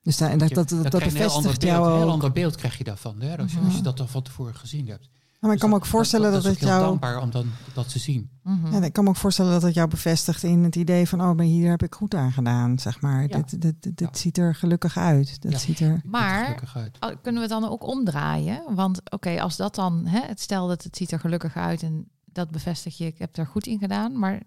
Dus 0.07 0.17
daar, 0.17 0.31
en 0.31 0.39
dat, 0.39 0.55
dat, 0.55 0.69
bevestigt 0.91 1.63
jou 1.63 1.91
Een 1.93 1.97
heel 1.99 2.11
ander 2.11 2.33
beeld 2.33 2.57
krijg 2.57 2.79
je 2.79 2.85
daarvan, 2.85 3.21
hè, 3.21 3.37
als, 3.39 3.53
je, 3.53 3.59
als 3.65 3.75
je 3.75 3.83
dat 3.83 3.97
dan 3.97 4.09
van 4.09 4.23
tevoren 4.23 4.55
gezien 4.55 4.89
hebt. 4.89 5.05
Ja, 5.05 5.13
maar 5.41 5.51
ik 5.51 5.57
Dus 5.57 5.61
kan 5.61 5.71
me 5.71 5.77
ook 5.77 5.87
voorstellen 5.87 6.33
dat, 6.33 6.43
dat, 6.43 6.53
het 6.53 6.63
is 6.63 6.69
ook 6.69 6.69
heel 6.69 6.79
jou... 6.79 6.89
dankbaar 6.91 7.23
om 7.23 7.31
dan 7.31 7.47
dat 7.75 7.89
te 7.89 7.99
zien. 7.99 8.31
Ja, 8.71 8.83
ik 8.83 8.93
kan 8.93 9.05
me 9.05 9.11
ook 9.11 9.17
voorstellen 9.17 9.53
dat 9.53 9.63
het 9.63 9.75
jou 9.75 9.89
bevestigt 9.89 10.43
in 10.43 10.65
het 10.65 10.77
idee 10.77 11.09
van... 11.09 11.21
oh, 11.21 11.33
maar 11.37 11.45
hier 11.45 11.71
heb 11.71 11.83
ik 11.83 11.95
goed 11.95 12.15
aan 12.15 12.33
gedaan, 12.33 12.79
zeg 12.79 13.01
maar. 13.01 13.23
Ja. 13.23 13.37
Dit, 13.37 13.51
dit, 13.51 13.61
dit, 13.63 13.97
dit 13.97 14.01
Ja. 14.13 14.19
ziet 14.19 14.39
er 14.39 14.55
gelukkig 14.55 14.97
uit. 14.97 15.43
Dat 15.43 15.53
Ja. 15.53 15.59
ziet 15.59 15.81
er... 15.81 16.01
Maar- 16.05 16.43
gelukkig 16.45 16.77
uit. 16.77 16.97
Oh, 17.01 17.11
Kunnen 17.23 17.43
we 17.43 17.49
het 17.55 17.61
dan 17.61 17.71
ook 17.71 17.87
omdraaien? 17.87 18.63
Want 18.75 19.11
oké, 19.13 19.41
als 19.41 19.57
dat 19.57 19.75
dan, 19.75 20.07
hè, 20.07 20.21
het 20.21 20.41
stel 20.41 20.69
dat 20.69 20.83
het 20.83 20.97
ziet 20.97 21.13
er 21.13 21.21
gelukkig 21.21 21.57
uit 21.57 21.83
en 21.83 22.09
dat 22.25 22.51
bevestig 22.51 22.99
je, 22.99 23.07
ik 23.07 23.19
heb 23.19 23.37
er 23.37 23.47
goed 23.47 23.67
in 23.67 23.79
gedaan. 23.79 24.19
Maar 24.19 24.43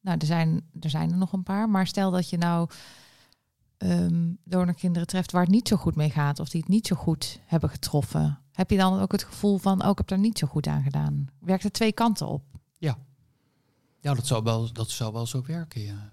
nou, 0.00 0.18
er 0.18 0.26
zijn 0.26 0.60
er, 0.80 0.90
zijn 0.90 1.10
er 1.10 1.16
nog 1.18 1.32
een 1.32 1.42
paar. 1.42 1.68
Maar 1.68 1.86
stel 1.86 2.10
dat 2.10 2.30
je 2.30 2.38
nou 2.38 2.68
ehm 3.78 4.32
donorkinderen 4.44 5.08
treft 5.08 5.32
waar 5.32 5.42
het 5.42 5.50
niet 5.50 5.68
zo 5.68 5.76
goed 5.76 5.94
mee 5.96 6.10
gaat, 6.10 6.40
of 6.40 6.48
die 6.48 6.60
het 6.60 6.70
niet 6.70 6.86
zo 6.86 6.96
goed 6.96 7.40
hebben 7.46 7.70
getroffen. 7.70 8.38
Heb 8.52 8.70
je 8.70 8.76
dan 8.76 9.00
ook 9.00 9.12
het 9.12 9.24
gevoel 9.24 9.58
van, 9.58 9.82
oh, 9.84 9.90
ik 9.90 9.98
heb 9.98 10.10
er 10.10 10.18
niet 10.18 10.38
zo 10.38 10.46
goed 10.46 10.66
aan 10.66 10.82
gedaan? 10.82 11.26
Werkt 11.40 11.64
er 11.64 11.72
twee 11.72 11.92
kanten 11.92 12.26
op? 12.28 12.42
Ja, 14.00 14.14
dat 14.14 14.26
zou 14.26 14.42
wel, 14.42 14.72
dat 14.72 14.90
zou 14.90 15.12
wel 15.12 15.26
zo 15.26 15.42
werken, 15.46 15.80
ja. 15.80 16.12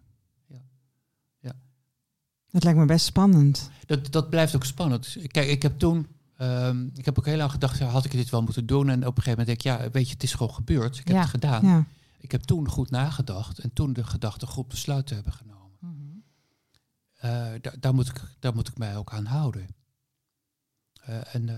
Dat 2.50 2.64
lijkt 2.64 2.80
me 2.80 2.86
best 2.86 3.06
spannend. 3.06 3.70
Dat, 3.86 4.12
dat 4.12 4.30
blijft 4.30 4.56
ook 4.56 4.66
spannend. 4.66 5.18
Kijk, 5.28 5.48
ik 5.50 5.62
heb 5.62 5.80
toen, 5.80 6.08
ehm, 6.38 6.86
ik 6.94 7.06
heb 7.06 7.20
ook 7.20 7.26
heel 7.26 7.38
lang 7.38 7.52
gedacht, 7.52 7.78
ja, 7.78 7.86
had 7.86 8.06
ik 8.06 8.12
dit 8.12 8.30
wel 8.30 8.42
moeten 8.42 8.66
doen? 8.66 8.90
En 8.90 9.08
op 9.08 9.18
een 9.18 9.24
gegeven 9.24 9.30
moment 9.40 9.48
denk 9.48 9.78
ik, 9.78 9.84
ja, 9.84 9.92
weet 9.92 10.08
je, 10.08 10.14
het 10.14 10.24
is 10.24 10.34
gewoon 10.34 10.54
gebeurd. 10.54 10.98
Ik 10.98 11.08
heb 11.08 11.16
Ja. 11.16 11.22
het 11.22 11.30
gedaan. 11.30 11.66
Ja. 11.66 11.86
Ik 12.20 12.32
heb 12.32 12.42
toen 12.42 12.70
goed 12.70 12.90
nagedacht 12.90 13.60
en 13.60 13.74
toen 13.74 13.94
de 13.94 14.04
gedachtegroep 14.04 14.70
besluit 14.70 15.08
te 15.08 15.14
hebben 15.14 15.34
genomen. 15.34 15.55
Eh, 17.26 17.72
daar, 17.80 17.94
moet 17.94 18.08
ik, 18.08 18.22
daar 18.40 18.56
moet 18.56 18.68
ik 18.68 18.78
mij 18.78 18.98
ook 18.98 19.12
aan 19.12 19.26
houden. 19.26 19.68
Eh, 21.02 21.36
en, 21.36 21.50
eh, 21.50 21.56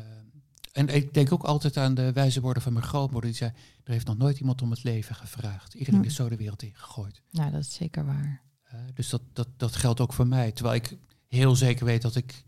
en 0.71 0.87
ik 0.87 1.13
denk 1.13 1.31
ook 1.31 1.43
altijd 1.43 1.77
aan 1.77 1.93
de 1.93 2.11
wijze 2.13 2.41
woorden 2.41 2.63
van 2.63 2.73
mijn 2.73 2.85
grootmoeder. 2.85 3.29
Die 3.29 3.39
zei, 3.39 3.51
er 3.83 3.91
heeft 3.91 4.07
nog 4.07 4.17
nooit 4.17 4.39
iemand 4.39 4.61
om 4.61 4.71
het 4.71 4.83
leven 4.83 5.15
gevraagd. 5.15 5.73
Iedereen 5.73 5.99
Ja. 6.01 6.05
is 6.05 6.15
zo 6.15 6.29
de 6.29 6.37
wereld 6.37 6.63
ingegooid. 6.63 7.21
Nou, 7.31 7.51
dat 7.51 7.61
is 7.61 7.73
zeker 7.73 8.05
waar. 8.05 8.45
Dus 8.93 9.09
dat, 9.09 9.21
dat, 9.33 9.47
dat 9.57 9.75
geldt 9.75 9.99
ook 9.99 10.13
voor 10.13 10.27
mij. 10.27 10.51
Terwijl 10.51 10.75
ik 10.75 10.97
heel 11.27 11.55
zeker 11.55 11.85
weet 11.85 12.01
dat 12.01 12.15
ik 12.15 12.43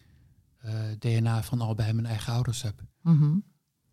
DNA 1.00 1.44
van 1.44 1.62
allebei 1.62 1.94
mijn 1.94 2.06
eigen 2.06 2.34
ouders 2.34 2.62
heb. 2.62 2.84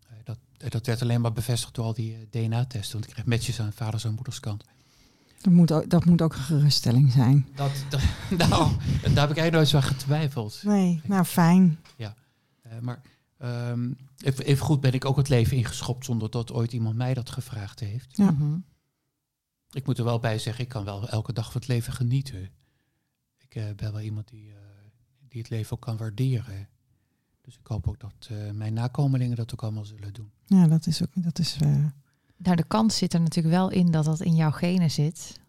Eh, 0.07 0.15
dat, 0.23 0.39
dat 0.71 0.85
werd 0.85 1.01
alleen 1.01 1.21
maar 1.21 1.33
bevestigd 1.33 1.75
door 1.75 1.85
al 1.85 1.93
die 1.93 2.27
DNA-testen. 2.29 2.93
Want 2.93 3.07
ik 3.07 3.13
kreeg 3.13 3.25
matches 3.25 3.59
aan 3.59 3.73
vaders 3.73 4.03
en 4.03 4.13
moeders 4.13 4.39
kant. 4.39 4.63
Dat 5.41 5.53
moet, 5.53 5.71
ook, 5.71 5.89
dat 5.89 6.05
moet 6.05 6.21
ook 6.21 6.33
een 6.33 6.39
geruststelling 6.39 7.11
zijn. 7.11 7.47
Dat, 7.55 7.71
dat, 7.89 8.01
nou, 8.49 8.71
daar 9.01 9.01
heb 9.01 9.07
ik 9.07 9.15
eigenlijk 9.15 9.51
nooit 9.51 9.67
zo 9.67 9.77
aan 9.77 9.83
getwijfeld. 9.83 10.61
Nee, 10.63 11.01
nou 11.03 11.23
fijn. 11.23 11.79
Eh, 11.97 12.79
maar 12.79 13.01
ehm, 13.37 13.91
even, 14.17 14.45
even 14.45 14.65
goed 14.65 14.81
ben 14.81 14.93
ik 14.93 15.05
ook 15.05 15.17
het 15.17 15.29
leven 15.29 15.57
ingeschopt 15.57 16.05
zonder 16.05 16.29
dat 16.29 16.51
ooit 16.51 16.73
iemand 16.73 16.95
mij 16.95 17.13
dat 17.13 17.29
gevraagd 17.29 17.79
heeft. 17.79 18.17
Ja. 18.17 18.31
Mhm. 18.31 18.57
Ik 19.71 19.85
moet 19.85 19.97
er 19.97 20.03
wel 20.03 20.19
bij 20.19 20.39
zeggen, 20.39 20.63
ik 20.63 20.69
kan 20.69 20.83
wel 20.83 21.09
elke 21.09 21.33
dag 21.33 21.51
van 21.51 21.61
het 21.61 21.69
leven 21.69 21.93
genieten. 21.93 22.49
Ik 23.37 23.55
eh, 23.55 23.63
ben 23.75 23.91
wel 23.91 24.01
iemand 24.01 24.27
die, 24.27 24.49
eh, 24.49 24.55
die 25.27 25.41
het 25.41 25.49
leven 25.49 25.73
ook 25.73 25.81
kan 25.81 25.97
waarderen. 25.97 26.67
Dus 27.47 27.57
ik 27.57 27.67
hoop 27.67 27.87
ook 27.87 27.99
dat 27.99 28.27
eh, 28.29 28.51
mijn 28.51 28.73
nakomelingen 28.73 29.35
dat 29.35 29.53
ook 29.53 29.63
allemaal 29.63 29.85
zullen 29.85 30.13
doen. 30.13 30.31
Ja, 30.45 30.67
dat 30.67 30.87
is 30.87 31.03
ook... 31.03 31.09
Dat 31.13 31.39
is, 31.39 31.57
eh, 31.61 31.85
Nou, 32.37 32.55
de 32.55 32.63
kans 32.67 32.97
zit 32.97 33.13
er 33.13 33.21
natuurlijk 33.21 33.55
wel 33.55 33.69
in 33.69 33.91
dat 33.91 34.05
dat 34.05 34.21
in 34.21 34.35
jouw 34.35 34.51
genen 34.51 34.91
zit. 34.91 35.39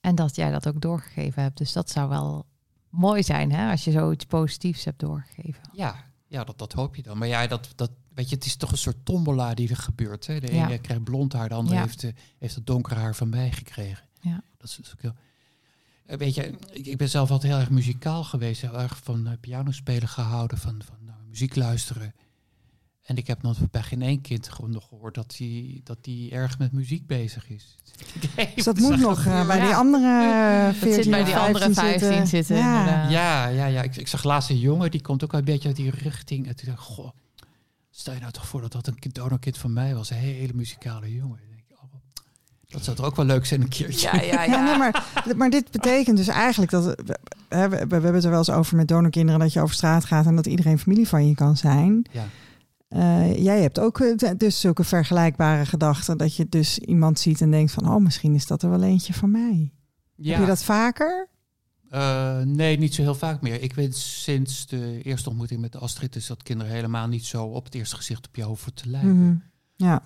En 0.00 0.14
dat 0.14 0.36
jij 0.36 0.50
dat 0.50 0.68
ook 0.68 0.80
doorgegeven 0.80 1.42
hebt. 1.42 1.58
Dus 1.58 1.72
dat 1.72 1.90
zou 1.90 2.08
wel 2.08 2.46
mooi 2.88 3.22
zijn, 3.22 3.52
hè? 3.52 3.70
Als 3.70 3.84
je 3.84 3.90
zoiets 3.90 4.24
positiefs 4.24 4.84
hebt 4.84 5.00
doorgegeven. 5.00 5.62
Ja, 5.72 6.04
ja 6.26 6.44
dat, 6.44 6.58
dat 6.58 6.72
hoop 6.72 6.96
je 6.96 7.02
dan. 7.02 7.18
Maar 7.18 7.28
ja, 7.28 7.46
dat, 7.46 7.68
dat, 7.74 7.90
weet 8.14 8.28
je, 8.28 8.34
het 8.34 8.44
is 8.44 8.56
toch 8.56 8.70
een 8.70 8.78
soort 8.78 9.04
tombola 9.04 9.54
die 9.54 9.68
er 9.68 9.76
gebeurt. 9.76 10.26
Hè? 10.26 10.40
De 10.40 10.54
Ja. 10.54 10.66
ene 10.66 10.78
krijgt 10.78 11.04
blond 11.04 11.32
haar, 11.32 11.48
de 11.48 11.54
andere 11.54 11.76
Ja. 11.76 11.82
heeft, 11.82 12.04
eh, 12.04 12.10
heeft 12.38 12.54
het 12.54 12.66
donkere 12.66 13.00
haar 13.00 13.14
van 13.14 13.28
mij 13.28 13.52
gekregen. 13.52 14.08
Ja. 14.20 14.42
Dat 14.58 14.68
is, 14.68 14.76
dat 14.76 14.86
is 14.86 14.92
ook 14.92 15.02
heel... 15.02 15.14
Eh, 16.06 16.16
Weet 16.18 16.34
je, 16.34 16.58
ik, 16.72 16.96
ben 16.96 17.08
zelf 17.08 17.30
altijd 17.30 17.52
heel 17.52 17.60
erg 17.60 17.70
muzikaal 17.70 18.24
geweest. 18.24 18.60
Heel 18.60 18.80
erg 18.80 19.00
van 19.02 19.26
uh, 19.26 19.32
piano 19.40 19.70
spelen 19.70 20.08
gehouden, 20.08 20.58
van, 20.58 20.82
van 20.84 20.96
muziek 21.28 21.56
luisteren. 21.56 22.14
En 23.04 23.16
ik 23.16 23.26
heb 23.26 23.42
nog 23.42 23.58
bij 23.70 23.82
geen 23.82 24.02
één 24.02 24.20
kind 24.20 24.48
gewoon 24.48 24.70
nog 24.70 24.86
gehoord 24.88 25.14
dat 25.14 25.34
hij 25.38 25.80
dat 25.84 25.98
die 26.00 26.30
erg 26.30 26.58
met 26.58 26.72
muziek 26.72 27.06
bezig 27.06 27.48
is. 27.50 27.76
dus 28.54 28.64
dat 28.64 28.78
moet 28.78 29.00
nog 29.00 29.26
eh, 29.26 29.46
bij 29.46 29.60
die 29.60 29.74
andere 29.74 30.32
eh, 30.66 30.74
14 30.74 30.90
Dat 30.90 31.02
zit 31.02 31.10
bij 31.10 31.24
die 31.24 31.36
andere 31.36 31.72
15 31.74 32.26
zitten, 32.26 32.56
Ja. 32.56 33.08
Ja, 33.08 33.46
ja, 33.46 33.66
ja. 33.66 33.82
Ik, 33.82 33.96
ik 33.96 34.08
zag 34.08 34.24
laatst 34.24 34.50
een 34.50 34.58
jongen, 34.58 34.90
die 34.90 35.00
komt 35.02 35.24
ook 35.24 35.32
een 35.32 35.44
beetje 35.44 35.68
uit 35.68 35.76
die 35.76 35.90
richting. 35.90 36.46
En 36.48 36.56
toen 36.56 36.66
dacht 36.68 36.78
ik, 36.78 36.84
goh, 36.94 37.10
stel 37.90 38.14
je 38.14 38.20
nou 38.20 38.32
toch 38.32 38.46
voor 38.46 38.60
dat 38.60 38.72
dat 38.72 38.86
een 38.86 38.98
kind- 38.98 39.14
donorkind 39.14 39.58
van 39.58 39.72
mij 39.72 39.94
was. 39.94 40.10
Een 40.10 40.16
hele 40.16 40.52
muzikale 40.54 41.14
jongen. 41.14 41.38
Dan 41.38 41.48
denk 41.48 41.62
ik, 41.68 41.76
oh, 41.82 41.90
Dat 42.68 42.84
zou 42.84 42.96
er 42.96 43.04
ook 43.04 43.16
wel 43.16 43.24
leuk 43.26 43.46
zijn 43.46 43.60
een 43.60 43.68
keertje. 43.68 44.08
Ja, 44.16 44.22
ja, 44.22 44.44
Ja, 44.44 44.64
nee, 44.64 44.78
maar, 44.78 45.04
maar 45.36 45.50
dit 45.50 45.70
betekent 45.70 46.16
dus 46.16 46.28
eigenlijk 46.28 46.70
dat... 46.70 46.84
We, 46.84 47.18
we, 47.48 47.68
we 47.68 47.76
hebben 47.76 48.14
het 48.14 48.24
er 48.24 48.30
wel 48.30 48.38
eens 48.38 48.50
over 48.50 48.76
met 48.76 48.88
donorkinderen... 48.88 49.40
dat 49.40 49.52
je 49.52 49.60
over 49.60 49.74
straat 49.74 50.04
gaat 50.04 50.26
en 50.26 50.36
dat 50.36 50.46
iedereen 50.46 50.78
familie 50.78 51.08
van 51.08 51.28
je 51.28 51.34
kan 51.34 51.56
zijn. 51.56 52.06
Ja. 52.12 52.26
Eh, 52.94 53.42
jij 53.42 53.60
hebt 53.60 53.78
ook 53.78 54.00
eh, 54.00 54.30
dus 54.36 54.60
zulke 54.60 54.84
vergelijkbare 54.84 55.66
gedachten... 55.66 56.18
dat 56.18 56.36
je 56.36 56.48
dus 56.48 56.78
iemand 56.78 57.18
ziet 57.18 57.40
en 57.40 57.50
denkt 57.50 57.72
van... 57.72 57.88
oh, 57.88 58.02
misschien 58.02 58.34
is 58.34 58.46
dat 58.46 58.62
er 58.62 58.70
wel 58.70 58.82
eentje 58.82 59.14
van 59.14 59.30
mij. 59.30 59.72
Ja. 60.14 60.30
Heb 60.30 60.40
je 60.40 60.46
dat 60.46 60.64
vaker? 60.64 61.28
Eh, 61.88 62.40
nee, 62.40 62.78
niet 62.78 62.94
zo 62.94 63.02
heel 63.02 63.14
vaak 63.14 63.40
meer. 63.40 63.62
Ik 63.62 63.74
weet 63.74 63.96
sinds 63.96 64.66
de 64.66 65.02
eerste 65.02 65.28
ontmoeting 65.28 65.60
met 65.60 65.76
Astrid... 65.76 66.16
is 66.16 66.26
dat 66.26 66.42
kinderen 66.42 66.72
helemaal 66.72 67.08
niet 67.08 67.24
zo 67.24 67.44
op 67.44 67.64
het 67.64 67.74
eerste 67.74 67.96
gezicht 67.96 68.26
op 68.26 68.36
jou 68.36 68.48
hoeven 68.48 68.74
te 68.74 68.88
lijken. 68.88 69.26
Mhm. 69.26 69.36
Ja, 69.76 70.02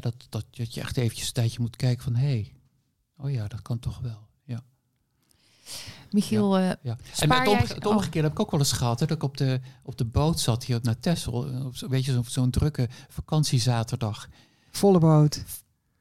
dat, 0.00 0.14
dat, 0.28 0.44
dat 0.50 0.74
je 0.74 0.80
echt 0.80 0.96
eventjes 0.96 1.26
een 1.26 1.32
tijdje 1.32 1.60
moet 1.60 1.76
kijken 1.76 2.02
van... 2.02 2.14
hé, 2.14 2.26
hey, 2.26 2.52
oh 3.16 3.30
ja, 3.30 3.48
dat 3.48 3.62
kan 3.62 3.78
toch 3.78 3.98
wel. 4.00 4.28
Ja. 4.44 4.60
Michiel, 6.10 6.58
eh, 6.58 6.62
Ja. 6.64 6.76
En 6.82 6.98
Spaar 7.12 7.38
het, 7.40 7.48
omge- 7.48 7.74
het 7.74 7.86
omgekeerde 7.86 8.28
heb 8.28 8.36
ik 8.36 8.40
ook 8.40 8.50
wel 8.50 8.60
eens 8.60 8.72
gehad. 8.72 9.00
Hè, 9.00 9.06
dat 9.06 9.16
ik 9.16 9.22
op 9.22 9.36
de, 9.36 9.60
op 9.82 9.98
de 9.98 10.04
boot 10.04 10.40
zat 10.40 10.64
hier 10.64 10.78
naar 10.82 10.98
Texel. 11.00 11.46
eh, 11.48 11.88
weet 11.88 12.04
je, 12.04 12.12
zo- 12.12 12.22
zo'n 12.26 12.50
drukke 12.50 12.88
vakantiezaterdag. 13.08 14.28
volle 14.70 14.98
boot. 14.98 15.42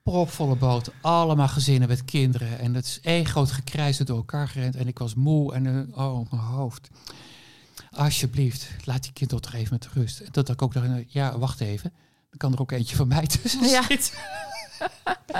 Propvolle 0.04 0.56
boot. 0.56 0.92
Allemaal 1.02 1.48
gezinnen 1.48 1.88
met 1.88 2.06
kinderen. 2.06 2.60
En 2.60 2.74
het 2.74 2.86
is 2.86 3.00
één 3.02 3.26
groot 3.26 3.52
gekrijs 3.52 3.98
door 3.98 4.18
elkaar 4.18 4.48
gerend. 4.48 4.76
En 4.76 4.88
ik 4.88 5.00
was 5.00 5.14
moe 5.16 5.54
en 5.54 5.66
eh, 5.96 5.98
oh, 5.98 6.32
mijn 6.32 6.44
hoofd. 6.44 6.90
Alsjeblieft, 7.92 8.70
laat 8.86 9.04
die 9.04 9.12
kind 9.14 9.30
toch 9.30 9.54
even 9.54 9.68
met 9.74 9.88
rust. 9.94 10.20
En 10.20 10.30
dat 10.32 10.50
ik 10.50 10.62
ook 10.62 10.74
dacht, 10.74 10.86
eh, 10.88 11.06
ja, 11.08 11.38
wacht 11.38 11.60
even. 11.62 11.94
Dan 12.30 12.38
kan 12.38 12.54
er 12.54 12.60
ook 12.62 12.72
eentje 12.72 12.96
van 12.96 13.08
mij 13.08 13.28
tussen 13.28 13.68
Ja. 13.70 13.84
zitten. 13.88 14.14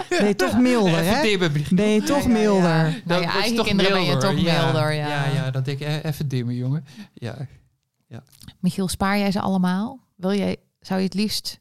Ben 0.10 0.28
je 0.28 0.36
toch 0.46 0.58
milder, 0.60 1.04
hè? 1.06 1.22
dimmen, 1.22 1.52
Michiel. 1.52 1.78
Ben 1.78 1.88
je 1.90 2.02
toch 2.02 2.24
ja, 2.24 2.30
ja, 2.30 2.40
ja. 2.40 2.42
milder? 2.42 3.02
Word 3.06 3.24
eigen 3.26 3.56
toch 3.56 3.66
kinderen 3.66 3.92
ben 3.94 4.04
je 4.04 4.18
toch 4.18 4.34
milder, 4.34 4.92
ja. 4.94 5.08
Ja, 5.08 5.26
ja, 5.26 5.52
dat 5.52 5.66
denk 5.66 5.80
ik, 5.80 5.88
eh, 5.88 6.04
even 6.04 6.28
dimmen, 6.28 6.56
jongen. 6.56 6.86
Ja. 7.14 7.48
Michiel, 8.60 8.88
spaar 8.88 9.18
jij 9.18 9.32
ze 9.32 9.40
allemaal? 9.42 10.00
Wil 10.16 10.34
jij, 10.34 10.58
zou 10.80 11.00
je 11.00 11.06
het 11.06 11.14
liefst 11.14 11.60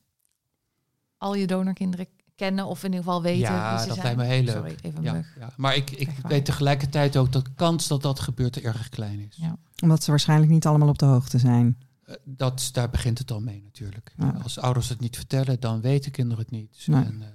al 1.18 1.34
je 1.34 1.46
donorkinderen 1.46 2.06
kennen 2.34 2.64
of 2.66 2.78
in 2.78 2.84
ieder 2.90 3.04
geval 3.04 3.22
weten 3.22 3.40
Ja, 3.40 3.70
wie 3.70 3.80
ze 3.80 3.86
dat 3.88 3.96
zijn? 3.96 4.16
lijkt 4.16 4.30
me 4.30 4.34
heel 4.36 4.44
leuk. 4.44 4.54
Sorry, 4.54 4.76
even 4.82 5.02
Ja, 5.02 5.14
ja. 5.38 5.50
Maar 5.56 5.76
ik, 5.76 5.90
ik 5.90 6.08
Echt 6.08 6.20
waar. 6.22 6.30
weet 6.30 6.44
tegelijkertijd 6.44 7.16
ook 7.16 7.32
dat 7.32 7.44
de 7.44 7.50
kans 7.56 7.88
dat 7.88 8.02
dat 8.02 8.20
gebeurt 8.20 8.60
erg 8.60 8.88
klein 8.88 9.20
is. 9.30 9.36
Ja. 9.36 9.56
Omdat 9.82 10.02
ze 10.04 10.10
waarschijnlijk 10.10 10.50
niet 10.50 10.66
allemaal 10.66 10.88
op 10.88 10.98
de 10.98 11.04
hoogte 11.06 11.38
zijn. 11.38 11.78
Eh, 12.04 12.14
Dat, 12.24 12.68
daar 12.72 12.90
begint 12.90 13.18
het 13.18 13.30
al 13.30 13.40
mee 13.40 13.62
natuurlijk. 13.64 14.12
Ja. 14.16 14.34
Als 14.42 14.58
ouders 14.58 14.88
het 14.88 15.00
niet 15.00 15.16
vertellen, 15.16 15.60
dan 15.60 15.80
weten 15.80 16.10
kinderen 16.10 16.42
het 16.42 16.50
niet. 16.52 16.82
Nee. 16.86 17.04
En, 17.04 17.18
eh, 17.22 17.28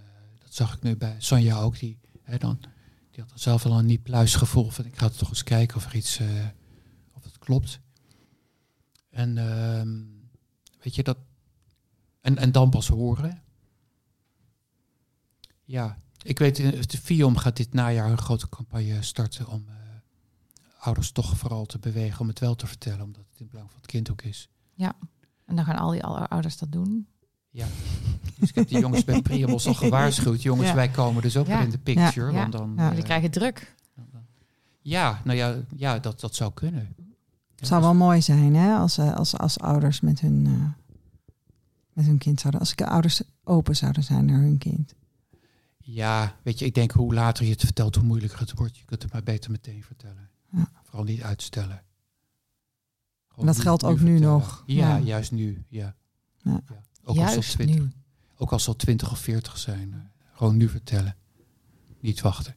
dat 0.54 0.68
zag 0.68 0.78
ik 0.78 0.84
nu 0.84 0.98
bij 0.98 1.16
Sonja 1.18 1.60
ook. 1.60 1.80
Die, 1.80 2.00
hè, 2.22 2.38
dan, 2.38 2.60
die 3.12 3.20
had 3.22 3.30
dan 3.30 3.40
zelf 3.40 3.64
wel 3.64 3.80
een 3.80 3.86
niet 3.86 4.04
pluisgevoel 4.04 4.70
van 4.70 4.86
ik 4.86 4.98
ga 4.98 5.10
toch 5.10 5.30
eens 5.30 5.44
kijken 5.44 5.78
of 5.78 5.86
er 5.86 5.96
iets 5.96 6.18
eh, 6.18 6.28
of 7.14 7.24
het 7.24 7.38
klopt. 7.38 7.80
En 9.10 9.38
ehm, 9.38 10.02
weet 10.82 10.96
je 10.96 11.04
dat. 11.04 11.18
En, 12.22 12.38
en 12.38 12.52
dan 12.52 12.70
pas 12.70 12.88
horen. 12.88 13.44
Ja, 15.64 16.02
ik 16.22 16.40
weet, 16.40 16.60
eh, 16.60 16.82
de 16.82 16.98
FIOM 16.98 17.38
gaat 17.38 17.58
dit 17.58 17.74
najaar 17.74 18.12
een 18.12 18.18
grote 18.18 18.50
campagne 18.50 19.02
starten 19.02 19.48
om 19.48 19.66
eh, 19.68 19.76
ouders 20.78 21.12
toch 21.12 21.38
vooral 21.38 21.66
te 21.66 21.80
bewegen 21.80 22.20
om 22.20 22.28
het 22.28 22.40
wel 22.40 22.56
te 22.56 22.68
vertellen, 22.68 23.02
omdat 23.02 23.26
het 23.32 23.40
in 23.40 23.48
belang 23.48 23.70
van 23.72 23.80
het 23.82 23.90
kind 23.90 24.12
ook 24.12 24.22
is. 24.22 24.50
En 25.46 25.56
dan 25.56 25.66
gaan 25.66 25.78
al 25.78 25.92
die 25.92 26.04
ouders 26.04 26.58
dat 26.58 26.72
doen. 26.72 27.08
Ja. 27.54 27.66
Dus 28.40 28.50
ik 28.50 28.56
heb 28.56 28.68
die 28.68 28.80
jongens 28.80 29.04
bij 29.04 29.22
Priamos 29.22 29.68
al 29.68 29.74
gewaarschuwd. 29.74 30.42
Jongens, 30.42 30.68
Ja. 30.68 30.76
wij 30.76 30.90
komen 30.90 31.22
dus 31.22 31.38
ook 31.38 31.48
Ja. 31.48 31.56
weer 31.56 31.64
in 31.66 31.72
de 31.72 31.78
picture. 31.78 32.32
Ja. 32.32 32.38
Want 32.40 32.52
dan, 32.52 32.74
Ja. 32.76 32.82
eh, 32.84 32.88
Jullie 32.90 33.04
krijgen 33.04 33.32
druk. 33.32 33.76
ja, 34.82 35.22
nou 35.24 35.38
ja, 35.38 35.56
ja 35.76 36.00
dat, 36.00 36.20
dat 36.20 36.36
zou 36.36 36.54
kunnen. 36.54 36.96
Het 37.56 37.68
zou 37.68 37.82
wel 37.82 37.94
mooi 37.94 38.22
zijn 38.22 38.56
hè, 38.56 38.76
als, 38.76 38.98
eh, 38.98 39.16
als, 39.16 39.38
als 39.38 39.60
ouders 39.60 40.02
met 40.02 40.20
hun, 40.20 40.46
eh, 40.46 40.70
met 41.94 42.06
hun 42.06 42.18
kind 42.18 42.40
zouden... 42.40 42.60
Als 42.62 42.76
de 42.76 42.88
ouders 42.88 43.22
open 43.44 43.76
zouden 43.76 44.04
zijn 44.04 44.26
naar 44.26 44.40
hun 44.40 44.58
kind. 44.58 44.94
Ja, 45.78 46.36
weet 46.44 46.60
je, 46.60 46.66
ik 46.66 46.74
denk 46.76 46.92
hoe 46.92 47.14
later 47.14 47.46
je 47.46 47.52
het 47.52 47.62
vertelt, 47.64 47.96
hoe 47.96 48.04
moeilijker 48.04 48.40
het 48.40 48.54
wordt. 48.54 48.78
Je 48.78 48.86
kunt 48.86 49.02
het 49.04 49.12
maar 49.14 49.24
beter 49.24 49.52
meteen 49.52 49.84
vertellen. 49.84 50.30
Ja. 50.52 50.70
Vooral 50.84 51.04
niet 51.04 51.22
uitstellen. 51.22 51.82
Gewoon 53.28 53.48
En 53.48 53.54
dat 53.54 53.60
geldt 53.64 53.84
ook 53.84 54.00
nu 54.00 54.20
nog. 54.20 54.64
Ja, 54.66 54.96
Ja. 54.98 55.04
juist 55.04 55.32
nu. 55.32 55.64
Ja. 55.70 55.96
Ja. 56.38 56.62
Ook, 57.04 57.18
als 57.18 57.34
Juist 57.34 57.50
ze 57.50 57.56
20, 57.58 57.76
nu. 57.76 57.92
ook 58.38 58.52
als 58.52 58.64
ze 58.64 58.70
al 58.70 58.76
20 58.76 59.12
of 59.12 59.20
40 59.20 59.58
zijn. 59.58 59.94
eh, 59.94 60.00
gewoon 60.34 60.58
nu 60.58 60.70
vertellen. 60.70 61.16
Niet 62.00 62.22
wachten. 62.22 62.56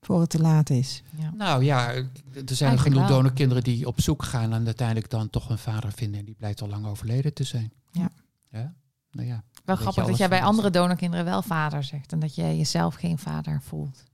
Voor 0.00 0.20
het 0.20 0.30
te 0.30 0.40
laat 0.40 0.70
is. 0.70 1.02
Ja. 1.18 1.30
Nou 1.30 1.64
ja, 1.64 1.88
er 1.92 2.04
zijn 2.32 2.46
Eigenlijk 2.46 2.80
genoeg 2.80 3.06
donorkinderen 3.08 3.62
die 3.62 3.86
op 3.86 4.00
zoek 4.00 4.22
gaan 4.22 4.52
en 4.52 4.64
uiteindelijk 4.66 5.10
dan 5.10 5.30
toch 5.30 5.50
een 5.50 5.58
vader 5.58 5.92
vinden. 5.92 6.18
En 6.20 6.24
die 6.26 6.34
blijkt 6.34 6.62
al 6.62 6.68
lang 6.68 6.86
overleden 6.86 7.34
te 7.34 7.44
zijn. 7.44 7.72
Ja. 7.90 8.10
Ja, 8.50 8.74
nou 9.10 9.28
ja. 9.28 9.44
Wel 9.64 9.76
grappig 9.76 10.06
dat 10.06 10.16
jij 10.16 10.28
bij 10.28 10.42
andere 10.42 10.70
donorkinderen 10.70 11.24
wel 11.24 11.42
vader 11.42 11.84
zegt. 11.84 12.12
En 12.12 12.18
dat 12.18 12.34
jij 12.34 12.56
jezelf 12.56 12.94
geen 12.94 13.18
vader 13.18 13.62
voelt. 13.62 14.04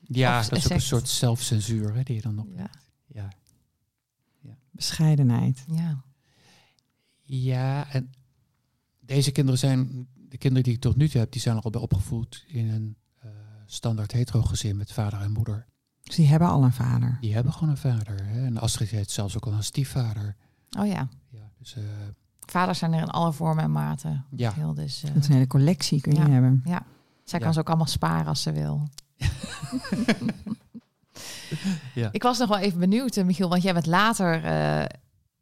Ja, 0.00 0.38
Of 0.38 0.48
dat 0.48 0.58
is 0.58 0.64
ook 0.64 0.70
een 0.70 0.80
soort 0.80 1.08
zelfcensuur 1.08 1.94
hè, 1.94 2.02
die 2.02 2.14
je 2.16 2.22
dan 2.22 2.34
nog... 2.34 2.46
Ja. 2.56 2.70
Ja. 3.06 3.28
Bescheidenheid. 4.70 5.64
ja. 5.70 6.02
ja, 7.22 7.90
en 7.92 8.12
deze 9.14 9.30
kinderen 9.32 9.58
zijn... 9.60 10.06
De 10.28 10.38
kinderen 10.38 10.64
die 10.64 10.74
ik 10.74 10.80
tot 10.80 10.96
nu 10.96 11.08
toe 11.08 11.20
heb, 11.20 11.32
die 11.32 11.40
zijn 11.40 11.58
al 11.60 11.70
bij 11.70 11.80
opgevoed 11.80 12.44
in 12.48 12.68
een 12.70 12.96
eh, 13.22 13.30
standaard 13.66 14.12
hetero 14.12 14.42
gezin 14.42 14.76
met 14.76 14.92
vader 14.92 15.20
en 15.20 15.32
moeder. 15.32 15.66
Dus 16.02 16.16
die 16.16 16.26
hebben 16.26 16.48
al 16.48 16.62
een 16.64 16.72
vader. 16.72 17.18
Die 17.20 17.34
hebben 17.34 17.52
gewoon 17.52 17.68
een 17.68 17.76
vader. 17.76 18.24
Hè? 18.26 18.44
En 18.46 18.58
Astrid 18.58 18.90
heeft 18.90 19.10
zelfs 19.10 19.36
ook 19.36 19.46
al 19.46 19.52
een 19.52 19.62
stiefvader. 19.64 20.36
Oh 20.78 20.86
ja. 20.86 21.08
Ja, 21.28 21.50
dus 21.58 21.74
eh, 21.76 21.82
Vaders 22.46 22.78
zijn 22.78 22.92
er 22.92 23.00
in 23.00 23.08
alle 23.10 23.32
vormen 23.32 23.64
en 23.64 23.72
maten. 23.72 24.24
ja. 24.36 24.52
Heel, 24.52 24.74
dus, 24.74 25.02
eh, 25.02 25.14
Dat 25.14 25.22
is 25.22 25.28
een 25.28 25.34
hele 25.34 25.46
collectie 25.46 26.00
kun 26.00 26.12
je 26.14 26.18
Ja. 26.20 26.28
hebben. 26.30 26.60
zij 27.24 27.38
Ja. 27.38 27.44
kan 27.44 27.52
ze 27.54 27.60
ook 27.60 27.68
allemaal 27.68 27.86
sparen 27.86 28.26
als 28.26 28.42
ze 28.42 28.52
wil. 28.52 28.88
Ja. 31.94 32.08
Ik 32.12 32.22
was 32.22 32.38
nog 32.38 32.48
wel 32.48 32.58
even 32.58 32.78
benieuwd, 32.80 33.24
Michiel, 33.24 33.48
want 33.48 33.62
jij 33.62 33.72
bent 33.72 33.86
later 33.86 34.44
eh, 34.44 34.84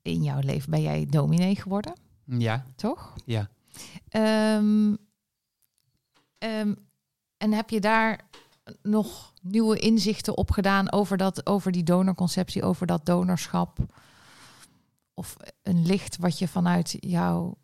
in 0.02 0.22
jouw 0.22 0.40
leven 0.40 0.70
ben 0.70 0.82
jij 0.82 1.06
dominee 1.06 1.56
geworden, 1.56 1.92
Ja, 2.24 2.64
toch? 2.76 3.14
ja. 3.24 3.48
Ehm, 4.08 4.94
ehm, 6.38 6.74
en 7.36 7.52
heb 7.52 7.70
je 7.70 7.80
daar 7.80 8.28
nog 8.82 9.32
nieuwe 9.42 9.78
inzichten 9.78 10.36
op 10.36 10.50
gedaan 10.50 10.92
over, 10.92 11.16
dat, 11.16 11.46
over 11.46 11.72
die 11.72 11.82
donorconceptie, 11.82 12.62
over 12.62 12.86
dat 12.86 13.06
donorschap? 13.06 13.78
Of 15.14 15.36
een 15.62 15.86
licht 15.86 16.16
wat 16.16 16.38
je 16.38 16.48
vanuit 16.48 16.96
jouw 17.00 17.58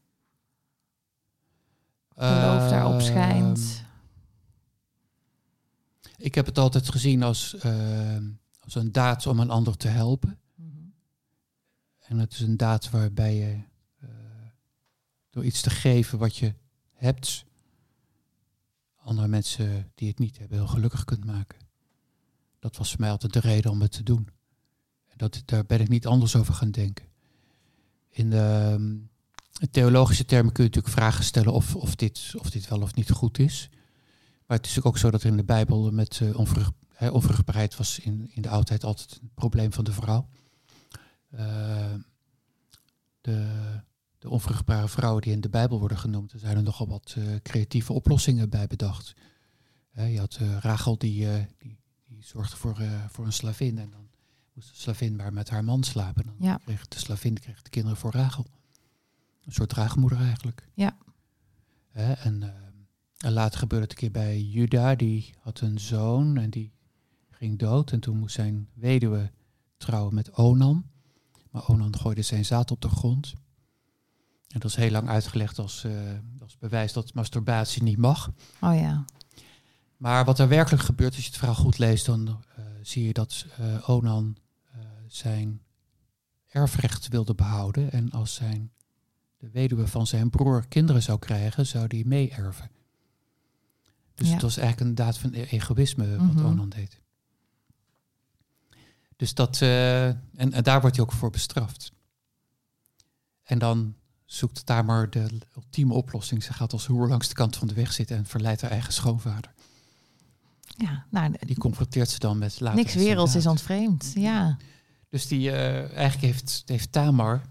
geloof 2.16 2.70
daarop 2.70 2.92
Ehm, 2.92 3.00
schijnt? 3.00 3.84
Ik 6.16 6.34
heb 6.34 6.46
het 6.46 6.58
altijd 6.58 6.88
gezien 6.90 7.22
als, 7.22 7.56
als 8.60 8.74
een 8.74 8.92
daad 8.92 9.26
om 9.26 9.40
een 9.40 9.50
ander 9.50 9.76
te 9.76 9.88
helpen. 9.88 10.38
Mhm. 10.54 10.68
En 11.98 12.18
het 12.18 12.32
is 12.32 12.40
een 12.40 12.56
daad 12.56 12.90
waarbij 12.90 13.34
je 13.34 13.60
door 15.34 15.44
iets 15.44 15.60
te 15.60 15.70
geven 15.70 16.18
wat 16.18 16.36
je 16.36 16.54
hebt, 16.92 17.44
andere 18.96 19.28
mensen 19.28 19.90
die 19.94 20.08
het 20.08 20.18
niet 20.18 20.38
hebben 20.38 20.58
heel 20.58 20.66
gelukkig 20.66 21.04
kunt 21.04 21.24
maken. 21.24 21.58
Dat 22.58 22.76
was 22.76 22.90
voor 22.90 23.00
mij 23.00 23.10
altijd 23.10 23.32
de 23.32 23.40
reden 23.40 23.70
om 23.70 23.80
het 23.80 23.92
te 23.92 24.02
doen. 24.02 24.28
En 25.06 25.16
dat, 25.16 25.42
daar 25.44 25.66
ben 25.66 25.80
ik 25.80 25.88
niet 25.88 26.06
anders 26.06 26.36
over 26.36 26.54
gaan 26.54 26.70
denken. 26.70 27.06
In 28.08 28.30
de, 28.30 28.36
ehm, 28.36 28.96
theologische 29.70 30.24
termen 30.24 30.52
kun 30.52 30.64
je 30.64 30.70
natuurlijk 30.70 30.98
vragen 30.98 31.24
stellen 31.24 31.52
of, 31.52 31.76
of, 31.76 31.94
dit, 31.94 32.32
of 32.36 32.50
dit 32.50 32.68
wel 32.68 32.80
of 32.80 32.94
niet 32.94 33.10
goed 33.10 33.38
is. 33.38 33.68
Maar 34.46 34.56
het 34.56 34.66
is 34.66 34.74
natuurlijk 34.74 34.86
ook 34.86 34.98
zo 34.98 35.10
dat 35.10 35.22
er 35.22 35.30
in 35.30 35.36
de 35.36 35.44
Bijbel 35.44 35.90
met 35.90 36.20
eh, 36.20 36.38
onvrucht, 36.38 36.72
onvruchtbaarheid 36.98 37.76
was 37.76 37.98
in, 37.98 38.30
in 38.34 38.42
de 38.42 38.48
oudheid 38.48 38.84
altijd 38.84 39.18
een 39.22 39.30
probleem 39.34 39.72
van 39.72 39.84
de 39.84 39.92
vrouw. 39.92 40.28
Eh, 41.30 41.94
de, 43.20 43.82
de 44.24 44.30
onvruchtbare 44.30 44.88
vrouwen 44.88 45.22
die 45.22 45.32
in 45.32 45.40
de 45.40 45.48
Bijbel 45.48 45.78
worden 45.78 45.98
genoemd, 45.98 46.32
er 46.32 46.38
zijn 46.38 46.56
er 46.56 46.62
nogal 46.62 46.88
wat 46.88 47.14
eh, 47.18 47.24
creatieve 47.42 47.92
oplossingen 47.92 48.50
bij 48.50 48.66
bedacht. 48.66 49.14
Je 49.92 50.18
had 50.18 50.36
eh, 50.40 50.56
Rachel 50.58 50.98
die, 50.98 51.30
eh, 51.30 51.44
die, 51.58 51.78
die 52.08 52.24
zorgde 52.24 52.56
voor, 52.56 52.76
voor 53.10 53.24
een 53.24 53.32
slavin 53.32 53.78
en 53.78 53.90
dan 53.90 54.08
moest 54.54 54.68
de 54.68 54.76
slavin 54.76 55.16
maar 55.16 55.32
met 55.32 55.50
haar 55.50 55.64
man 55.64 55.82
slapen. 55.82 56.24
Dan 56.26 56.34
Ja. 56.38 56.56
kreeg 56.64 56.88
de 56.88 56.98
slavin 56.98 57.38
kreeg 57.38 57.62
de 57.62 57.70
kinderen 57.70 57.98
voor 57.98 58.12
Rachel. 58.12 58.46
Een 59.44 59.52
soort 59.52 59.68
draagmoeder 59.68 60.18
eigenlijk. 60.20 60.68
Ja. 60.74 60.96
En 61.92 62.52
later 63.18 63.58
gebeurde 63.58 63.84
het 63.84 63.92
een 63.92 63.98
keer 63.98 64.10
bij 64.10 64.40
Juda, 64.42 64.94
die 64.94 65.34
had 65.40 65.60
een 65.60 65.78
zoon 65.80 66.36
en 66.36 66.50
die 66.50 66.72
ging 67.30 67.58
dood. 67.58 67.92
En 67.92 68.00
toen 68.00 68.18
moest 68.18 68.34
zijn 68.34 68.68
weduwe 68.74 69.30
trouwen 69.76 70.14
met 70.14 70.32
Onan. 70.32 70.84
Maar 71.50 71.68
Onan 71.68 71.96
gooide 71.98 72.22
zijn 72.22 72.44
zaad 72.44 72.70
op 72.70 72.80
de 72.80 72.88
grond. 72.88 73.34
En 74.54 74.60
dat 74.60 74.70
is 74.70 74.76
heel 74.76 74.90
lang 74.90 75.08
uitgelegd 75.08 75.58
als, 75.58 75.84
eh, 75.84 75.92
als 76.40 76.58
bewijs 76.58 76.92
dat 76.92 77.14
masturbatie 77.14 77.82
niet 77.82 77.96
mag. 77.98 78.30
Oh 78.60 78.74
ja. 78.74 79.04
Maar 79.96 80.24
wat 80.24 80.38
er 80.38 80.48
werkelijk 80.48 80.82
gebeurt, 80.82 81.14
als 81.14 81.22
je 81.22 81.28
het 81.28 81.38
verhaal 81.38 81.54
goed 81.56 81.78
leest, 81.78 82.06
dan 82.06 82.28
eh, 82.56 82.64
zie 82.82 83.06
je 83.06 83.12
dat 83.12 83.46
eh, 83.58 83.88
Onan 83.88 84.36
zijn 85.06 85.62
erfrecht 86.48 87.08
wilde 87.08 87.34
behouden. 87.34 87.92
En 87.92 88.10
als 88.10 88.34
zijn, 88.34 88.72
de 89.38 89.50
weduwe 89.50 89.86
van 89.86 90.06
zijn 90.06 90.30
broer 90.30 90.66
kinderen 90.68 91.02
zou 91.02 91.18
krijgen, 91.18 91.66
zou 91.66 91.86
die 91.86 92.06
mee-erven. 92.06 92.70
Dus 94.14 94.26
Ja. 94.26 94.32
het 94.32 94.42
was 94.42 94.56
eigenlijk 94.56 94.88
een 94.88 94.94
daad 94.94 95.18
van 95.18 95.32
e- 95.34 95.42
egoïsme 95.42 96.16
wat 96.16 96.34
Mhm. 96.34 96.46
Onan 96.46 96.68
deed. 96.68 97.00
Dus 99.16 99.34
dat, 99.34 99.60
en, 99.62 100.22
en 100.34 100.62
daar 100.62 100.80
wordt 100.80 100.96
hij 100.96 101.04
ook 101.04 101.12
voor 101.12 101.30
bestraft. 101.30 101.92
En 103.42 103.58
dan 103.58 103.94
zoekt 104.24 104.66
Tamar 104.66 105.10
de 105.10 105.28
ultieme 105.56 105.94
oplossing. 105.94 106.42
Ze 106.42 106.52
gaat 106.52 106.72
als 106.72 106.86
hoer 106.86 107.08
langs 107.08 107.28
de 107.28 107.34
kant 107.34 107.56
van 107.56 107.68
de 107.68 107.74
weg 107.74 107.92
zitten 107.92 108.16
en 108.16 108.26
verleidt 108.26 108.60
haar 108.60 108.70
eigen 108.70 108.92
schoonvader. 108.92 109.52
Ja, 110.76 111.04
nou, 111.10 111.32
Die 111.46 111.58
confronteert 111.58 112.10
ze 112.10 112.18
dan 112.18 112.38
met 112.38 112.60
later. 112.60 112.78
niks 112.78 112.94
werelds 112.94 113.34
is 113.34 113.46
ontvreemd. 113.46 114.12
Ja. 114.14 114.56
Dus 115.08 115.26
die 115.26 115.50
eh, 115.50 115.96
eigenlijk 115.96 116.32
heeft, 116.32 116.62
heeft 116.66 116.92
Tamar, 116.92 117.42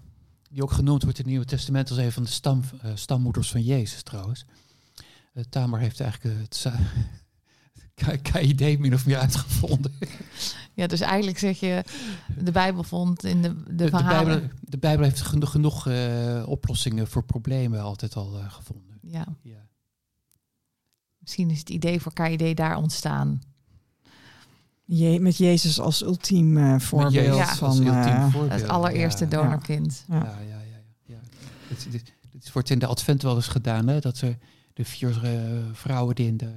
die 0.50 0.62
ook 0.62 0.72
genoemd 0.72 1.02
wordt 1.02 1.18
in 1.18 1.24
het 1.24 1.32
Nieuwe 1.32 1.46
Testament 1.46 1.88
als 1.90 1.98
een 1.98 2.12
van 2.12 2.22
de 2.22 2.28
stam, 2.28 2.62
eh, 2.82 2.90
stammoeders 2.94 3.50
van 3.50 3.62
Jezus 3.62 4.02
trouwens. 4.02 4.44
Eh, 5.32 5.44
Tamar 5.50 5.80
heeft 5.80 6.00
eigenlijk 6.00 6.40
het 6.40 6.66
KID 8.22 8.78
min 8.78 8.94
of 8.94 9.06
meer 9.06 9.18
uitgevonden. 9.18 9.92
ja, 10.74 10.86
dus 10.86 11.00
eigenlijk 11.00 11.38
zeg 11.38 11.60
je, 11.60 11.84
de 12.38 12.52
Bijbel 12.52 12.82
vond 12.82 13.24
in 13.24 13.42
de, 13.42 13.54
de, 13.54 13.64
De, 13.64 13.74
de, 13.74 13.88
verhalen... 13.88 14.38
Bijbel, 14.40 14.56
de 14.60 14.78
Bijbel 14.78 15.04
heeft 15.04 15.20
genoeg, 15.20 15.50
genoeg 15.50 15.86
eh, 15.86 16.42
oplossingen 16.46 17.08
voor 17.08 17.22
problemen 17.24 17.80
altijd 17.80 18.16
al 18.16 18.38
eh, 18.38 18.52
gevonden. 18.52 18.98
Ja, 19.02 19.26
Ja. 19.42 19.66
misschien 21.18 21.50
is 21.50 21.58
het 21.58 21.70
idee 21.70 22.00
voor 22.00 22.12
KID 22.12 22.56
daar 22.56 22.76
ontstaan. 22.76 23.40
Je, 24.84 25.20
met 25.20 25.36
Jezus 25.36 25.80
als 25.80 26.02
ultiem 26.02 26.56
eh, 26.58 26.78
voorbeeld 26.78 27.12
Jezus 27.12 27.36
Ja. 27.36 27.48
als 27.48 27.58
van... 27.58 27.86
ultiem 27.86 28.30
voorbeeld. 28.30 28.60
Het 28.60 28.68
allereerste 28.68 29.24
Ja. 29.24 29.30
donorkind. 29.30 30.04
Ja. 30.08 30.14
Ja, 30.16 30.38
ja, 30.48 30.60
ja. 30.60 30.80
ja. 31.06 31.18
Dit, 32.30 32.52
wordt 32.52 32.70
in 32.70 32.78
de 32.78 32.86
Advent 32.86 33.22
wel 33.22 33.34
eens 33.36 33.46
gedaan, 33.48 33.88
hè? 33.88 34.00
dat 34.00 34.20
er 34.20 34.38
de 34.72 34.84
vier 34.84 35.20
vrouwen 35.72 36.14
die 36.14 36.26
in 36.26 36.36
de 36.36 36.52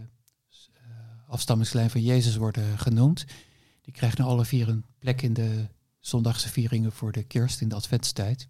afstammingslijn 1.27 1.89
van 1.89 2.01
Jezus 2.01 2.35
worden 2.35 2.79
genoemd, 2.79 3.25
die 3.81 3.93
krijgen 3.93 4.23
alle 4.23 4.45
vier 4.45 4.69
een 4.69 4.85
plek 4.99 5.21
in 5.21 5.33
de 5.33 5.67
zondagse 5.99 6.49
vieringen 6.49 6.91
voor 6.91 7.11
de 7.11 7.23
kerst 7.23 7.61
in 7.61 7.69
de 7.69 7.75
Adventstijd. 7.75 8.47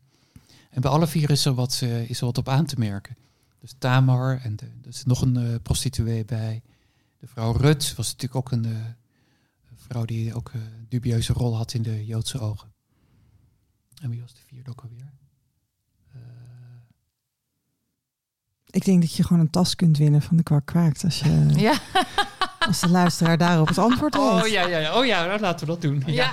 En 0.70 0.82
bij 0.82 0.92
alle 0.92 1.08
vier 1.08 1.30
is 1.30 1.46
er 1.46 1.54
wat, 1.54 1.80
eh, 1.84 2.10
is 2.10 2.20
er 2.20 2.26
wat 2.26 2.38
op 2.38 2.50
aan 2.50 2.66
te 2.66 2.76
merken. 2.80 3.18
Dus 3.60 3.76
Tamar, 3.78 4.42
en 4.42 4.58
er 4.86 4.94
zit 4.94 5.06
nog 5.06 5.22
een 5.22 5.38
eh, 5.38 5.56
prostituee 5.62 6.26
bij. 6.26 6.62
De 7.18 7.28
vrouw 7.28 7.52
Rut 7.52 7.96
was 7.96 8.12
natuurlijk 8.12 8.36
ook 8.36 8.52
een, 8.52 8.66
eh, 8.66 8.86
vrouw 9.76 10.06
die 10.06 10.34
ook 10.34 10.52
een 10.54 10.86
dubieuze 10.90 11.34
rol 11.34 11.56
had 11.56 11.74
in 11.74 11.82
de 11.82 12.06
Joodse 12.06 12.40
ogen. 12.40 12.74
En 14.02 14.10
wie 14.10 14.22
was 14.22 14.34
de 14.34 14.42
vierde 14.46 14.70
ook 14.70 14.82
alweer? 14.82 15.14
Ik 18.70 18.86
denk 18.86 19.02
dat 19.02 19.14
je 19.16 19.24
gewoon 19.24 19.42
een 19.42 19.50
tas 19.50 19.76
kunt 19.76 19.98
winnen 19.98 20.22
van 20.22 20.38
de 20.38 20.44
kwak 20.44 20.66
kwaakt 20.66 21.04
als, 21.04 21.20
je, 21.20 21.46
Ja, 21.68 21.74
als 22.68 22.80
de 22.80 22.90
luisteraar 22.90 23.38
daarop 23.38 23.68
het 23.68 23.78
antwoord 23.78 24.14
heeft. 24.16 24.26
oh 24.44 24.48
ja, 24.48 24.68
ja, 24.68 24.78
ja, 24.78 24.98
oh 25.00 25.06
ja, 25.06 25.26
nou, 25.26 25.40
laten 25.40 25.60
we 25.66 25.72
dat 25.72 25.82
doen. 25.82 26.04
ja. 26.06 26.30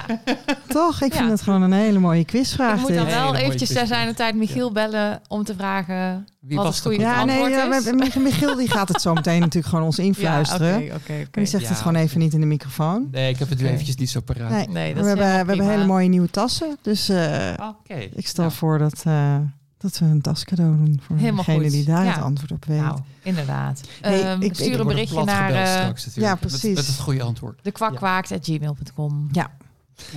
Toch? 0.68 0.94
Ik 1.02 1.12
vind 1.12 1.24
Ja. 1.24 1.30
het 1.30 1.42
gewoon 1.42 1.62
een 1.62 1.72
hele 1.72 1.98
mooie 1.98 2.24
quizvraag. 2.24 2.74
ik 2.74 2.80
moet 2.80 2.94
dan 2.94 3.06
wel 3.06 3.34
eventjes 3.34 3.68
quizvraag. 3.68 3.86
zijn 3.86 4.14
tijd 4.14 4.34
Michiel 4.34 4.72
bellen 4.72 5.20
om 5.28 5.44
te 5.44 5.54
vragen 5.54 6.26
Wie 6.40 6.56
wat 6.56 6.64
was 6.66 6.74
het 6.76 6.84
goede? 6.86 7.00
Ja, 7.00 7.14
antwoord 7.20 7.40
nee, 7.50 7.58
ja, 7.58 7.74
is. 7.76 7.84
we- 7.84 7.90
we- 8.14 8.20
Michiel 8.20 8.54
die 8.56 8.70
gaat 8.70 8.88
het 8.88 9.00
zo 9.00 9.14
meteen 9.14 9.40
natuurlijk 9.40 9.66
gewoon 9.66 9.84
ons 9.84 9.98
influisteren. 9.98 10.68
Ja, 10.84 10.94
oké, 10.94 10.94
oké, 10.94 11.12
oké. 11.20 11.28
Die 11.30 11.46
zegt 11.46 11.62
Ja, 11.62 11.68
het 11.68 11.78
gewoon 11.78 11.94
even 11.96 12.18
niet 12.18 12.32
in 12.34 12.40
de 12.40 12.46
microfoon. 12.46 13.08
Nee, 13.10 13.30
ik 13.32 13.38
heb 13.38 13.48
het 13.48 13.60
nu 13.60 13.66
eventjes 13.68 13.96
niet 13.96 14.10
zo 14.10 14.20
paraat. 14.20 14.50
Nee, 14.50 14.68
Nee, 14.68 14.94
dat 14.94 15.04
we, 15.04 15.10
is 15.10 15.18
hebben, 15.18 15.46
we 15.46 15.52
hebben 15.52 15.70
hele 15.70 15.86
mooie 15.86 16.08
nieuwe 16.08 16.30
tassen. 16.30 16.76
Dus 16.82 17.08
eh, 17.08 17.52
Oké. 17.80 17.94
ik 18.14 18.26
stel 18.26 18.44
Nou, 18.44 18.56
voor 18.56 18.78
dat, 18.78 19.02
eh, 19.06 19.36
dat 19.84 19.98
we 19.98 20.04
een 20.04 20.20
tascadeau 20.20 20.76
doen 20.76 21.00
voor 21.02 21.16
Helemaal 21.16 21.44
degene 21.44 21.62
goed. 21.62 21.72
die 21.72 21.84
daar 21.84 22.04
Ja. 22.04 22.12
het 22.12 22.22
antwoord 22.22 22.52
op 22.52 22.64
weet. 22.64 22.80
Nou, 22.80 22.98
inderdaad. 23.22 23.80
Hey, 24.00 24.22
Ehm, 24.32 24.42
ik- 24.42 24.54
stuur 24.54 24.80
een 24.80 24.86
berichtje 24.86 25.24
naar 25.24 25.46
gebeld 25.48 25.66
eh 25.66 25.72
straks. 25.96 26.14
Ja, 26.14 26.34
precies. 26.34 26.74
Met, 26.76 26.86
het 26.86 26.98
goede 26.98 27.22
antwoord. 27.22 27.64
de 27.64 27.70
kwakwaakt.gmail.com. 27.72 29.28
Ja. 29.32 29.50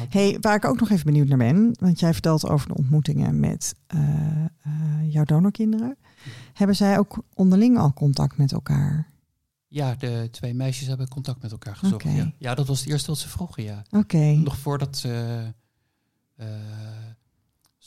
Hey, 0.10 0.38
waar 0.42 0.56
ik 0.56 0.66
ook 0.66 0.80
nog 0.80 0.90
even 0.90 1.06
benieuwd 1.06 1.28
naar 1.28 1.38
ben, 1.38 1.76
want 1.80 2.00
jij 2.00 2.14
vertelt 2.14 2.48
over 2.48 2.68
de 2.68 2.76
ontmoetingen 2.76 3.40
met 3.40 3.76
eh, 3.88 4.00
eh, 4.62 4.72
jouw 5.10 5.24
donorkinderen. 5.24 5.98
Hebben 6.54 6.76
zij 6.76 6.98
ook 6.98 7.24
onderling 7.34 7.78
al 7.78 7.94
contact 7.94 8.38
met 8.38 8.52
elkaar? 8.52 9.08
Ja, 9.68 9.96
de 9.96 10.28
twee 10.32 10.54
meisjes 10.54 10.88
hebben 10.88 11.08
contact 11.08 11.42
met 11.42 11.52
elkaar 11.52 11.76
gezocht. 11.76 12.04
Ja. 12.04 12.32
ja, 12.38 12.56
dat 12.56 12.68
was 12.68 12.80
het 12.80 12.90
eerste 12.90 13.08
wat 13.10 13.20
ze 13.20 13.30
vroegen, 13.30 13.64
ja. 13.64 13.82
Oké. 13.92 14.18
Nog 14.18 14.58
voordat 14.58 15.02
eh, 15.06 15.40
eh, 15.44 15.48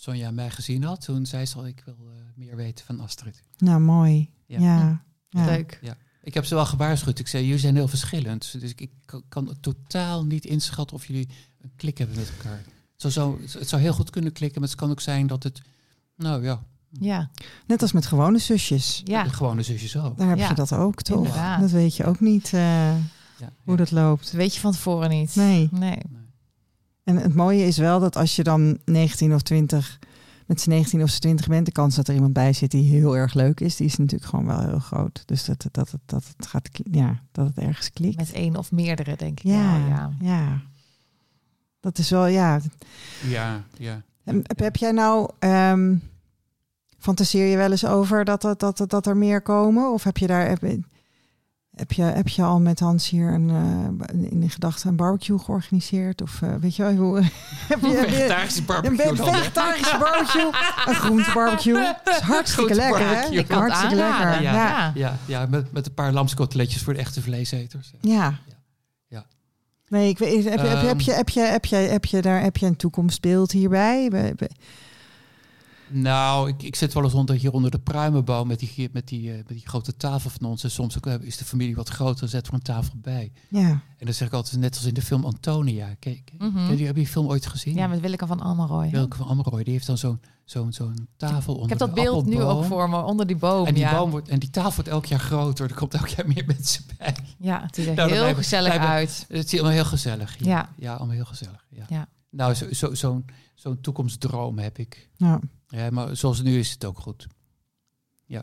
Sonja 0.00 0.30
mij 0.30 0.50
gezien 0.50 0.82
had, 0.84 1.00
toen 1.04 1.26
zei 1.26 1.46
ze 1.46 1.56
al, 1.56 1.66
ik 1.66 1.82
wil 1.84 1.96
eh, 2.10 2.16
meer 2.34 2.56
weten 2.56 2.84
van 2.84 3.00
Astrid. 3.00 3.42
Nou, 3.58 3.80
mooi. 3.80 4.30
Ja. 4.46 4.60
Ja. 4.60 5.04
ja. 5.28 5.44
Leuk. 5.44 5.80
Ik 6.22 6.34
heb 6.34 6.44
ze 6.44 6.54
wel 6.54 6.66
gewaarschuwd. 6.66 7.18
Ik 7.18 7.26
zei, 7.28 7.44
jullie 7.44 7.58
zijn 7.60 7.74
heel 7.74 7.88
verschillend. 7.88 8.60
Dus 8.60 8.70
ik, 8.70 8.80
ik 8.80 8.90
kan- 9.28 9.56
totaal 9.60 10.24
niet 10.24 10.44
inschatten 10.44 10.96
of 10.96 11.06
jullie 11.06 11.28
een 11.60 11.70
klik 11.76 11.98
hebben 11.98 12.16
met 12.16 12.32
elkaar. 12.38 12.58
Het 12.98 13.12
zou, 13.12 13.12
zo, 13.12 13.58
het 13.58 13.68
zou 13.68 13.82
heel 13.82 13.92
goed 13.92 14.10
kunnen 14.10 14.32
klikken, 14.32 14.60
maar 14.60 14.68
het 14.70 14.78
kan 14.78 14.90
ook 14.90 15.00
zijn 15.00 15.26
dat 15.26 15.42
het, 15.42 15.60
nou 16.16 16.42
ja, 16.42 16.62
Ja, 17.00 17.30
Net 17.66 17.82
als 17.82 17.92
met 17.92 18.06
gewone 18.06 18.38
zusjes. 18.38 19.02
ja. 19.04 19.22
de 19.22 19.30
gewone 19.32 19.62
zusjes 19.62 19.96
ook. 19.96 20.18
Daar 20.18 20.28
heb 20.28 20.38
Ja. 20.38 20.48
je 20.48 20.54
dat 20.54 20.72
ook, 20.72 21.02
toch? 21.02 21.16
Inderdaad. 21.16 21.60
Dat 21.60 21.70
weet 21.70 21.96
je 21.96 22.04
ook 22.04 22.20
niet 22.20 22.44
eh, 22.52 22.60
Ja, 23.38 23.52
hoe 23.64 23.72
ja. 23.72 23.76
dat 23.76 23.90
loopt. 23.90 24.24
Dat 24.24 24.32
weet 24.32 24.54
je 24.54 24.60
van 24.60 24.72
tevoren 24.72 25.10
niet. 25.10 25.34
Nee. 25.34 25.68
Nee. 25.72 25.98
En 27.10 27.16
het 27.16 27.34
mooie 27.34 27.66
is 27.66 27.78
wel 27.78 28.00
dat 28.00 28.16
als 28.16 28.36
je 28.36 28.42
dan 28.42 28.78
19 28.84 29.34
of 29.34 29.42
20, 29.42 29.98
met 30.46 30.60
z'n 30.60 30.70
19 30.70 31.02
of 31.02 31.10
z'n 31.10 31.20
20 31.20 31.48
bent, 31.48 31.66
de 31.66 31.72
kans 31.72 31.94
dat 31.94 32.08
er 32.08 32.14
iemand 32.14 32.32
bij 32.32 32.52
zit 32.52 32.70
die 32.70 32.90
heel 32.90 33.16
erg 33.16 33.34
leuk 33.34 33.60
is, 33.60 33.76
die 33.76 33.86
is 33.86 33.96
natuurlijk 33.96 34.30
gewoon 34.30 34.46
wel 34.46 34.60
heel 34.60 34.78
groot. 34.78 35.22
Dus 35.26 35.44
dat, 35.44 35.62
dat, 35.70 35.74
dat, 35.74 36.00
dat, 36.06 36.24
het, 36.36 36.46
gaat, 36.46 36.68
ja, 36.90 37.22
dat 37.32 37.46
het 37.46 37.58
ergens 37.58 37.92
klikt. 37.92 38.16
Met 38.16 38.32
één 38.32 38.56
of 38.56 38.72
meerdere, 38.72 39.16
denk 39.16 39.40
ik. 39.40 39.46
ja, 39.46 39.76
ja. 39.76 40.12
ja. 40.20 40.60
Dat 41.80 41.98
is 41.98 42.10
wel, 42.10 42.26
ja. 42.26 42.60
Ja, 43.28 43.64
ja. 43.78 44.02
En 44.24 44.42
Heb, 44.46 44.58
heb 44.58 44.76
jij 44.76 44.92
nou, 44.92 45.30
ehm, 45.38 45.96
fantaseer 46.98 47.46
je 47.46 47.56
wel 47.56 47.70
eens 47.70 47.86
over 47.86 48.24
dat, 48.24 48.42
dat, 48.42 48.60
dat, 48.60 48.90
dat 48.90 49.06
er 49.06 49.16
meer 49.16 49.42
komen? 49.42 49.92
Of 49.92 50.02
heb 50.02 50.16
je 50.16 50.26
daar, 50.26 50.48
heb, 50.48 50.62
heb, 51.80 51.92
je, 51.92 52.02
heb 52.02 52.28
je 52.28 52.42
al 52.42 52.60
met 52.60 52.80
Hans 52.80 53.08
hier 53.10 53.32
een, 53.32 53.50
eh, 53.50 54.06
een- 54.14 54.30
in 54.42 54.50
gedachten 54.50 54.88
een 54.90 54.96
barbecue 54.96 55.38
georganiseerd? 55.38 56.22
Of 56.22 56.42
eh, 56.42 56.54
weet 56.60 56.76
je 56.76 56.82
wel, 56.82 56.94
hoe, 56.94 57.16
heb 57.68 57.80
je, 57.80 58.04
Vegetarische 58.08 58.58
Een 58.60 58.66
barbecue 58.66 59.14
dan, 59.16 59.26
hè? 59.28 59.32
vegetarische 59.38 59.98
barbecue. 59.98 60.50
Een 60.86 60.94
groentebarbecue. 60.94 61.74
Dat 62.04 62.14
is 62.14 62.20
hartstikke 62.20 62.72
Groente 62.74 62.90
lekker, 62.90 63.08
hè? 63.08 63.14
barbecue. 63.14 63.38
Ik 63.38 63.48
kan 63.48 63.62
het 63.62 63.72
Hartstikke 63.72 64.04
lekker. 64.04 64.42
Ja. 64.42 64.52
ja. 64.52 64.92
Ja, 64.94 65.16
ja 65.26 65.46
met, 65.46 65.72
met 65.72 65.86
een 65.86 65.94
paar 65.94 66.12
lamskoteletjes 66.12 66.82
voor 66.82 66.92
de 66.92 66.98
echte 66.98 67.22
vleeseters. 67.22 67.92
Ja. 68.00 68.38
Ja. 69.08 69.24
Nee, 69.88 70.08
ik 70.08 70.18
weet, 70.18 70.44
heb, 70.44 70.58
je, 70.60 70.66
heb, 70.66 70.80
je, 70.80 70.86
heb, 70.86 71.00
je, 71.00 71.12
heb, 71.12 71.28
je, 71.28 71.40
heb, 71.40 71.64
je, 71.64 71.76
heb 71.76 72.04
je 72.04 72.22
daar 72.22 72.42
heb 72.42 72.56
je 72.56 72.66
een 72.66 72.76
toekomstbeeld 72.76 73.50
hierbij? 73.52 74.08
We- 74.10 74.32
we- 74.36 74.50
Nou, 75.92 76.48
ik, 76.48 76.62
ik 76.62 76.76
zit 76.76 76.92
wel 76.92 77.02
eens 77.04 77.14
onder, 77.14 77.34
hier 77.36 77.52
onder 77.52 77.70
de 77.70 77.78
pruimenboom 77.78 78.46
met 78.48 78.58
die, 78.58 78.88
met, 78.92 79.08
die, 79.08 79.30
eh, 79.30 79.36
met 79.36 79.48
die 79.48 79.68
grote 79.68 79.96
tafel 79.96 80.30
van 80.30 80.48
ons. 80.48 80.64
En 80.64 80.70
soms 80.70 80.96
ook, 80.96 81.06
eh, 81.06 81.14
is 81.20 81.36
de 81.36 81.44
familie 81.44 81.74
wat 81.76 81.88
groter, 81.88 82.28
zetten 82.28 82.52
we 82.52 82.58
een 82.58 82.64
tafel 82.64 82.94
bij. 82.96 83.32
Ja. 83.48 83.68
En 83.68 84.06
dan 84.06 84.14
zeg 84.14 84.28
ik 84.28 84.34
altijd, 84.34 84.60
net 84.60 84.74
als 84.76 84.84
in 84.84 84.94
de 84.94 85.02
film 85.02 85.24
Antonia. 85.24 85.94
Kijk, 85.98 86.32
Mhm. 86.38 86.58
heb 86.68 86.78
je 86.78 86.92
die 86.92 87.06
film 87.06 87.26
ooit 87.26 87.46
gezien? 87.46 87.74
Ja, 87.74 87.86
met 87.86 88.00
Willeke 88.00 88.26
van 88.26 88.40
Almeroy. 88.40 88.90
Welke 88.90 89.16
van 89.16 89.26
Ammeroy, 89.26 89.62
die 89.64 89.72
heeft 89.72 89.86
dan 89.86 89.98
zo'n 89.98 90.20
zo'n 90.44 90.72
zo'n 90.72 91.08
tafel 91.16 91.52
onder 91.54 91.62
Ik 91.64 91.68
heb 91.68 91.78
dat 91.78 91.94
beeld 91.94 92.26
nu 92.26 92.40
ook 92.42 92.64
voor 92.64 92.88
me, 92.90 93.02
onder 93.02 93.26
die 93.26 93.36
boom. 93.36 93.66
En 93.66 93.74
die, 93.74 93.82
ja. 93.82 93.92
boom 93.98 94.10
wordt, 94.10 94.28
en 94.28 94.38
die 94.38 94.50
tafel 94.50 94.72
wordt 94.74 94.88
elk 94.88 95.06
jaar 95.06 95.20
groter. 95.20 95.68
Er 95.70 95.74
komt 95.76 95.94
elk 95.94 96.06
jaar 96.06 96.26
meer 96.28 96.44
mensen 96.56 96.84
bij. 96.98 97.14
ja, 97.38 97.62
het 97.62 97.74
ziet 97.74 97.86
er 97.86 97.94
Nou, 97.94 98.08
heel 98.10 98.18
blijven- 98.18 98.42
gezellig 98.42 98.68
blijven- 98.72 98.88
uit. 98.94 99.24
Het 99.28 99.44
is 99.46 99.52
allemaal 99.52 99.70
heel 99.72 99.84
gezellig. 99.84 100.36
Ja, 100.38 100.46
Ja. 100.46 100.68
ja 100.78 100.94
allemaal 100.94 101.14
heel 101.14 101.24
gezellig. 101.24 101.64
Ja. 101.70 101.84
Ja. 101.88 102.08
Nou, 102.30 102.54
zo- 102.54 102.72
zo- 102.72 102.94
zo'n 102.94 103.24
zo'n 103.54 103.80
toekomstdroom 103.80 104.58
heb 104.58 104.78
ik. 104.78 105.08
ja. 105.16 105.40
Ja, 105.70 105.90
maar 105.90 106.16
zoals 106.16 106.42
nu 106.42 106.58
is 106.58 106.70
het 106.70 106.84
ook 106.84 106.98
goed. 106.98 107.26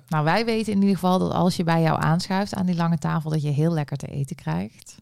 Nou, 0.08 0.24
wij 0.24 0.46
weten 0.46 0.74
in 0.74 0.80
ieder 0.80 0.96
geval 0.96 1.20
dat 1.20 1.32
als 1.32 1.56
je 1.56 1.64
bij 1.64 1.82
jou 1.82 2.02
aanschuift 2.02 2.56
aan 2.56 2.66
die 2.66 2.76
lange 2.76 2.98
tafel, 2.98 3.30
dat 3.30 3.42
je 3.42 3.50
heel 3.50 3.72
lekker 3.74 3.98
te 3.98 4.08
eten 4.08 4.36
krijgt. 4.36 4.96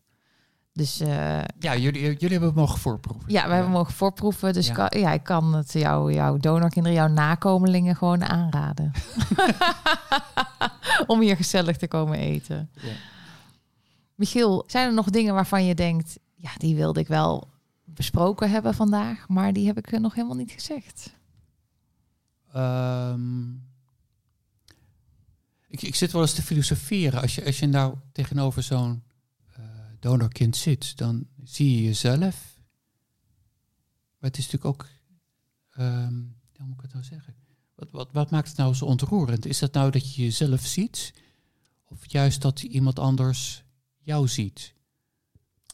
Dus 0.74 1.00
eh, 1.00 1.42
Ja, 1.60 1.76
jullie, 1.76 2.02
jullie 2.02 2.30
hebben 2.30 2.48
het 2.48 2.56
mogen 2.56 2.80
voorproeven. 2.80 3.32
ja, 3.32 3.48
we 3.48 3.54
hebben 3.54 3.72
mogen 3.72 3.94
voorproeven. 3.94 4.54
Dus 4.54 4.68
Ja. 4.68 4.74
Kan, 4.74 5.00
ja, 5.00 5.12
ik 5.14 5.24
kan 5.24 5.54
het 5.54 5.72
jou, 5.72 6.14
jouw 6.14 6.38
donorkinderen, 6.38 6.98
jouw 6.98 7.08
nakomelingen 7.08 7.96
gewoon 7.96 8.24
aanraden. 8.24 8.92
Om 11.08 11.22
hier 11.22 11.36
gezellig 11.36 11.78
te 11.78 11.88
komen 11.88 12.18
eten. 12.18 12.70
Ja. 12.74 12.94
Michiel, 14.16 14.64
zijn 14.68 14.88
er 14.88 14.94
nog 14.94 15.10
dingen 15.10 15.34
waarvan 15.34 15.66
je 15.66 15.76
denkt, 15.76 16.20
ja, 16.36 16.50
die 16.58 16.76
wilde 16.76 17.00
ik 17.00 17.08
wel 17.08 17.48
besproken 17.84 18.50
hebben 18.50 18.74
vandaag, 18.74 19.28
maar 19.28 19.54
die 19.54 19.68
heb 19.68 19.78
ik 19.78 20.00
nog 20.00 20.14
helemaal 20.14 20.36
niet 20.38 20.52
gezegd. 20.52 21.15
Ehm, 22.56 23.52
ik, 25.68 25.82
ik 25.82 25.96
zit 25.96 26.12
wel 26.12 26.22
eens 26.22 26.34
te 26.34 26.42
filosoferen. 26.42 27.22
Als 27.22 27.36
je, 27.36 27.46
als 27.46 27.60
je 27.60 27.68
nou 27.68 27.98
tegenover 28.12 28.64
zo'n 28.64 29.04
eh, 29.56 29.64
donorkind 30.00 30.56
zit, 30.56 30.98
dan 30.98 31.28
zie 31.44 31.76
je 31.76 31.84
jezelf. 31.84 32.60
Maar 34.18 34.30
het 34.30 34.38
is 34.38 34.52
natuurlijk 34.52 34.66
ook, 34.66 34.88
ehm, 35.70 36.14
hoe 36.58 36.66
moet 36.66 36.76
ik 36.76 36.82
het 36.82 36.94
nou 36.94 37.06
zeggen? 37.06 37.36
Wat, 37.76 37.92
wat, 37.92 38.10
wat 38.12 38.32
maakt 38.32 38.48
het 38.48 38.58
nou 38.58 38.74
zo 38.74 38.86
ontroerend? 38.86 39.46
Is 39.46 39.60
dat 39.60 39.74
nou 39.74 39.92
dat 39.92 40.16
je 40.16 40.24
jezelf 40.24 40.66
ziet? 40.66 41.14
Of 41.86 42.12
juist 42.12 42.42
dat 42.42 42.62
iemand 42.62 43.00
anders 43.00 43.64
jou 43.98 44.28
ziet? 44.28 44.74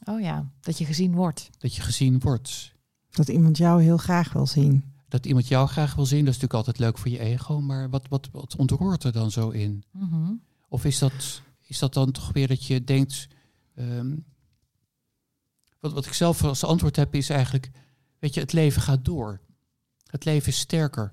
Oh 0.04 0.20
ja, 0.20 0.52
dat 0.60 0.78
je 0.78 0.84
gezien 0.84 1.14
wordt. 1.14 1.50
Dat 1.58 1.74
je 1.74 1.82
gezien 1.82 2.18
wordt. 2.18 2.74
Dat 3.10 3.28
iemand 3.28 3.56
jou 3.56 3.82
heel 3.82 3.96
graag 3.96 4.32
wil 4.32 4.46
zien. 4.46 4.91
Dat 5.12 5.26
iemand 5.26 5.48
jou 5.48 5.68
graag 5.68 5.94
wil 5.94 6.06
zien, 6.06 6.24
dat 6.24 6.34
is 6.34 6.40
natuurlijk 6.40 6.66
altijd 6.66 6.78
leuk 6.78 6.98
voor 6.98 7.08
je 7.10 7.18
ego. 7.18 7.60
Maar 7.60 7.90
wat, 7.90 8.08
wat, 8.08 8.28
wat 8.32 8.56
ontroert 8.56 9.04
er 9.04 9.12
dan 9.12 9.30
zo 9.30 9.50
in? 9.50 9.84
Mhm. 9.90 10.32
Of 10.68 10.84
is 10.84 10.98
dat, 10.98 11.42
is 11.66 11.78
dat 11.78 11.94
dan 11.94 12.10
toch 12.10 12.32
weer 12.32 12.48
dat 12.48 12.64
je 12.64 12.84
denkt. 12.84 13.28
ehm, 13.74 14.16
wat, 15.80 15.92
wat 15.92 16.06
ik 16.06 16.12
zelf 16.12 16.44
als 16.44 16.64
antwoord 16.64 16.96
heb, 16.96 17.14
is 17.14 17.30
eigenlijk: 17.30 17.70
Weet 18.18 18.34
je, 18.34 18.40
het 18.40 18.52
leven 18.52 18.82
gaat 18.82 19.04
door. 19.04 19.40
Het 20.06 20.24
leven 20.24 20.48
is 20.48 20.58
sterker 20.58 21.12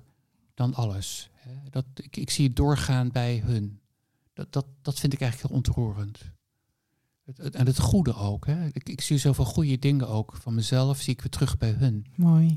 dan 0.54 0.74
alles. 0.74 1.30
Dat, 1.70 1.84
ik, 1.94 2.16
ik 2.16 2.30
zie 2.30 2.46
het 2.46 2.56
doorgaan 2.56 3.08
bij 3.08 3.38
hun. 3.44 3.80
Dat, 4.32 4.52
dat, 4.52 4.66
dat 4.82 4.98
vind 4.98 5.12
ik 5.12 5.20
eigenlijk 5.20 5.50
heel 5.52 5.56
ontroerend. 5.62 6.18
Het, 7.24 7.36
het- 7.36 7.54
en 7.54 7.66
het 7.66 7.78
goede 7.78 8.14
ook. 8.14 8.46
Hè. 8.46 8.66
Ik, 8.66 8.88
ik 8.88 9.00
zie 9.00 9.18
zoveel 9.18 9.44
goede 9.44 9.78
dingen 9.78 10.08
ook 10.08 10.36
van 10.36 10.54
mezelf, 10.54 11.00
zie 11.00 11.12
ik 11.12 11.20
weer 11.20 11.30
terug 11.30 11.58
bij 11.58 11.70
hun. 11.70 12.06
Mooi. 12.16 12.52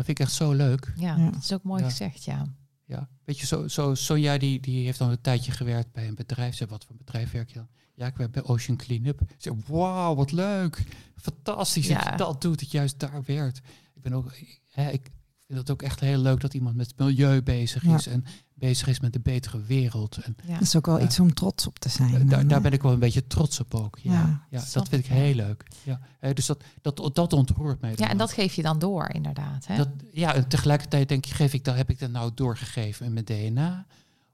Dat 0.00 0.08
vind 0.08 0.18
ik 0.20 0.26
echt 0.26 0.34
zo 0.36 0.52
leuk. 0.52 0.92
Ja, 0.96 1.16
Ja. 1.16 1.30
dat 1.30 1.42
is 1.42 1.52
ook 1.52 1.62
mooi 1.62 1.82
Ja. 1.82 1.88
gezegd, 1.88 2.24
ja. 2.24 2.54
Ja, 2.84 3.08
weet 3.24 3.38
je, 3.38 3.46
zo, 3.46 3.68
zo, 3.68 3.94
Sonja 3.94 4.38
die, 4.38 4.60
die 4.60 4.84
heeft 4.84 4.98
dan 4.98 5.10
een 5.10 5.20
tijdje 5.20 5.52
gewerkt 5.52 5.92
bij 5.92 6.08
een 6.08 6.14
bedrijf. 6.14 6.54
Ze 6.54 6.66
wat 6.66 6.84
voor 6.84 6.96
bedrijf 6.96 7.30
werk 7.30 7.48
je 7.48 7.54
dan? 7.54 7.68
Ja, 7.94 8.06
ik 8.06 8.16
werk 8.16 8.30
bij 8.32 8.42
Ocean 8.44 8.76
Cleanup. 8.76 9.20
Ze 9.28 9.34
zei, 9.38 9.56
wauw, 9.66 10.14
wat 10.14 10.32
leuk. 10.32 10.82
Fantastisch 11.16 11.88
dat 11.88 12.02
Ja. 12.02 12.10
je 12.10 12.16
dat 12.16 12.40
doet, 12.42 12.58
dat 12.58 12.70
je 12.70 12.76
juist 12.76 12.98
daar 12.98 13.22
werkt. 13.26 13.58
Ik 13.94 14.02
ben 14.02 14.12
ook, 14.12 14.34
hè, 14.70 14.90
ik 14.90 15.10
vind 15.46 15.58
het 15.58 15.70
ook 15.70 15.82
echt 15.82 16.00
heel 16.00 16.18
leuk 16.18 16.40
dat 16.40 16.54
iemand 16.54 16.76
met 16.76 16.86
het 16.86 16.98
milieu 16.98 17.42
bezig 17.42 17.82
Ja. 17.84 17.94
is. 17.94 18.06
En 18.06 18.24
bezig 18.60 18.86
is 18.88 19.00
met 19.00 19.12
de 19.12 19.20
betere 19.20 19.60
wereld. 19.62 20.16
En 20.22 20.36
ja. 20.44 20.52
Dat 20.52 20.62
is 20.62 20.76
ook 20.76 20.86
wel 20.86 20.98
Ja. 20.98 21.04
iets 21.04 21.20
om 21.20 21.34
trots 21.34 21.66
op 21.66 21.78
te 21.78 21.88
zijn. 21.88 22.14
eh, 22.14 22.20
daar, 22.28 22.46
daar 22.46 22.56
hè? 22.56 22.60
ben 22.60 22.72
ik 22.72 22.82
wel 22.82 22.92
een 22.92 22.98
beetje 22.98 23.26
trots 23.26 23.60
op 23.60 23.74
ook. 23.74 23.98
Ja, 24.02 24.46
Ja, 24.50 24.58
dat 24.72 24.88
vind 24.88 24.92
ik, 24.92 25.10
ik 25.10 25.16
heel 25.16 25.34
leuk. 25.34 25.64
Ja, 25.82 26.00
hè, 26.18 26.32
dus 26.32 26.46
dat, 26.46 26.62
dat, 26.82 27.10
dat 27.14 27.32
ontroert 27.32 27.80
mij. 27.80 27.92
Ja, 27.96 28.06
en 28.06 28.12
ook. 28.12 28.18
dat 28.18 28.32
geef 28.32 28.54
je 28.54 28.62
dan 28.62 28.78
door, 28.78 29.10
inderdaad. 29.10 29.66
Hè? 29.66 29.76
Dat, 29.76 29.88
ja, 30.12 30.34
en 30.34 30.48
tegelijkertijd 30.48 31.08
denk 31.08 31.24
je, 31.24 31.34
geef 31.34 31.52
ik 31.52 31.64
dat, 31.64 31.76
heb 31.76 31.90
ik 31.90 31.98
dat 31.98 32.10
nou 32.10 32.30
doorgegeven 32.34 33.06
in 33.06 33.12
mijn 33.12 33.24
DNA? 33.24 33.86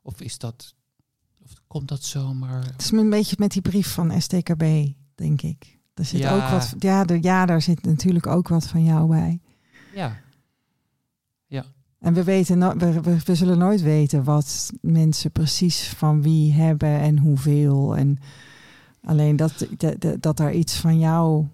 Of 0.03 0.21
is 0.21 0.39
dat, 0.39 0.75
of 1.45 1.53
komt 1.67 1.89
dat 1.89 2.05
zomaar? 2.05 2.65
Het 2.65 2.83
is 2.83 2.91
een 2.91 3.11
beetje 3.11 3.37
met 3.39 3.51
die 3.51 3.63
brief 3.63 3.93
van 3.93 4.21
STKB, 4.23 4.65
denk 5.15 5.43
ik. 5.43 5.79
Er 5.95 6.05
zit 6.05 6.21
Ja. 6.21 6.35
ook 6.35 6.51
wat. 6.51 6.75
Ja, 6.79 7.05
de, 7.05 7.19
ja, 7.23 7.47
daar 7.47 7.63
zit 7.63 7.85
natuurlijk 7.85 8.27
ook 8.27 8.49
wat 8.49 8.67
van 8.67 8.85
jou 8.85 9.09
bij. 9.09 9.41
Ja, 9.95 10.17
En 12.07 12.15
we, 12.15 12.25
weten 12.25 12.79
we, 12.79 13.21
we, 13.25 13.35
zullen 13.35 13.59
nooit 13.59 13.81
weten 13.81 14.25
wat 14.25 14.73
mensen 14.81 15.31
precies 15.31 15.89
van 15.89 16.23
wie 16.23 16.53
hebben 16.53 17.01
en 17.01 17.19
hoeveel. 17.19 17.97
En 17.97 18.19
alleen 19.03 19.37
dat, 19.37 19.67
dat, 19.77 20.23
dat, 20.23 20.41
er 20.41 20.53
iets 20.53 20.75
van 20.77 20.99
jou. 20.99 21.47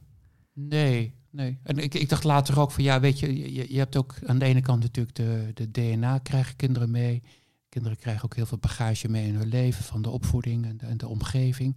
nee, 0.53 1.15
nee. 1.31 1.59
En 1.63 1.79
ik, 1.79 1.95
ik 1.95 2.09
dacht 2.09 2.25
later 2.25 2.61
ook 2.61 2.71
van, 2.71 2.85
ja, 2.85 3.01
weet 3.01 3.19
je, 3.19 3.53
je, 3.53 3.73
je 3.73 3.79
hebt 3.79 3.97
ook 3.97 4.15
aan 4.27 4.39
de 4.39 4.45
ene 4.45 4.61
kant 4.61 4.83
natuurlijk 4.83 5.17
de, 5.17 5.51
de 5.55 5.71
DNA 5.71 6.19
krijgen 6.19 6.57
kinderen 6.57 6.91
mee. 6.91 7.23
Kinderen 7.69 7.99
krijgen 7.99 8.25
ook 8.25 8.35
heel 8.37 8.47
veel 8.47 8.59
bagage 8.59 9.09
mee 9.09 9.27
in 9.27 9.35
hun 9.35 9.49
leven 9.49 9.85
van 9.85 10.03
de 10.03 10.11
opvoeding 10.11 10.65
en 10.65 10.77
de, 10.77 10.87
en 10.87 10.97
de 10.97 11.09
omgeving. 11.09 11.77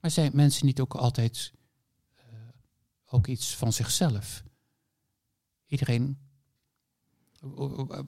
Maar 0.00 0.10
zijn 0.10 0.30
mensen 0.34 0.66
niet 0.66 0.80
ook 0.80 0.94
altijd 0.94 1.52
eh, 2.16 2.24
ook 3.06 3.26
iets 3.26 3.56
van 3.56 3.72
zichzelf? 3.72 4.42
Iedereen. 5.66 6.28
Waar- 7.40 8.04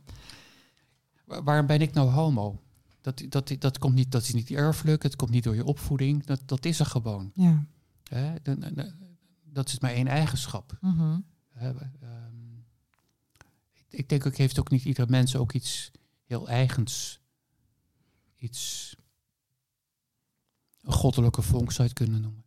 Waarom 1.45 1.67
ben 1.67 1.81
ik 1.81 1.93
nou 1.95 2.11
homo? 2.11 2.63
Dat, 3.01 3.23
dat, 3.29 3.55
dat, 3.59 3.79
komt 3.79 3.95
niet, 3.95 4.11
dat 4.13 4.23
is 4.23 4.33
niet 4.33 4.51
erfelijk, 4.51 5.03
het 5.03 5.17
komt 5.17 5.31
niet 5.31 5.45
door 5.45 5.55
je 5.55 5.65
opvoeding. 5.65 6.25
Dat, 6.25 6.41
dat 6.47 6.65
is 6.65 6.79
er 6.81 6.87
gewoon. 6.87 7.31
Ja, 8.05 8.39
Dat 9.45 9.69
is 9.69 9.79
maar 9.79 9.91
één 9.91 10.07
eigenschap. 10.07 10.77
Mhm. 10.81 11.19
Ehm, 11.55 11.77
ik, 13.73 13.85
ik 13.89 14.09
denk 14.09 14.27
ook, 14.27 14.37
heeft 14.37 14.59
ook 14.59 14.71
niet 14.71 14.85
ieder 14.85 15.09
mens 15.11 15.37
ook 15.37 15.53
iets 15.53 15.91
heel 16.25 16.49
eigens. 16.49 17.21
Iets. 18.37 18.97
Een 20.83 20.93
goddelijke 20.93 21.43
vonk 21.43 21.71
zou 21.73 21.83
je 21.89 21.95
het 21.95 21.99
kunnen 22.05 22.21
noemen. 22.21 22.42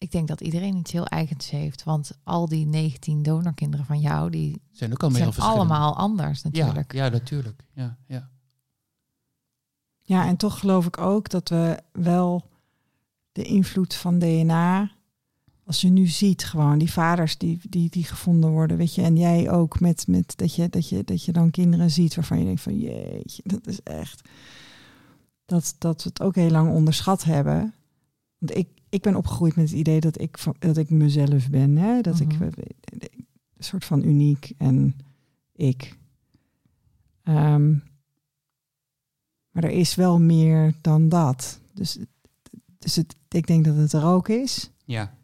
Ik 0.00 0.10
denk 0.10 0.28
dat 0.28 0.40
iedereen 0.40 0.76
iets 0.76 0.92
heel 0.92 1.06
eigens 1.06 1.50
heeft. 1.50 1.84
Want 1.84 2.10
al 2.24 2.48
die 2.48 2.66
19 2.66 3.22
donorkinderen 3.22 3.86
van 3.86 4.00
jou, 4.00 4.30
die 4.30 4.62
Zijn 4.70 4.92
ook 4.92 5.02
allemaal 5.02 5.20
heel 5.20 5.32
zijn 5.32 5.42
verschillend. 5.42 5.70
allemaal 5.70 5.96
anders 5.96 6.42
natuurlijk. 6.42 6.92
Ja, 6.92 7.04
ja, 7.04 7.10
natuurlijk. 7.10 7.64
Ja, 7.72 7.98
ja. 8.06 8.30
ja, 10.02 10.26
en 10.26 10.36
toch 10.36 10.58
geloof 10.58 10.86
ik 10.86 10.98
ook 10.98 11.28
dat 11.28 11.48
we 11.48 11.82
wel 11.92 12.50
de 13.32 13.42
invloed 13.42 13.94
van 13.94 14.18
DNA. 14.18 14.90
Als 15.64 15.80
je 15.80 15.88
nu 15.88 16.06
ziet, 16.06 16.44
gewoon 16.44 16.78
die 16.78 16.92
vaders 16.92 17.38
die, 17.38 17.60
die, 17.68 17.90
die 17.90 18.04
gevonden 18.04 18.50
worden, 18.50 18.76
weet 18.76 18.94
je, 18.94 19.02
en 19.02 19.16
jij 19.16 19.50
ook 19.50 19.80
met, 19.80 20.06
met 20.06 20.36
dat, 20.36 20.54
je, 20.54 20.68
dat, 20.68 20.88
je, 20.88 21.04
dat 21.04 21.24
je 21.24 21.32
dan 21.32 21.50
kinderen 21.50 21.90
ziet 21.90 22.14
waarvan 22.14 22.38
je 22.38 22.44
denkt 22.44 22.60
van 22.60 22.78
jeetje, 22.78 23.42
dat 23.44 23.66
is 23.66 23.82
echt. 23.82 24.28
Dat, 25.44 25.74
dat 25.78 26.02
we 26.02 26.08
het 26.08 26.22
ook 26.22 26.34
heel 26.34 26.50
lang 26.50 26.72
onderschat 26.72 27.24
hebben. 27.24 27.74
Want 28.38 28.56
ik, 28.56 28.68
ik 28.90 29.02
ben 29.02 29.14
opgegroeid 29.16 29.56
met 29.56 29.68
het 29.70 29.78
idee 29.78 30.00
dat 30.00 30.20
ik, 30.20 30.38
dat 30.58 30.76
ik 30.76 30.90
mezelf 30.90 31.50
ben. 31.50 31.76
Hè? 31.76 32.00
Dat 32.00 32.20
Mhm. 32.20 32.42
ik 32.42 32.52
een 33.56 33.64
soort 33.64 33.84
van 33.84 34.04
uniek 34.04 34.52
en 34.58 34.96
ik. 35.52 35.98
Ehm, 37.22 37.70
maar 39.50 39.64
er 39.64 39.70
is 39.70 39.94
wel 39.94 40.20
meer 40.20 40.74
dan 40.80 41.08
dat. 41.08 41.60
Dus, 41.74 41.98
dus 42.78 42.96
het, 42.96 43.16
ik 43.28 43.46
denk 43.46 43.64
dat 43.64 43.76
het 43.76 43.92
er 43.92 44.04
ook 44.04 44.28
is. 44.28 44.70
ja. 44.84 45.18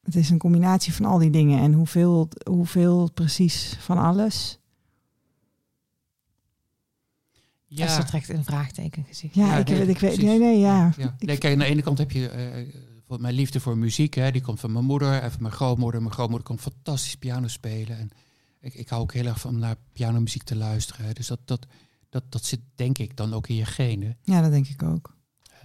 Het 0.00 0.16
is 0.16 0.30
een 0.30 0.38
combinatie 0.38 0.92
van 0.94 1.04
al 1.04 1.18
die 1.18 1.30
dingen. 1.30 1.60
En 1.60 1.72
hoeveel, 1.72 2.28
hoeveel 2.50 3.10
precies 3.12 3.76
van 3.80 3.98
alles. 3.98 4.58
Ja. 7.68 7.86
Esther 7.86 8.04
trekt 8.06 8.28
een 8.28 8.44
vraagteken 8.44 9.04
gezicht. 9.04 9.34
Ja, 9.34 9.46
Ja, 9.46 9.56
ik, 9.56 9.68
nee, 9.68 9.78
weet, 9.78 9.88
ik 9.88 9.98
weet. 9.98 10.22
Nee, 10.22 10.38
nee, 10.38 10.58
ja. 10.58 10.92
Ja. 10.96 11.16
Nee, 11.18 11.38
kijk, 11.38 11.52
aan 11.52 11.58
de 11.58 11.64
ene 11.64 11.82
kant 11.82 11.98
heb 11.98 12.10
je 12.10 12.28
eh, 12.28 12.74
voor 13.06 13.20
mijn 13.20 13.34
liefde 13.34 13.60
voor 13.60 13.78
muziek, 13.78 14.14
hè, 14.14 14.30
die 14.30 14.42
komt 14.42 14.60
van 14.60 14.72
mijn 14.72 14.84
moeder 14.84 15.20
en 15.20 15.30
van 15.30 15.42
mijn 15.42 15.54
grootmoeder. 15.54 16.00
Mijn 16.00 16.12
grootmoeder 16.12 16.46
kon 16.46 16.58
fantastisch 16.58 17.16
piano 17.16 17.48
spelen. 17.48 17.98
En 17.98 18.10
ik, 18.60 18.74
ik 18.74 18.88
hou 18.88 19.02
ook 19.02 19.12
heel 19.12 19.26
erg 19.26 19.40
van 19.40 19.50
om 19.50 19.58
naar 19.58 19.76
pianomuziek 19.92 20.42
te 20.42 20.56
luisteren. 20.56 21.06
hè. 21.06 21.12
Dus 21.12 21.26
dat, 21.26 21.40
dat, 21.44 21.66
dat, 22.08 22.24
dat 22.28 22.44
zit 22.44 22.60
denk 22.74 22.98
ik 22.98 23.16
dan 23.16 23.34
ook 23.34 23.48
in 23.48 23.54
je 23.54 23.64
genen. 23.64 24.18
Ja, 24.22 24.40
dat 24.40 24.50
denk 24.50 24.66
ik 24.66 24.82
ook. 24.82 25.16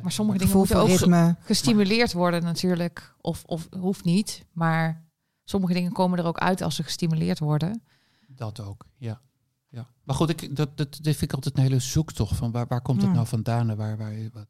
Maar 0.01 0.11
sommige 0.11 0.37
dingen 0.37 0.57
moeten 0.57 0.77
ook 0.77 0.87
ritme. 0.87 1.35
gestimuleerd 1.39 2.13
worden 2.13 2.43
natuurlijk. 2.43 3.15
Of, 3.21 3.43
of 3.45 3.67
hoeft 3.79 4.03
niet. 4.03 4.45
Maar 4.51 5.05
sommige 5.43 5.73
dingen 5.73 5.91
komen 5.91 6.19
er 6.19 6.25
ook 6.25 6.37
uit 6.37 6.61
als 6.61 6.75
ze 6.75 6.83
gestimuleerd 6.83 7.39
worden. 7.39 7.83
Dat 8.27 8.61
ook, 8.61 8.85
ja. 8.97 9.21
Ja. 9.73 9.87
Maar 10.03 10.15
goed, 10.15 10.29
ik, 10.29 10.55
dat, 10.55 10.77
dat, 10.77 10.91
dit 10.91 11.15
vind 11.17 11.21
ik 11.21 11.33
altijd 11.33 11.57
een 11.57 11.63
hele 11.63 11.79
zoektocht 11.79 12.35
van 12.35 12.51
waar, 12.51 12.65
waar 12.67 12.81
komt 12.81 12.97
het 13.01 13.09
Ja. 13.09 13.15
nou 13.15 13.27
vandaan 13.27 13.69
en 13.69 13.77
waar, 13.77 13.97
waar, 13.97 14.13
wat, 14.33 14.47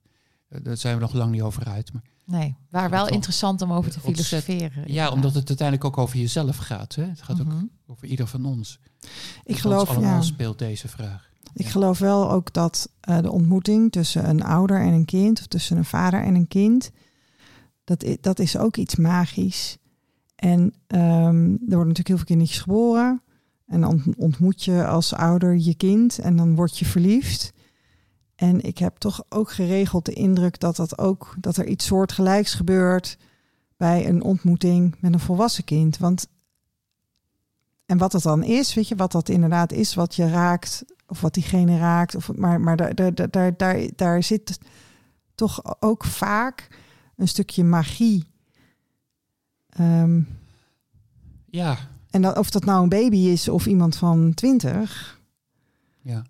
eh, 0.47 0.59
daar 0.63 0.77
zijn 0.77 0.95
we 0.95 1.01
nog 1.01 1.13
lang 1.13 1.31
niet 1.31 1.41
over 1.41 1.65
uit. 1.65 1.93
Maar, 1.93 2.01
Nee, 2.25 2.55
waar 2.69 2.89
wel 2.89 3.07
interessant 3.07 3.61
om 3.61 3.71
over 3.73 3.91
te 3.91 3.99
Ontzettend. 4.03 4.43
filosoferen. 4.43 4.93
ja, 4.93 5.09
omdat 5.11 5.33
het 5.33 5.47
uiteindelijk 5.47 5.87
ook 5.87 5.97
over 5.97 6.17
jezelf 6.19 6.57
gaat. 6.57 6.95
Hè? 6.95 7.03
Het 7.03 7.21
gaat 7.21 7.41
ook 7.41 7.47
Mhm. 7.47 7.65
over 7.87 8.07
ieder 8.07 8.27
van 8.27 8.45
ons. 8.45 8.79
Ik 9.01 9.09
Ons 9.43 9.61
geloof, 9.61 9.89
allemaal 9.89 10.13
ja, 10.15 10.21
speelt 10.21 10.59
deze 10.59 10.87
vraag. 10.87 11.29
ik 11.53 11.65
Ja. 11.65 11.69
geloof 11.71 11.99
wel 11.99 12.31
ook 12.31 12.53
dat 12.53 12.89
eh, 12.99 13.19
de 13.21 13.31
ontmoeting 13.31 13.91
tussen 13.91 14.29
een 14.29 14.43
ouder 14.43 14.81
en 14.81 14.93
een 14.93 15.05
kind, 15.05 15.39
of 15.39 15.47
tussen 15.47 15.77
een 15.77 15.85
vader 15.85 16.23
en 16.23 16.35
een 16.35 16.47
kind, 16.47 16.91
dat, 17.83 18.03
i- 18.03 18.17
dat 18.21 18.39
is 18.39 18.57
ook 18.57 18.77
iets 18.77 18.95
magisch. 18.95 19.77
En 20.35 20.73
ehm, 20.87 21.03
er 21.51 21.57
worden 21.57 21.87
natuurlijk 21.87 22.07
heel 22.07 22.17
veel 22.17 22.25
kindertjes 22.25 22.59
geboren. 22.61 23.21
En 23.73 23.81
dan 23.81 24.13
ontmoet 24.17 24.63
je 24.63 24.85
als 24.87 25.13
ouder 25.13 25.55
je 25.55 25.75
kind 25.75 26.19
en 26.19 26.35
dan 26.35 26.55
word 26.55 26.77
je 26.77 26.85
verliefd. 26.85 27.53
En 28.35 28.61
ik 28.61 28.77
heb 28.77 28.97
toch 28.97 29.23
ook 29.29 29.51
geregeld 29.51 30.05
de 30.05 30.13
indruk 30.13 30.59
dat, 30.59 30.75
dat, 30.75 30.97
ook, 30.97 31.35
dat 31.39 31.57
er 31.57 31.67
iets 31.67 31.85
soortgelijks 31.85 32.53
gebeurt 32.53 33.17
bij 33.77 34.07
een 34.07 34.23
ontmoeting 34.23 34.95
met 34.99 35.13
een 35.13 35.19
volwassen 35.19 35.63
kind. 35.63 35.97
Want 35.97 36.27
en 37.85 37.97
wat 37.97 38.11
dat 38.11 38.21
dan 38.21 38.43
is, 38.43 38.73
weet 38.73 38.87
je, 38.87 38.95
wat 38.95 39.11
dat 39.11 39.29
inderdaad 39.29 39.71
is, 39.71 39.93
wat 39.93 40.15
je 40.15 40.29
raakt, 40.29 40.85
of 41.07 41.21
wat 41.21 41.33
diegene 41.33 41.77
raakt. 41.77 42.15
Of, 42.15 42.33
maar 42.35 42.61
maar 42.61 42.75
daar, 42.75 42.95
daar, 42.95 43.29
daar, 43.29 43.57
daar, 43.57 43.87
daar, 43.95 44.23
zit 44.23 44.59
toch 45.35 45.81
ook 45.81 46.03
vaak 46.03 46.67
een 47.15 47.27
stukje 47.27 47.63
magie. 47.63 48.27
Ehm, 49.69 50.21
Ja, 51.45 51.77
en 52.13 52.21
dat, 52.21 52.37
of 52.37 52.49
dat 52.49 52.65
nou 52.65 52.83
een 52.83 52.89
baby 52.89 53.17
is 53.17 53.49
of 53.49 53.65
iemand 53.65 53.95
van 53.95 54.33
twintig, 54.33 55.19
ja. 56.01 56.25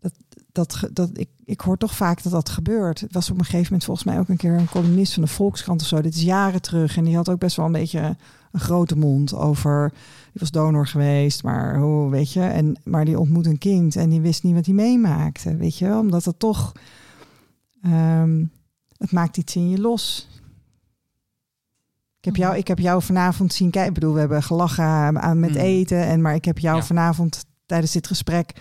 dat, 0.00 0.12
dat, 0.52 0.88
dat 0.92 1.10
ik, 1.12 1.28
ik 1.44 1.60
hoor 1.60 1.76
toch 1.76 1.94
vaak 1.94 2.22
dat 2.22 2.32
dat 2.32 2.48
gebeurt. 2.48 3.00
Het 3.00 3.12
was 3.12 3.30
op 3.30 3.38
een 3.38 3.44
gegeven 3.44 3.64
moment 3.64 3.84
volgens 3.84 4.06
mij 4.06 4.18
ook 4.18 4.28
een 4.28 4.36
keer 4.36 4.58
een 4.58 4.68
columnist 4.68 5.12
van 5.12 5.22
de 5.22 5.28
Volkskrant 5.28 5.80
of 5.80 5.86
zo. 5.86 6.00
Dit 6.00 6.14
is 6.14 6.22
jaren 6.22 6.62
terug. 6.62 6.96
En 6.96 7.04
die 7.04 7.16
had 7.16 7.28
ook 7.28 7.38
best 7.38 7.56
wel 7.56 7.66
een 7.66 7.72
beetje 7.72 8.16
een 8.52 8.60
grote 8.60 8.96
mond 8.96 9.34
over. 9.34 9.90
Die 10.32 10.40
was 10.40 10.50
donor 10.50 10.86
geweest, 10.86 11.42
maar 11.42 11.78
hoe 11.78 12.10
weet 12.10 12.32
je. 12.32 12.42
En, 12.42 12.76
maar 12.84 13.04
die 13.04 13.18
ontmoet 13.18 13.46
een 13.46 13.58
kind 13.58 13.96
en 13.96 14.10
die 14.10 14.20
wist 14.20 14.42
niet 14.42 14.54
wat 14.54 14.66
hij 14.66 14.74
meemaakte. 14.74 15.56
Weet 15.56 15.78
je 15.78 15.86
wel, 15.86 16.00
omdat 16.00 16.24
het 16.24 16.38
toch. 16.38 16.72
ehm, 17.82 18.44
het 18.96 19.12
maakt 19.12 19.36
iets 19.36 19.56
in 19.56 19.70
je 19.70 19.80
los. 19.80 20.28
Ik 22.20 22.26
heb, 22.26 22.36
jou, 22.36 22.56
ik 22.56 22.68
heb 22.68 22.78
jou 22.78 23.02
vanavond 23.02 23.52
zien 23.52 23.70
kijken. 23.70 23.88
Ik 23.88 23.94
bedoel, 23.98 24.12
we 24.14 24.20
hebben 24.20 24.42
gelachen 24.42 24.84
aan 25.20 25.40
met 25.40 25.50
Mm. 25.50 25.56
eten. 25.56 26.04
En, 26.06 26.20
maar 26.20 26.34
ik 26.34 26.44
heb 26.44 26.58
jou 26.58 26.76
Ja. 26.76 26.82
vanavond 26.82 27.44
tijdens 27.66 27.92
dit 27.92 28.06
gesprek 28.06 28.52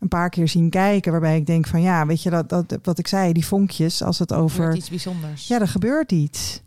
een 0.00 0.08
paar 0.08 0.28
keer 0.30 0.48
zien 0.48 0.70
kijken. 0.70 1.12
Waarbij 1.12 1.36
ik 1.36 1.46
denk 1.46 1.66
van 1.66 1.80
ja, 1.82 2.06
weet 2.06 2.22
je 2.22 2.30
dat, 2.30 2.48
dat 2.48 2.78
wat 2.82 2.98
ik 2.98 3.06
zei, 3.06 3.32
die 3.32 3.46
vonkjes, 3.46 4.02
als 4.02 4.18
het 4.18 4.32
Over 4.32 4.74
iets 4.74 4.88
bijzonders. 4.90 5.46
Ja, 5.48 5.60
er 5.60 5.68
gebeurt 5.68 6.12
iets. 6.12 6.60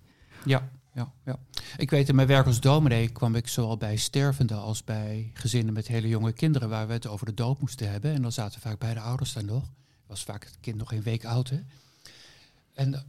Ja, 0.46 0.70
ja, 0.94 1.12
ja. 1.26 1.36
Ik 1.78 1.90
weet 1.90 2.10
in 2.10 2.16
mijn 2.16 2.28
werk 2.28 2.46
als 2.46 2.60
dominee 2.60 3.10
kwam 3.10 3.36
ik 3.36 3.48
zowel 3.48 3.78
bij 3.78 3.96
stervenden 3.96 4.62
als 4.62 4.84
bij 4.84 5.32
gezinnen 5.34 5.74
met 5.74 5.88
hele 5.88 6.08
jonge 6.08 6.32
kinderen 6.34 6.70
waar 6.70 6.88
we 6.88 6.94
het 6.94 7.08
over 7.08 7.26
de 7.26 7.34
dood 7.34 7.60
moesten 7.60 7.92
hebben. 7.92 8.14
En 8.14 8.22
dan 8.22 8.32
zaten 8.32 8.62
vaak 8.62 8.80
beide 8.80 9.00
ouders 9.00 9.34
daar 9.34 9.44
nog. 9.46 9.64
Was 10.08 10.24
vaak 10.24 10.44
het 10.44 10.58
kind 10.62 10.78
nog 10.78 10.92
een 10.92 11.04
week 11.04 11.26
oud. 11.26 11.50
Hè? 11.50 11.60
En, 12.74 13.04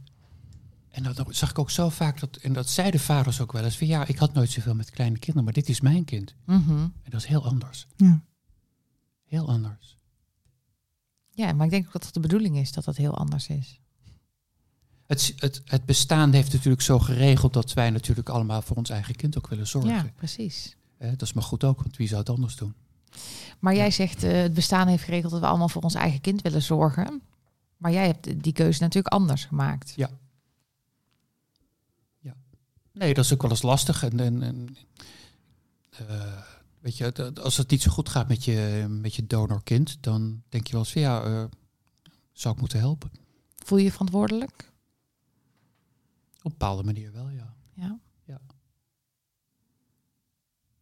en 0.91 1.03
dan 1.03 1.25
zag 1.29 1.49
ik 1.49 1.59
ook 1.59 1.69
zo 1.69 1.89
vaak 1.89 2.19
dat, 2.19 2.35
en 2.35 2.53
dat 2.53 2.69
zeiden 2.69 2.99
vaders 2.99 3.41
ook 3.41 3.51
wel 3.51 3.63
eens 3.63 3.77
van 3.77 3.87
ja, 3.87 4.07
ik 4.07 4.17
had 4.17 4.33
nooit 4.33 4.49
zoveel 4.49 4.75
met 4.75 4.89
kleine 4.89 5.17
kinderen, 5.17 5.43
maar 5.43 5.53
dit 5.53 5.69
is 5.69 5.81
mijn 5.81 6.05
kind. 6.05 6.35
Mhm. 6.45 6.71
En 6.71 7.09
dat 7.09 7.21
is 7.21 7.25
heel 7.25 7.45
anders. 7.45 7.87
Ja. 7.95 8.23
Heel 9.25 9.47
anders. 9.47 9.97
ja, 11.29 11.53
maar 11.53 11.65
ik 11.65 11.71
denk 11.71 11.85
ook 11.85 11.93
dat 11.93 12.05
het 12.05 12.13
de 12.13 12.19
bedoeling 12.19 12.57
is 12.57 12.71
dat 12.71 12.83
dat 12.83 12.95
heel 12.95 13.17
anders 13.17 13.47
is. 13.47 13.79
Het, 15.07 15.33
het, 15.35 15.61
het 15.65 15.85
bestaan 15.85 16.31
heeft 16.31 16.53
natuurlijk 16.53 16.81
zo 16.81 16.99
geregeld 16.99 17.53
dat 17.53 17.73
wij 17.73 17.89
natuurlijk 17.89 18.29
allemaal 18.29 18.61
voor 18.61 18.77
ons 18.77 18.89
eigen 18.89 19.15
kind 19.15 19.37
ook 19.37 19.47
willen 19.47 19.67
zorgen. 19.67 19.91
Ja, 19.91 20.11
precies. 20.15 20.75
Hè, 20.97 21.09
dat 21.09 21.21
is 21.21 21.33
maar 21.33 21.43
goed 21.43 21.63
ook, 21.63 21.81
want 21.81 21.97
wie 21.97 22.07
zou 22.07 22.19
het 22.19 22.29
anders 22.29 22.55
doen? 22.55 22.73
Maar 23.59 23.75
jij 23.75 23.91
zegt, 23.91 24.23
eh, 24.23 24.31
het 24.31 24.53
bestaan 24.53 24.87
heeft 24.87 25.03
geregeld 25.03 25.31
dat 25.31 25.41
we 25.41 25.47
allemaal 25.47 25.69
voor 25.69 25.81
ons 25.81 25.93
eigen 25.93 26.21
kind 26.21 26.41
willen 26.41 26.61
zorgen. 26.61 27.21
Maar 27.77 27.91
jij 27.91 28.05
hebt 28.05 28.43
die 28.43 28.53
keuze 28.53 28.81
natuurlijk 28.81 29.13
anders 29.13 29.45
gemaakt. 29.45 29.93
Nee, 32.91 33.13
dat 33.13 33.25
is 33.25 33.33
ook 33.33 33.41
wel 33.41 33.51
eens 33.51 33.61
lastig. 33.61 34.03
En, 34.03 34.19
en, 34.19 34.41
en, 34.43 34.75
eh, 35.89 36.41
weet 36.79 36.97
je, 36.97 37.11
dat- 37.11 37.39
als 37.39 37.57
het 37.57 37.69
niet 37.69 37.81
zo 37.81 37.91
goed 37.91 38.09
gaat 38.09 38.27
met 38.27 38.43
je, 38.45 38.85
met 38.89 39.15
je 39.15 39.27
donorkind, 39.27 40.03
dan 40.03 40.43
denk 40.49 40.65
je 40.67 40.71
wel 40.71 40.81
eens 40.81 40.91
van 40.91 41.01
ja, 41.01 41.23
eh, 41.23 41.45
zou 42.31 42.53
ik 42.53 42.59
moeten 42.59 42.79
helpen? 42.79 43.11
Voel 43.55 43.77
je 43.77 43.83
je 43.83 43.91
verantwoordelijk? 43.91 44.71
Op 46.37 46.51
een 46.51 46.57
bepaalde 46.57 46.83
manier 46.83 47.11
wel, 47.11 47.29
ja. 47.29 47.55
Ja. 47.73 47.99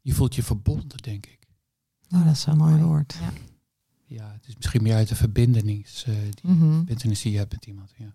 Je 0.01 0.13
voelt 0.13 0.35
je 0.35 0.43
verbonden, 0.43 0.97
denk 0.97 1.25
ik. 1.25 1.39
Oh, 2.11 2.25
dat 2.25 2.35
is 2.35 2.45
een 2.45 2.57
mooi 2.57 2.81
woord. 2.81 3.13
Ja. 3.19 3.31
Ja, 4.05 4.31
het 4.31 4.47
is 4.47 4.55
misschien 4.55 4.83
meer 4.83 4.95
uit 4.95 5.07
de 5.07 5.15
verbindenis, 5.15 6.03
eh, 6.03 6.15
die 6.21 6.51
Mhm. 6.51 6.73
verbindenis 6.75 7.21
die 7.21 7.31
je 7.31 7.37
hebt 7.37 7.51
met 7.51 7.65
iemand. 7.65 7.93
Ja. 7.97 8.13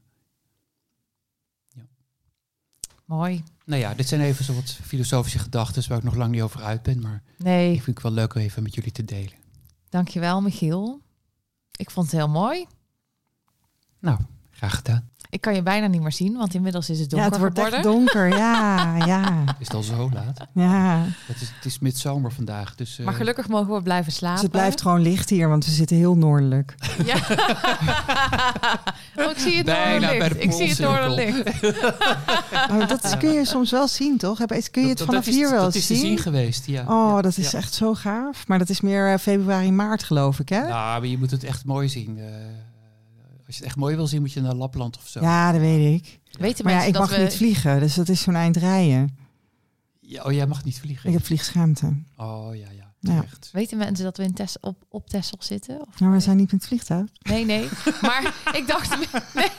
Mooi. 3.04 3.42
Nou 3.64 3.80
ja, 3.80 3.94
dit 3.94 4.08
zijn 4.08 4.20
even 4.20 4.44
zo 4.44 4.54
wat 4.54 4.78
filosofische 4.82 5.38
gedachten 5.38 5.88
waar 5.88 5.98
ik 5.98 6.04
nog 6.04 6.14
lang 6.14 6.30
niet 6.32 6.42
over 6.42 6.62
uit 6.62 6.82
ben, 6.82 7.00
maar 7.00 7.22
Nee, 7.38 7.68
ik 7.74 7.82
vind 7.82 7.96
het 7.96 8.02
wel 8.02 8.12
leuk 8.12 8.34
om 8.34 8.40
even 8.40 8.62
met 8.62 8.74
jullie 8.74 8.92
te 8.92 9.04
delen. 9.04 9.32
dankjewel 9.88 10.40
Michiel. 10.40 11.00
Ik 11.76 11.90
vond 11.90 12.06
het 12.06 12.16
heel 12.16 12.28
mooi. 12.28 12.66
Nou, 13.98 14.18
graag 14.50 14.74
gedaan. 14.74 15.08
Ik 15.34 15.40
kan 15.40 15.54
je 15.54 15.62
bijna 15.62 15.86
niet 15.86 16.00
meer 16.02 16.12
zien, 16.12 16.36
want 16.36 16.54
inmiddels 16.54 16.90
is 16.90 16.98
het 17.00 17.10
Ja, 17.10 17.16
donker 17.16 17.30
het 17.32 17.40
wordt 17.40 17.54
geworden. 17.54 17.78
echt 17.78 17.88
donker. 17.88 18.28
Ja, 18.38 18.96
ja, 19.06 19.44
Is 19.58 19.66
het 19.66 19.74
al 19.76 19.82
zo 19.82 20.10
laat? 20.12 20.46
ja. 20.52 21.02
Het 21.26 21.40
is, 21.42 21.48
het 21.56 21.64
is 21.64 21.78
midzomer 21.78 22.32
vandaag, 22.32 22.74
dus... 22.74 22.98
eh, 22.98 23.04
Maar 23.04 23.14
gelukkig 23.14 23.48
mogen 23.48 23.74
we 23.74 23.82
blijven 23.82 24.12
slapen. 24.12 24.34
Dus 24.34 24.42
het 24.42 24.52
blijft 24.52 24.80
gewoon 24.82 25.00
licht 25.02 25.30
hier, 25.30 25.48
want 25.48 25.64
we 25.64 25.70
zitten 25.70 25.96
heel 25.96 26.16
noordelijk. 26.16 26.74
Ja. 27.04 27.16
oh, 29.24 29.30
ik 29.30 29.38
zie 29.38 29.56
het 29.56 29.66
de 29.66 30.34
Ik 30.38 30.52
zie 30.52 30.68
het 30.68 30.80
poolcirkel. 30.80 30.90
noorderlicht. 30.90 31.62
Oh, 32.70 32.88
dat 32.88 33.04
is- 33.04 33.16
kun 33.16 33.32
je 33.32 33.44
soms 33.46 33.70
wel 33.70 33.88
zien, 33.88 34.18
toch? 34.18 34.38
Heb- 34.38 34.48
Kun 34.70 34.82
je 34.82 34.88
het 34.88 34.98
dat- 34.98 35.00
dat 35.06 35.06
vanaf 35.06 35.26
is- 35.26 35.34
hier 35.34 35.50
wel 35.50 35.62
Dat 35.62 35.74
is 35.74 35.86
te 35.86 35.94
zien? 35.94 36.02
zien 36.06 36.18
geweest, 36.18 36.66
ja. 36.66 36.84
Oh, 36.88 37.12
Ja, 37.16 37.22
dat 37.22 37.36
is 37.36 37.50
ja. 37.50 37.58
echt 37.58 37.74
zo 37.74 37.94
gaaf. 37.94 38.46
Maar 38.46 38.58
dat 38.58 38.68
is 38.68 38.80
meer 38.80 39.12
eh, 39.12 39.18
februari, 39.18 39.72
maart, 39.72 40.02
geloof 40.02 40.38
ik, 40.38 40.48
hè? 40.48 40.60
Nou, 40.60 40.70
maar 41.00 41.06
je 41.06 41.18
moet 41.18 41.30
het 41.30 41.44
echt 41.44 41.64
mooi 41.64 41.88
zien. 41.88 42.18
eh, 42.18 42.24
als 43.46 43.56
je 43.56 43.62
het 43.62 43.64
echt 43.64 43.76
mooi 43.76 43.96
wil 43.96 44.06
zien, 44.06 44.20
moet 44.20 44.32
je 44.32 44.40
naar 44.40 44.54
Lapland 44.54 44.96
of 44.96 45.08
zo. 45.08 45.20
Ja, 45.20 45.52
dat 45.52 45.60
weet 45.60 46.02
ik. 46.02 46.20
Weten 46.38 46.64
Maar 46.64 46.74
ja, 46.74 46.82
ik 46.82 46.98
mag 46.98 47.16
we... 47.16 47.22
niet 47.22 47.36
vliegen, 47.36 47.80
dus 47.80 47.94
dat 47.94 48.08
is 48.08 48.20
zo'n 48.20 48.34
eind 48.34 48.56
rijden. 48.56 49.16
Ja, 50.00 50.22
oh, 50.22 50.32
jij 50.32 50.46
mag 50.46 50.64
niet 50.64 50.80
vliegen. 50.80 51.08
Ik 51.08 51.14
heb 51.14 51.24
vliegschaamte. 51.24 51.86
Oh, 52.16 52.48
ja, 52.54 52.66
ja. 53.12 53.24
Weten 53.52 53.78
mensen 53.78 54.04
dat 54.04 54.16
we 54.16 54.22
in 54.22 54.32
Tess 54.34 54.60
op, 54.60 54.84
op 54.88 55.08
Texel 55.08 55.36
zitten? 55.40 55.80
Of 55.88 56.00
Maar 56.00 56.12
we 56.12 56.20
zijn 56.20 56.36
niet 56.36 56.52
met 56.52 56.60
het 56.60 56.68
vliegtuig. 56.68 57.06
Nee, 57.22 57.44
nee. 57.44 57.68
Maar 58.02 58.34
ik 58.58 58.66
dacht... 58.66 59.12
Nee. 59.34 59.48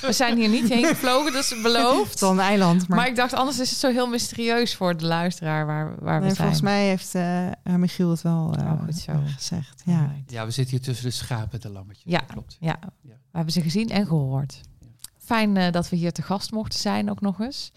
We 0.00 0.12
zijn 0.12 0.36
hier 0.36 0.48
niet 0.48 0.68
heen 0.68 0.84
gevlogen, 0.84 1.32
dat 1.32 1.42
is 1.42 1.50
Het 1.50 1.62
beloofd. 1.62 2.20
een 2.20 2.38
eiland, 2.40 2.88
maar, 2.88 2.98
Maar 2.98 3.06
ik 3.08 3.16
dacht, 3.16 3.32
anders 3.34 3.58
is 3.58 3.70
het 3.70 3.78
zo 3.78 3.90
heel 3.90 4.06
mysterieus 4.08 4.74
voor 4.76 4.96
de 4.96 5.04
luisteraar 5.06 5.66
waar, 5.66 5.94
waar 6.00 6.18
we 6.20 6.24
zijn. 6.24 6.36
volgens 6.36 6.60
mij 6.60 6.86
heeft 6.88 7.14
eh, 7.14 7.46
eh, 7.46 7.52
Michiel 7.64 8.10
het 8.10 8.22
wel 8.22 8.54
eh, 8.58 8.64
Oh, 8.72 8.82
goed 8.84 8.96
zo. 8.96 9.12
gezegd. 9.36 9.82
Ja. 9.84 10.14
Ja, 10.26 10.44
we 10.44 10.50
zitten 10.50 10.76
hier 10.76 10.84
tussen 10.84 11.04
de 11.06 11.10
schapen 11.12 11.52
en 11.52 11.60
de 11.60 11.68
lammetjes. 11.70 12.12
Ja. 12.12 12.18
Dat 12.18 12.26
klopt. 12.30 12.56
Ja, 12.60 12.76
Ja. 12.80 12.92
we 13.10 13.14
hebben 13.36 13.52
ze 13.52 13.60
gezien 13.60 13.88
en 13.88 14.06
gehoord. 14.06 14.60
Ja. 14.80 14.86
Fijn 15.18 15.56
eh, 15.56 15.72
dat 15.72 15.88
we 15.88 15.96
hier 15.96 16.12
te 16.12 16.22
gast 16.22 16.50
mochten 16.52 16.78
zijn 16.78 17.10
ook 17.10 17.20
nog 17.20 17.40
eens. 17.40 17.72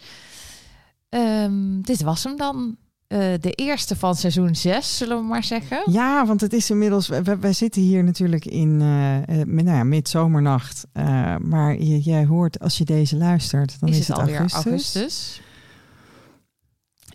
Ehm, 1.08 1.80
dit 1.80 2.02
was 2.02 2.24
hem 2.24 2.36
dan. 2.36 2.76
Eh, 3.06 3.18
de 3.40 3.52
eerste 3.52 3.96
van 3.96 4.14
seizoen 4.14 4.54
6, 4.56 4.96
zullen 4.96 5.16
we 5.16 5.22
maar 5.22 5.44
zeggen. 5.44 5.92
Ja, 5.92 6.26
want 6.26 6.40
het 6.40 6.52
is 6.52 6.70
inmiddels. 6.70 7.08
we- 7.08 7.38
Wij 7.40 7.52
zitten 7.52 7.82
hier 7.82 8.04
natuurlijk 8.04 8.44
in 8.44 8.68
uh, 8.80 9.44
nou 9.44 9.64
ja, 9.76 9.84
midzomernacht. 9.84 10.86
Uh, 10.94 11.36
maar 11.36 11.78
je, 11.82 12.00
jij 12.00 12.24
hoort 12.24 12.58
als 12.60 12.78
je 12.78 12.84
deze 12.84 13.16
luistert, 13.16 13.80
dan 13.80 13.88
is, 13.88 13.98
is 13.98 14.08
het, 14.08 14.16
alweer 14.18 14.36
augustus. 14.38 14.64
augustus. 14.64 15.40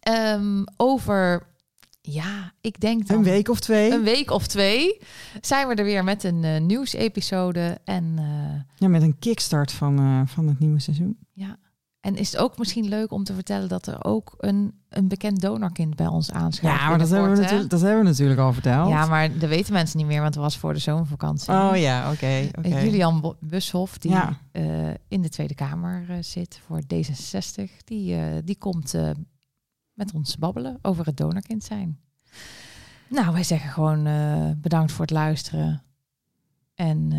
Um, 0.10 0.64
over, 0.78 1.48
ja, 2.02 2.54
ik 2.62 2.80
denk 2.80 3.08
dan 3.08 3.18
een 3.18 3.24
week 3.24 3.50
of 3.50 3.60
twee. 3.60 3.92
Een 3.92 4.04
week 4.04 4.32
of 4.32 4.48
twee 4.48 4.98
zijn 5.42 5.68
we 5.68 5.76
er 5.76 5.84
weer 5.86 6.04
met 6.04 6.24
een 6.24 6.66
nieuwsepisode. 6.66 7.78
En, 7.86 8.20
ja, 8.76 8.88
met 8.88 9.02
een 9.02 9.20
kickstart 9.20 9.72
van, 9.72 10.24
van 10.28 10.48
het 10.48 10.60
nieuwe 10.60 10.80
seizoen. 10.80 11.18
Ja, 11.34 11.58
en 12.02 12.16
is 12.16 12.32
het 12.32 12.42
ook 12.42 12.58
misschien 12.58 12.88
leuk 12.88 13.12
om 13.12 13.24
te 13.24 13.34
vertellen 13.34 13.70
dat 13.70 13.88
er 13.88 14.04
ook 14.04 14.34
een, 14.38 14.74
een 14.90 15.08
bekend 15.08 15.42
donorkind 15.42 15.96
bij 15.96 16.08
ons 16.08 16.32
aanschuift? 16.32 16.80
Ja, 16.80 16.90
maar 16.90 16.98
dat 16.98 17.10
hebben, 17.10 17.32
we 17.32 17.42
natuurlijk, 17.42 17.70
dat 17.70 17.82
hebben 17.82 18.00
we 18.00 18.10
natuurlijk 18.10 18.40
al 18.40 18.54
verteld. 18.54 18.90
Ja, 18.90 19.06
maar 19.06 19.38
dat 19.38 19.50
weten 19.50 19.74
mensen 19.74 19.98
niet 19.98 20.08
meer, 20.08 20.22
want 20.22 20.34
het 20.34 20.44
was 20.44 20.58
voor 20.58 20.74
de 20.74 20.80
zomervakantie. 20.80 21.54
Oh 21.54 21.72
ja, 21.76 22.04
oké. 22.04 22.14
Okay, 22.14 22.52
okay. 22.58 22.84
Julian 22.84 23.36
Bushoff, 23.40 23.98
die 23.98 24.12
ja. 24.12 24.38
uh, 24.52 24.90
in 25.08 25.22
de 25.22 25.30
Tweede 25.30 25.56
Kamer 25.56 26.06
uh, 26.10 26.16
zit 26.20 26.62
voor 26.66 26.82
D66, 26.82 27.64
die, 27.86 28.16
uh, 28.16 28.24
die 28.44 28.58
komt 28.58 28.96
met 29.94 30.14
ons 30.14 30.38
babbelen 30.38 30.80
over 30.82 31.06
het 31.06 31.18
donorkind 31.18 31.64
zijn. 31.64 32.00
Nou, 33.10 33.34
wij 33.34 33.44
zeggen 33.44 33.70
gewoon 33.70 34.04
bedankt 34.62 34.92
voor 34.92 35.06
het 35.06 35.14
luisteren. 35.14 35.84
En 36.76 37.10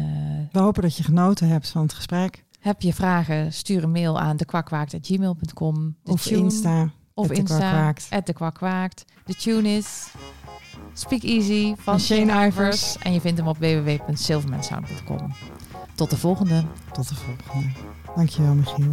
we 0.52 0.59
hopen 0.59 0.82
dat 0.82 0.96
je 0.96 1.02
genoten 1.02 1.48
hebt 1.48 1.68
van 1.68 1.82
het 1.82 1.92
gesprek. 1.92 2.44
Heb 2.62 2.82
je 2.82 2.93
vragen, 2.93 3.52
stuur 3.52 3.82
een 3.82 3.90
mail 3.90 4.20
aan 4.20 4.36
dekwakwaakt.gmail.com. 4.36 5.97
Of 6.05 6.22
tune, 6.22 6.39
Insta. 6.39 6.90
Of 7.14 7.30
Insta. 7.30 7.94
At 8.10 8.26
de 8.26 8.32
kwakwaakt. 8.32 9.05
De 9.24 9.34
tune 9.34 9.68
is 9.68 10.12
Speak 10.93 11.22
Easy 11.22 11.74
van 11.76 12.01
Shane 12.01 12.47
Ivers. 12.47 12.98
En 12.98 13.12
je 13.12 13.20
vindt 13.20 13.39
hem 13.39 13.48
op 13.48 13.59
www.silvermansound.com. 13.59 15.34
Tot 15.94 16.10
de 16.10 16.16
volgende. 16.16 16.64
Tot 16.93 17.09
de 17.09 17.14
volgende. 17.14 17.72
Dankjewel, 18.14 18.55
Michiel. 18.55 18.93